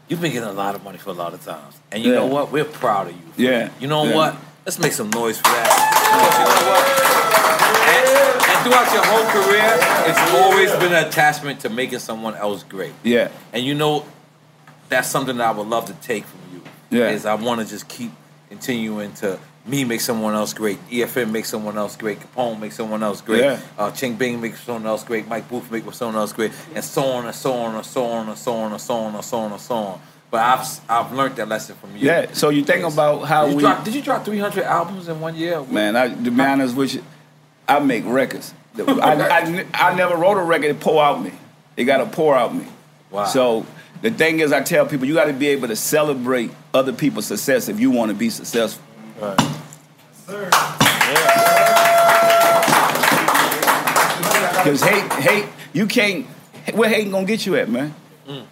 you've 0.08 0.22
been 0.22 0.32
getting 0.32 0.48
a 0.48 0.54
lot 0.54 0.76
of 0.76 0.84
money 0.84 0.98
for 0.98 1.10
a 1.10 1.14
lot 1.14 1.34
of 1.34 1.44
times, 1.44 1.78
and 1.92 2.02
you 2.04 2.12
Yeah. 2.14 2.20
know 2.20 2.28
what? 2.28 2.52
We're 2.54 2.64
proud 2.64 3.08
of 3.08 3.14
you. 3.14 3.48
Yeah. 3.50 3.70
You 3.82 3.88
know 3.88 4.06
Yeah. 4.06 4.16
what? 4.16 4.36
Let's 4.66 4.80
make 4.80 4.92
some 4.94 5.10
noise 5.12 5.38
for 5.38 5.44
that. 5.44 5.68
Because 6.12 6.38
you 6.40 6.46
know 6.46 6.72
what? 6.72 6.86
And, 7.90 8.06
and 8.50 8.58
throughout 8.64 8.94
your 8.94 9.06
whole 9.06 9.28
career, 9.32 9.78
it's 10.10 10.34
always 10.34 10.72
been 10.74 10.94
an 10.94 11.08
attachment 11.08 11.62
to 11.62 11.70
making 11.70 12.00
someone 12.00 12.36
else 12.36 12.64
great. 12.64 12.94
yeah. 13.04 13.30
And 13.54 13.64
you 13.66 13.74
know, 13.74 14.06
that's 14.90 15.08
something 15.08 15.38
that 15.38 15.48
I 15.48 15.58
would 15.58 15.68
love 15.68 15.86
to 15.86 15.94
take 15.94 16.26
from 16.26 16.40
you. 16.54 16.62
Yeah. 16.90 17.10
Is 17.10 17.26
I 17.26 17.36
want 17.36 17.62
to 17.62 17.68
just 17.68 17.88
keep 17.88 18.12
continuing 18.50 19.14
to 19.16 19.40
me 19.66 19.84
make 19.84 20.02
someone 20.02 20.34
else 20.34 20.54
great. 20.54 20.80
EFN 20.90 21.32
make 21.32 21.46
someone 21.46 21.78
else 21.78 21.96
great. 21.96 22.20
Capone 22.20 22.60
make 22.60 22.72
someone 22.72 23.04
else 23.04 23.22
great. 23.22 23.42
Yeah. 23.44 23.60
Uh, 23.78 23.92
Ching 23.92 24.16
Bing 24.16 24.42
make 24.42 24.56
someone 24.56 24.88
else 24.88 25.04
great. 25.04 25.28
Mike 25.28 25.48
Booth 25.48 25.70
make 25.72 25.92
someone 25.94 26.16
else 26.16 26.34
great. 26.34 26.52
And 26.74 26.84
so 26.84 27.04
on 27.04 27.26
and 27.28 27.36
so 27.36 27.54
on 27.54 27.76
and 27.76 27.86
so 27.86 28.06
on 28.06 28.30
and 28.30 28.38
so 28.38 28.54
on 28.54 28.72
and 28.72 28.82
so 28.82 28.96
on 28.96 29.14
and 29.16 29.24
so 29.24 29.38
on 29.40 29.52
and 29.52 29.62
so 29.62 29.76
on. 29.76 30.02
But 30.32 30.42
I've 30.42 30.82
I've 30.90 31.12
learned 31.12 31.36
that 31.38 31.48
lesson 31.48 31.76
from 31.76 31.96
you. 31.96 32.06
Yeah. 32.06 32.32
So 32.34 32.50
you 32.50 32.64
think 32.64 32.84
about 32.86 33.24
how 33.24 33.46
Did 33.46 33.52
you, 33.52 33.58
we 33.58 33.62
drop, 33.64 33.84
did 33.84 33.96
you 33.96 34.02
drop 34.02 34.26
300 34.26 34.64
albums 34.64 35.08
in 35.08 35.20
one 35.20 35.36
year? 35.36 35.62
man, 35.64 35.96
I 35.96 36.10
to 36.10 36.32
be 36.32 36.42
honest 36.42 36.76
with 36.76 36.96
you, 36.96 37.04
I 37.68 37.80
make 37.80 38.06
records. 38.06 38.54
I, 38.78 38.84
I, 38.84 39.66
I 39.74 39.96
never 39.96 40.16
wrote 40.16 40.38
a 40.38 40.44
record 40.44 40.68
to 40.68 40.76
pour 40.76 41.04
out 41.04 41.22
me. 41.22 41.32
It 41.76 41.86
gotta 41.86 42.06
pour 42.06 42.36
out 42.36 42.54
me. 42.54 42.66
Wow. 43.10 43.26
So 43.26 43.66
the 44.02 44.12
thing 44.12 44.40
is 44.40 44.52
I 44.52 44.62
tell 44.62 44.86
people 44.86 45.08
you 45.08 45.16
gotta 45.16 45.34
be 45.34 45.48
able 45.48 45.68
to 45.70 45.76
celebrate 45.76 46.52
other 46.74 46.94
people's 46.94 47.26
success 47.26 47.68
if 47.68 47.80
you 47.80 47.90
wanna 47.90 48.14
be 48.14 48.30
successful. 48.30 48.86
Because 54.60 54.82
hate, 54.82 55.12
hate, 55.14 55.46
you 55.74 55.88
can't. 55.88 56.28
Where 56.74 56.90
hating 56.90 57.12
gonna 57.12 57.26
get 57.26 57.46
you 57.46 57.56
at, 57.56 57.70
man? 57.70 57.96
Mm. 58.28 58.46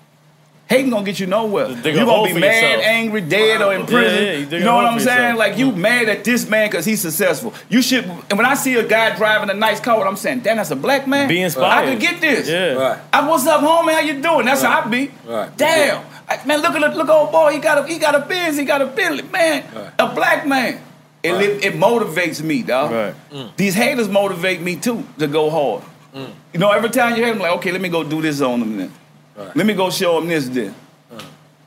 Hating 0.69 0.89
gonna 0.91 1.05
get 1.05 1.17
you 1.17 1.27
nowhere. 1.27 1.69
You 1.69 1.75
a 1.75 2.05
gonna 2.05 2.33
be 2.33 2.39
mad, 2.39 2.61
yourself. 2.61 2.83
angry, 2.83 3.21
dead, 3.21 3.61
or 3.61 3.73
in 3.73 3.85
prison. 3.85 4.23
yeah, 4.23 4.31
you 4.33 4.57
you 4.57 4.65
know 4.65 4.75
what 4.75 4.85
I'm 4.85 4.99
saying? 4.99 5.35
yourself. 5.35 5.39
Like 5.39 5.57
you 5.57 5.71
mad 5.71 6.09
at 6.09 6.25
this 6.25 6.49
man 6.49 6.69
because 6.69 6.83
he's 6.83 6.99
successful. 6.99 7.53
You 7.69 7.81
should. 7.81 8.03
And 8.03 8.37
when 8.37 8.45
I 8.45 8.53
see 8.55 8.75
a 8.75 8.85
guy 8.85 9.15
driving 9.15 9.49
a 9.49 9.53
nice 9.53 9.79
car, 9.79 9.97
what 9.97 10.07
I'm 10.07 10.17
saying, 10.17 10.41
damn, 10.41 10.57
that's 10.57 10.71
a 10.71 10.75
black 10.75 11.07
man. 11.07 11.29
Be 11.29 11.41
inspired. 11.41 11.87
I 11.87 11.89
could 11.89 12.01
get 12.01 12.19
this. 12.19 12.49
Yeah. 12.49 12.73
Right. 12.73 12.99
I, 13.13 13.27
what's 13.29 13.47
up, 13.47 13.61
homie? 13.61 13.93
How 13.93 14.01
you 14.01 14.21
doing? 14.21 14.45
That's 14.45 14.61
how 14.61 14.81
I 14.81 14.87
be. 14.89 15.09
Right. 15.25 15.55
Damn. 15.55 16.03
Like, 16.27 16.45
man, 16.45 16.61
look 16.61 16.75
at 16.75 16.81
the, 16.91 16.97
look 16.97 17.07
old 17.07 17.31
boy. 17.31 17.53
He 17.53 17.59
got 17.59 17.85
a 17.85 17.87
he 17.87 17.97
got 17.97 18.15
a 18.15 18.19
Benz. 18.25 18.57
He 18.57 18.65
got 18.65 18.81
a 18.81 18.87
Bentley. 18.87 19.23
Man, 19.23 19.63
a 19.97 20.13
black 20.13 20.45
man. 20.45 20.81
It, 21.23 21.33
li- 21.33 21.65
it 21.65 21.73
motivates 21.75 22.41
me, 22.43 22.61
dog. 22.61 22.91
Right. 22.91 23.15
Mm. 23.31 23.55
These 23.55 23.73
haters 23.73 24.07
motivate 24.09 24.61
me 24.61 24.75
too 24.75 25.03
to 25.19 25.27
go 25.27 25.49
hard. 25.49 25.83
Mm. 26.13 26.29
You 26.53 26.59
know, 26.59 26.71
every 26.71 26.89
time 26.89 27.15
you 27.17 27.23
hate 27.23 27.31
them, 27.31 27.39
like, 27.39 27.51
okay, 27.53 27.71
let 27.71 27.81
me 27.81 27.89
go 27.89 28.03
do 28.03 28.21
this 28.21 28.41
on 28.41 28.59
them 28.59 28.77
then. 28.77 28.93
Let 29.37 29.65
me 29.65 29.73
go 29.73 29.89
show 29.89 30.19
them 30.19 30.27
this 30.27 30.49
then. 30.49 30.73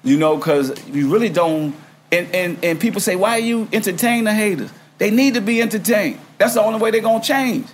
You 0.03 0.17
know, 0.17 0.37
because 0.37 0.73
you 0.89 1.11
really 1.13 1.29
don't. 1.29 1.75
And, 2.13 2.35
and 2.35 2.65
and 2.65 2.81
people 2.81 3.01
say, 3.01 3.15
why 3.15 3.37
you 3.37 3.69
entertain 3.73 4.25
the 4.25 4.35
haters? 4.35 4.73
They 4.99 5.11
need 5.11 5.35
to 5.35 5.41
be 5.41 5.63
entertained. 5.63 6.19
That's 6.39 6.55
the 6.55 6.63
only 6.63 6.81
way 6.81 6.91
they're 6.91 7.01
gonna 7.01 7.23
change. 7.23 7.67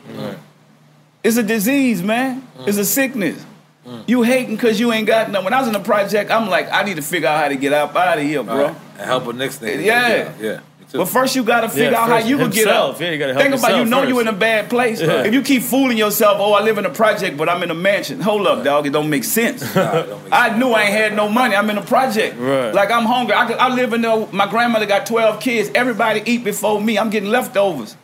It's 1.24 1.36
a 1.36 1.43
disease, 1.43 2.02
man. 2.02 2.47
Mm. 2.59 2.68
It's 2.68 2.78
a 2.78 2.85
sickness. 2.85 3.44
Mm. 3.85 4.05
You 4.06 4.23
hating 4.23 4.55
because 4.55 4.78
you 4.78 4.93
ain't 4.93 5.06
got 5.06 5.31
nothing. 5.31 5.44
When 5.44 5.55
I 5.55 5.59
was 5.59 5.66
in 5.66 5.73
the 5.73 5.81
project, 5.81 6.31
I'm 6.31 6.48
like, 6.48 6.70
I 6.70 6.82
need 6.85 6.97
to 6.97 7.02
figure 7.02 7.28
out 7.28 7.40
how 7.40 7.48
to 7.48 7.56
get 7.56 7.73
out, 7.73 7.97
out 7.97 8.18
of 8.18 8.24
here, 8.24 8.43
bro. 8.43 8.66
Right. 8.66 8.77
And 8.98 9.06
help 9.06 9.27
with 9.27 9.36
next 9.36 9.59
thing. 9.59 9.85
Yeah. 9.85 10.09
Yeah. 10.09 10.32
Yeah. 10.40 10.60
Too. 10.90 10.98
But 10.98 11.06
first, 11.06 11.34
you 11.34 11.42
gotta 11.42 11.68
figure 11.68 11.90
Yeah, 11.90 12.00
out 12.00 12.08
how 12.08 12.18
you 12.18 12.38
can 12.38 12.50
get 12.50 12.68
up. 12.68 13.00
Yeah, 13.00 13.10
you 13.10 13.18
gotta 13.18 13.32
help 13.34 13.42
Think 13.42 13.56
about 13.56 13.72
it, 13.72 13.78
you 13.78 13.84
know 13.86 14.04
you 14.04 14.20
in 14.20 14.28
a 14.28 14.32
bad 14.32 14.70
place. 14.70 15.00
Yeah. 15.00 15.24
If 15.24 15.34
you 15.34 15.42
keep 15.42 15.62
fooling 15.62 15.98
yourself, 15.98 16.36
oh, 16.38 16.52
I 16.52 16.62
live 16.62 16.78
in 16.78 16.86
a 16.86 16.90
project, 16.90 17.36
but 17.36 17.48
I'm 17.48 17.62
in 17.64 17.70
a 17.70 17.74
mansion. 17.74 18.20
Hold 18.20 18.46
up, 18.46 18.62
dog. 18.62 18.86
It 18.86 18.90
don't 18.90 19.10
make 19.10 19.24
sense. 19.24 19.62
Nah, 19.76 20.02
don't 20.02 20.24
make 20.24 20.32
I 20.32 20.56
knew 20.56 20.70
I 20.70 20.82
ain't 20.84 20.92
had 20.92 21.16
no 21.16 21.28
money. 21.28 21.54
I'm 21.56 21.68
in 21.70 21.76
a 21.76 21.82
project. 21.82 22.38
Right. 22.38 22.72
Like 22.72 22.90
I'm 22.90 23.04
hungry. 23.04 23.34
I, 23.34 23.50
I 23.52 23.74
live 23.74 23.92
in 23.92 24.00
there. 24.00 24.26
My 24.32 24.48
grandmother 24.48 24.86
got 24.86 25.06
12 25.06 25.40
kids. 25.40 25.70
Everybody 25.74 26.22
eat 26.24 26.44
before 26.44 26.80
me. 26.80 26.98
I'm 26.98 27.10
getting 27.10 27.30
leftovers. 27.30 27.96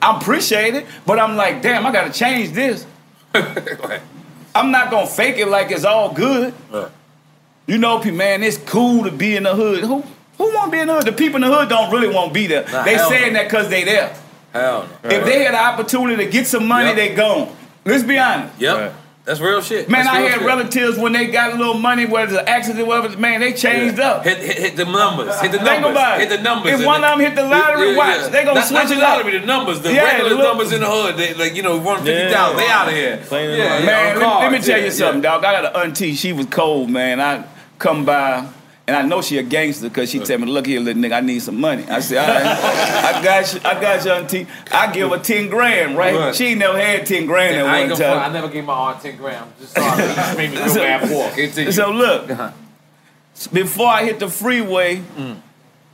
I 0.00 0.18
appreciate 0.18 0.74
it, 0.74 0.86
but 1.06 1.18
I'm 1.18 1.36
like, 1.36 1.62
damn, 1.62 1.86
I 1.86 1.92
gotta 1.92 2.12
change 2.12 2.50
this. 2.52 2.86
I'm 4.54 4.70
not 4.70 4.90
gonna 4.90 5.06
fake 5.06 5.38
it 5.38 5.46
like 5.48 5.70
it's 5.70 5.84
all 5.84 6.12
good. 6.12 6.52
Right. 6.70 6.90
You 7.66 7.78
know, 7.78 8.02
man, 8.02 8.42
it's 8.42 8.58
cool 8.58 9.04
to 9.04 9.10
be 9.10 9.36
in 9.36 9.44
the 9.44 9.54
hood. 9.54 9.84
Who 9.84 10.04
who 10.50 10.54
want 10.54 10.70
to 10.70 10.76
be 10.76 10.80
in 10.80 10.88
the 10.88 10.94
hood? 10.94 11.04
The 11.06 11.12
people 11.12 11.42
in 11.42 11.50
the 11.50 11.56
hood 11.56 11.68
don't 11.68 11.90
really 11.92 12.08
want 12.08 12.28
to 12.28 12.34
be 12.34 12.46
there. 12.46 12.64
Nah, 12.70 12.82
they 12.84 12.94
hell 12.94 13.08
saying 13.08 13.32
no. 13.32 13.38
that 13.40 13.44
because 13.50 13.68
they 13.68 13.84
there. 13.84 14.14
Hell 14.52 14.88
no. 15.04 15.10
If 15.10 15.24
they 15.24 15.44
had 15.44 15.54
the 15.54 15.60
opportunity 15.62 16.24
to 16.24 16.30
get 16.30 16.46
some 16.46 16.66
money, 16.66 16.88
Yep. 16.88 16.96
they 16.96 17.14
gone. 17.14 17.48
Let's 17.84 18.02
be 18.04 18.18
honest. 18.18 18.52
Yep. 18.60 18.76
Right. 18.78 18.92
That's 19.24 19.38
real 19.38 19.62
shit. 19.62 19.88
Man, 19.88 20.04
That's 20.04 20.16
I 20.16 20.20
had 20.22 20.38
shit. 20.40 20.42
relatives 20.46 20.98
when 20.98 21.12
they 21.12 21.26
got 21.28 21.52
a 21.52 21.54
little 21.54 21.74
money, 21.78 22.06
whether 22.06 22.32
it's 22.32 22.40
an 22.42 22.48
accident, 22.48 22.88
whatever. 22.88 23.16
Man, 23.16 23.38
they 23.38 23.52
changed 23.52 23.96
Yeah. 23.98 24.10
up. 24.10 24.24
Hit, 24.24 24.38
hit, 24.38 24.58
hit 24.58 24.76
the 24.76 24.84
numbers. 24.84 25.38
Hit 25.40 25.52
the 25.52 25.58
Think 25.58 25.80
numbers. 25.80 25.90
about 25.92 26.20
it. 26.20 26.28
Hit 26.28 26.36
the 26.38 26.42
numbers. 26.42 26.72
If 26.72 26.78
And 26.78 26.86
one 26.86 27.04
of 27.04 27.10
them 27.10 27.20
hit 27.20 27.34
the 27.36 27.44
lottery, 27.44 27.94
watch, 27.94 28.30
they 28.32 28.42
gonna 28.42 28.54
not, 28.58 28.64
switch 28.66 28.78
not 28.80 28.88
the 28.88 28.94
it 28.94 29.00
up. 29.02 29.16
lottery, 29.18 29.38
the 29.38 29.46
numbers, 29.46 29.80
the 29.80 29.92
Yeah, 29.94 30.02
regular 30.10 30.30
look. 30.30 30.42
numbers 30.42 30.72
in 30.72 30.80
the 30.80 30.86
hood. 30.90 31.16
They, 31.16 31.34
like 31.34 31.54
you 31.54 31.62
know, 31.62 31.76
one 31.78 31.98
fifty 31.98 32.10
Yeah. 32.10 32.52
They 32.56 32.66
out 32.68 32.88
of 32.88 32.94
here. 32.94 33.18
Playing 33.28 33.58
yeah, 33.60 33.78
yeah, 33.78 33.86
Man, 33.86 34.16
on 34.16 34.20
let, 34.22 34.28
let 34.40 34.50
me 34.50 34.56
cards. 34.58 34.66
tell 34.66 34.78
Yeah, 34.80 34.84
you 34.86 34.90
something, 34.90 35.22
yeah. 35.22 35.30
dog. 35.30 35.44
I 35.44 35.52
got 35.62 35.76
an 35.76 35.82
auntie. 35.82 36.14
She 36.16 36.32
was 36.32 36.46
cold, 36.46 36.90
man. 36.90 37.20
I 37.20 37.44
come 37.78 38.04
by, 38.04 38.44
and 38.86 38.96
I 38.96 39.02
know 39.02 39.22
she 39.22 39.38
a 39.38 39.42
gangster 39.42 39.88
because 39.88 40.10
she 40.10 40.18
tell 40.18 40.38
me, 40.38 40.46
"Look 40.46 40.66
here, 40.66 40.80
little 40.80 41.00
nigga, 41.00 41.12
I 41.12 41.20
need 41.20 41.40
some 41.40 41.60
money." 41.60 41.84
I 41.88 42.00
said, 42.00 42.18
"All 42.18 42.34
right, 42.34 42.44
I 43.14 43.22
got 43.22 43.54
you. 43.54 43.60
I 43.64 43.80
got 43.80 44.04
you, 44.04 44.10
auntie. 44.10 44.46
I 44.72 44.92
give 44.92 45.10
her 45.10 45.18
ten 45.18 45.48
grand, 45.48 45.96
right? 45.96 46.14
Right. 46.14 46.34
She 46.34 46.46
ain't 46.46 46.58
never 46.58 46.78
had 46.78 47.06
ten 47.06 47.26
grand 47.26 47.56
I 47.56 47.58
at 47.58 47.64
one 47.64 47.88
gonna 47.88 47.96
front. 47.96 48.20
I 48.20 48.32
never 48.32 48.48
gave 48.48 48.64
my 48.64 48.74
aunt 48.74 49.00
ten 49.00 49.16
grand. 49.16 49.44
I'm 49.44 49.52
just 49.60 49.74
sorry. 49.74 50.02
You 50.02 50.14
just 50.14 50.36
made 50.36 50.50
me 50.50 50.56
feel 50.56 50.74
bad 50.74 51.08
poor. 51.08 51.30
Continue. 51.30 51.72
So 51.72 51.90
look, 51.90 52.30
uh-huh. 52.30 52.50
before 53.52 53.88
I 53.88 54.04
hit 54.04 54.18
the 54.18 54.28
freeway. 54.28 54.96
Mm. 55.16 55.40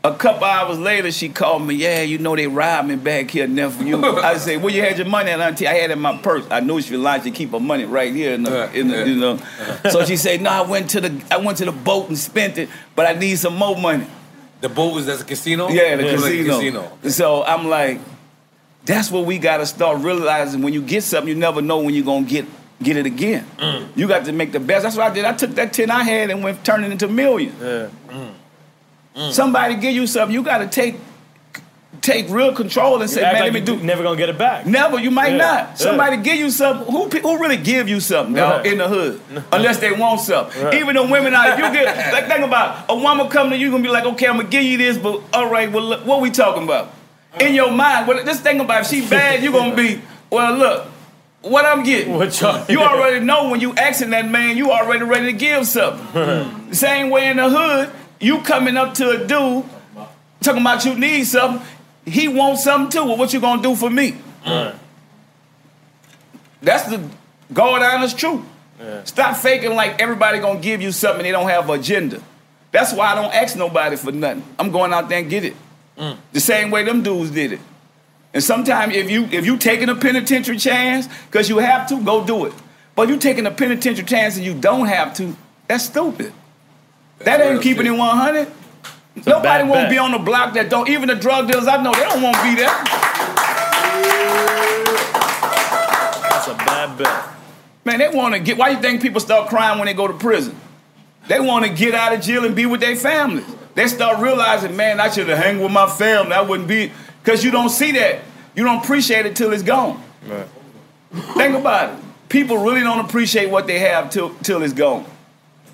A 0.04 0.14
couple 0.14 0.44
hours 0.44 0.78
later, 0.78 1.10
she 1.10 1.28
called 1.28 1.66
me. 1.66 1.74
Yeah, 1.74 2.02
you 2.02 2.18
know 2.18 2.36
they 2.36 2.46
robbed 2.46 2.88
me 2.88 2.94
back 2.94 3.30
here, 3.30 3.48
nephew. 3.48 4.00
I 4.04 4.36
said, 4.38 4.62
"Where 4.62 4.72
you 4.72 4.80
had 4.80 4.96
your 4.96 5.08
money 5.08 5.30
at, 5.30 5.40
auntie?" 5.40 5.66
I 5.66 5.74
had 5.74 5.90
it 5.90 5.94
in 5.94 6.00
my 6.00 6.16
purse. 6.18 6.46
I 6.50 6.60
knew 6.60 6.80
she 6.80 6.96
lied. 6.96 7.24
She 7.24 7.32
keep 7.32 7.50
her 7.50 7.58
money 7.58 7.84
right 7.84 8.14
here 8.14 8.32
in 8.32 8.44
the, 8.44 8.50
Right, 8.50 8.74
in 8.74 8.88
the 8.88 8.96
yeah. 8.98 9.04
you 9.04 9.16
know. 9.16 9.38
So 9.90 10.04
she 10.04 10.16
said, 10.16 10.40
"No, 10.40 10.50
I 10.50 10.60
went 10.60 10.90
to 10.90 11.00
the 11.00 11.20
I 11.32 11.38
went 11.38 11.58
to 11.58 11.64
the 11.64 11.72
boat 11.72 12.08
and 12.08 12.16
spent 12.16 12.58
it, 12.58 12.68
but 12.94 13.06
I 13.06 13.18
need 13.18 13.38
some 13.38 13.56
more 13.56 13.76
money." 13.76 14.06
the 14.60 14.68
boat 14.68 14.92
was 14.94 15.08
at 15.08 15.18
the 15.18 15.24
casino. 15.24 15.68
Yeah, 15.68 15.96
the 15.96 16.04
was 16.04 16.22
like 16.22 16.32
casino. 16.32 16.88
casino. 16.92 16.98
So 17.10 17.44
I'm 17.44 17.68
like, 17.68 18.00
that's 18.84 19.10
what 19.10 19.24
we 19.24 19.38
gotta 19.38 19.66
start 19.66 20.02
realizing. 20.02 20.62
When 20.62 20.72
you 20.72 20.82
get 20.82 21.04
something, 21.04 21.28
you 21.28 21.34
never 21.38 21.62
know 21.62 21.78
when 21.78 21.94
you're 21.94 22.04
gonna 22.04 22.26
get 22.26 22.46
get 22.82 22.96
it 22.96 23.06
again. 23.06 23.44
Mm. 23.58 23.96
You 23.96 24.08
got 24.08 24.24
to 24.26 24.32
make 24.32 24.52
the 24.52 24.60
best. 24.60 24.84
That's 24.84 24.96
what 24.96 25.10
I 25.10 25.14
did. 25.14 25.24
I 25.24 25.32
took 25.34 25.50
that 25.56 25.72
ten 25.72 25.90
I 25.90 26.02
had 26.02 26.30
and 26.30 26.42
went 26.42 26.64
turned 26.64 26.84
it 26.84 26.92
into 26.92 27.08
millions. 27.08 27.60
Yeah. 27.60 27.88
Mm. 28.08 28.34
Mm. 29.18 29.32
Somebody 29.32 29.74
give 29.74 29.94
you 29.94 30.06
something, 30.06 30.32
you 30.32 30.42
gotta 30.44 30.68
take 30.68 30.94
take 32.00 32.28
real 32.28 32.54
control 32.54 33.00
and 33.00 33.10
say, 33.10 33.20
You 33.20 33.26
act 33.26 33.34
man, 33.34 33.42
like 33.42 33.52
let 33.52 33.60
me 33.60 33.78
do. 33.78 33.82
never 33.84 34.02
gonna 34.04 34.16
get 34.16 34.28
it 34.28 34.38
back. 34.38 34.66
Never, 34.66 34.98
you 34.98 35.10
might 35.10 35.32
Yeah, 35.32 35.36
not. 35.38 35.58
yeah. 35.70 35.74
Somebody 35.74 36.18
give 36.18 36.36
you 36.36 36.50
something. 36.50 36.86
Who 36.92 37.08
who 37.08 37.38
really 37.42 37.56
give 37.56 37.88
you 37.88 37.98
something, 38.00 38.34
dog, 38.34 38.58
Right. 38.58 38.66
in 38.72 38.78
the 38.78 38.86
hood? 38.88 39.20
Unless 39.52 39.78
they 39.80 39.90
want 39.92 40.20
something. 40.20 40.62
Right. 40.62 40.74
Even 40.74 40.94
the 40.94 41.02
women 41.02 41.34
out, 41.34 41.58
you 41.58 41.64
get 41.72 42.12
like 42.12 42.26
think 42.28 42.44
about 42.44 42.84
a 42.88 42.94
woman 42.96 43.28
come 43.28 43.50
to 43.50 43.56
you, 43.56 43.70
gonna 43.70 43.82
be 43.82 43.88
like, 43.88 44.04
okay, 44.04 44.26
I'm 44.28 44.36
gonna 44.36 44.48
give 44.48 44.62
you 44.62 44.78
this, 44.78 44.96
but 44.98 45.20
all 45.32 45.50
right, 45.50 45.70
well, 45.72 45.82
look, 45.84 46.06
what 46.06 46.20
we 46.20 46.30
talking 46.30 46.62
about? 46.62 46.92
In 47.40 47.54
your 47.54 47.70
mind, 47.72 48.06
well, 48.06 48.24
just 48.24 48.42
think 48.42 48.60
about 48.62 48.82
if 48.82 48.86
she 48.88 49.06
bad, 49.08 49.42
you 49.42 49.50
gonna 49.52 49.74
be, 49.74 50.00
well, 50.30 50.54
look, 50.56 50.86
what 51.42 51.64
I'm 51.64 51.82
getting. 51.84 52.14
What 52.14 52.38
y'all- 52.40 52.64
you 52.68 52.80
already 52.80 53.24
know 53.24 53.48
when 53.48 53.60
you 53.60 53.74
asking 53.74 54.10
that 54.10 54.28
man, 54.28 54.56
you 54.56 54.70
already 54.70 55.04
ready 55.04 55.26
to 55.26 55.32
give 55.32 55.66
something. 55.66 56.72
Same 56.72 57.10
way 57.10 57.28
in 57.28 57.36
the 57.38 57.48
hood, 57.48 57.90
you 58.20 58.40
coming 58.42 58.76
up 58.76 58.94
to 58.94 59.10
a 59.10 59.26
dude 59.26 59.64
talking 60.40 60.62
about 60.62 60.84
you 60.84 60.94
need 60.94 61.24
something, 61.24 61.66
he 62.04 62.28
wants 62.28 62.64
something 62.64 62.90
too. 62.90 63.06
Well, 63.06 63.16
what 63.16 63.32
you 63.32 63.40
gonna 63.40 63.62
do 63.62 63.74
for 63.74 63.90
me? 63.90 64.16
That's 66.60 66.88
the 66.88 67.08
God 67.52 67.82
honest 67.82 68.18
truth. 68.18 68.44
Stop 69.04 69.36
faking 69.36 69.74
like 69.74 70.00
everybody 70.00 70.38
gonna 70.38 70.60
give 70.60 70.80
you 70.82 70.92
something 70.92 71.22
they 71.22 71.32
don't 71.32 71.48
have 71.48 71.68
an 71.68 71.80
agenda. 71.80 72.22
That's 72.70 72.92
why 72.92 73.12
I 73.12 73.14
don't 73.14 73.32
ask 73.34 73.56
nobody 73.56 73.96
for 73.96 74.12
nothing. 74.12 74.44
I'm 74.58 74.70
going 74.70 74.92
out 74.92 75.08
there 75.08 75.18
and 75.18 75.30
get 75.30 75.44
it. 75.44 75.56
Mm. 75.96 76.16
The 76.32 76.40
same 76.40 76.70
way 76.70 76.84
them 76.84 77.02
dudes 77.02 77.30
did 77.30 77.52
it. 77.52 77.60
And 78.34 78.44
sometimes 78.44 78.94
if 78.94 79.10
you 79.10 79.24
if 79.24 79.46
you 79.46 79.56
taking 79.56 79.88
a 79.88 79.96
penitentiary 79.96 80.58
chance 80.58 81.08
because 81.26 81.48
you 81.48 81.58
have 81.58 81.88
to, 81.88 82.02
go 82.02 82.24
do 82.24 82.44
it. 82.44 82.52
But 82.94 83.08
you 83.08 83.16
taking 83.16 83.46
a 83.46 83.50
penitentiary 83.50 84.06
chance 84.06 84.36
and 84.36 84.44
you 84.44 84.54
don't 84.54 84.86
have 84.86 85.14
to, 85.14 85.36
that's 85.66 85.84
stupid. 85.84 86.32
That 87.20 87.40
ain't 87.40 87.62
keeping 87.62 87.86
it 87.86 87.90
100. 87.90 88.46
a 88.46 88.52
Nobody 89.28 89.64
won't 89.64 89.74
bet. 89.74 89.90
be 89.90 89.98
on 89.98 90.12
the 90.12 90.18
block 90.18 90.54
that 90.54 90.70
don't. 90.70 90.88
Even 90.88 91.08
the 91.08 91.14
drug 91.14 91.50
dealers 91.50 91.66
I 91.66 91.82
know, 91.82 91.92
they 91.92 92.04
don't 92.04 92.22
want 92.22 92.36
to 92.36 92.42
be 92.42 92.54
there. 92.54 92.68
That's 96.22 96.48
a 96.48 96.54
bad 96.54 96.96
bet. 96.98 97.24
Man, 97.84 97.98
they 97.98 98.08
want 98.08 98.34
to 98.34 98.40
get. 98.40 98.56
Why 98.58 98.70
you 98.70 98.80
think 98.80 99.02
people 99.02 99.20
start 99.20 99.48
crying 99.48 99.78
when 99.78 99.86
they 99.86 99.94
go 99.94 100.06
to 100.06 100.14
prison? 100.14 100.54
They 101.26 101.40
want 101.40 101.64
to 101.66 101.72
get 101.72 101.94
out 101.94 102.12
of 102.14 102.20
jail 102.20 102.44
and 102.44 102.54
be 102.54 102.66
with 102.66 102.80
their 102.80 102.96
families. 102.96 103.44
They 103.74 103.86
start 103.86 104.20
realizing, 104.20 104.76
man, 104.76 104.98
I 105.00 105.08
should 105.08 105.28
have 105.28 105.38
hang 105.38 105.60
with 105.60 105.72
my 105.72 105.86
family. 105.88 106.32
I 106.32 106.40
wouldn't 106.40 106.68
be 106.68 106.90
because 107.22 107.44
you 107.44 107.50
don't 107.50 107.68
see 107.68 107.92
that. 107.92 108.20
You 108.54 108.64
don't 108.64 108.82
appreciate 108.82 109.26
it 109.26 109.36
till 109.36 109.52
it's 109.52 109.62
gone. 109.62 110.02
Right. 110.26 110.46
Think 111.34 111.56
about 111.56 111.90
it. 111.90 112.04
People 112.28 112.58
really 112.58 112.80
don't 112.80 113.04
appreciate 113.04 113.50
what 113.50 113.66
they 113.66 113.78
have 113.78 114.10
till 114.10 114.34
till 114.36 114.62
it's 114.62 114.72
gone. 114.72 115.04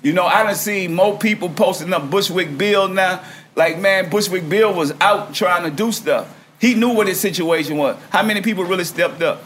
You 0.05 0.13
know, 0.13 0.25
I 0.27 0.43
done 0.43 0.53
see 0.53 0.87
more 0.87 1.17
people 1.17 1.49
posting 1.49 1.91
up 1.91 2.11
Bushwick 2.11 2.59
Bill 2.59 2.87
now. 2.87 3.23
Like, 3.55 3.79
man, 3.79 4.07
Bushwick 4.11 4.47
Bill 4.47 4.71
was 4.71 4.93
out 5.01 5.33
trying 5.33 5.63
to 5.63 5.71
do 5.75 5.91
stuff. 5.91 6.31
He 6.59 6.75
knew 6.75 6.89
what 6.93 7.07
his 7.07 7.19
situation 7.19 7.75
was. 7.77 7.97
How 8.11 8.21
many 8.21 8.41
people 8.41 8.65
really 8.65 8.83
stepped 8.83 9.23
up? 9.23 9.43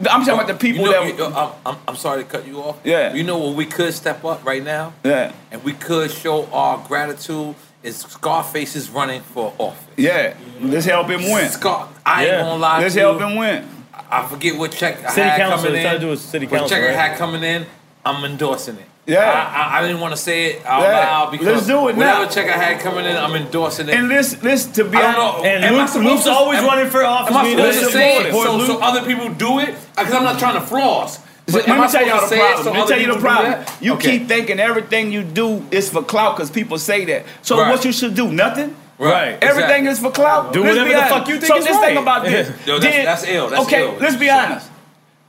I'm 0.00 0.24
talking 0.24 0.34
about 0.34 0.48
the 0.48 0.54
people 0.54 0.86
you 0.86 0.90
know, 0.90 1.04
that. 1.06 1.16
you- 1.16 1.24
uh, 1.24 1.52
I'm, 1.64 1.74
I'm, 1.74 1.80
I'm 1.88 1.96
sorry 1.96 2.24
to 2.24 2.28
cut 2.28 2.44
you 2.44 2.58
off. 2.60 2.80
Yeah. 2.82 3.14
You 3.14 3.22
know 3.22 3.38
what 3.38 3.54
we 3.54 3.66
could 3.66 3.94
step 3.94 4.24
up 4.24 4.44
right 4.44 4.64
now? 4.64 4.92
yeah, 5.04 5.32
And 5.52 5.62
we 5.62 5.74
could 5.74 6.10
show 6.10 6.46
our 6.46 6.84
gratitude 6.88 7.54
is 7.84 7.98
Scarface 7.98 8.74
is 8.74 8.90
running 8.90 9.20
for 9.20 9.52
office. 9.58 9.86
yeah. 9.96 10.34
Let's 10.60 10.86
help 10.86 11.06
him 11.08 11.22
win. 11.22 11.48
Scar, 11.50 11.88
I 12.04 12.26
Yeah. 12.26 12.32
ain't 12.32 12.40
gonna 12.48 12.60
lie 12.60 12.80
Let's 12.80 12.94
to 12.94 13.00
help 13.00 13.20
you. 13.20 13.26
him 13.28 13.36
win. 13.36 13.68
I 14.10 14.26
forget 14.26 14.58
what 14.58 14.72
check 14.72 15.04
I 15.04 15.10
City 15.10 15.28
had 15.28 15.38
council, 15.38 15.56
coming 15.58 15.72
they're 15.74 15.80
in. 15.82 15.86
trying 15.86 16.00
to 16.00 16.06
do 16.06 16.12
a 16.12 16.16
city 16.16 16.46
what 16.46 16.58
council, 16.58 16.76
check 16.76 16.84
I 16.84 16.88
right? 16.88 17.10
had 17.10 17.18
coming 17.18 17.44
in, 17.44 17.66
I'm 18.04 18.24
endorsing 18.24 18.76
it. 18.78 18.86
Yeah. 19.06 19.20
I, 19.20 19.76
I, 19.76 19.78
I 19.78 19.86
didn't 19.86 20.00
want 20.00 20.12
to 20.12 20.16
say 20.16 20.46
it 20.54 20.64
out 20.64 20.82
Yeah. 20.82 20.88
loud 20.98 21.30
because 21.30 21.46
Let's 21.46 21.66
do 21.66 21.88
it 21.88 21.96
whatever 21.96 22.24
now. 22.24 22.28
check 22.28 22.48
I 22.48 22.56
had 22.56 22.80
coming 22.80 23.04
in, 23.04 23.16
I'm 23.16 23.34
endorsing 23.34 23.88
it. 23.88 23.94
And 23.94 24.10
this, 24.10 24.42
listen 24.42 24.72
to 24.74 24.84
be 24.84 24.96
I 24.96 25.02
don't 25.02 25.12
know. 25.12 25.20
honest. 25.40 25.44
And 25.46 25.64
Am 25.64 25.74
I 25.80 25.86
supposed 25.86 26.06
Luke's 26.08 26.26
always 26.26 26.58
am- 26.60 26.66
running 26.66 26.90
for 26.90 27.04
office. 27.04 27.34
Am 27.36 27.44
I 27.44 27.50
supposed 27.50 27.80
to 27.80 27.86
say 27.92 28.16
it 28.28 28.32
so, 28.32 28.64
so 28.66 28.78
other 28.80 29.04
people 29.06 29.28
do 29.34 29.58
it? 29.58 29.70
Uh, 29.70 29.74
because 29.98 30.14
I'm 30.14 30.24
not 30.24 30.38
trying 30.38 30.54
to 30.54 30.66
floss. 30.66 31.18
But 31.46 31.68
Let 31.68 31.78
me 31.78 31.88
tell 31.88 32.06
y'all 32.06 32.20
the 32.22 32.26
supposed 32.26 32.28
to 32.28 32.28
say 32.28 32.36
it 32.36 32.40
problem. 32.40 32.64
so 32.64 32.70
Let 32.72 32.80
me 32.80 32.88
tell 32.88 33.00
you 33.00 33.12
the 33.14 33.20
problem. 33.20 33.64
You 33.82 33.92
Okay. 33.94 34.18
keep 34.18 34.28
thinking 34.28 34.58
everything 34.58 35.12
you 35.12 35.22
do 35.22 35.62
is 35.70 35.90
for 35.90 36.02
clout 36.02 36.36
because 36.36 36.50
people 36.50 36.78
say 36.78 37.04
that. 37.04 37.26
So 37.42 37.58
Right. 37.60 37.70
what 37.70 37.84
you 37.84 37.92
should 37.92 38.14
do? 38.14 38.32
Nothing. 38.32 38.74
Right. 38.98 39.36
Everything 39.42 39.84
is 39.86 39.98
for 39.98 40.10
clout. 40.10 40.54
Do 40.54 40.62
Let's 40.64 40.78
whatever 40.78 40.88
the 40.88 40.96
honest. 40.96 41.14
fuck 41.14 41.28
you 41.28 41.34
think 41.40 41.46
so 41.52 41.56
is 41.58 41.64
let's 41.66 41.78
think 41.84 41.98
about 42.00 42.24
this. 42.24 42.48
Yo, 42.66 42.78
that's- 42.78 43.04
that's 43.04 43.24
ill. 43.28 43.48
That's 43.50 43.62
okay, 43.66 43.82
ill. 43.84 43.96
let's 44.00 44.16
be 44.16 44.30
honest. 44.30 44.70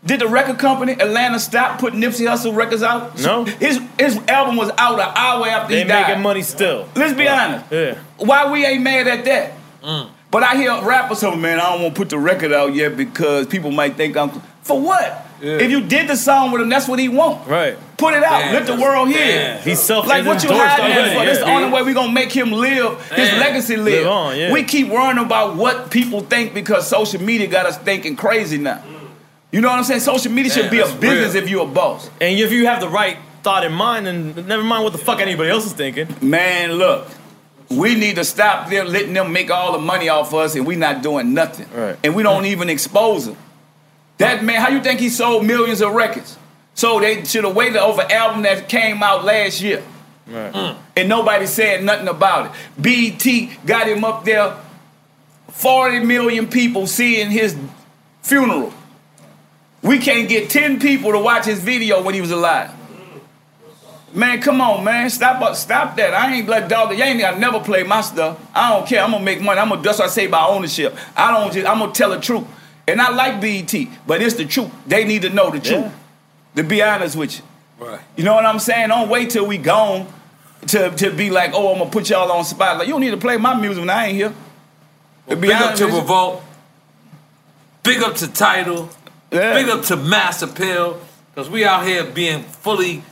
Did 0.05 0.19
the 0.21 0.27
record 0.27 0.59
company 0.59 0.91
Atlanta 0.93 1.39
stop 1.39 1.79
putting 1.79 1.99
Nipsey 1.99 2.27
Hussle 2.29 2.55
records 2.55 2.83
out? 2.83 3.19
No. 3.21 3.43
His 3.45 3.81
his 3.99 4.17
album 4.27 4.55
was 4.55 4.69
out 4.77 4.99
an 4.99 5.11
hour 5.15 5.47
after 5.47 5.73
They 5.73 5.81
he 5.81 5.87
died. 5.87 6.07
making 6.09 6.21
money 6.23 6.43
still. 6.43 6.87
Let's 6.95 7.13
be 7.17 7.27
honest. 7.27 7.65
Yeah. 7.71 7.97
Why 8.17 8.51
we 8.51 8.65
ain't 8.65 8.83
mad 8.83 9.07
at 9.07 9.25
that? 9.25 9.53
Mm. 9.83 10.09
But 10.29 10.43
I 10.43 10.55
hear 10.57 10.79
rappers 10.83 11.19
say, 11.19 11.35
man, 11.35 11.59
I 11.59 11.71
don't 11.71 11.81
want 11.81 11.95
to 11.95 11.99
put 11.99 12.09
the 12.09 12.19
record 12.19 12.51
out 12.53 12.73
yet 12.75 12.95
because 12.97 13.47
people 13.47 13.71
might 13.71 13.95
think 13.95 14.15
I'm. 14.17 14.29
For 14.61 14.79
what? 14.79 15.21
If 15.41 15.69
you 15.69 15.81
did 15.81 16.07
the 16.07 16.15
song 16.15 16.51
with 16.51 16.61
him, 16.61 16.69
that's 16.69 16.87
what 16.87 16.97
he 16.97 17.07
want. 17.07 17.47
Right. 17.47 17.77
Put 17.97 18.13
it 18.15 18.23
out. 18.23 18.39
Damn, 18.39 18.53
Let 18.53 18.65
the 18.65 18.75
world 18.81 19.09
hear. 19.09 19.17
damn. 19.17 19.61
He's 19.61 19.79
self 19.81 20.07
Like 20.07 20.25
what 20.25 20.43
you 20.43 20.49
endorsed 20.49 20.69
hiding 20.75 20.95
that 20.95 20.97
already, 20.97 21.19
for? 21.19 21.25
That's 21.25 21.39
the 21.39 21.45
only 21.51 21.71
way 21.71 21.83
we 21.83 21.93
gonna 21.93 22.11
make 22.11 22.31
him 22.31 22.51
live, 22.51 23.09
his 23.11 23.31
legacy 23.33 23.75
live. 23.77 23.85
Live 24.03 24.07
on, 24.07 24.37
yeah. 24.37 24.51
We 24.51 24.63
keep 24.63 24.87
worrying 24.89 25.17
about 25.19 25.55
what 25.55 25.91
people 25.91 26.21
think 26.21 26.53
because 26.53 26.87
social 26.87 27.21
media 27.21 27.47
got 27.47 27.65
us 27.65 27.77
thinking 27.77 28.15
crazy 28.15 28.57
now. 28.57 28.83
You 29.55 29.61
know 29.61 29.69
what 29.69 29.77
I'm 29.77 29.85
saying? 29.85 30.01
Social 30.01 30.33
media 30.33 30.51
should 30.51 30.69
be 30.69 30.79
a 30.79 30.83
business 30.83 31.33
real. 31.33 31.43
if 31.43 31.49
you're 31.49 31.63
a 31.63 31.65
boss. 31.65 32.09
And 32.19 32.37
if 32.37 32.51
you 32.51 32.65
have 32.65 32.81
the 32.81 32.89
right 32.89 33.17
thought 33.41 33.63
in 33.63 33.71
mind, 33.71 34.05
then 34.05 34.35
never 34.47 34.61
mind 34.61 34.83
what 34.83 34.91
the 34.91 34.99
fuck 34.99 35.21
anybody 35.21 35.49
else 35.49 35.65
is 35.65 35.71
thinking. 35.71 36.13
Man, 36.21 36.73
look, 36.73 37.07
we 37.69 37.95
need 37.95 38.17
to 38.17 38.25
stop 38.25 38.69
them 38.69 38.87
letting 38.87 39.13
them 39.13 39.31
make 39.31 39.49
all 39.49 39.71
the 39.71 39.79
money 39.79 40.09
off 40.09 40.33
us 40.33 40.55
and 40.55 40.67
we 40.67 40.75
not 40.75 41.01
doing 41.01 41.33
nothing. 41.33 41.67
Right. 41.73 41.97
And 42.03 42.13
we 42.13 42.21
don't 42.21 42.43
even 42.43 42.69
expose 42.69 43.27
them. 43.27 43.37
That 44.17 44.43
man, 44.43 44.59
how 44.59 44.67
you 44.67 44.83
think 44.83 44.99
he 44.99 45.07
sold 45.07 45.45
millions 45.45 45.81
of 45.81 45.93
records? 45.93 46.37
So 46.73 46.99
they 46.99 47.23
should 47.23 47.45
have 47.45 47.55
waited 47.55 47.77
over 47.77 48.01
album 48.01 48.41
that 48.41 48.67
came 48.67 49.01
out 49.01 49.23
last 49.23 49.61
year. 49.61 49.81
Right. 50.27 50.51
Mm. 50.51 50.77
And 50.97 51.07
nobody 51.07 51.45
said 51.45 51.81
nothing 51.81 52.09
about 52.09 52.47
it. 52.47 52.81
BT 52.81 53.57
got 53.65 53.87
him 53.87 54.03
up 54.03 54.25
there, 54.25 54.53
40 55.47 55.99
million 55.99 56.47
people 56.49 56.87
seeing 56.87 57.31
his 57.31 57.55
funeral. 58.21 58.73
We 59.85 59.99
can't 59.99 60.27
get 60.27 60.49
10 60.49 60.79
people 60.79 61.11
to 61.11 61.19
watch 61.19 61.45
his 61.45 61.59
video 61.59 62.01
when 62.01 62.15
he 62.15 62.21
was 62.21 62.31
alive. 62.31 62.71
Man, 64.13 64.41
come 64.41 64.59
on, 64.61 64.83
man. 64.83 65.09
Stop 65.09 65.41
uh, 65.41 65.53
stop 65.53 65.95
that. 65.97 66.13
I 66.13 66.35
ain't 66.35 66.47
like 66.47 66.69
dog. 66.69 66.97
You 66.97 67.03
ain't 67.03 67.23
I 67.23 67.37
never 67.37 67.59
play 67.59 67.83
my 67.83 67.99
stuff. 68.01 68.39
I 68.55 68.69
don't 68.69 68.87
care. 68.87 69.03
I'm 69.03 69.11
gonna 69.11 69.23
make 69.23 69.41
money. 69.41 69.59
I'm 69.59 69.67
gonna 69.67 69.81
that's 69.81 69.99
what 69.99 70.05
I 70.05 70.07
say 70.09 70.25
about 70.25 70.51
ownership. 70.51 70.95
I 71.17 71.31
don't 71.31 71.53
just 71.53 71.67
I'm 71.67 71.79
gonna 71.79 71.91
tell 71.91 72.11
the 72.11 72.19
truth. 72.19 72.45
And 72.87 73.01
I 73.01 73.09
like 73.09 73.41
BET, 73.41 73.73
but 74.07 74.21
it's 74.21 74.35
the 74.35 74.45
truth. 74.45 74.71
They 74.87 75.03
need 75.03 75.23
to 75.23 75.29
know 75.29 75.51
the 75.51 75.59
truth. 75.59 75.83
Yeah. 75.83 75.91
To 76.55 76.63
be 76.63 76.81
honest 76.81 77.15
with 77.17 77.37
you. 77.37 77.43
Right. 77.85 77.99
You 78.15 78.23
know 78.23 78.33
what 78.33 78.45
I'm 78.45 78.59
saying? 78.59 78.87
Don't 78.87 79.09
wait 79.09 79.31
till 79.31 79.45
we 79.45 79.57
gone 79.57 80.07
to, 80.67 80.91
to 80.91 81.11
be 81.11 81.29
like, 81.29 81.51
oh, 81.53 81.73
I'm 81.73 81.79
gonna 81.79 81.89
put 81.89 82.09
y'all 82.09 82.31
on 82.31 82.45
spot. 82.45 82.77
Like, 82.77 82.87
you 82.87 82.93
don't 82.93 83.01
need 83.01 83.11
to 83.11 83.17
play 83.17 83.37
my 83.37 83.59
music 83.59 83.81
when 83.81 83.89
I 83.89 84.07
ain't 84.07 84.15
here. 84.15 84.33
To 85.27 85.35
be 85.35 85.47
Big 85.47 85.57
up 85.57 85.75
to. 85.75 85.85
Revolt. 85.87 86.43
Big 87.83 88.01
up 88.01 88.15
to 88.15 88.31
Tidal. 88.31 88.89
Yeah. 89.31 89.53
Big 89.53 89.69
up 89.69 89.83
to 89.85 89.95
Mass 89.95 90.41
Appeal. 90.41 90.99
Because 91.33 91.49
we 91.49 91.65
out 91.65 91.85
here 91.85 92.05
being 92.05 92.43
fully 92.43 93.03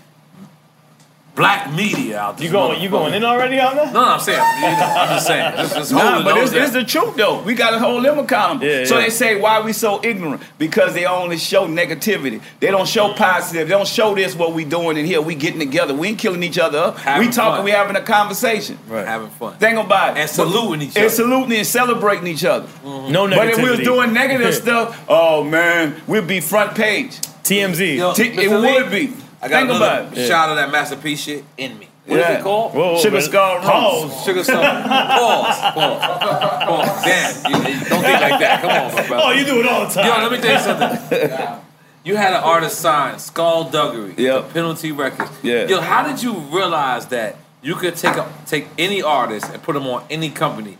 black 1.36 1.74
media 1.74 2.20
out 2.20 2.38
there. 2.38 2.46
You 2.46 2.52
going 2.52 2.82
you 2.82 2.90
going 2.90 3.14
in 3.14 3.24
already 3.24 3.60
on 3.60 3.76
that? 3.76 3.94
No, 3.94 4.02
no, 4.02 4.10
I'm 4.14 4.20
saying. 4.20 4.38
You 4.38 4.62
know, 4.62 4.94
I'm 4.96 5.10
just 5.10 5.28
saying. 5.28 5.56
Just, 5.56 5.76
just 5.76 5.92
Nah, 5.92 6.24
but 6.24 6.36
those 6.36 6.54
it's, 6.54 6.66
it's 6.66 6.74
the 6.74 6.84
truth 6.84 7.16
though. 7.16 7.42
We 7.42 7.56
gotta 7.56 7.80
hold 7.80 8.06
them 8.06 8.20
accountable. 8.20 8.66
Yeah, 8.66 8.86
so 8.86 8.98
yeah. 8.98 9.06
they 9.06 9.10
say 9.10 9.40
why 9.40 9.62
we 9.62 9.74
so 9.74 10.04
ignorant? 10.04 10.42
Because 10.58 10.94
they 10.94 11.06
only 11.06 11.38
show 11.38 11.68
negativity. 11.68 12.42
They 12.60 12.72
don't 12.72 12.88
show 12.88 13.14
positive. 13.14 13.68
They 13.68 13.74
don't 13.74 13.88
show 13.88 14.14
this 14.16 14.36
what 14.36 14.54
we 14.54 14.66
doing 14.66 14.98
in 14.98 15.06
here. 15.06 15.22
We 15.22 15.36
getting 15.36 15.60
together. 15.60 15.94
We 15.94 16.10
ain't 16.10 16.20
killing 16.20 16.44
each 16.44 16.60
other 16.60 16.78
up. 16.78 16.98
Having 17.00 17.28
we 17.28 17.34
talking. 17.34 17.58
fun. 17.58 17.66
We 17.66 17.72
having 17.72 17.96
a 17.96 18.02
conversation. 18.02 18.78
Right. 18.88 19.06
having 19.06 19.30
fun. 19.30 19.58
Think 19.58 19.80
about 19.80 20.18
it. 20.18 20.22
And 20.22 20.30
saluting 20.30 20.88
each 20.88 20.92
other. 20.92 21.06
and 21.06 21.12
saluting 21.12 21.58
and 21.58 21.68
celebrating 21.68 22.28
each 22.28 22.46
other. 22.46 22.68
Mm-hmm. 22.68 23.12
No 23.12 23.28
negativity. 23.28 23.36
But 23.38 23.50
if 23.50 23.58
we 23.58 23.70
was 23.70 23.80
doing 23.80 24.14
negative 24.14 24.54
stuff, 24.64 25.06
oh 25.08 25.44
man, 25.44 26.02
we'd 26.08 26.28
be 26.28 26.40
front 26.40 26.76
page. 26.76 27.20
TMZ. 27.44 27.98
Yo, 27.98 28.14
T- 28.14 28.24
it 28.24 28.50
would 28.50 28.90
be. 28.90 29.14
I 29.44 29.48
got 29.50 29.58
Think 29.60 29.70
another 29.72 29.86
about 30.06 30.18
it. 30.18 30.28
shot 30.28 30.50
of 30.50 30.56
that 30.56 30.72
Masterpiece 30.72 31.22
shit 31.22 31.44
in 31.58 31.78
me. 31.78 31.90
What 32.06 32.20
is 32.20 32.26
Yeah. 32.26 32.32
it 32.40 32.44
called? 32.44 32.74
Whoa, 32.74 32.94
whoa, 32.94 33.00
Sugar 33.00 33.18
but- 33.18 33.24
Skull 33.24 33.56
Rum. 33.58 33.64
Pause. 33.64 34.26
Sugar 34.26 34.44
skull. 34.44 34.62
Pause. 34.62 35.60
Pause. 35.74 36.64
Pause. 36.66 37.04
Damn. 37.04 37.52
You, 37.52 37.58
you 37.58 37.80
don't 37.86 38.02
think 38.04 38.22
like 38.22 38.40
that. 38.40 38.62
Come 38.62 38.72
on, 38.72 38.94
my 38.96 39.08
brother. 39.08 39.24
Oh, 39.26 39.32
you 39.32 39.46
do 39.46 39.60
it 39.60 39.68
all 39.68 39.86
the 39.88 39.94
time. 39.94 40.06
Yo, 40.06 40.30
let 40.30 40.32
me 40.32 40.38
tell 40.40 40.54
you 40.54 40.60
something. 41.20 41.60
You 42.06 42.18
had 42.18 42.34
an 42.34 42.44
artist 42.44 42.80
sign 42.82 43.18
Skull 43.18 43.70
Duggery, 43.70 44.18
Yep. 44.20 44.48
to 44.48 44.54
Penalty 44.54 44.92
Records. 44.92 45.32
Yeah. 45.42 45.68
Yo, 45.68 45.80
how 45.80 46.06
did 46.06 46.22
you 46.22 46.34
realize 46.34 47.06
that 47.08 47.38
you 47.62 47.76
could 47.76 47.96
take 47.96 48.18
a, 48.18 48.30
take 48.46 48.68
any 48.78 49.02
artist 49.02 49.50
and 49.54 49.64
put 49.64 49.72
them 49.72 49.88
on 49.88 50.04
any 50.10 50.30
company? 50.30 50.78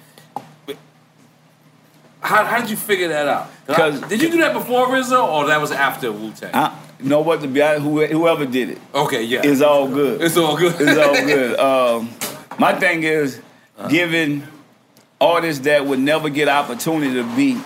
How, 2.20 2.44
how 2.46 2.60
did 2.60 2.70
you 2.70 2.76
figure 2.76 3.08
that 3.10 3.28
out? 3.28 3.50
'Cause 3.68 3.76
I- 3.78 4.00
'Cause- 4.02 4.10
did 4.10 4.22
you 4.22 4.30
do 4.32 4.38
that 4.40 4.52
before 4.54 4.88
RZA, 4.88 5.24
or 5.26 5.46
that 5.48 5.62
was 5.62 5.72
after 5.72 6.12
Wu 6.12 6.32
Tang? 6.32 6.54
I, 6.54 6.72
you 7.00 7.10
know 7.10 7.22
what? 7.22 7.42
To 7.42 7.48
be 7.48 7.62
honest, 7.62 7.84
whoever 7.84 8.46
did 8.46 8.70
it 8.72 8.78
Okay, 8.94 9.24
yeah, 9.24 9.42
is 9.44 9.62
all 9.62 9.88
good. 9.88 10.22
it's 10.22 10.38
all 10.38 10.58
good. 10.58 10.76
It's 10.80 10.98
all 10.98 11.14
good. 11.26 11.60
Um, 11.60 12.10
my 12.60 12.74
thing 12.74 13.04
is 13.04 13.40
giving 13.90 14.44
artists 15.20 15.64
that 15.66 15.86
would 15.86 16.00
never 16.00 16.30
get 16.30 16.48
opportunity 16.50 17.14
to 17.16 17.24
be 17.36 17.60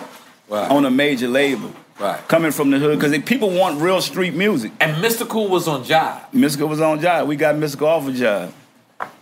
Right. 0.48 0.70
on 0.70 0.86
a 0.86 0.90
major 0.90 1.28
label, 1.28 1.70
Right. 2.00 2.26
coming 2.26 2.52
from 2.52 2.70
the 2.70 2.78
hood, 2.78 2.98
because 2.98 3.16
people 3.24 3.50
want 3.50 3.82
real 3.82 4.00
street 4.00 4.34
music. 4.34 4.72
And 4.80 4.96
Mystikal 5.04 5.50
was 5.50 5.68
on 5.68 5.84
Jive. 5.84 6.20
Mystikal 6.34 6.68
was 6.68 6.80
on 6.80 7.00
job. 7.00 7.28
We 7.28 7.36
got 7.36 7.54
Mystikal 7.56 7.86
off 7.86 8.08
a 8.08 8.12
job. 8.12 8.52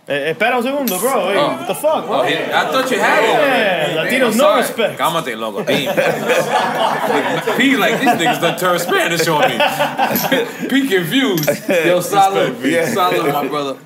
Eh, 0.09 0.29
espera 0.31 0.55
un 0.57 0.63
segundo, 0.63 0.97
bro. 0.99 1.29
Hey, 1.29 1.37
Oh. 1.37 1.47
What 1.57 1.67
the 1.67 1.75
fuck, 1.75 2.05
bro? 2.05 2.21
Oh, 2.21 2.23
yeah. 2.27 2.61
I 2.63 2.71
thought 2.71 2.89
you 2.89 2.97
had 2.97 3.23
it. 3.23 3.27
Yeah, 3.27 3.99
already. 3.99 4.15
Latinos 4.15 4.31
I'm 4.31 4.37
no 4.37 4.43
sorry. 4.43 4.61
respect. 4.61 4.99
Cámate, 4.99 5.35
loco. 5.37 5.63
P. 5.65 5.73
P 7.57 7.75
like 7.75 7.99
these 7.99 8.09
niggas 8.15 8.39
done 8.39 8.57
turn 8.57 8.79
Spanish 8.79 9.27
on 9.27 9.41
me. 9.49 9.57
P 10.69 10.87
confused. 10.87 11.49
Yo, 11.69 11.99
solid. 11.99 12.57
Yeah. 12.63 12.93
Solid, 12.93 13.33
my 13.33 13.47
brother. 13.49 13.77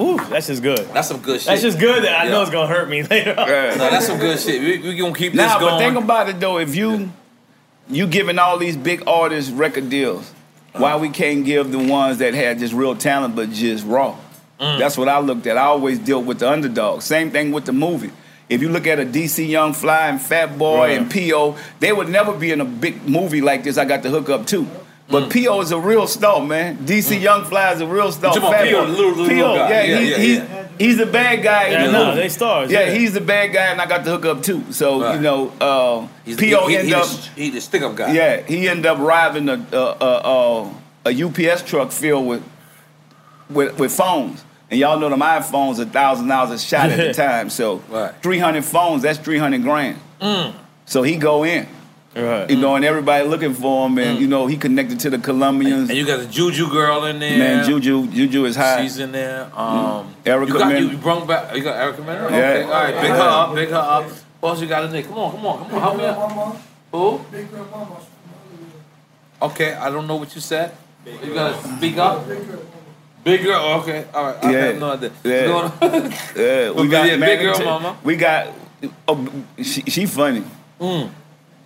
Ooh, 0.00 0.16
that's 0.30 0.46
just 0.46 0.62
good. 0.62 0.78
That's 0.94 1.08
some 1.08 1.20
good 1.20 1.40
shit. 1.40 1.46
That's 1.48 1.62
just 1.62 1.78
good 1.78 2.04
that 2.04 2.20
I 2.26 2.28
know 2.30 2.40
it's 2.42 2.50
gonna 2.50 2.66
hurt 2.66 2.88
me 2.88 3.02
later 3.10 3.34
on. 3.38 3.48
Yeah. 3.48 3.70
No, 3.76 3.90
that's 3.90 4.06
some 4.06 4.18
good 4.18 4.38
shit. 4.38 4.60
We, 4.60 4.78
we 4.90 4.96
gonna 4.96 5.14
keep 5.14 5.32
this 5.34 5.40
going. 5.54 5.60
Nah, 5.62 5.70
but 5.70 5.78
think 5.78 5.96
about 5.96 6.28
it 6.28 6.40
though. 6.40 6.58
If 6.58 6.74
you 6.74 7.10
you 7.88 8.06
giving 8.06 8.38
all 8.38 8.56
these 8.58 8.76
big 8.76 9.02
artists 9.06 9.50
record 9.50 9.90
deals, 9.90 10.32
why 10.72 10.96
we 10.96 11.08
can't 11.10 11.44
give 11.44 11.70
the 11.72 11.78
ones 11.78 12.18
that 12.18 12.34
had 12.34 12.58
just 12.58 12.72
real 12.72 12.94
talent 12.94 13.36
but 13.36 13.50
just 13.50 13.86
raw? 13.86 14.16
Mm. 14.58 14.78
That's 14.78 14.96
what 14.98 15.08
I 15.08 15.18
looked 15.20 15.46
at. 15.46 15.56
I 15.56 15.62
always 15.62 15.98
dealt 15.98 16.26
with 16.26 16.40
the 16.40 16.50
underdog. 16.50 17.02
Same 17.02 17.30
thing 17.30 17.50
with 17.52 17.64
the 17.64 17.72
movie. 17.72 18.10
If 18.48 18.60
you 18.62 18.68
look 18.68 18.86
at 18.86 18.98
a 18.98 19.04
DC 19.04 19.48
Young 19.48 19.72
Fly 19.72 20.08
and 20.08 20.20
Fat 20.20 20.58
Boy 20.58 20.96
and 20.96 21.10
P.O., 21.10 21.56
they 21.78 21.92
would 21.92 22.08
never 22.08 22.32
be 22.36 22.50
in 22.50 22.60
a 22.60 22.64
big 22.64 23.08
movie 23.08 23.40
like 23.40 23.62
this. 23.62 23.78
I 23.78 23.84
got 23.84 24.02
the 24.02 24.10
hook 24.10 24.28
up 24.28 24.46
too. 24.46 24.66
But 25.08 25.24
mm. 25.24 25.32
P.O. 25.32 25.60
is 25.60 25.72
a 25.72 25.78
real 25.78 26.06
star, 26.06 26.44
man. 26.44 26.78
DC 26.78 27.16
mm. 27.16 27.20
Young 27.20 27.44
Fly 27.44 27.72
is 27.72 27.80
a 27.80 27.86
real 27.86 28.12
star. 28.12 28.34
You 28.34 28.40
talking 28.40 28.48
about 28.48 28.60
Fat 28.60 28.68
P.O., 28.68 28.84
Boy. 28.86 28.90
little- 28.90 29.10
little 29.10 29.28
P.O., 29.28 29.54
guy. 29.56 29.68
Yeah, 29.70 29.82
Yeah, 29.82 30.16
he- 30.18 30.34
yeah, 30.34 30.44
yeah. 30.44 30.59
He's 30.80 30.96
the 30.96 31.06
bad 31.06 31.42
guy 31.42 31.68
Yeah, 31.68 31.86
the 31.86 31.92
no, 31.92 32.14
they 32.16 32.28
stars, 32.28 32.70
Yeah, 32.72 32.86
yeah. 32.86 32.94
he's 32.98 33.12
the 33.12 33.20
bad 33.20 33.52
guy, 33.52 33.66
and 33.66 33.80
I 33.80 33.86
got 33.86 34.04
the 34.04 34.10
hook 34.10 34.24
up 34.24 34.42
too. 34.42 34.72
So 34.72 35.00
Right. 35.00 35.14
you 35.14 35.20
know, 35.20 35.52
uh, 35.60 36.08
He's, 36.24 36.36
P.O. 36.36 36.66
he, 36.66 36.72
he, 36.72 36.78
ended 36.78 36.88
he, 36.88 36.94
up, 36.94 37.06
the, 37.06 37.16
he 37.36 37.50
the 37.50 37.60
stick 37.60 37.82
up 37.82 37.94
guy. 37.94 38.12
yeah, 38.12 38.40
he 38.42 38.68
ended 38.68 38.86
up 38.86 38.98
robbing 38.98 39.48
a 39.48 39.64
a, 39.72 39.76
a, 40.10 40.72
a, 41.06 41.10
a 41.12 41.24
UPS 41.24 41.62
truck 41.62 41.92
filled 41.92 42.26
with 42.26 42.42
with 43.48 43.78
with 43.78 43.92
phones. 43.92 44.44
And 44.70 44.78
y'all 44.78 45.00
know 45.00 45.08
them 45.08 45.20
iPhones 45.20 45.80
a 45.80 45.84
thousand 45.86 46.28
dollars 46.28 46.62
a 46.62 46.64
shot 46.64 46.90
at 46.90 46.96
the 46.96 47.12
time. 47.28 47.50
So 47.50 47.82
Right. 47.88 48.12
three 48.22 48.38
hundred 48.38 48.64
phones, 48.64 49.02
that's 49.02 49.18
three 49.18 49.38
hundred 49.38 49.62
grand. 49.62 49.98
So 50.86 51.02
he 51.02 51.16
go 51.16 51.44
in, 51.44 51.66
Right. 52.14 52.50
you 52.50 52.56
know, 52.56 52.74
and 52.74 52.84
everybody 52.84 53.24
looking 53.24 53.54
for 53.54 53.86
him, 53.86 53.96
and 53.98 54.18
you 54.18 54.26
know 54.26 54.48
he 54.48 54.56
connected 54.56 54.98
to 55.00 55.10
the 55.10 55.18
Colombians. 55.18 55.88
And 55.90 55.96
you 55.96 56.04
got 56.04 56.18
the 56.18 56.26
Juju 56.26 56.68
girl 56.68 57.04
in 57.04 57.20
there. 57.20 57.38
Man, 57.38 57.64
Juju, 57.64 58.08
Juju 58.08 58.46
is 58.46 58.56
hot. 58.56 58.80
She's 58.80 58.98
in 58.98 59.12
there. 59.12 59.48
Um, 59.54 60.12
Erica 60.26 60.52
you 60.52 60.58
got, 60.58 60.72
Mena. 60.72 60.86
You 60.90 60.96
brought 60.98 61.26
back. 61.28 61.54
You 61.54 61.62
got 61.62 61.76
Erica 61.76 62.00
Mena. 62.02 62.28
Yeah. 62.32 62.64
All 62.64 62.70
right. 62.72 63.00
Big 63.00 63.10
her 63.12 63.20
up. 63.20 63.54
Big 63.54 63.68
her 63.68 63.76
up. 63.76 64.10
What 64.40 64.48
else 64.50 64.60
you 64.60 64.66
got 64.66 64.84
in 64.86 64.90
there? 64.90 65.02
Come 65.04 65.18
on. 65.18 65.30
Come 65.32 65.46
on. 65.46 65.58
Come 65.70 65.74
on. 65.74 65.80
Help 65.80 65.96
me 65.98 66.04
out. 66.06 66.56
Who? 66.90 67.18
Big 67.30 67.48
girl 67.52 67.68
mama. 67.70 67.96
Okay. 69.42 69.74
I 69.74 69.88
don't 69.90 70.06
know 70.08 70.16
what 70.16 70.34
you 70.34 70.40
said. 70.40 70.72
You 71.06 71.32
gotta 71.32 71.76
speak 71.76 71.96
up. 71.96 72.26
Big 73.22 73.44
girl. 73.44 73.80
Okay. 73.82 74.04
All 74.12 74.24
right. 74.24 74.44
I 74.44 74.50
Yeah. 74.52 74.58
have 74.66 74.78
no 74.80 74.90
idea. 74.92 75.12
Yeah. 75.22 75.52
What's 75.54 75.78
going 75.78 75.94
on? 75.94 76.10
Yeah, 76.36 76.70
we 76.72 76.88
got 76.88 77.06
yeah, 77.06 77.16
big 77.18 77.40
girl 77.40 77.54
t- 77.54 77.64
mama. 77.64 77.96
We 78.02 78.16
got. 78.16 78.48
Oh, 79.06 79.28
she, 79.62 79.82
she 79.82 80.06
funny. 80.06 80.42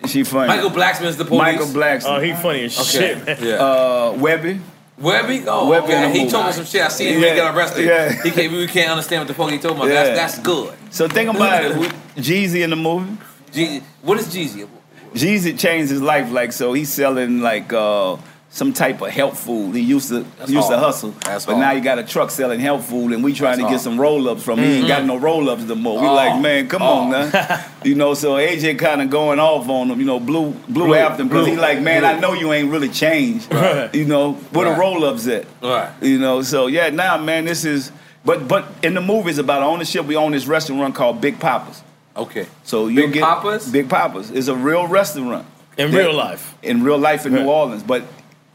She 0.07 0.23
funny. 0.25 0.49
Michael 0.49 0.71
Blackson's 0.71 1.17
the 1.17 1.25
police. 1.25 1.39
Michael 1.41 1.67
Blackson. 1.67 2.05
Oh, 2.17 2.21
he 2.21 2.33
funny 2.35 2.65
as 2.65 2.79
Okay. 2.79 3.15
shit, 3.15 3.27
man. 3.27 3.37
Yeah. 3.41 3.55
uh, 3.55 4.13
Webbie. 4.15 4.61
Webbie? 5.01 5.45
Oh, 5.47 5.67
Webbie 5.71 5.85
in 5.89 6.05
okay. 6.05 6.13
He 6.13 6.19
movie. 6.21 6.31
told 6.31 6.47
me 6.47 6.53
some 6.53 6.65
shit. 6.65 6.83
I 6.83 6.89
seen 6.89 7.09
him 7.09 7.15
when 7.15 7.23
he 7.23 7.29
Yeah. 7.31 7.37
got 7.37 7.57
arrested. 7.57 7.85
Yeah. 7.87 8.23
He 8.23 8.31
can't, 8.31 8.53
we 8.53 8.67
can't 8.67 8.91
understand 8.91 9.21
what 9.23 9.29
the 9.29 9.35
fuck 9.35 9.51
he 9.51 9.59
told 9.59 9.79
me. 9.79 9.89
Yeah. 9.89 10.05
That's, 10.05 10.35
that's 10.35 10.39
good. 10.47 10.75
So 10.91 11.09
think 11.09 11.31
about 11.31 11.65
it. 11.65 11.77
We, 11.79 11.87
Jeezy 12.23 12.63
in 12.63 12.71
the 12.71 12.77
movie. 12.77 13.17
Jeezy, 13.53 13.83
what 14.03 14.19
is 14.21 14.27
Jeezy? 14.29 14.69
Jeezy 15.15 15.59
changed 15.59 15.91
his 15.91 16.01
life. 16.03 16.31
Like 16.31 16.53
so, 16.53 16.73
he's 16.75 16.93
selling 16.93 17.41
like 17.41 17.73
uh, 17.73 18.17
some 18.55 18.73
type 18.73 19.01
of 19.03 19.11
health 19.11 19.37
food. 19.41 19.75
He 19.75 19.81
used 19.83 20.11
to 20.11 20.25
That's 20.39 20.49
used 20.49 20.69
to 20.71 20.79
hustle, 20.79 21.11
That's 21.25 21.45
but 21.45 21.57
hard. 21.57 21.65
now 21.67 21.75
he 21.75 21.81
got 21.81 21.99
a 21.99 22.05
truck 22.05 22.31
selling 22.31 22.61
health 22.61 22.85
food, 22.89 23.13
and 23.13 23.25
we 23.25 23.33
trying 23.35 23.59
That's 23.59 23.63
to 23.63 23.63
get 23.65 23.69
hard. 23.71 23.81
some 23.81 24.01
roll 24.01 24.29
ups 24.29 24.45
from. 24.45 24.61
him. 24.61 24.65
He 24.67 24.77
ain't 24.79 24.87
got 24.89 25.03
mm. 25.03 25.07
no 25.07 25.17
roll 25.17 25.51
ups 25.51 25.65
no 25.65 25.75
more. 25.75 26.01
We 26.01 26.07
Oh. 26.07 26.15
like, 26.15 26.41
man, 26.41 26.69
come 26.69 26.81
Oh. 26.81 27.01
on 27.01 27.11
now. 27.11 27.65
you 27.85 27.97
know, 27.97 28.15
so 28.15 28.35
AJ 28.37 28.79
kind 28.79 29.03
of 29.03 29.11
going 29.11 29.41
off 29.41 29.69
on 29.69 29.91
him. 29.91 29.99
You 29.99 30.07
know, 30.07 30.21
blue 30.21 30.53
blue, 30.69 30.85
Blue, 30.87 30.95
after 30.95 31.23
him 31.23 31.29
because 31.29 31.49
he 31.49 31.57
like, 31.57 31.81
man, 31.83 32.03
blue. 32.03 32.09
I 32.11 32.21
know 32.21 32.33
you 32.35 32.53
ain't 32.53 32.71
really 32.71 32.91
changed. 32.91 33.53
Right. 33.53 33.93
You 33.93 34.05
know, 34.05 34.35
where 34.53 34.67
Right. 34.67 34.75
the 34.75 34.81
roll 34.81 35.05
ups 35.05 35.27
at? 35.27 35.47
Right. 35.61 35.91
You 36.01 36.21
know, 36.21 36.43
so 36.43 36.69
yeah, 36.69 36.91
now 36.91 37.19
man, 37.19 37.47
this 37.47 37.65
is. 37.65 37.91
But 38.25 38.47
but 38.47 38.67
in 38.85 38.95
the 38.95 39.01
movies 39.03 39.39
about 39.39 39.63
ownership. 39.65 40.07
We 40.07 40.15
own 40.15 40.31
this 40.31 40.47
restaurant 40.47 40.95
called 40.95 41.21
Big 41.21 41.41
Papa's. 41.41 41.83
Okay. 42.17 42.47
So 42.63 42.87
you 42.87 43.03
Big 43.03 43.15
get 43.15 43.23
Papa's? 43.25 43.69
Big 43.69 43.89
Papa's 43.91 44.31
is 44.31 44.47
a 44.47 44.55
real 44.55 44.87
restaurant 44.87 45.45
In 45.77 45.91
that- 45.91 45.99
real 45.99 46.15
life. 46.15 46.55
in 46.63 46.85
real 46.85 46.99
life 46.99 47.27
in 47.27 47.33
New 47.35 47.47
Orleans, 47.47 47.83
but 47.83 48.05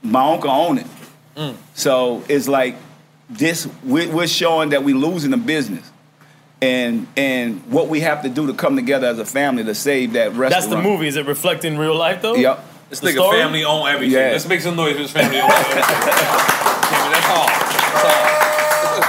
my 0.03 0.33
uncle 0.33 0.49
owned 0.49 0.79
it. 0.79 0.87
Mm. 1.35 1.55
So 1.73 2.23
it's 2.29 2.47
like 2.47 2.75
this. 3.29 3.67
We're, 3.83 4.09
we're 4.11 4.27
showing 4.27 4.69
that 4.69 4.83
we're 4.83 4.95
losing 4.95 5.31
the 5.31 5.37
business, 5.37 5.89
and 6.61 7.07
and 7.15 7.61
what 7.71 7.87
we 7.87 7.99
have 8.01 8.23
to 8.23 8.29
do 8.29 8.47
to 8.47 8.53
come 8.53 8.75
together 8.75 9.07
as 9.07 9.19
a 9.19 9.25
family 9.25 9.63
to 9.63 9.75
save 9.75 10.13
that 10.13 10.29
restaurant. 10.33 10.51
That's 10.51 10.67
the 10.67 10.81
movie. 10.81 11.07
Is 11.07 11.15
it 11.15 11.25
reflecting 11.27 11.77
real 11.77 11.95
life 11.95 12.21
though? 12.21 12.35
Yep. 12.35 12.65
This 12.89 12.99
The 13.01 13.09
nigga 13.09 13.13
story? 13.13 13.37
family 13.37 13.63
own 13.63 13.87
everything. 13.87 14.15
Yeah. 14.19 14.31
Let's 14.31 14.47
make 14.47 14.61
some 14.61 14.75
noise 14.75 14.93
for 14.93 14.99
his 15.03 15.11
family 15.11 15.39
own 15.39 15.49
everything. 15.51 15.81
That's 15.81 17.29
all. 17.29 17.47
That's 17.47 18.05
all. 18.05 18.35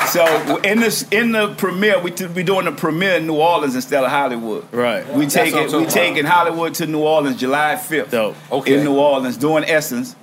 So 0.07 0.57
in 0.59 0.81
this 0.81 1.07
in 1.11 1.33
the 1.33 1.55
premiere, 1.55 2.01
we 2.01 2.11
t- 2.11 2.27
we 2.27 2.43
doing 2.43 2.65
the 2.65 2.73
premiere 2.73 3.15
in 3.17 3.27
New 3.29 3.37
Orleans 3.37 3.75
instead 3.77 4.03
of 4.03 4.11
Hollywood. 4.11 4.67
Right. 4.73 5.07
We 5.15 5.25
That's 5.27 5.37
what 5.37 5.43
I'm 5.45 5.53
taking 5.53 5.71
we 5.79 5.83
about. 5.85 5.91
taking 5.93 6.25
Hollywood 6.25 6.75
to 6.75 6.87
New 6.87 6.99
Orleans 7.01 7.37
July 7.39 7.77
fifth. 7.77 8.11
Dope. 8.11 8.37
Okay. 8.51 8.79
In 8.79 8.85
New 8.85 8.97
Orleans, 8.99 9.37
doing 9.37 9.65
Essence, 9.65 10.17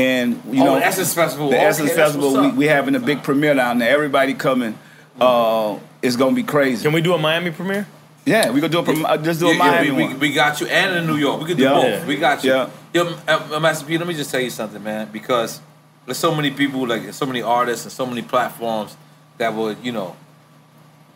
and 0.00 0.40
you 0.50 0.62
Oh, 0.62 0.66
know 0.66 0.74
the 0.76 0.86
Essence 0.86 1.14
Festival. 1.14 1.50
The 1.50 1.56
Okay, 1.56 1.66
Essence 1.66 1.92
Festival. 1.92 2.32
We, 2.32 2.46
up. 2.48 2.54
we 2.54 2.66
having 2.66 2.94
a 2.94 3.00
big 3.00 3.22
premiere 3.22 3.54
down 3.54 3.78
there. 3.78 3.90
Everybody 3.92 4.34
coming. 4.34 4.78
Uh, 5.20 5.78
it's 6.02 6.16
gonna 6.16 6.34
be 6.34 6.42
crazy. 6.42 6.82
Can 6.84 6.92
we 6.92 7.00
do 7.02 7.12
a 7.14 7.18
Miami 7.18 7.50
premiere? 7.50 7.86
Yeah, 8.24 8.50
we 8.50 8.60
gonna 8.60 8.72
do 8.72 8.78
a 8.78 8.82
prom- 8.82 9.04
uh, 9.04 9.16
just 9.18 9.40
do 9.40 9.48
a 9.48 9.52
Yeah, 9.54 9.56
yeah, 9.64 9.70
Miami 9.70 9.90
we, 9.90 10.02
one. 10.02 10.12
we, 10.14 10.28
we 10.28 10.32
got 10.32 10.60
you, 10.60 10.66
and 10.68 10.96
in 10.98 11.06
New 11.06 11.16
York. 11.16 11.40
We 11.40 11.46
could 11.46 11.56
do 11.56 11.64
Yeah. 11.64 11.72
both. 11.74 11.84
Yeah. 11.84 12.06
We 12.06 12.16
got 12.16 12.44
you. 12.44 12.50
Yeah. 12.52 12.68
Yo, 12.94 13.14
uh, 13.28 13.60
Master 13.60 13.86
P, 13.86 13.98
let 13.98 14.06
me 14.06 14.14
just 14.14 14.30
tell 14.30 14.40
you 14.40 14.50
something, 14.50 14.82
man. 14.82 15.08
Because 15.12 15.60
there's 16.06 16.18
so 16.18 16.34
many 16.34 16.50
people, 16.50 16.86
like 16.86 17.02
there's 17.02 17.16
so 17.16 17.26
many 17.26 17.42
artists 17.42 17.84
and 17.84 17.92
so 17.92 18.06
many 18.06 18.22
platforms 18.22 18.96
that 19.38 19.52
would, 19.54 19.78
you 19.82 19.92
know, 19.92 20.16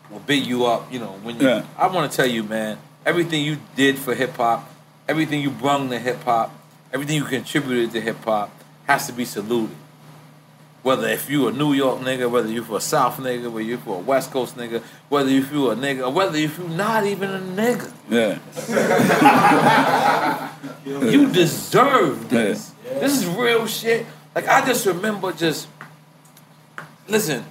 will 0.09 0.19
beat 0.19 0.45
you 0.45 0.65
up. 0.65 0.91
You 0.91 0.99
know, 0.99 1.15
when 1.23 1.39
you, 1.39 1.47
Yeah. 1.47 1.63
I 1.77 1.87
want 1.87 2.09
to 2.11 2.15
tell 2.15 2.27
you, 2.27 2.43
man, 2.43 2.77
everything 3.05 3.43
you 3.43 3.57
did 3.75 3.97
for 3.97 4.13
hip 4.15 4.35
hop, 4.37 4.69
everything 5.07 5.41
you 5.41 5.49
brung 5.51 5.89
to 5.89 5.99
hip 5.99 6.23
hop, 6.23 6.51
everything 6.93 7.15
you 7.17 7.23
contributed 7.25 7.91
to 7.91 8.01
hip 8.01 8.23
hop 8.23 8.51
has 8.87 9.07
to 9.07 9.13
be 9.13 9.25
saluted. 9.25 9.75
Whether 10.83 11.07
if 11.09 11.29
you 11.31 11.47
a 11.47 11.51
New 11.51 11.73
York 11.73 11.99
nigga, 12.01 12.29
whether 12.29 12.47
you 12.47 12.63
for 12.63 12.77
a 12.77 12.81
South 12.81 13.17
nigga, 13.17 13.45
whether 13.51 13.61
you 13.61 13.77
for 13.77 13.95
a 13.95 13.99
West 13.99 14.29
Coast 14.29 14.55
nigga, 14.55 14.83
whether 15.09 15.29
if 15.29 15.51
you 15.51 15.71
a 15.71 15.75
nigga, 15.75 16.05
or 16.07 16.11
whether 16.11 16.37
if 16.37 16.59
you 16.59 16.67
not 16.67 17.05
even 17.07 17.31
a 17.31 17.39
nigga. 17.39 17.91
yeah, 18.07 18.37
You 20.85 21.31
deserve 21.31 22.29
this. 22.29 22.71
This 22.83 23.17
is 23.23 23.25
real 23.27 23.65
shit. 23.65 24.05
Like 24.35 24.47
I 24.47 24.63
just 24.65 24.85
remember 24.85 25.31
just 25.31 25.67
listen. 27.07 27.43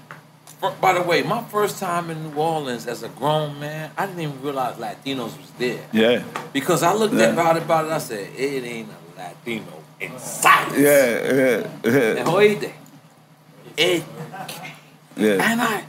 By 0.80 0.94
the 0.94 1.02
way, 1.02 1.22
my 1.22 1.42
first 1.44 1.78
time 1.78 2.08
in 2.10 2.30
New 2.30 2.36
Orleans 2.38 2.86
as 2.86 3.02
a 3.02 3.08
grown 3.08 3.58
man, 3.60 3.90
I 3.98 4.06
didn't 4.06 4.20
even 4.22 4.40
realize 4.40 4.76
Latinos 4.76 5.36
was 5.36 5.50
there 5.58 5.84
yeah, 5.92 6.22
because 6.54 6.82
I 6.82 6.94
looked 6.94 7.14
Yeah. 7.14 7.24
at 7.24 7.32
about 7.34 7.56
it, 7.58 7.64
about 7.64 7.84
it. 7.84 7.90
I 7.90 7.98
said, 7.98 8.30
"It 8.34 8.64
ain't 8.64 8.88
a 8.88 9.18
Latino 9.20 9.82
in 10.00 10.18
sight." 10.18 10.72
yeah, 10.78 10.84
yeah, 10.84 11.66
And 11.84 12.18
yeah, 12.18 12.24
oíste, 12.24 12.72
it, 13.76 14.02
yeah. 15.16 15.50
and 15.52 15.60
I 15.62 15.84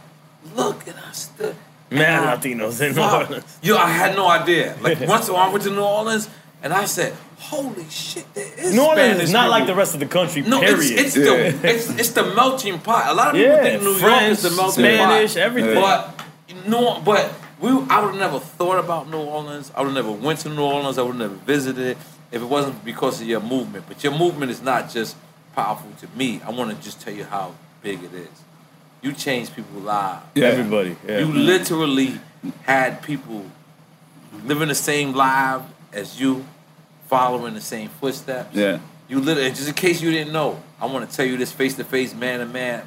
looked 0.56 0.88
and 0.88 0.98
I 0.99 1.11
stood. 1.11 1.56
Mad 1.91 2.02
and 2.02 2.30
I- 2.30 2.38
Latinos 2.38 2.82
in 2.82 2.95
New 2.95 3.02
Orleans. 3.02 3.57
Yo, 3.61 3.77
I 3.77 3.90
had 3.90 4.15
no 4.15 4.27
idea. 4.27 4.76
Like 4.82 4.99
once 5.07 5.30
I 5.30 5.49
went 5.49 5.64
to 5.64 5.69
New 5.69 5.82
Orleans, 5.82 6.30
and 6.64 6.73
I 6.73 6.86
said, 6.86 7.14
"Holy 7.40 7.86
shit, 7.90 8.26
there 8.34 8.48
is 8.57 8.73
New 8.73 8.82
Orleans 8.82 9.10
Spanish 9.11 9.23
is 9.26 9.34
not 9.34 9.49
like 9.49 9.68
the 9.68 9.76
rest 9.76 9.94
of 9.94 9.99
the 9.99 10.07
country. 10.07 10.41
No, 10.41 10.60
period. 10.61 10.80
it's 10.80 11.15
it's 11.15 11.18
Yeah. 11.18 11.52
the 11.52 11.69
it's, 11.69 11.90
it's 11.90 12.11
the 12.11 12.23
melting 12.34 12.80
pot. 12.80 13.06
A 13.07 13.14
lot 13.14 13.27
of 13.27 13.34
people 13.34 13.52
Yeah, 13.56 13.64
think 13.64 13.84
New 13.84 13.94
York 13.94 14.22
is 14.23 14.41
the 14.41 14.49
melting 14.52 14.84
Spanish, 14.86 15.34
pot. 15.34 15.41
everything. 15.41 15.76
But 15.76 16.22
no, 16.68 17.02
but 17.02 17.32
we 17.60 17.69
I 17.69 18.02
would 18.02 18.11
have 18.11 18.15
never 18.19 18.40
thought 18.40 18.80
about 18.80 19.10
New 19.10 19.19
Orleans. 19.19 19.72
I 19.76 19.82
would 19.82 19.94
have 19.94 19.95
never 19.95 20.11
went 20.11 20.40
to 20.40 20.49
New 20.49 20.64
Orleans. 20.64 20.98
I 20.98 21.03
would 21.03 21.15
have 21.15 21.32
never 21.32 21.36
visited 21.45 21.86
it 21.86 21.98
if 22.36 22.41
it 22.41 22.45
wasn't 22.45 22.84
because 22.84 23.22
of 23.22 23.28
your 23.28 23.40
movement. 23.40 23.86
But 23.88 24.03
your 24.03 24.14
movement 24.14 24.52
is 24.52 24.62
not 24.62 24.90
just 24.90 25.16
powerful 25.56 25.90
to 26.02 26.07
me. 26.18 26.41
I 26.45 26.52
want 26.52 26.70
to 26.70 26.84
just 26.84 26.99
tell 26.99 27.14
you 27.14 27.24
how 27.24 27.56
big 27.82 28.03
it 28.03 28.14
is. 28.14 28.44
You 29.02 29.14
changed 29.14 29.56
people's 29.56 29.84
lives. 29.84 30.26
Yeah. 30.36 30.48
Everybody. 30.48 30.98
Yeah. 31.07 31.20
You 31.20 31.28
literally 31.28 32.20
had 32.64 33.02
people 33.02 33.45
living 34.44 34.68
the 34.68 34.76
same 34.76 35.14
life 35.14 35.62
as 35.94 36.20
you, 36.20 36.45
following 37.07 37.53
the 37.53 37.62
same 37.62 37.88
footsteps. 37.88 38.53
Yeah. 38.53 38.80
You 39.07 39.22
literally, 39.22 39.49
just 39.52 39.70
in 39.70 39.74
case 39.74 40.02
you 40.02 40.12
didn't 40.12 40.34
know, 40.34 40.62
I 40.82 40.88
want 40.88 41.10
to 41.10 41.16
tell 41.16 41.26
you 41.26 41.38
this 41.38 41.53
face 41.53 41.76
to 41.76 41.86
face, 41.86 42.14
man 42.14 42.40
to 42.40 42.45
man, 42.45 42.84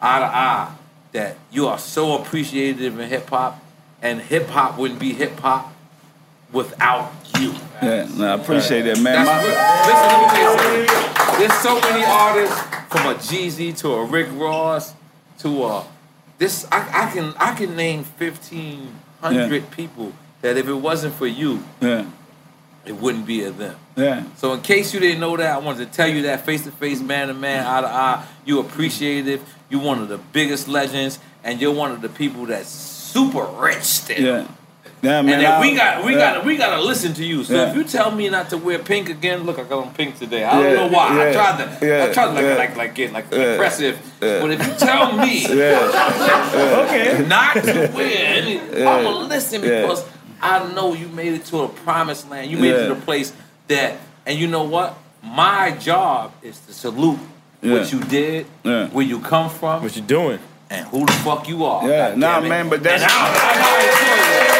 eye 0.00 0.18
to 0.20 0.24
eye, 0.24 0.72
that 1.12 1.36
you 1.50 1.66
are 1.66 1.78
so 1.78 2.22
appreciative 2.22 3.00
in 3.00 3.08
hip 3.08 3.28
hop, 3.28 3.60
and 4.00 4.20
hip 4.20 4.46
hop 4.46 4.78
wouldn't 4.78 5.00
be 5.00 5.14
hip 5.14 5.40
hop 5.40 5.72
without 6.52 7.23
you. 7.40 7.52
yeah. 7.82 8.06
No, 8.16 8.32
I 8.32 8.40
appreciate 8.40 8.82
that, 8.82 9.00
man. 9.00 9.24
My- 9.26 9.42
Listen, 9.42 10.08
let 10.08 10.20
me 10.22 10.58
tell 10.58 10.76
you 10.78 10.88
something. 10.88 11.38
There's 11.38 11.52
so 11.60 11.80
many 11.80 12.04
artists 12.04 12.60
from 12.88 13.06
a 13.06 13.14
Jeezy 13.16 13.76
to 13.78 13.92
a 13.94 14.04
Rick 14.04 14.28
Ross 14.32 14.94
to 15.38 15.64
a 15.64 15.84
this. 16.38 16.66
I, 16.70 17.06
I 17.08 17.10
can 17.12 17.34
I 17.38 17.54
can 17.54 17.74
name 17.76 18.04
fifteen 18.04 18.94
hundred 19.20 19.70
people 19.70 20.12
that 20.42 20.56
if 20.56 20.68
it 20.68 20.74
wasn't 20.74 21.14
for 21.14 21.26
you, 21.26 21.62
yeah, 21.80 22.06
it 22.84 22.92
wouldn't 22.92 23.26
be 23.26 23.42
a 23.44 23.50
them. 23.50 23.76
yeah. 23.96 24.24
So 24.36 24.52
in 24.52 24.60
case 24.60 24.94
you 24.94 25.00
didn't 25.00 25.20
know 25.20 25.36
that, 25.36 25.50
I 25.54 25.58
wanted 25.58 25.86
to 25.90 25.92
tell 25.96 26.08
you 26.08 26.22
that 26.22 26.44
face 26.46 26.62
to 26.64 26.70
face, 26.70 27.00
man 27.00 27.28
to 27.28 27.34
man, 27.34 27.66
eye 27.66 27.80
to 27.80 27.86
eye, 27.88 28.24
you 28.44 28.60
appreciative. 28.60 29.42
You 29.70 29.80
one 29.80 30.00
of 30.00 30.08
the 30.08 30.18
biggest 30.18 30.68
legends, 30.68 31.18
and 31.42 31.60
you're 31.60 31.72
one 31.74 31.90
of 31.90 32.00
the 32.00 32.08
people 32.10 32.46
that's 32.46 32.68
super 32.68 33.44
rich 33.44 33.82
still. 33.82 34.20
Yeah. 34.22 34.46
Yeah, 35.04 35.22
man. 35.22 35.34
And 35.34 35.42
then 35.42 35.52
I- 35.52 35.60
we 35.60 35.74
got 35.76 36.04
we 36.04 36.12
yeah. 36.12 36.34
got 36.34 36.44
we 36.44 36.56
got 36.56 36.76
to 36.76 36.82
listen 36.82 37.12
to 37.14 37.24
you. 37.24 37.44
So 37.44 37.54
Yeah. 37.54 37.68
if 37.70 37.76
you 37.76 37.84
tell 37.84 38.10
me 38.10 38.28
not 38.30 38.48
to 38.50 38.56
wear 38.56 38.78
pink 38.78 39.08
again, 39.10 39.44
look, 39.44 39.58
I 39.58 39.64
got 39.64 39.84
on 39.86 39.92
pink 39.94 40.18
today. 40.18 40.44
I 40.44 40.62
don't 40.62 40.74
know 40.74 40.86
why. 40.96 41.28
I 41.28 41.32
tried 41.32 41.56
to 41.80 41.86
yeah, 41.86 42.04
I 42.04 42.12
tried 42.12 42.26
to 42.28 42.32
like 42.32 42.44
yeah. 42.44 42.54
like 42.54 42.76
like 42.76 42.94
get 42.94 43.12
like 43.12 43.26
Yeah, 43.30 43.52
impressive. 43.52 43.98
yeah. 44.22 44.40
But 44.40 44.50
if 44.52 44.66
you 44.66 44.72
tell 44.88 45.12
me 45.16 45.46
Yeah, 45.54 46.84
okay. 46.86 47.24
not 47.28 47.54
to 47.62 47.90
wear 47.94 48.38
any, 48.38 48.60
I'm 48.60 49.04
gonna 49.04 49.28
listen 49.28 49.62
Yeah. 49.62 49.82
because 49.82 50.04
I 50.42 50.72
know 50.72 50.94
you 50.94 51.08
made 51.08 51.34
it 51.34 51.44
to 51.46 51.62
a 51.62 51.68
promised 51.68 52.30
land. 52.30 52.50
You 52.50 52.58
made 52.58 52.72
it 52.74 52.88
to 52.88 52.94
the 52.94 53.00
place 53.00 53.32
that, 53.68 53.96
and 54.26 54.38
you 54.38 54.46
know 54.46 54.64
what? 54.64 54.96
My 55.22 55.70
job 55.72 56.32
is 56.42 56.58
to 56.66 56.72
salute 56.72 57.18
Yeah. 57.62 57.72
what 57.74 57.92
you 57.92 58.00
did, 58.00 58.46
Yeah. 58.62 58.88
where 58.88 59.04
you 59.06 59.20
come 59.20 59.48
from, 59.50 59.82
What 59.82 59.96
you're 59.96 60.04
doing? 60.06 60.38
and 60.70 60.86
who 60.88 61.06
the 61.06 61.12
fuck 61.24 61.48
you 61.48 61.64
are. 61.64 61.88
Yeah, 61.88 62.10
God 62.10 62.18
nah, 62.18 62.40
man, 62.40 62.68
but 62.68 62.82
that's- 62.82 63.02
and 63.02 64.53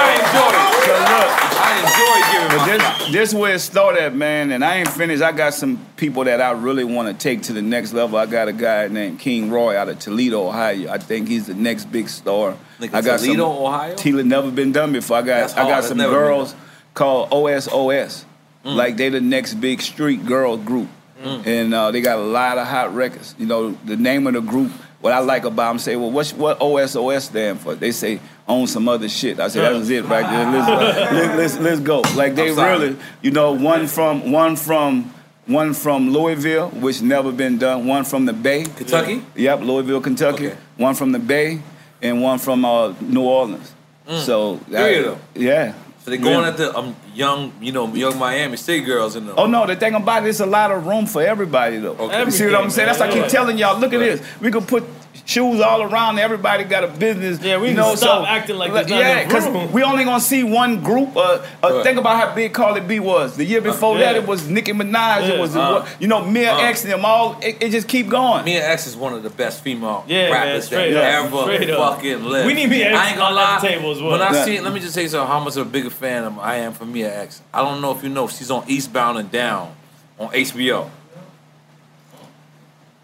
I, 0.00 0.12
enjoy 0.14 0.48
it. 0.48 0.90
And 0.90 1.04
I 1.04 1.20
enjoy. 1.20 1.60
I 1.60 1.70
enjoy 1.80 2.32
giving 2.32 2.48
my 2.48 2.66
But 2.66 2.80
flowers. 2.80 3.12
this, 3.12 3.30
this 3.30 3.34
where 3.34 3.54
it 3.54 3.58
started, 3.60 4.14
man, 4.14 4.50
and 4.52 4.64
I 4.64 4.76
ain't 4.76 4.88
finished. 4.88 5.22
I 5.22 5.32
got 5.32 5.54
some 5.54 5.84
people 5.96 6.24
that 6.24 6.40
I 6.40 6.52
really 6.52 6.84
want 6.84 7.08
to 7.08 7.14
take 7.14 7.42
to 7.42 7.52
the 7.52 7.62
next 7.62 7.92
level. 7.92 8.18
I 8.18 8.26
got 8.26 8.48
a 8.48 8.52
guy 8.52 8.88
named 8.88 9.18
King 9.20 9.50
Roy 9.50 9.76
out 9.76 9.88
of 9.88 9.98
Toledo, 9.98 10.48
Ohio. 10.48 10.90
I 10.90 10.98
think 10.98 11.28
he's 11.28 11.46
the 11.46 11.54
next 11.54 11.86
big 11.92 12.08
star. 12.08 12.56
Nigga, 12.78 12.94
I 12.94 13.00
got 13.02 13.20
Toledo, 13.20 13.54
some, 13.54 13.64
Ohio? 13.64 13.94
Toledo 13.96 14.22
never 14.28 14.50
been 14.50 14.72
done 14.72 14.92
before. 14.92 15.18
I 15.18 15.22
got 15.22 15.40
That's 15.40 15.52
I 15.54 15.62
got 15.62 15.68
That's 15.68 15.88
some 15.88 15.98
girls 15.98 16.54
called 16.94 17.30
OSOS. 17.30 18.24
Mm. 18.64 18.74
Like 18.74 18.96
they 18.96 19.08
the 19.08 19.20
next 19.20 19.54
big 19.54 19.80
street 19.80 20.26
girl 20.26 20.56
group. 20.56 20.88
Mm. 21.22 21.46
And 21.46 21.74
uh, 21.74 21.90
they 21.90 22.00
got 22.00 22.18
a 22.18 22.22
lot 22.22 22.58
of 22.58 22.66
hot 22.66 22.94
records. 22.94 23.34
You 23.38 23.46
know, 23.46 23.72
the 23.84 23.96
name 23.96 24.26
of 24.26 24.34
the 24.34 24.40
group, 24.40 24.72
what 25.00 25.12
I 25.12 25.18
like 25.20 25.44
about 25.44 25.70
them, 25.70 25.78
say, 25.78 25.96
well, 25.96 26.10
what's, 26.10 26.32
what 26.32 26.58
OSOS 26.60 27.22
stand 27.22 27.60
for? 27.60 27.74
They 27.74 27.90
say, 27.92 28.20
own 28.46 28.66
some 28.66 28.88
other 28.88 29.08
shit. 29.08 29.40
I 29.40 29.48
said, 29.48 29.62
that 29.62 29.72
was 29.72 29.88
it 29.90 30.04
right 30.04 30.28
there. 30.28 30.50
Let's, 30.52 31.12
let's, 31.12 31.36
let's, 31.36 31.58
let's 31.58 31.80
go. 31.80 32.00
Like 32.16 32.34
they 32.34 32.50
really, 32.50 32.96
you 33.22 33.30
know, 33.30 33.52
one 33.52 33.86
from, 33.86 34.30
one 34.30 34.56
from, 34.56 35.14
one 35.46 35.74
from 35.74 36.10
Louisville, 36.10 36.68
which 36.70 37.00
never 37.02 37.32
been 37.32 37.58
done. 37.58 37.86
One 37.86 38.04
from 38.04 38.26
the 38.26 38.32
Bay. 38.32 38.64
Kentucky? 38.64 39.22
Yep, 39.34 39.60
Louisville, 39.60 40.00
Kentucky. 40.00 40.48
Okay. 40.48 40.56
One 40.76 40.94
from 40.94 41.12
the 41.12 41.18
Bay, 41.18 41.60
and 42.02 42.22
one 42.22 42.38
from 42.38 42.64
uh, 42.64 42.94
New 43.00 43.22
Orleans. 43.22 43.74
So 44.06 44.56
Mm. 44.68 45.06
Of? 45.12 45.20
Yeah. 45.34 45.74
So 46.04 46.10
they 46.10 46.16
going 46.16 46.40
Yeah. 46.40 46.48
at 46.48 46.56
the 46.56 46.74
um, 46.76 46.96
young, 47.14 47.52
you 47.60 47.72
know, 47.72 47.86
young 47.94 48.18
Miami 48.18 48.56
State 48.56 48.86
girls 48.86 49.16
in 49.16 49.26
the. 49.26 49.34
Oh 49.34 49.46
no, 49.46 49.66
the 49.66 49.76
thing 49.76 49.94
about 49.94 50.24
it, 50.24 50.30
it's 50.30 50.40
a 50.40 50.46
lot 50.46 50.70
of 50.70 50.86
room 50.86 51.04
for 51.06 51.22
everybody 51.22 51.78
though. 51.78 51.92
Okay. 51.92 52.24
You 52.24 52.30
see 52.30 52.46
what 52.46 52.54
I'm 52.56 52.70
saying? 52.70 52.86
That's 52.86 53.00
why 53.00 53.08
I 53.08 53.12
keep 53.12 53.26
telling 53.28 53.58
y'all. 53.58 53.78
Look 53.78 53.92
at 53.92 54.00
Right. 54.00 54.18
this. 54.18 54.40
We 54.40 54.50
could 54.50 54.66
put 54.66 54.84
shoes 55.24 55.60
all 55.60 55.82
around. 55.82 56.18
Everybody 56.18 56.64
got 56.64 56.82
a 56.84 56.88
business. 56.88 57.40
Yeah, 57.42 57.58
we 57.60 57.68
you 57.68 57.74
know, 57.74 57.94
stop 57.94 58.22
so- 58.22 58.26
acting 58.26 58.56
like 58.56 58.72
there's 58.72 58.88
not 58.88 58.98
yeah, 58.98 59.24
because 59.24 59.46
we 59.72 59.82
only 59.82 60.04
gonna 60.04 60.20
see 60.20 60.42
one 60.42 60.82
group. 60.82 61.16
Uh, 61.16 61.20
uh, 61.20 61.40
Right. 61.62 61.84
Think 61.84 61.98
about 61.98 62.16
how 62.28 62.34
big 62.34 62.52
Cardi 62.52 62.80
B 62.80 62.98
was. 63.00 63.36
The 63.36 63.44
year 63.44 63.60
before 63.60 63.96
yeah. 63.98 64.12
that, 64.12 64.16
it 64.22 64.26
was 64.26 64.48
Nicki 64.48 64.72
Minaj. 64.72 64.92
Yeah. 65.22 65.34
It 65.34 65.40
was 65.40 65.56
Uh. 65.56 65.86
you 66.00 66.08
know 66.08 66.24
Mia 66.24 66.52
Uh. 66.54 66.58
X 66.58 66.82
and 66.84 66.92
them 66.92 67.04
all. 67.04 67.36
It, 67.42 67.58
it 67.62 67.70
just 67.70 67.86
keep 67.88 68.08
going. 68.08 68.44
Mia 68.44 68.66
X 68.68 68.86
is 68.86 68.96
one 68.96 69.12
of 69.12 69.22
the 69.22 69.30
best 69.30 69.62
female 69.62 70.04
Yeah, 70.08 70.30
rappers 70.30 70.66
straight 70.66 70.92
that 70.94 71.24
up, 71.24 71.32
ever 71.32 71.66
fucking 71.76 72.24
lived. 72.24 72.46
We 72.46 72.54
need 72.54 72.70
Mia 72.70 72.88
X 72.90 72.98
I 72.98 73.08
ain't 73.08 73.16
gonna 73.18 73.30
on 73.30 73.34
that 73.36 73.62
lie. 73.62 73.68
table 73.68 73.90
as 73.92 74.00
well. 74.02 74.12
When 74.12 74.22
I 74.22 74.32
Yeah. 74.32 74.44
see, 74.44 74.60
let 74.60 74.72
me 74.72 74.80
just 74.80 74.94
say 74.94 75.06
so 75.08 75.24
how 75.26 75.38
much 75.40 75.56
of 75.56 75.66
a 75.66 75.70
bigger 75.70 75.90
fan 75.90 76.34
I 76.40 76.56
am 76.56 76.72
for 76.72 76.84
Mia 76.84 77.14
X. 77.22 77.40
I 77.54 77.62
don't 77.62 77.80
know 77.80 77.92
if 77.96 78.02
you 78.02 78.08
know, 78.08 78.26
she's 78.28 78.50
on 78.50 78.64
Eastbound 78.66 79.18
and 79.18 79.30
Down 79.30 79.72
on 80.18 80.28
HBO. 80.34 80.90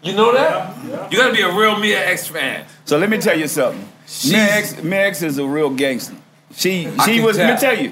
You 0.03 0.13
know 0.13 0.31
that? 0.33 1.11
You 1.11 1.17
gotta 1.17 1.33
be 1.33 1.41
a 1.41 1.53
real 1.53 1.77
Mia 1.79 2.05
X 2.07 2.27
fan. 2.27 2.65
So 2.85 2.97
let 2.97 3.09
me 3.09 3.17
tell 3.17 3.37
you 3.37 3.47
something. 3.47 3.87
Mia 4.29 4.43
X, 4.43 4.83
Mia 4.83 5.07
X 5.07 5.21
is 5.21 5.37
a 5.37 5.45
real 5.45 5.69
gangster. 5.69 6.15
She 6.53 6.87
I 6.87 7.05
she 7.05 7.15
can 7.15 7.25
was. 7.25 7.37
Let 7.37 7.55
me 7.55 7.59
tell. 7.59 7.75
tell 7.75 7.83
you, 7.83 7.91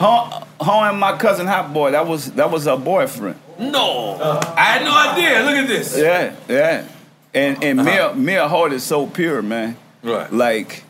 her, 0.00 0.46
her 0.64 0.90
and 0.90 0.98
my 0.98 1.16
cousin 1.18 1.46
Hot 1.46 1.74
Boy. 1.74 1.90
That 1.90 2.06
was 2.06 2.32
that 2.32 2.50
was 2.50 2.64
her 2.64 2.76
boyfriend. 2.76 3.38
No, 3.58 4.16
I 4.56 4.62
had 4.62 4.84
no 4.84 4.96
idea. 4.96 5.42
Look 5.42 5.56
at 5.56 5.68
this. 5.68 5.96
Yeah, 5.96 6.34
yeah. 6.48 6.88
And 7.34 7.62
and 7.62 7.80
uh-huh. 7.80 8.14
Mia 8.14 8.14
Mia 8.14 8.48
Hart 8.48 8.72
is 8.72 8.82
so 8.82 9.06
pure, 9.06 9.42
man. 9.42 9.76
Right. 10.02 10.32
Like, 10.32 10.84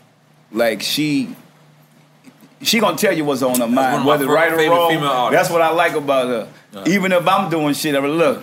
like 0.52 0.82
she. 0.82 1.34
She 2.62 2.80
gonna 2.80 2.96
tell 2.96 3.12
you 3.12 3.26
what's 3.26 3.42
on 3.42 3.60
her 3.60 3.66
mind, 3.66 4.06
whether 4.06 4.26
right 4.26 4.50
or 4.50 4.56
wrong. 4.56 5.30
That's 5.30 5.50
what 5.50 5.60
I 5.60 5.68
like 5.70 5.92
about 5.92 6.28
her. 6.28 6.48
Uh-huh. 6.74 6.84
Even 6.86 7.12
if 7.12 7.28
I'm 7.28 7.50
doing 7.50 7.74
shit, 7.74 7.94
I'm 7.94 8.06
look, 8.06 8.42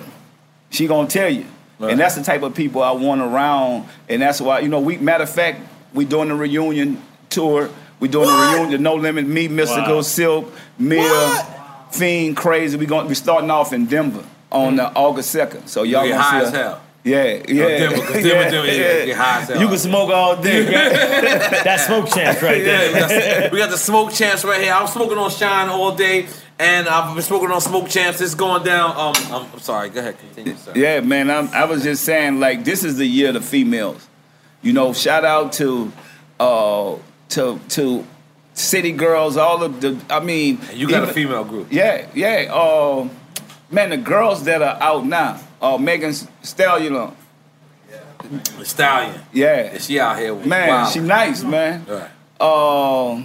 she 0.69 0.85
gonna 0.85 1.07
tell 1.07 1.27
you, 1.27 1.45
Right. 1.81 1.91
and 1.91 1.99
that's 1.99 2.15
the 2.15 2.23
type 2.23 2.43
of 2.43 2.53
people 2.55 2.83
I 2.83 2.91
want 2.91 3.21
around. 3.21 3.87
And 4.07 4.21
that's 4.21 4.39
why 4.39 4.59
you 4.59 4.67
know 4.69 4.79
we. 4.79 4.97
Matter 4.97 5.23
of 5.23 5.29
fact, 5.29 5.59
we 5.93 6.05
doing 6.05 6.29
the 6.29 6.35
reunion 6.35 7.01
tour. 7.29 7.69
We 7.99 8.07
doing 8.07 8.27
the 8.27 8.53
reunion, 8.55 8.81
No 8.83 8.95
Limit, 8.95 9.25
me, 9.27 9.47
Mystikal, 9.47 9.87
Wow. 9.87 10.01
Silkk, 10.01 10.51
Mia, 10.79 11.87
Fiend, 11.91 12.35
Crazy. 12.37 12.77
We 12.77 12.85
going 12.85 13.07
we 13.07 13.15
starting 13.15 13.51
off 13.51 13.73
in 13.73 13.85
Denver 13.85 14.23
on 14.51 14.79
uh, 14.79 14.91
August 14.95 15.31
second. 15.31 15.67
So 15.67 15.83
y'all 15.83 16.03
get 16.03 16.11
gonna 16.11 16.21
high 16.23 16.39
see 16.41 16.45
as 16.47 16.53
us- 16.53 16.55
hell. 16.59 16.81
Yeah, 17.03 17.23
yeah. 17.47 17.65
Denver, 17.79 17.95
'cause 17.97 18.13
Denver, 18.23 18.51
Denver, 18.51 18.67
yeah, 18.67 19.05
get 19.05 19.17
high 19.17 19.41
as 19.41 19.47
hell. 19.49 19.59
You 19.59 19.67
can 19.69 19.77
smoke 19.79 20.11
all 20.11 20.35
day. 20.39 20.65
That 21.63 21.79
smoke 21.87 22.07
chance 22.13 22.41
right 22.43 22.57
Yeah, 22.65 22.65
there. 22.65 22.93
we 22.93 22.99
got, 22.99 23.51
we 23.53 23.57
got 23.59 23.69
the 23.71 23.77
smoke 23.77 24.11
champs 24.13 24.43
right 24.43 24.61
here. 24.61 24.71
I'm 24.73 24.85
smoking 24.87 25.17
on 25.17 25.31
Shine 25.31 25.69
all 25.69 25.95
day, 25.95 26.27
and 26.61 26.87
I've 26.87 27.15
been 27.15 27.23
smoking 27.23 27.49
on 27.49 27.59
smoke 27.59 27.89
champs. 27.89 28.21
It's 28.21 28.35
going 28.35 28.63
down. 28.63 28.91
Um, 28.91 29.13
I'm, 29.33 29.51
I'm 29.51 29.59
sorry. 29.59 29.89
Go 29.89 29.99
ahead, 29.99 30.17
continue. 30.19 30.55
Sir. 30.55 30.73
Yeah, 30.75 30.99
man. 30.99 31.31
I'm, 31.31 31.47
I 31.49 31.65
was 31.65 31.81
just 31.81 32.03
saying, 32.03 32.39
like, 32.39 32.63
this 32.63 32.83
is 32.83 32.97
the 32.97 33.05
year 33.05 33.29
of 33.29 33.33
the 33.33 33.41
females. 33.41 34.07
You 34.61 34.71
know, 34.73 34.93
shout 34.93 35.25
out 35.25 35.53
to, 35.53 35.91
uh, 36.39 36.97
to 37.29 37.59
to 37.69 38.05
city 38.53 38.91
girls. 38.91 39.37
All 39.37 39.63
of 39.63 39.81
the. 39.81 39.99
I 40.07 40.19
mean, 40.19 40.59
And 40.69 40.77
you 40.77 40.87
got 40.87 41.09
a 41.09 41.11
female 41.11 41.43
group. 41.43 41.67
Yeah, 41.71 42.07
yeah. 42.13 42.53
Uh, 42.53 43.09
man, 43.71 43.89
the 43.89 43.97
girls 43.97 44.43
that 44.43 44.61
are 44.61 44.79
out 44.79 45.03
now. 45.05 45.41
Uh, 45.59 45.77
Megan 45.79 46.13
Stallion. 46.43 47.11
The 48.57 48.65
Stallion. 48.65 49.19
Yeah, 49.33 49.73
Yeah, 49.73 49.77
she 49.79 49.99
out 49.99 50.19
here. 50.19 50.35
man, 50.35 50.69
wow. 50.69 50.85
she 50.89 50.99
nice, 50.99 51.43
man. 51.43 51.85
Right. 51.87 52.09
Uh, 52.39 53.21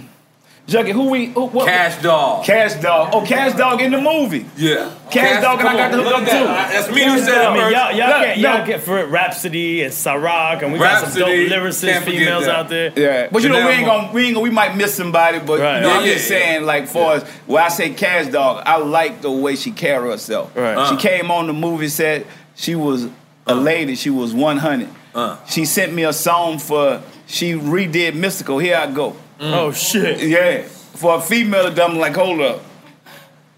Juggy, 0.67 0.91
who 0.91 1.09
we? 1.09 1.27
Who, 1.27 1.45
what? 1.45 1.65
Kash 1.65 2.01
Doll. 2.01 2.43
Kash 2.43 2.73
Doll. 2.81 3.09
Oh, 3.13 3.21
Kash 3.25 3.53
Doll 3.57 3.79
in 3.79 3.89
the 3.91 4.01
movie. 4.01 4.45
yeah. 4.57 4.93
Kash 5.09 5.41
Doll 5.41 5.57
and 5.57 5.65
I 5.69 5.77
got 5.77 5.91
on, 5.93 5.97
to 5.99 6.03
hook 6.03 6.05
look 6.05 6.15
up 6.15 6.25
that. 6.25 6.67
too. 6.69 6.73
That's 6.75 6.91
me 6.93 7.03
who 7.05 7.19
said 7.19 7.37
I 7.37 7.49
it 7.49 7.53
mean, 7.53 7.61
first. 7.63 7.75
y'all, 7.77 7.91
y'all, 7.95 8.09
Look, 8.09 8.21
get, 8.27 8.37
y'all 8.39 8.67
get 8.67 8.81
for 8.81 9.05
Rapsody 9.05 9.83
and 9.83 9.93
Ciroc, 9.93 10.63
and 10.63 10.73
we 10.73 10.79
got 10.79 11.07
some 11.07 11.17
dope 11.19 11.29
Rapsody, 11.29 11.49
lyricist 11.49 12.03
females 12.03 12.45
that. 12.47 12.55
out 12.55 12.67
there. 12.67 12.91
Yeah, 12.97 13.29
but 13.31 13.43
you 13.43 13.47
know 13.49 13.65
we 13.65 13.71
ain't 13.71 13.85
gonna 13.85 14.11
we 14.11 14.25
ain't 14.25 14.33
gonna, 14.35 14.43
we 14.43 14.49
might 14.49 14.75
miss 14.75 14.93
somebody, 14.93 15.39
but 15.39 15.61
Right. 15.61 15.75
you 15.77 15.81
know 15.83 15.87
Yeah, 15.93 15.99
I'm 15.99 16.05
yeah, 16.05 16.13
just 16.15 16.29
yeah. 16.29 16.37
saying 16.37 16.65
like 16.65 16.87
for 16.89 17.13
as 17.13 17.23
when 17.45 17.63
I 17.63 17.69
say 17.69 17.91
Kash 17.93 18.27
Doll, 18.27 18.61
I 18.65 18.75
like 18.75 19.21
the 19.21 19.31
way 19.31 19.55
she 19.55 19.71
carry 19.71 20.09
herself. 20.09 20.53
Right. 20.53 20.75
Uh. 20.75 20.89
She 20.89 20.97
came 20.97 21.31
on 21.31 21.47
the 21.47 21.53
movie 21.53 21.87
set. 21.87 22.25
She 22.55 22.75
was 22.75 23.07
a 23.45 23.55
lady. 23.55 23.95
She 23.95 24.09
was 24.09 24.33
100. 24.33 24.89
Uh. 25.15 25.37
She 25.47 25.63
sent 25.63 25.93
me 25.93 26.03
a 26.03 26.11
song 26.11 26.59
for. 26.59 27.01
She 27.27 27.53
redid 27.53 28.11
Mystikal. 28.13 28.61
Here 28.61 28.75
I 28.77 28.91
go. 28.91 29.15
Oh 29.39 29.71
shit! 29.71 30.19
Yeah, 30.27 30.61
for 30.63 31.15
a 31.17 31.21
female 31.21 31.69
to 31.69 31.75
do, 31.75 31.81
I'm 31.81 31.97
like, 31.97 32.15
hold 32.15 32.41
up, 32.41 32.61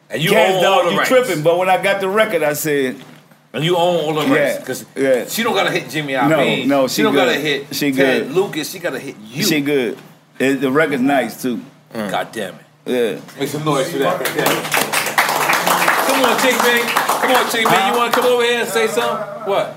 And 0.09 0.21
you 0.21 0.31
Cash 0.31 0.49
own 0.51 0.55
all 0.57 0.61
Dog, 0.61 0.85
the 0.85 0.91
you 0.91 0.97
rights. 0.97 1.09
tripping? 1.09 1.43
But 1.43 1.57
when 1.57 1.69
I 1.69 1.81
got 1.81 2.01
the 2.01 2.09
record, 2.09 2.43
I 2.43 2.53
said, 2.53 2.97
And 3.53 3.63
you 3.63 3.75
own 3.77 4.03
all 4.03 4.13
the 4.13 4.25
Yeah, 4.27 4.43
rights. 4.43 4.59
Because 4.59 4.85
yeah. 4.95 5.25
she 5.27 5.41
don't 5.43 5.53
gotta 5.55 5.71
hit 5.71 5.89
Jimmy 5.89 6.13
No, 6.13 6.19
Iovine. 6.21 6.67
no, 6.67 6.87
she, 6.87 6.95
she 6.95 7.01
don't 7.03 7.13
good. 7.13 7.25
gotta 7.27 7.39
hit 7.39 7.73
She 7.75 7.91
Ted 7.91 8.23
good. 8.27 8.31
Lucas. 8.35 8.69
She 8.71 8.79
gotta 8.79 8.99
hit 8.99 9.15
you. 9.23 9.43
she 9.43 9.61
good. 9.61 9.97
It- 10.37 10.61
the 10.61 10.69
record's 10.71 11.01
nice 11.01 11.41
too. 11.41 11.61
God 11.93 12.31
damn 12.31 12.55
it. 12.55 12.61
Yeah. 12.85 13.39
Make 13.39 13.49
some 13.49 13.63
noise 13.65 13.91
for 13.91 13.99
that. 13.99 14.19
Come 16.07 16.23
on, 16.25 16.39
Chick 16.41 16.57
Man. 16.61 16.81
Come 17.21 17.31
on, 17.31 17.51
Chick 17.51 17.65
Man. 17.65 17.93
You 17.93 17.97
wanna 17.99 18.11
come 18.11 18.25
over 18.25 18.43
here 18.43 18.59
and 18.61 18.69
say 18.69 18.87
something? 18.87 19.47
What? 19.49 19.75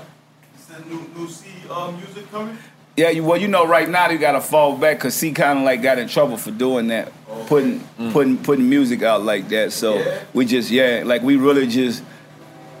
New, 0.89 1.07
new 1.15 1.27
C 1.29 1.47
uh, 1.69 1.91
music 1.91 2.29
coming? 2.31 2.57
Yeah, 2.95 3.09
you, 3.09 3.23
well, 3.23 3.39
you 3.39 3.47
know, 3.47 3.65
right 3.65 3.89
now 3.89 4.07
they 4.07 4.17
got 4.17 4.33
to 4.33 4.41
fall 4.41 4.77
back 4.77 4.97
because 4.97 5.19
he 5.19 5.31
kind 5.31 5.59
of 5.59 5.65
like 5.65 5.81
got 5.81 5.97
in 5.97 6.07
trouble 6.07 6.37
for 6.37 6.51
doing 6.51 6.87
that, 6.87 7.11
putting 7.47 7.79
putting 8.11 8.37
putting 8.37 8.69
music 8.69 9.01
out 9.01 9.23
like 9.23 9.49
that. 9.49 9.71
So 9.71 10.21
we 10.33 10.45
just 10.45 10.69
yeah, 10.69 11.01
like 11.03 11.23
we 11.23 11.35
really 11.35 11.65
just 11.65 12.03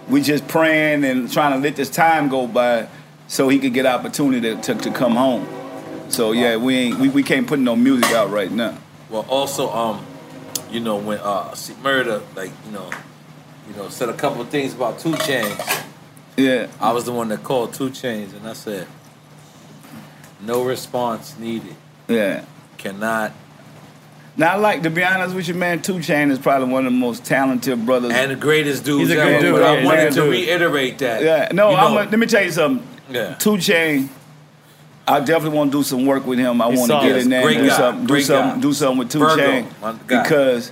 we 0.07 0.21
just 0.21 0.47
praying 0.47 1.03
and 1.03 1.31
trying 1.31 1.53
to 1.53 1.59
let 1.59 1.75
this 1.75 1.89
time 1.89 2.29
go 2.29 2.45
by 2.45 2.87
so 3.27 3.49
he 3.49 3.57
could 3.57 3.73
get 3.73 3.85
opportunity 3.87 4.55
to, 4.55 4.61
to, 4.61 4.75
to 4.75 4.91
come 4.91 5.15
home. 5.15 5.47
So 6.09 6.31
yeah, 6.31 6.57
we 6.57 6.75
ain't 6.75 6.99
we, 6.99 7.09
we 7.09 7.23
can't 7.23 7.47
put 7.47 7.57
no 7.57 7.75
music 7.75 8.11
out 8.11 8.29
right 8.29 8.51
now. 8.51 8.77
Well, 9.09 9.25
also, 9.27 9.71
um, 9.71 10.05
you 10.69 10.79
know, 10.79 10.97
when 10.97 11.19
uh, 11.19 11.55
C-Murder, 11.55 12.21
like 12.35 12.51
you 12.65 12.71
know, 12.71 12.91
you 13.67 13.75
know, 13.75 13.89
said 13.89 14.09
a 14.09 14.13
couple 14.13 14.41
of 14.41 14.49
things 14.49 14.73
about 14.73 14.99
2 14.99 15.11
Chainz. 15.13 15.85
Yeah, 16.37 16.67
I 16.79 16.91
was 16.93 17.05
the 17.05 17.11
one 17.11 17.29
that 17.29 17.43
called 17.43 17.73
2 17.73 17.89
Chainz, 17.89 18.35
and 18.35 18.47
I 18.47 18.53
said, 18.53 18.87
no 20.45 20.63
response 20.63 21.37
needed. 21.37 21.75
yeah. 22.07 22.45
Cannot. 22.77 23.31
Now 24.35 24.53
I 24.53 24.55
like 24.57 24.83
to 24.83 24.89
be 24.89 25.03
honest 25.03 25.35
with 25.35 25.47
you, 25.47 25.53
man. 25.53 25.81
Two 25.81 26.01
Chain 26.01 26.31
is 26.31 26.39
probably 26.39 26.67
one 26.73 26.85
of 26.85 26.91
the 26.91 26.97
most 26.97 27.23
talented 27.23 27.85
brothers. 27.85 28.11
And 28.11 28.31
the 28.31 28.35
greatest 28.35 28.83
dudes 28.83 29.09
He's 29.09 29.17
a 29.17 29.21
ever. 29.21 29.39
dude, 29.39 29.53
but 29.53 29.63
I 29.63 29.77
yeah, 29.77 29.85
wanted 29.85 30.09
to 30.13 30.21
dude. 30.21 30.31
reiterate 30.31 30.97
that. 30.99 31.21
yeah, 31.23 31.49
no, 31.53 31.69
you 31.69 31.75
I'm 31.77 31.93
know, 31.93 32.01
a, 32.01 32.09
let 32.09 32.17
me 32.19 32.25
tell 32.25 32.43
you 32.43 32.51
something. 32.51 32.85
yeah. 33.09 33.35
Two 33.35 33.57
Chain, 33.59 34.09
I 35.07 35.19
definitely 35.19 35.57
want 35.57 35.71
to 35.71 35.77
do 35.77 35.83
some 35.83 36.05
work 36.05 36.25
with 36.25 36.39
him. 36.39 36.61
I 36.61 36.67
want 36.67 36.89
to 36.91 36.99
get 37.07 37.17
in 37.17 37.29
there 37.29 37.47
and 37.47 37.57
do 37.59 37.67
guy. 37.67 37.77
something, 37.77 38.01
do 38.05 38.13
Great 38.13 38.25
something, 38.25 38.55
guy. 38.55 38.61
do 38.61 38.73
something 38.73 38.97
with 38.97 39.11
Two 39.11 39.19
Virgo, 39.19 39.35
Chain 39.37 39.67
because 40.07 40.71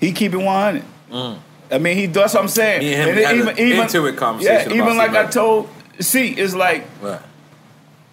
he 0.00 0.12
keep 0.12 0.32
it 0.32 0.36
100. 0.38 0.82
Mm. 1.10 1.38
I 1.72 1.78
mean, 1.78 1.96
he 1.96 2.06
does 2.06 2.32
what 2.32 2.42
I'm 2.42 2.48
saying. 2.48 2.80
Me 2.80 2.94
and 2.94 3.10
him 3.18 3.24
had 3.46 3.48
an 3.48 3.56
intimate 3.58 4.16
conversation 4.16 4.70
Yeah, 4.70 4.76
about 4.76 4.86
even 4.86 4.96
like 4.96 5.10
I 5.10 5.26
told, 5.26 5.68
see, 5.98 6.28
it's 6.30 6.54
like 6.54 6.84
Right. 7.02 7.20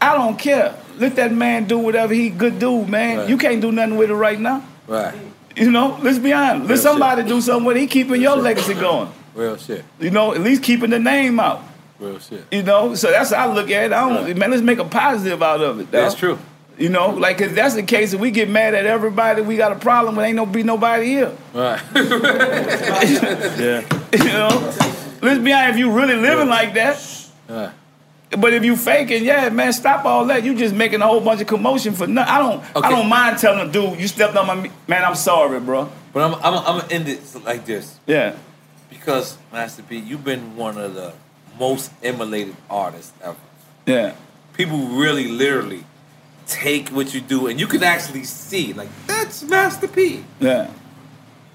I 0.01 0.15
don't 0.15 0.37
care. 0.37 0.75
Let 0.97 1.15
that 1.17 1.31
man 1.31 1.65
do 1.65 1.77
whatever 1.77 2.13
he 2.13 2.29
good 2.29 2.59
do, 2.59 2.85
man. 2.85 3.19
Right. 3.19 3.29
You 3.29 3.37
can't 3.37 3.61
do 3.61 3.71
nothing 3.71 3.97
with 3.97 4.09
it 4.09 4.15
right 4.15 4.39
now. 4.39 4.63
Right. 4.87 5.13
You 5.55 5.69
know, 5.71 5.97
let's 6.01 6.17
be 6.19 6.33
honest. 6.33 6.61
Let 6.61 6.69
Real 6.69 6.77
somebody 6.77 7.21
shit. 7.21 7.29
do 7.29 7.41
something 7.41 7.65
with 7.65 7.77
it. 7.77 7.81
He 7.81 7.87
keeping 7.87 8.21
your 8.21 8.35
shit. 8.35 8.43
legacy 8.43 8.73
going. 8.73 9.09
Real 9.35 9.57
shit. 9.57 9.83
You 9.99 10.09
know, 10.11 10.33
at 10.33 10.41
least 10.41 10.63
keeping 10.63 10.89
the 10.89 10.99
name 10.99 11.39
out. 11.39 11.63
Real 11.99 12.19
shit. 12.19 12.45
You 12.51 12.63
know, 12.63 12.95
so 12.95 13.11
that's 13.11 13.31
how 13.31 13.49
I 13.49 13.53
look 13.53 13.69
at 13.69 13.85
it. 13.85 13.93
I 13.93 14.09
don't, 14.09 14.23
Right. 14.25 14.37
man. 14.37 14.49
Let's 14.51 14.63
make 14.63 14.79
a 14.79 14.85
positive 14.85 15.41
out 15.43 15.61
of 15.61 15.79
it. 15.79 15.83
dawg. 15.83 15.91
That's 15.91 16.15
true. 16.15 16.39
You 16.77 16.89
know, 16.89 17.09
like 17.09 17.41
if 17.41 17.53
that's 17.53 17.75
the 17.75 17.83
case, 17.83 18.13
if 18.13 18.19
we 18.19 18.31
get 18.31 18.49
mad 18.49 18.73
at 18.73 18.85
everybody, 18.87 19.41
we 19.41 19.55
got 19.55 19.71
a 19.71 19.75
problem. 19.75 20.15
But 20.15 20.25
ain't 20.25 20.35
no 20.35 20.45
be 20.47 20.63
nobody 20.63 21.05
here. 21.07 21.31
Right. 21.53 21.79
Yeah. 23.59 23.81
You 24.13 24.23
know, 24.25 24.73
let's 25.21 25.39
be 25.39 25.53
honest. 25.53 25.71
If 25.73 25.77
you 25.77 25.91
really 25.91 26.15
living 26.15 26.47
like 26.49 26.73
that, 26.73 26.97
right. 27.47 27.71
But 28.39 28.53
if 28.53 28.63
you 28.63 28.75
faking, 28.75 29.23
yeah, 29.25 29.49
man, 29.49 29.73
stop 29.73 30.05
all 30.05 30.25
that. 30.25 30.43
You 30.43 30.55
just 30.55 30.73
making 30.75 31.01
a 31.01 31.07
whole 31.07 31.21
bunch 31.21 31.41
of 31.41 31.47
commotion 31.47 31.93
for 31.93 32.07
nothing. 32.07 32.33
I 32.33 32.37
don't, 32.39 32.63
Okay. 32.75 32.87
I 32.87 32.89
don't 32.89 33.09
mind 33.09 33.37
telling 33.37 33.67
a 33.67 33.71
dude, 33.71 33.99
you 33.99 34.07
stepped 34.07 34.35
on 34.35 34.47
my 34.47 34.55
me- 34.55 34.71
man. 34.87 35.03
I'm 35.03 35.15
sorry, 35.15 35.59
bro. 35.59 35.89
But 36.13 36.23
I'm, 36.23 36.35
I'm, 36.35 36.53
I'm 36.65 36.79
gonna 36.81 36.87
end 36.93 37.07
it 37.07 37.21
like 37.45 37.65
this 37.65 37.97
Yeah, 38.05 38.35
because 38.89 39.37
Master 39.51 39.81
P, 39.83 39.97
you've 39.97 40.23
been 40.23 40.55
one 40.55 40.77
of 40.77 40.93
the 40.95 41.13
most 41.59 41.91
emulated 42.03 42.55
artists 42.69 43.13
ever. 43.23 43.37
yeah, 43.85 44.13
People 44.53 44.77
really, 44.87 45.27
literally 45.27 45.83
take 46.47 46.89
what 46.89 47.13
you 47.13 47.21
do, 47.21 47.47
and 47.47 47.59
you 47.59 47.67
can 47.67 47.83
actually 47.83 48.23
see, 48.25 48.73
like 48.73 48.89
that's 49.07 49.43
Master 49.43 49.87
P. 49.87 50.23
yeah. 50.39 50.69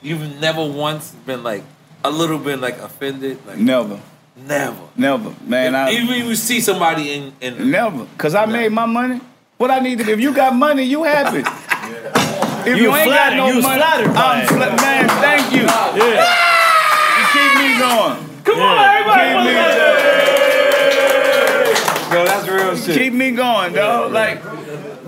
You've 0.03 0.41
never 0.41 0.65
once 0.65 1.11
been 1.27 1.43
like 1.43 1.65
a 2.05 2.11
little 2.11 2.39
bit 2.39 2.61
like 2.61 2.79
offended, 2.79 3.45
like 3.47 3.59
Never, 3.59 4.01
never. 4.37 4.77
never, 4.97 5.35
man. 5.47 5.75
I, 5.75 5.91
Even 5.93 6.07
when 6.09 6.27
you 6.27 6.35
see 6.35 6.61
somebody 6.61 7.13
in, 7.13 7.33
in 7.41 7.71
Never, 7.71 8.07
cause 8.19 8.35
I 8.35 8.47
made 8.47 8.73
my 8.73 8.87
money. 8.87 9.21
What 9.59 9.71
I 9.71 9.79
need 9.81 9.99
to, 9.99 10.11
if 10.11 10.21
you 10.21 10.35
got 10.35 10.55
money, 10.55 10.83
you 10.83 11.03
happy. 11.05 11.39
If 12.69 12.77
You 12.77 12.85
you, 12.91 12.95
ain't 12.97 13.05
flattered- 13.07 13.37
got 13.37 13.37
no 13.37 13.47
you 13.49 13.57
was 13.57 13.65
money, 13.65 13.79
flattered 13.81 14.13
by 14.15 14.21
I'm 14.35 14.43
it. 14.43 14.49
fla- 14.49 14.77
man. 14.83 15.09
Thank 15.09 15.53
you. 15.53 15.63
Yeah. 15.63 16.35
You 17.17 17.25
keep 17.33 17.53
me 17.59 17.79
going. 17.79 18.17
Come 18.45 18.61
on, 18.61 18.77
Keep 19.07 19.37
me, 19.45 19.53
no, 22.11 22.25
that's 22.25 22.47
real 22.49 22.77
shit. 22.77 22.97
keep 22.97 23.13
me 23.13 23.31
going, 23.33 23.73
dog. 23.73 24.13
Like, 24.13 24.41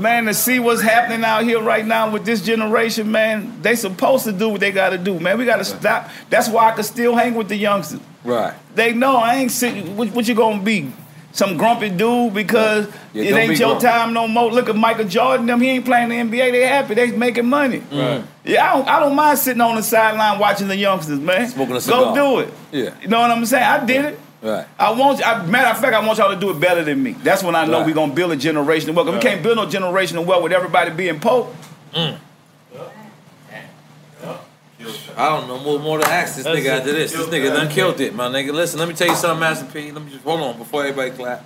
man, 0.01 0.27
to 0.27 0.35
see 0.35 0.59
what's 0.59 0.81
happening 0.83 1.25
out 1.25 1.45
here 1.45 1.61
right 1.61 1.85
now 1.87 2.11
with 2.11 2.25
this 2.25 2.41
generation, 2.43 3.11
man, 3.11 3.61
they 3.63 3.77
supposed 3.77 4.25
to 4.25 4.33
do 4.33 4.49
what 4.49 4.61
they 4.61 4.73
got 4.73 4.91
to 4.91 4.99
do, 4.99 5.19
man. 5.21 5.39
We 5.39 5.45
got 5.45 5.57
to 5.57 5.65
stop. 5.65 6.09
That's 6.31 6.49
why 6.49 6.71
I 6.71 6.73
can 6.75 6.85
still 6.85 7.15
hang 7.15 7.35
with 7.35 7.49
the 7.49 7.57
youngsters. 7.57 8.01
Right. 8.25 8.55
They 8.75 8.93
know 8.93 9.17
I 9.17 9.37
ain't 9.37 9.51
sitting. 9.51 9.97
What, 9.97 10.09
what 10.13 10.29
you 10.29 10.35
gonna 10.35 10.63
be? 10.63 10.93
Some 11.33 11.57
grumpy 11.57 11.91
dude 11.91 12.35
because 12.35 12.89
Yeah, 13.13 13.25
it 13.25 13.35
ain't 13.37 13.51
be 13.51 13.57
your 13.57 13.79
grumpy. 13.79 13.87
time 13.87 14.13
no 14.13 14.27
more. 14.27 14.51
Look 14.51 14.69
at 14.69 14.75
Michael 14.77 15.05
Jordan. 15.07 15.47
Them 15.47 15.61
he 15.61 15.69
ain't 15.71 15.85
playing 15.85 16.09
the 16.09 16.17
NBA. 16.17 16.53
They 16.53 16.67
happy. 16.67 16.95
They 16.95 17.11
making 17.13 17.47
money. 17.47 17.83
Right. 17.93 18.25
Yeah, 18.45 18.69
I 18.73 18.77
don't, 18.77 18.89
I 18.89 18.99
don't 19.01 19.15
mind 19.15 19.39
sitting 19.39 19.61
on 19.61 19.77
the 19.77 19.83
sideline 19.83 20.39
watching 20.39 20.69
the 20.69 20.77
youngsters, 20.77 21.21
man. 21.21 21.47
Smoking 21.49 21.77
a 21.77 21.81
Go 21.81 22.15
do 22.15 22.39
it. 22.41 22.53
Yeah. 22.73 22.95
You 23.01 23.09
know 23.09 23.21
what 23.21 23.31
I'm 23.31 23.45
saying? 23.47 23.63
I 23.63 23.85
did 23.85 24.05
it. 24.07 24.21
Right. 24.41 24.67
I 24.79 24.93
want. 24.93 25.27
I, 25.27 25.45
matter 25.47 25.69
of 25.71 25.81
fact, 25.81 25.95
I 25.95 26.07
want 26.07 26.19
y'all 26.19 26.31
to 26.33 26.39
do 26.39 26.51
it 26.51 26.61
better 26.61 26.85
than 26.85 27.03
me. 27.03 27.13
That's 27.13 27.43
when 27.43 27.57
I 27.57 27.65
know 27.67 27.79
Right. 27.79 27.87
we 27.87 27.93
gonna 27.93 28.13
build 28.15 28.31
a 28.33 28.37
generation 28.37 28.89
of 28.91 28.97
wealth. 28.97 29.09
We 29.13 29.19
can't 29.19 29.43
build 29.43 29.57
no 29.57 29.67
generation 29.67 30.17
of 30.17 30.27
wealth 30.27 30.43
with 30.45 30.53
everybody 30.53 30.91
being 30.93 31.19
poor. 31.19 31.53
Mm. 31.93 32.19
I 35.17 35.29
don't 35.31 35.49
know 35.49 35.59
more, 35.59 35.81
more 35.81 35.99
to 35.99 36.09
ask 36.09 36.37
this 36.37 36.45
That's 36.45 36.57
nigga 36.61 36.65
it. 36.65 36.69
after 36.69 36.93
this. 36.93 37.13
This 37.13 37.27
nigga 37.27 37.53
done 37.53 37.69
killed 37.69 38.01
it, 38.01 38.15
my 38.15 38.29
nigga. 38.29 38.53
Listen, 38.53 38.79
let 38.79 38.89
me 38.89 38.95
tell 38.95 39.09
you 39.09 39.17
something, 39.17 39.41
Master 39.41 39.67
P. 39.67 39.91
Let 39.91 40.05
me 40.05 40.13
just 40.13 40.23
hold 40.23 40.41
on 40.41 40.57
before 40.57 40.83
everybody 40.83 41.11
clap. 41.11 41.45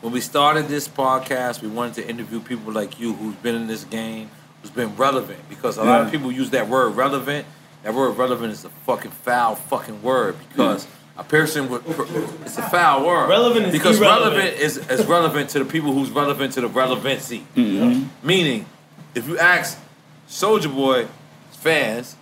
When 0.00 0.12
we 0.12 0.20
started 0.20 0.66
this 0.66 0.88
podcast, 0.88 1.62
we 1.62 1.68
wanted 1.68 1.94
to 1.94 2.08
interview 2.08 2.40
people 2.40 2.72
like 2.72 2.98
you 2.98 3.12
who's 3.14 3.36
been 3.36 3.54
in 3.54 3.68
this 3.68 3.84
game, 3.84 4.28
who's 4.60 4.72
been 4.72 4.94
relevant. 4.96 5.48
Because 5.48 5.78
a 5.78 5.84
lot 5.84 6.00
of 6.02 6.10
people 6.10 6.32
use 6.32 6.50
that 6.50 6.68
word 6.68 6.96
relevant. 6.96 7.46
That 7.84 7.94
word 7.94 8.10
relevant 8.18 8.52
is 8.52 8.64
a 8.64 8.70
fucking 8.70 9.12
foul 9.12 9.54
fucking 9.54 10.02
word 10.02 10.36
because 10.48 10.88
a 11.16 11.24
person 11.24 11.68
with 11.68 11.82
it's 12.44 12.58
a 12.58 12.62
foul 12.62 13.06
word. 13.06 13.28
Relevant 13.28 13.66
is 13.66 13.72
because 13.72 13.98
irrelevant. 13.98 14.36
relevant 14.36 14.60
is, 14.60 14.78
is 14.90 15.06
relevant 15.06 15.50
to 15.50 15.60
the 15.60 15.64
people 15.64 15.92
who's 15.92 16.10
relevant 16.10 16.52
to 16.54 16.60
the 16.60 16.68
relevancy. 16.68 17.46
Mm-hmm. 17.54 18.26
Meaning, 18.26 18.66
if 19.14 19.28
you 19.28 19.38
ask 19.38 19.78
Soulja 20.28 20.72
Boy 20.74 21.06
fans, 21.52 22.16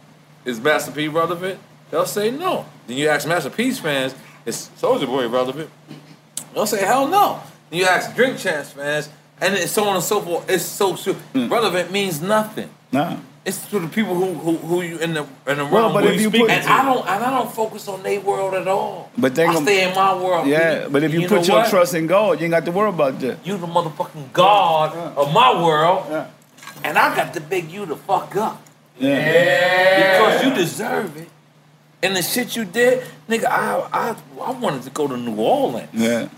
is 0.44 0.60
Master 0.60 0.92
P 0.92 1.08
relevant? 1.08 1.58
They'll 1.90 2.06
say 2.06 2.30
no. 2.30 2.66
Then 2.86 2.96
you 2.96 3.08
ask 3.08 3.26
Master 3.26 3.50
P's 3.50 3.78
fans, 3.78 4.14
is 4.44 4.70
Soulja 4.78 5.06
Boy 5.06 5.28
relevant? 5.28 5.70
They'll 6.52 6.66
say 6.66 6.84
hell 6.84 7.08
no. 7.08 7.40
Then 7.70 7.80
you 7.80 7.86
ask 7.86 8.14
Drink 8.14 8.38
Champs 8.38 8.72
fans, 8.72 9.08
and 9.40 9.56
so 9.68 9.84
on 9.84 9.96
and 9.96 10.04
so 10.04 10.20
forth. 10.20 10.50
It's 10.50 10.64
so, 10.64 10.96
so 10.96 11.14
mm. 11.34 11.50
relevant 11.50 11.90
means 11.90 12.20
nothing. 12.20 12.68
Nah. 12.90 13.16
It's 13.44 13.68
to 13.70 13.80
the 13.80 13.88
people 13.88 14.14
who 14.14 14.34
who, 14.34 14.56
who 14.56 14.82
you 14.82 14.98
in 14.98 15.14
the 15.14 15.22
in 15.48 15.58
the 15.58 15.64
Well, 15.66 15.90
realm. 15.90 15.92
but 15.94 16.04
if 16.06 16.20
you 16.20 16.28
speak 16.28 16.42
put- 16.42 16.50
and 16.50 16.64
I 16.68 16.84
don't 16.84 17.04
and 17.08 17.24
I 17.24 17.30
don't 17.30 17.50
focus 17.52 17.88
on 17.88 18.02
their 18.04 18.20
world 18.20 18.54
at 18.54 18.68
all. 18.68 19.10
But 19.18 19.34
they 19.34 19.44
I 19.44 19.52
gon- 19.52 19.64
stay 19.64 19.88
in 19.88 19.94
my 19.96 20.14
world. 20.14 20.46
Yeah, 20.46 20.86
but 20.88 21.02
if 21.02 21.12
you, 21.12 21.22
know 21.22 21.28
put 21.28 21.48
your 21.48 21.56
what? 21.58 21.68
trust 21.70 21.94
in 21.94 22.06
God, 22.06 22.38
you 22.38 22.44
ain't 22.44 22.52
got 22.52 22.64
to 22.66 22.70
worry 22.72 22.90
about 22.90 23.18
that. 23.20 23.44
you 23.44 23.56
the 23.56 23.66
motherfucking 23.66 24.32
god 24.32 24.94
of 25.16 25.32
my 25.32 25.60
world, 25.60 26.06
Yeah. 26.08 26.26
and 26.84 26.96
I 26.96 27.16
got 27.16 27.34
to 27.34 27.40
beg 27.40 27.68
you 27.70 27.84
to 27.86 27.96
fuck 27.96 28.36
up. 28.36 28.62
Yeah. 28.98 30.20
because 30.20 30.44
you 30.44 30.54
deserve 30.54 31.16
it. 31.16 31.28
And 32.04 32.14
the 32.16 32.22
shit 32.22 32.54
you 32.56 32.64
did, 32.64 33.02
nigga, 33.28 33.46
I 33.46 33.88
I 33.92 34.16
I 34.40 34.50
wanted 34.52 34.82
to 34.84 34.90
go 34.90 35.08
to 35.08 35.16
New 35.16 35.34
Orleans. 35.36 35.88
Yeah. 35.92 36.28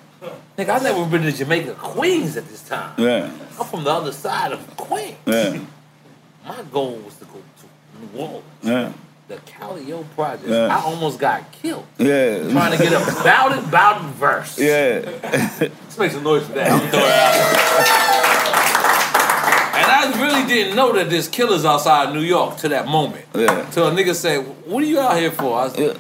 Nigga, 0.56 0.81
I 0.81 0.82
never 0.82 1.05
been 1.05 1.22
to 1.22 1.32
Jamaica, 1.32 1.74
Queens 1.74 2.36
at 2.39 2.48
this 2.48 2.62
time. 2.62 2.94
Yeah. 2.97 3.31
I'm 3.60 3.66
from 3.66 3.85
the 3.85 3.90
other 3.90 4.12
side 4.12 4.52
of 4.52 4.60
Queens. 4.76 5.16
Yeah. 5.26 5.59
My 6.47 6.62
goal 6.71 6.97
was 7.05 7.16
to 7.16 7.25
go 7.25 7.33
to 7.33 8.16
New 8.16 8.21
Orleans. 8.21 8.45
Yeah. 8.62 8.93
The 9.29 9.37
Calliope 9.47 10.07
Project. 10.15 10.49
Yeah. 10.49 10.66
I 10.77 10.83
almost 10.83 11.19
got 11.19 11.51
killed 11.53 11.87
Yeah. 11.97 12.51
trying 12.51 12.77
to 12.77 12.85
get 12.85 12.93
a 12.93 13.23
bout 13.23 13.57
it 13.57 13.65
verse. 14.11 14.59
Yeah. 14.59 15.01
Let's 15.23 15.99
make 15.99 16.12
some 16.12 16.23
noise 16.23 16.45
for 16.47 16.53
that. 16.53 16.71
I'm 16.71 16.81
throwing 16.91 17.05
out. 17.05 18.15
And 19.77 19.87
I 19.91 20.23
really 20.23 20.47
didn't 20.47 20.77
know 20.77 20.93
that 20.93 21.09
there's 21.09 21.29
killers 21.29 21.65
outside 21.65 22.12
New 22.15 22.21
York 22.21 22.59
to 22.59 22.69
that 22.69 22.87
moment. 22.87 23.25
Yeah. 23.35 23.65
Till 23.71 23.89
a 23.89 23.91
nigga 23.91 24.15
said, 24.15 24.41
What 24.66 24.83
are 24.83 24.87
you 24.87 25.01
out 25.01 25.16
here 25.16 25.31
for? 25.31 25.59
I 25.59 25.69
said, 25.69 25.99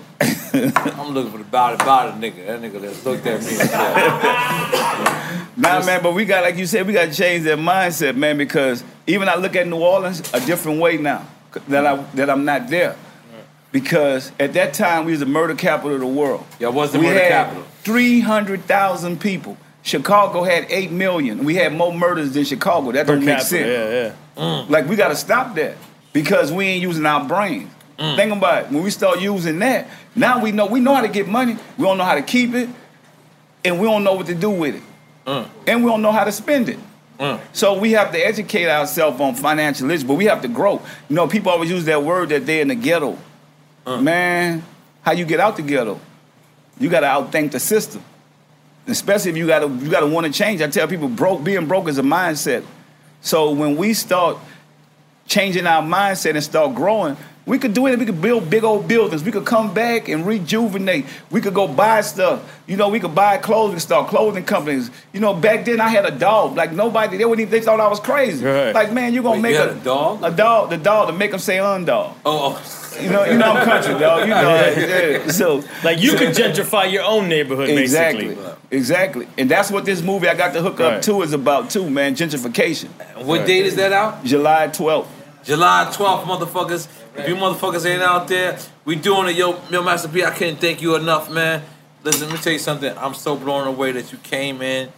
I'm 0.94 1.14
looking 1.14 1.32
for 1.32 1.38
the 1.38 1.44
it, 1.72 1.78
bout 1.84 2.20
nigga. 2.20 2.46
That 2.46 2.60
nigga 2.60 2.80
just 2.82 3.04
looked 3.06 3.26
at 3.26 3.40
me 3.40 3.48
and 3.58 3.70
said, 3.70 5.43
Nah, 5.56 5.84
man, 5.84 6.02
but 6.02 6.14
we 6.14 6.24
got, 6.24 6.42
like 6.42 6.56
you 6.56 6.66
said, 6.66 6.86
we 6.86 6.92
got 6.92 7.10
to 7.10 7.14
change 7.14 7.44
that 7.44 7.58
mindset, 7.58 8.16
man, 8.16 8.36
because 8.36 8.82
even 9.06 9.28
I 9.28 9.36
look 9.36 9.54
at 9.54 9.66
New 9.66 9.78
Orleans 9.78 10.20
a 10.32 10.40
different 10.40 10.80
way 10.80 10.96
now 10.96 11.26
that, 11.68 11.86
I, 11.86 11.96
that 12.14 12.28
I'm 12.28 12.44
not 12.44 12.68
there. 12.68 12.96
Because 13.70 14.30
at 14.38 14.52
that 14.52 14.72
time, 14.72 15.04
we 15.04 15.12
was 15.12 15.20
the 15.20 15.26
murder 15.26 15.54
capital 15.56 15.94
of 15.94 16.00
the 16.00 16.06
world. 16.06 16.46
Y'all 16.60 16.72
was 16.72 16.92
the 16.92 16.98
we 17.00 17.06
murder 17.06 17.18
had 17.18 17.28
capital. 17.28 17.64
300,000 17.82 19.20
people. 19.20 19.56
Chicago 19.82 20.44
had 20.44 20.66
8 20.70 20.92
million. 20.92 21.44
We 21.44 21.56
had 21.56 21.74
more 21.74 21.92
murders 21.92 22.32
than 22.32 22.44
Chicago. 22.44 22.92
That 22.92 23.06
Per 23.06 23.16
don't 23.16 23.24
make 23.24 23.40
sense. 23.40 23.66
yeah, 23.66 23.90
yeah. 23.90 24.12
Mm. 24.36 24.70
Like 24.70 24.88
we 24.88 24.96
gotta 24.96 25.16
stop 25.16 25.54
that 25.56 25.76
because 26.12 26.50
we 26.50 26.66
ain't 26.66 26.82
using 26.82 27.04
our 27.04 27.26
brains. 27.26 27.70
Mm. 27.98 28.16
Think 28.16 28.32
about 28.32 28.64
it. 28.64 28.70
When 28.70 28.82
we 28.82 28.90
start 28.90 29.20
using 29.20 29.58
that, 29.58 29.88
now 30.16 30.40
we 30.42 30.52
know 30.52 30.66
we 30.66 30.80
know 30.80 30.94
how 30.94 31.02
to 31.02 31.08
get 31.08 31.28
money. 31.28 31.56
We 31.76 31.84
don't 31.84 31.98
know 31.98 32.04
how 32.04 32.14
to 32.14 32.22
keep 32.22 32.54
it, 32.54 32.68
and 33.64 33.78
we 33.78 33.86
don't 33.86 34.04
know 34.04 34.14
what 34.14 34.26
to 34.26 34.34
do 34.34 34.50
with 34.50 34.76
it, 34.76 34.82
Uh. 35.26 35.46
and 35.66 35.82
we 35.82 35.90
don't 35.90 36.02
know 36.02 36.12
how 36.12 36.24
to 36.24 36.32
spend 36.32 36.68
it. 36.68 36.78
Uh. 37.18 37.38
So 37.52 37.78
we 37.78 37.92
have 37.92 38.12
to 38.12 38.18
educate 38.18 38.68
ourselves 38.68 39.20
on 39.20 39.34
financial 39.34 39.86
literacy, 39.86 40.06
but 40.06 40.14
we 40.14 40.26
have 40.26 40.42
to 40.42 40.48
grow. 40.48 40.82
You 41.08 41.16
know, 41.16 41.28
people 41.28 41.50
always 41.50 41.70
use 41.70 41.84
that 41.86 42.02
word 42.02 42.30
that 42.30 42.46
they're 42.46 42.62
in 42.62 42.68
the 42.68 42.74
ghetto. 42.74 43.18
Uh. 43.86 44.00
Man, 44.00 44.62
how 45.02 45.12
you 45.12 45.24
get 45.24 45.40
out 45.40 45.56
the 45.56 45.62
ghetto? 45.62 46.00
You 46.78 46.88
gotta 46.88 47.06
outthink 47.06 47.52
the 47.52 47.60
system. 47.60 48.02
Especially 48.86 49.30
if 49.30 49.36
you 49.36 49.46
gotta 49.46 49.68
you 49.68 49.90
gotta 49.90 50.06
want 50.06 50.26
to 50.26 50.32
change. 50.32 50.60
I 50.60 50.68
tell 50.68 50.88
people 50.88 51.08
broke 51.08 51.42
being 51.42 51.66
broke 51.66 51.88
is 51.88 51.98
a 51.98 52.02
mindset. 52.02 52.64
So 53.20 53.52
when 53.52 53.76
we 53.76 53.94
start 53.94 54.36
changing 55.26 55.66
our 55.66 55.82
mindset 55.82 56.34
and 56.34 56.44
start 56.44 56.74
growing, 56.74 57.16
we 57.46 57.58
could 57.58 57.74
do 57.74 57.86
it. 57.86 57.98
We 57.98 58.06
could 58.06 58.22
build 58.22 58.48
big 58.48 58.64
old 58.64 58.88
buildings. 58.88 59.22
We 59.22 59.30
could 59.30 59.44
come 59.44 59.74
back 59.74 60.08
and 60.08 60.26
rejuvenate. 60.26 61.04
We 61.30 61.40
could 61.42 61.52
go 61.54 61.68
buy 61.68 62.00
stuff. 62.00 62.42
You 62.66 62.76
know, 62.76 62.88
we 62.88 63.00
could 63.00 63.14
buy 63.14 63.36
clothes 63.36 63.72
and 63.72 63.82
start 63.82 64.08
clothing 64.08 64.44
companies. 64.44 64.90
You 65.12 65.20
know, 65.20 65.34
back 65.34 65.66
then 65.66 65.80
I 65.80 65.88
had 65.88 66.06
a 66.06 66.10
dog. 66.10 66.56
Like 66.56 66.72
nobody, 66.72 67.18
they 67.18 67.24
wouldn't 67.24 67.46
even, 67.48 67.52
they 67.52 67.64
thought 67.64 67.80
I 67.80 67.88
was 67.88 68.00
crazy. 68.00 68.44
Right. 68.44 68.72
Like, 68.74 68.92
man, 68.92 69.12
you're 69.12 69.22
gonna 69.22 69.36
Wait, 69.36 69.42
make 69.42 69.52
you 69.52 69.58
had 69.60 69.70
a 69.70 69.80
dog? 69.80 70.22
A 70.22 70.30
dog, 70.30 70.70
the 70.70 70.78
dog 70.78 71.08
to 71.08 71.12
make 71.12 71.32
them 71.32 71.40
say 71.40 71.56
undog. 71.58 72.14
Oh, 72.24 72.56
oh. 72.56 72.80
You 73.02 73.10
know, 73.10 73.24
you 73.24 73.36
know 73.36 73.52
I'm 73.52 73.64
country, 73.64 73.98
dog. 73.98 74.20
You 74.20 74.34
know, 74.34 74.54
like, 74.54 74.76
yeah. 74.76 75.26
so 75.28 75.64
Like 75.82 76.00
you 76.00 76.12
could 76.16 76.28
gentrify 76.30 76.90
your 76.90 77.02
own 77.02 77.28
neighborhood, 77.28 77.68
Exactly. 77.70 78.28
basically. 78.28 78.52
Exactly. 78.70 79.28
And 79.36 79.50
that's 79.50 79.70
what 79.70 79.84
this 79.84 80.00
movie 80.00 80.28
I 80.28 80.34
got 80.34 80.54
to 80.54 80.62
hook 80.62 80.80
up 80.80 80.92
Right. 80.92 81.02
to 81.02 81.22
is 81.22 81.32
about 81.32 81.70
too, 81.70 81.90
man. 81.90 82.14
Gentrification. 82.14 82.88
what 83.24 83.46
date 83.46 83.66
is 83.66 83.76
that 83.76 83.92
out? 83.92 84.24
July 84.24 84.68
12th. 84.68 85.08
July 85.44 85.90
12th, 85.92 86.22
motherfuckers. 86.24 86.86
If 87.16 87.28
you 87.28 87.36
motherfuckers 87.36 87.86
ain't 87.86 88.02
out 88.02 88.26
there, 88.28 88.58
we 88.84 88.96
doing 88.96 89.28
it. 89.28 89.36
Yo, 89.36 89.60
yo, 89.70 89.82
Master 89.82 90.08
P, 90.08 90.24
I 90.24 90.30
can't 90.30 90.58
thank 90.60 90.82
you 90.82 90.96
enough, 90.96 91.30
man. 91.30 91.62
Listen, 92.02 92.28
let 92.28 92.34
me 92.36 92.42
tell 92.42 92.52
you 92.52 92.58
something. 92.58 92.92
I'm 92.98 93.14
so 93.14 93.36
blown 93.36 93.66
away 93.66 93.92
that 93.92 94.10
you 94.12 94.18
came 94.18 94.60
in. 94.62 94.88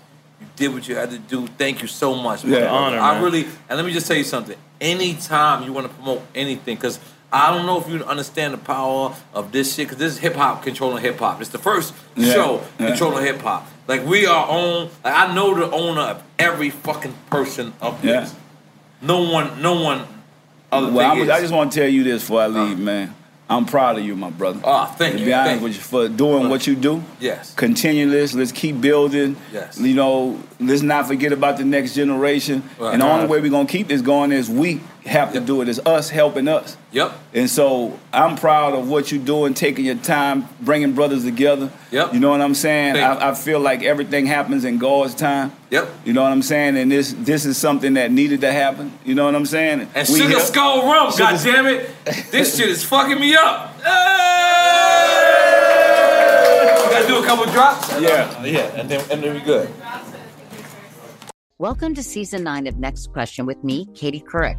You 0.41 0.47
did 0.57 0.73
what 0.75 0.89
you 0.89 0.97
had 0.97 1.11
to 1.11 1.19
do. 1.19 1.47
Thank 1.47 1.83
you 1.83 1.89
so 1.89 2.15
much. 2.15 2.45
Yeah. 2.45 2.61
motherfucker. 2.61 2.71
Honor, 2.73 2.99
I 2.99 3.15
man. 3.15 3.23
really, 3.23 3.43
and 3.69 3.77
let 3.77 3.85
me 3.85 3.93
just 3.93 4.07
tell 4.07 4.17
you 4.17 4.25
something. 4.25 4.57
Anytime 4.81 5.63
you 5.65 5.73
want 5.73 5.87
to 5.89 5.93
promote 5.95 6.23
anything, 6.35 6.77
because 6.77 6.99
I 7.33 7.55
don't 7.55 7.67
know 7.67 7.81
if 7.81 7.89
you 7.89 8.03
understand 8.05 8.55
the 8.55 8.59
power 8.59 9.15
of 9.35 9.53
this 9.53 9.75
shit, 9.75 9.87
because 9.89 9.99
this 9.99 10.13
is 10.15 10.19
hip 10.19 10.35
hop 10.35 10.63
controlling 10.63 11.03
hip 11.03 11.19
hop. 11.19 11.41
It's 11.41 11.51
the 11.51 11.59
first 11.59 11.95
Yeah. 12.17 12.33
show 12.33 12.63
Yeah. 12.79 12.89
controlling 12.89 13.25
hip 13.25 13.41
hop. 13.43 13.67
Like 13.89 14.05
we 14.07 14.27
are 14.27 14.47
on. 14.49 14.91
Like 15.05 15.15
I 15.15 15.35
know 15.35 15.55
the 15.55 15.71
owner 15.71 16.01
of 16.03 16.23
every 16.39 16.71
fucking 16.71 17.15
person 17.31 17.73
up 17.81 18.03
Yeah. 18.03 18.21
this. 18.21 18.35
No 19.03 19.21
one, 19.23 19.61
no 19.63 19.81
one. 19.81 20.07
Other 20.73 20.93
Well, 20.93 21.15
thing 21.15 21.25
is, 21.25 21.31
I 21.31 21.41
just 21.41 21.53
want 21.55 21.73
to 21.73 21.81
tell 21.81 21.89
you 21.89 22.03
this 22.05 22.23
before 22.23 22.43
I 22.43 22.47
leave, 22.49 22.79
man. 22.79 23.15
I'm 23.49 23.65
proud 23.65 23.97
of 23.97 24.05
you, 24.05 24.17
my 24.17 24.31
brother. 24.31 24.61
Ah, 24.65 24.87
thank 24.87 25.15
to 25.15 25.19
you, 25.21 25.27
be 25.27 25.33
honest 25.33 25.51
thank 25.51 25.63
with 25.63 25.75
you. 25.77 25.81
for 25.81 26.09
doing 26.09 26.49
what 26.49 26.67
you 26.67 26.75
do. 26.75 27.05
Yes. 27.21 27.55
Continue 27.55 28.11
this. 28.11 28.35
Let's 28.35 28.51
keep 28.51 28.81
building. 28.81 29.37
Yes. 29.53 29.79
You 29.79 29.95
know, 29.95 30.43
let's 30.59 30.83
not 30.83 31.07
forget 31.07 31.33
about 31.33 31.57
the 31.57 31.65
next 31.65 31.95
generation. 31.95 32.65
Right. 32.77 32.95
And 32.95 33.03
the 33.03 33.07
only 33.07 33.29
way 33.29 33.41
we're 33.41 33.51
gonna 33.53 33.69
keep 33.69 33.87
this 33.87 34.03
going 34.03 34.33
is 34.33 34.51
we 34.51 34.81
have 35.07 35.33
to 35.33 35.41
do 35.41 35.63
it. 35.63 35.69
It's 35.69 35.79
us 35.87 36.11
helping 36.11 36.49
us. 36.49 36.77
Yep. 36.93 37.13
And 37.35 37.49
so 37.49 37.99
I'm 38.13 38.37
proud 38.37 38.75
of 38.75 38.89
what 38.89 39.11
you're 39.13 39.25
doing, 39.25 39.55
taking 39.55 39.85
your 39.85 39.95
time, 39.97 40.49
bringing 40.61 40.93
brothers 40.95 41.25
together. 41.25 41.71
Yep. 41.91 42.13
You 42.15 42.21
know 42.21 42.31
what 42.31 42.41
I'm 42.41 42.55
saying? 42.55 42.97
I, 42.97 43.31
I 43.31 43.35
feel 43.35 43.61
like 43.61 43.83
everything 43.83 44.27
happens 44.27 44.65
in 44.65 44.79
God's 44.79 45.15
time. 45.15 45.53
Yep. 45.71 45.89
You 46.05 46.13
know 46.13 46.23
what 46.23 46.33
I'm 46.33 46.43
saying? 46.43 46.77
And 46.77 46.91
this 46.91 47.13
this 47.19 47.45
is 47.47 47.57
something 47.57 47.95
that 47.95 48.11
needed 48.11 48.41
to 48.43 48.53
happen. 48.53 48.93
You 49.05 49.15
know 49.15 49.25
what 49.25 49.35
I'm 49.35 49.47
saying? 49.47 49.89
And 49.95 50.09
We 50.09 50.19
Sugar 50.19 50.29
here- 50.31 50.41
Skull 50.41 50.83
Rum, 50.93 51.11
Sugar- 51.13 51.23
God 51.25 51.41
damn 51.45 51.67
it. 51.67 51.91
This 52.31 52.57
shit 52.57 52.69
is 52.69 52.83
fucking 52.85 53.21
me 53.21 53.35
up. 53.35 53.73
Hey! 53.83 53.93
We 56.85 56.91
gotta 56.93 57.07
do 57.09 57.23
a 57.23 57.27
couple 57.27 57.45
drops? 57.53 57.91
Yeah. 58.01 58.43
Yeah, 58.45 58.61
and 58.81 58.89
then, 58.89 59.01
and 59.11 59.23
then 59.23 59.35
we 59.35 59.41
good. 59.41 59.69
Welcome 61.59 61.95
to 61.95 62.03
season 62.03 62.43
nine 62.45 62.67
of 62.67 62.77
Next 62.79 63.13
Question 63.13 63.47
with 63.47 63.63
me, 63.65 63.87
Katie 63.95 64.21
Couric. 64.21 64.59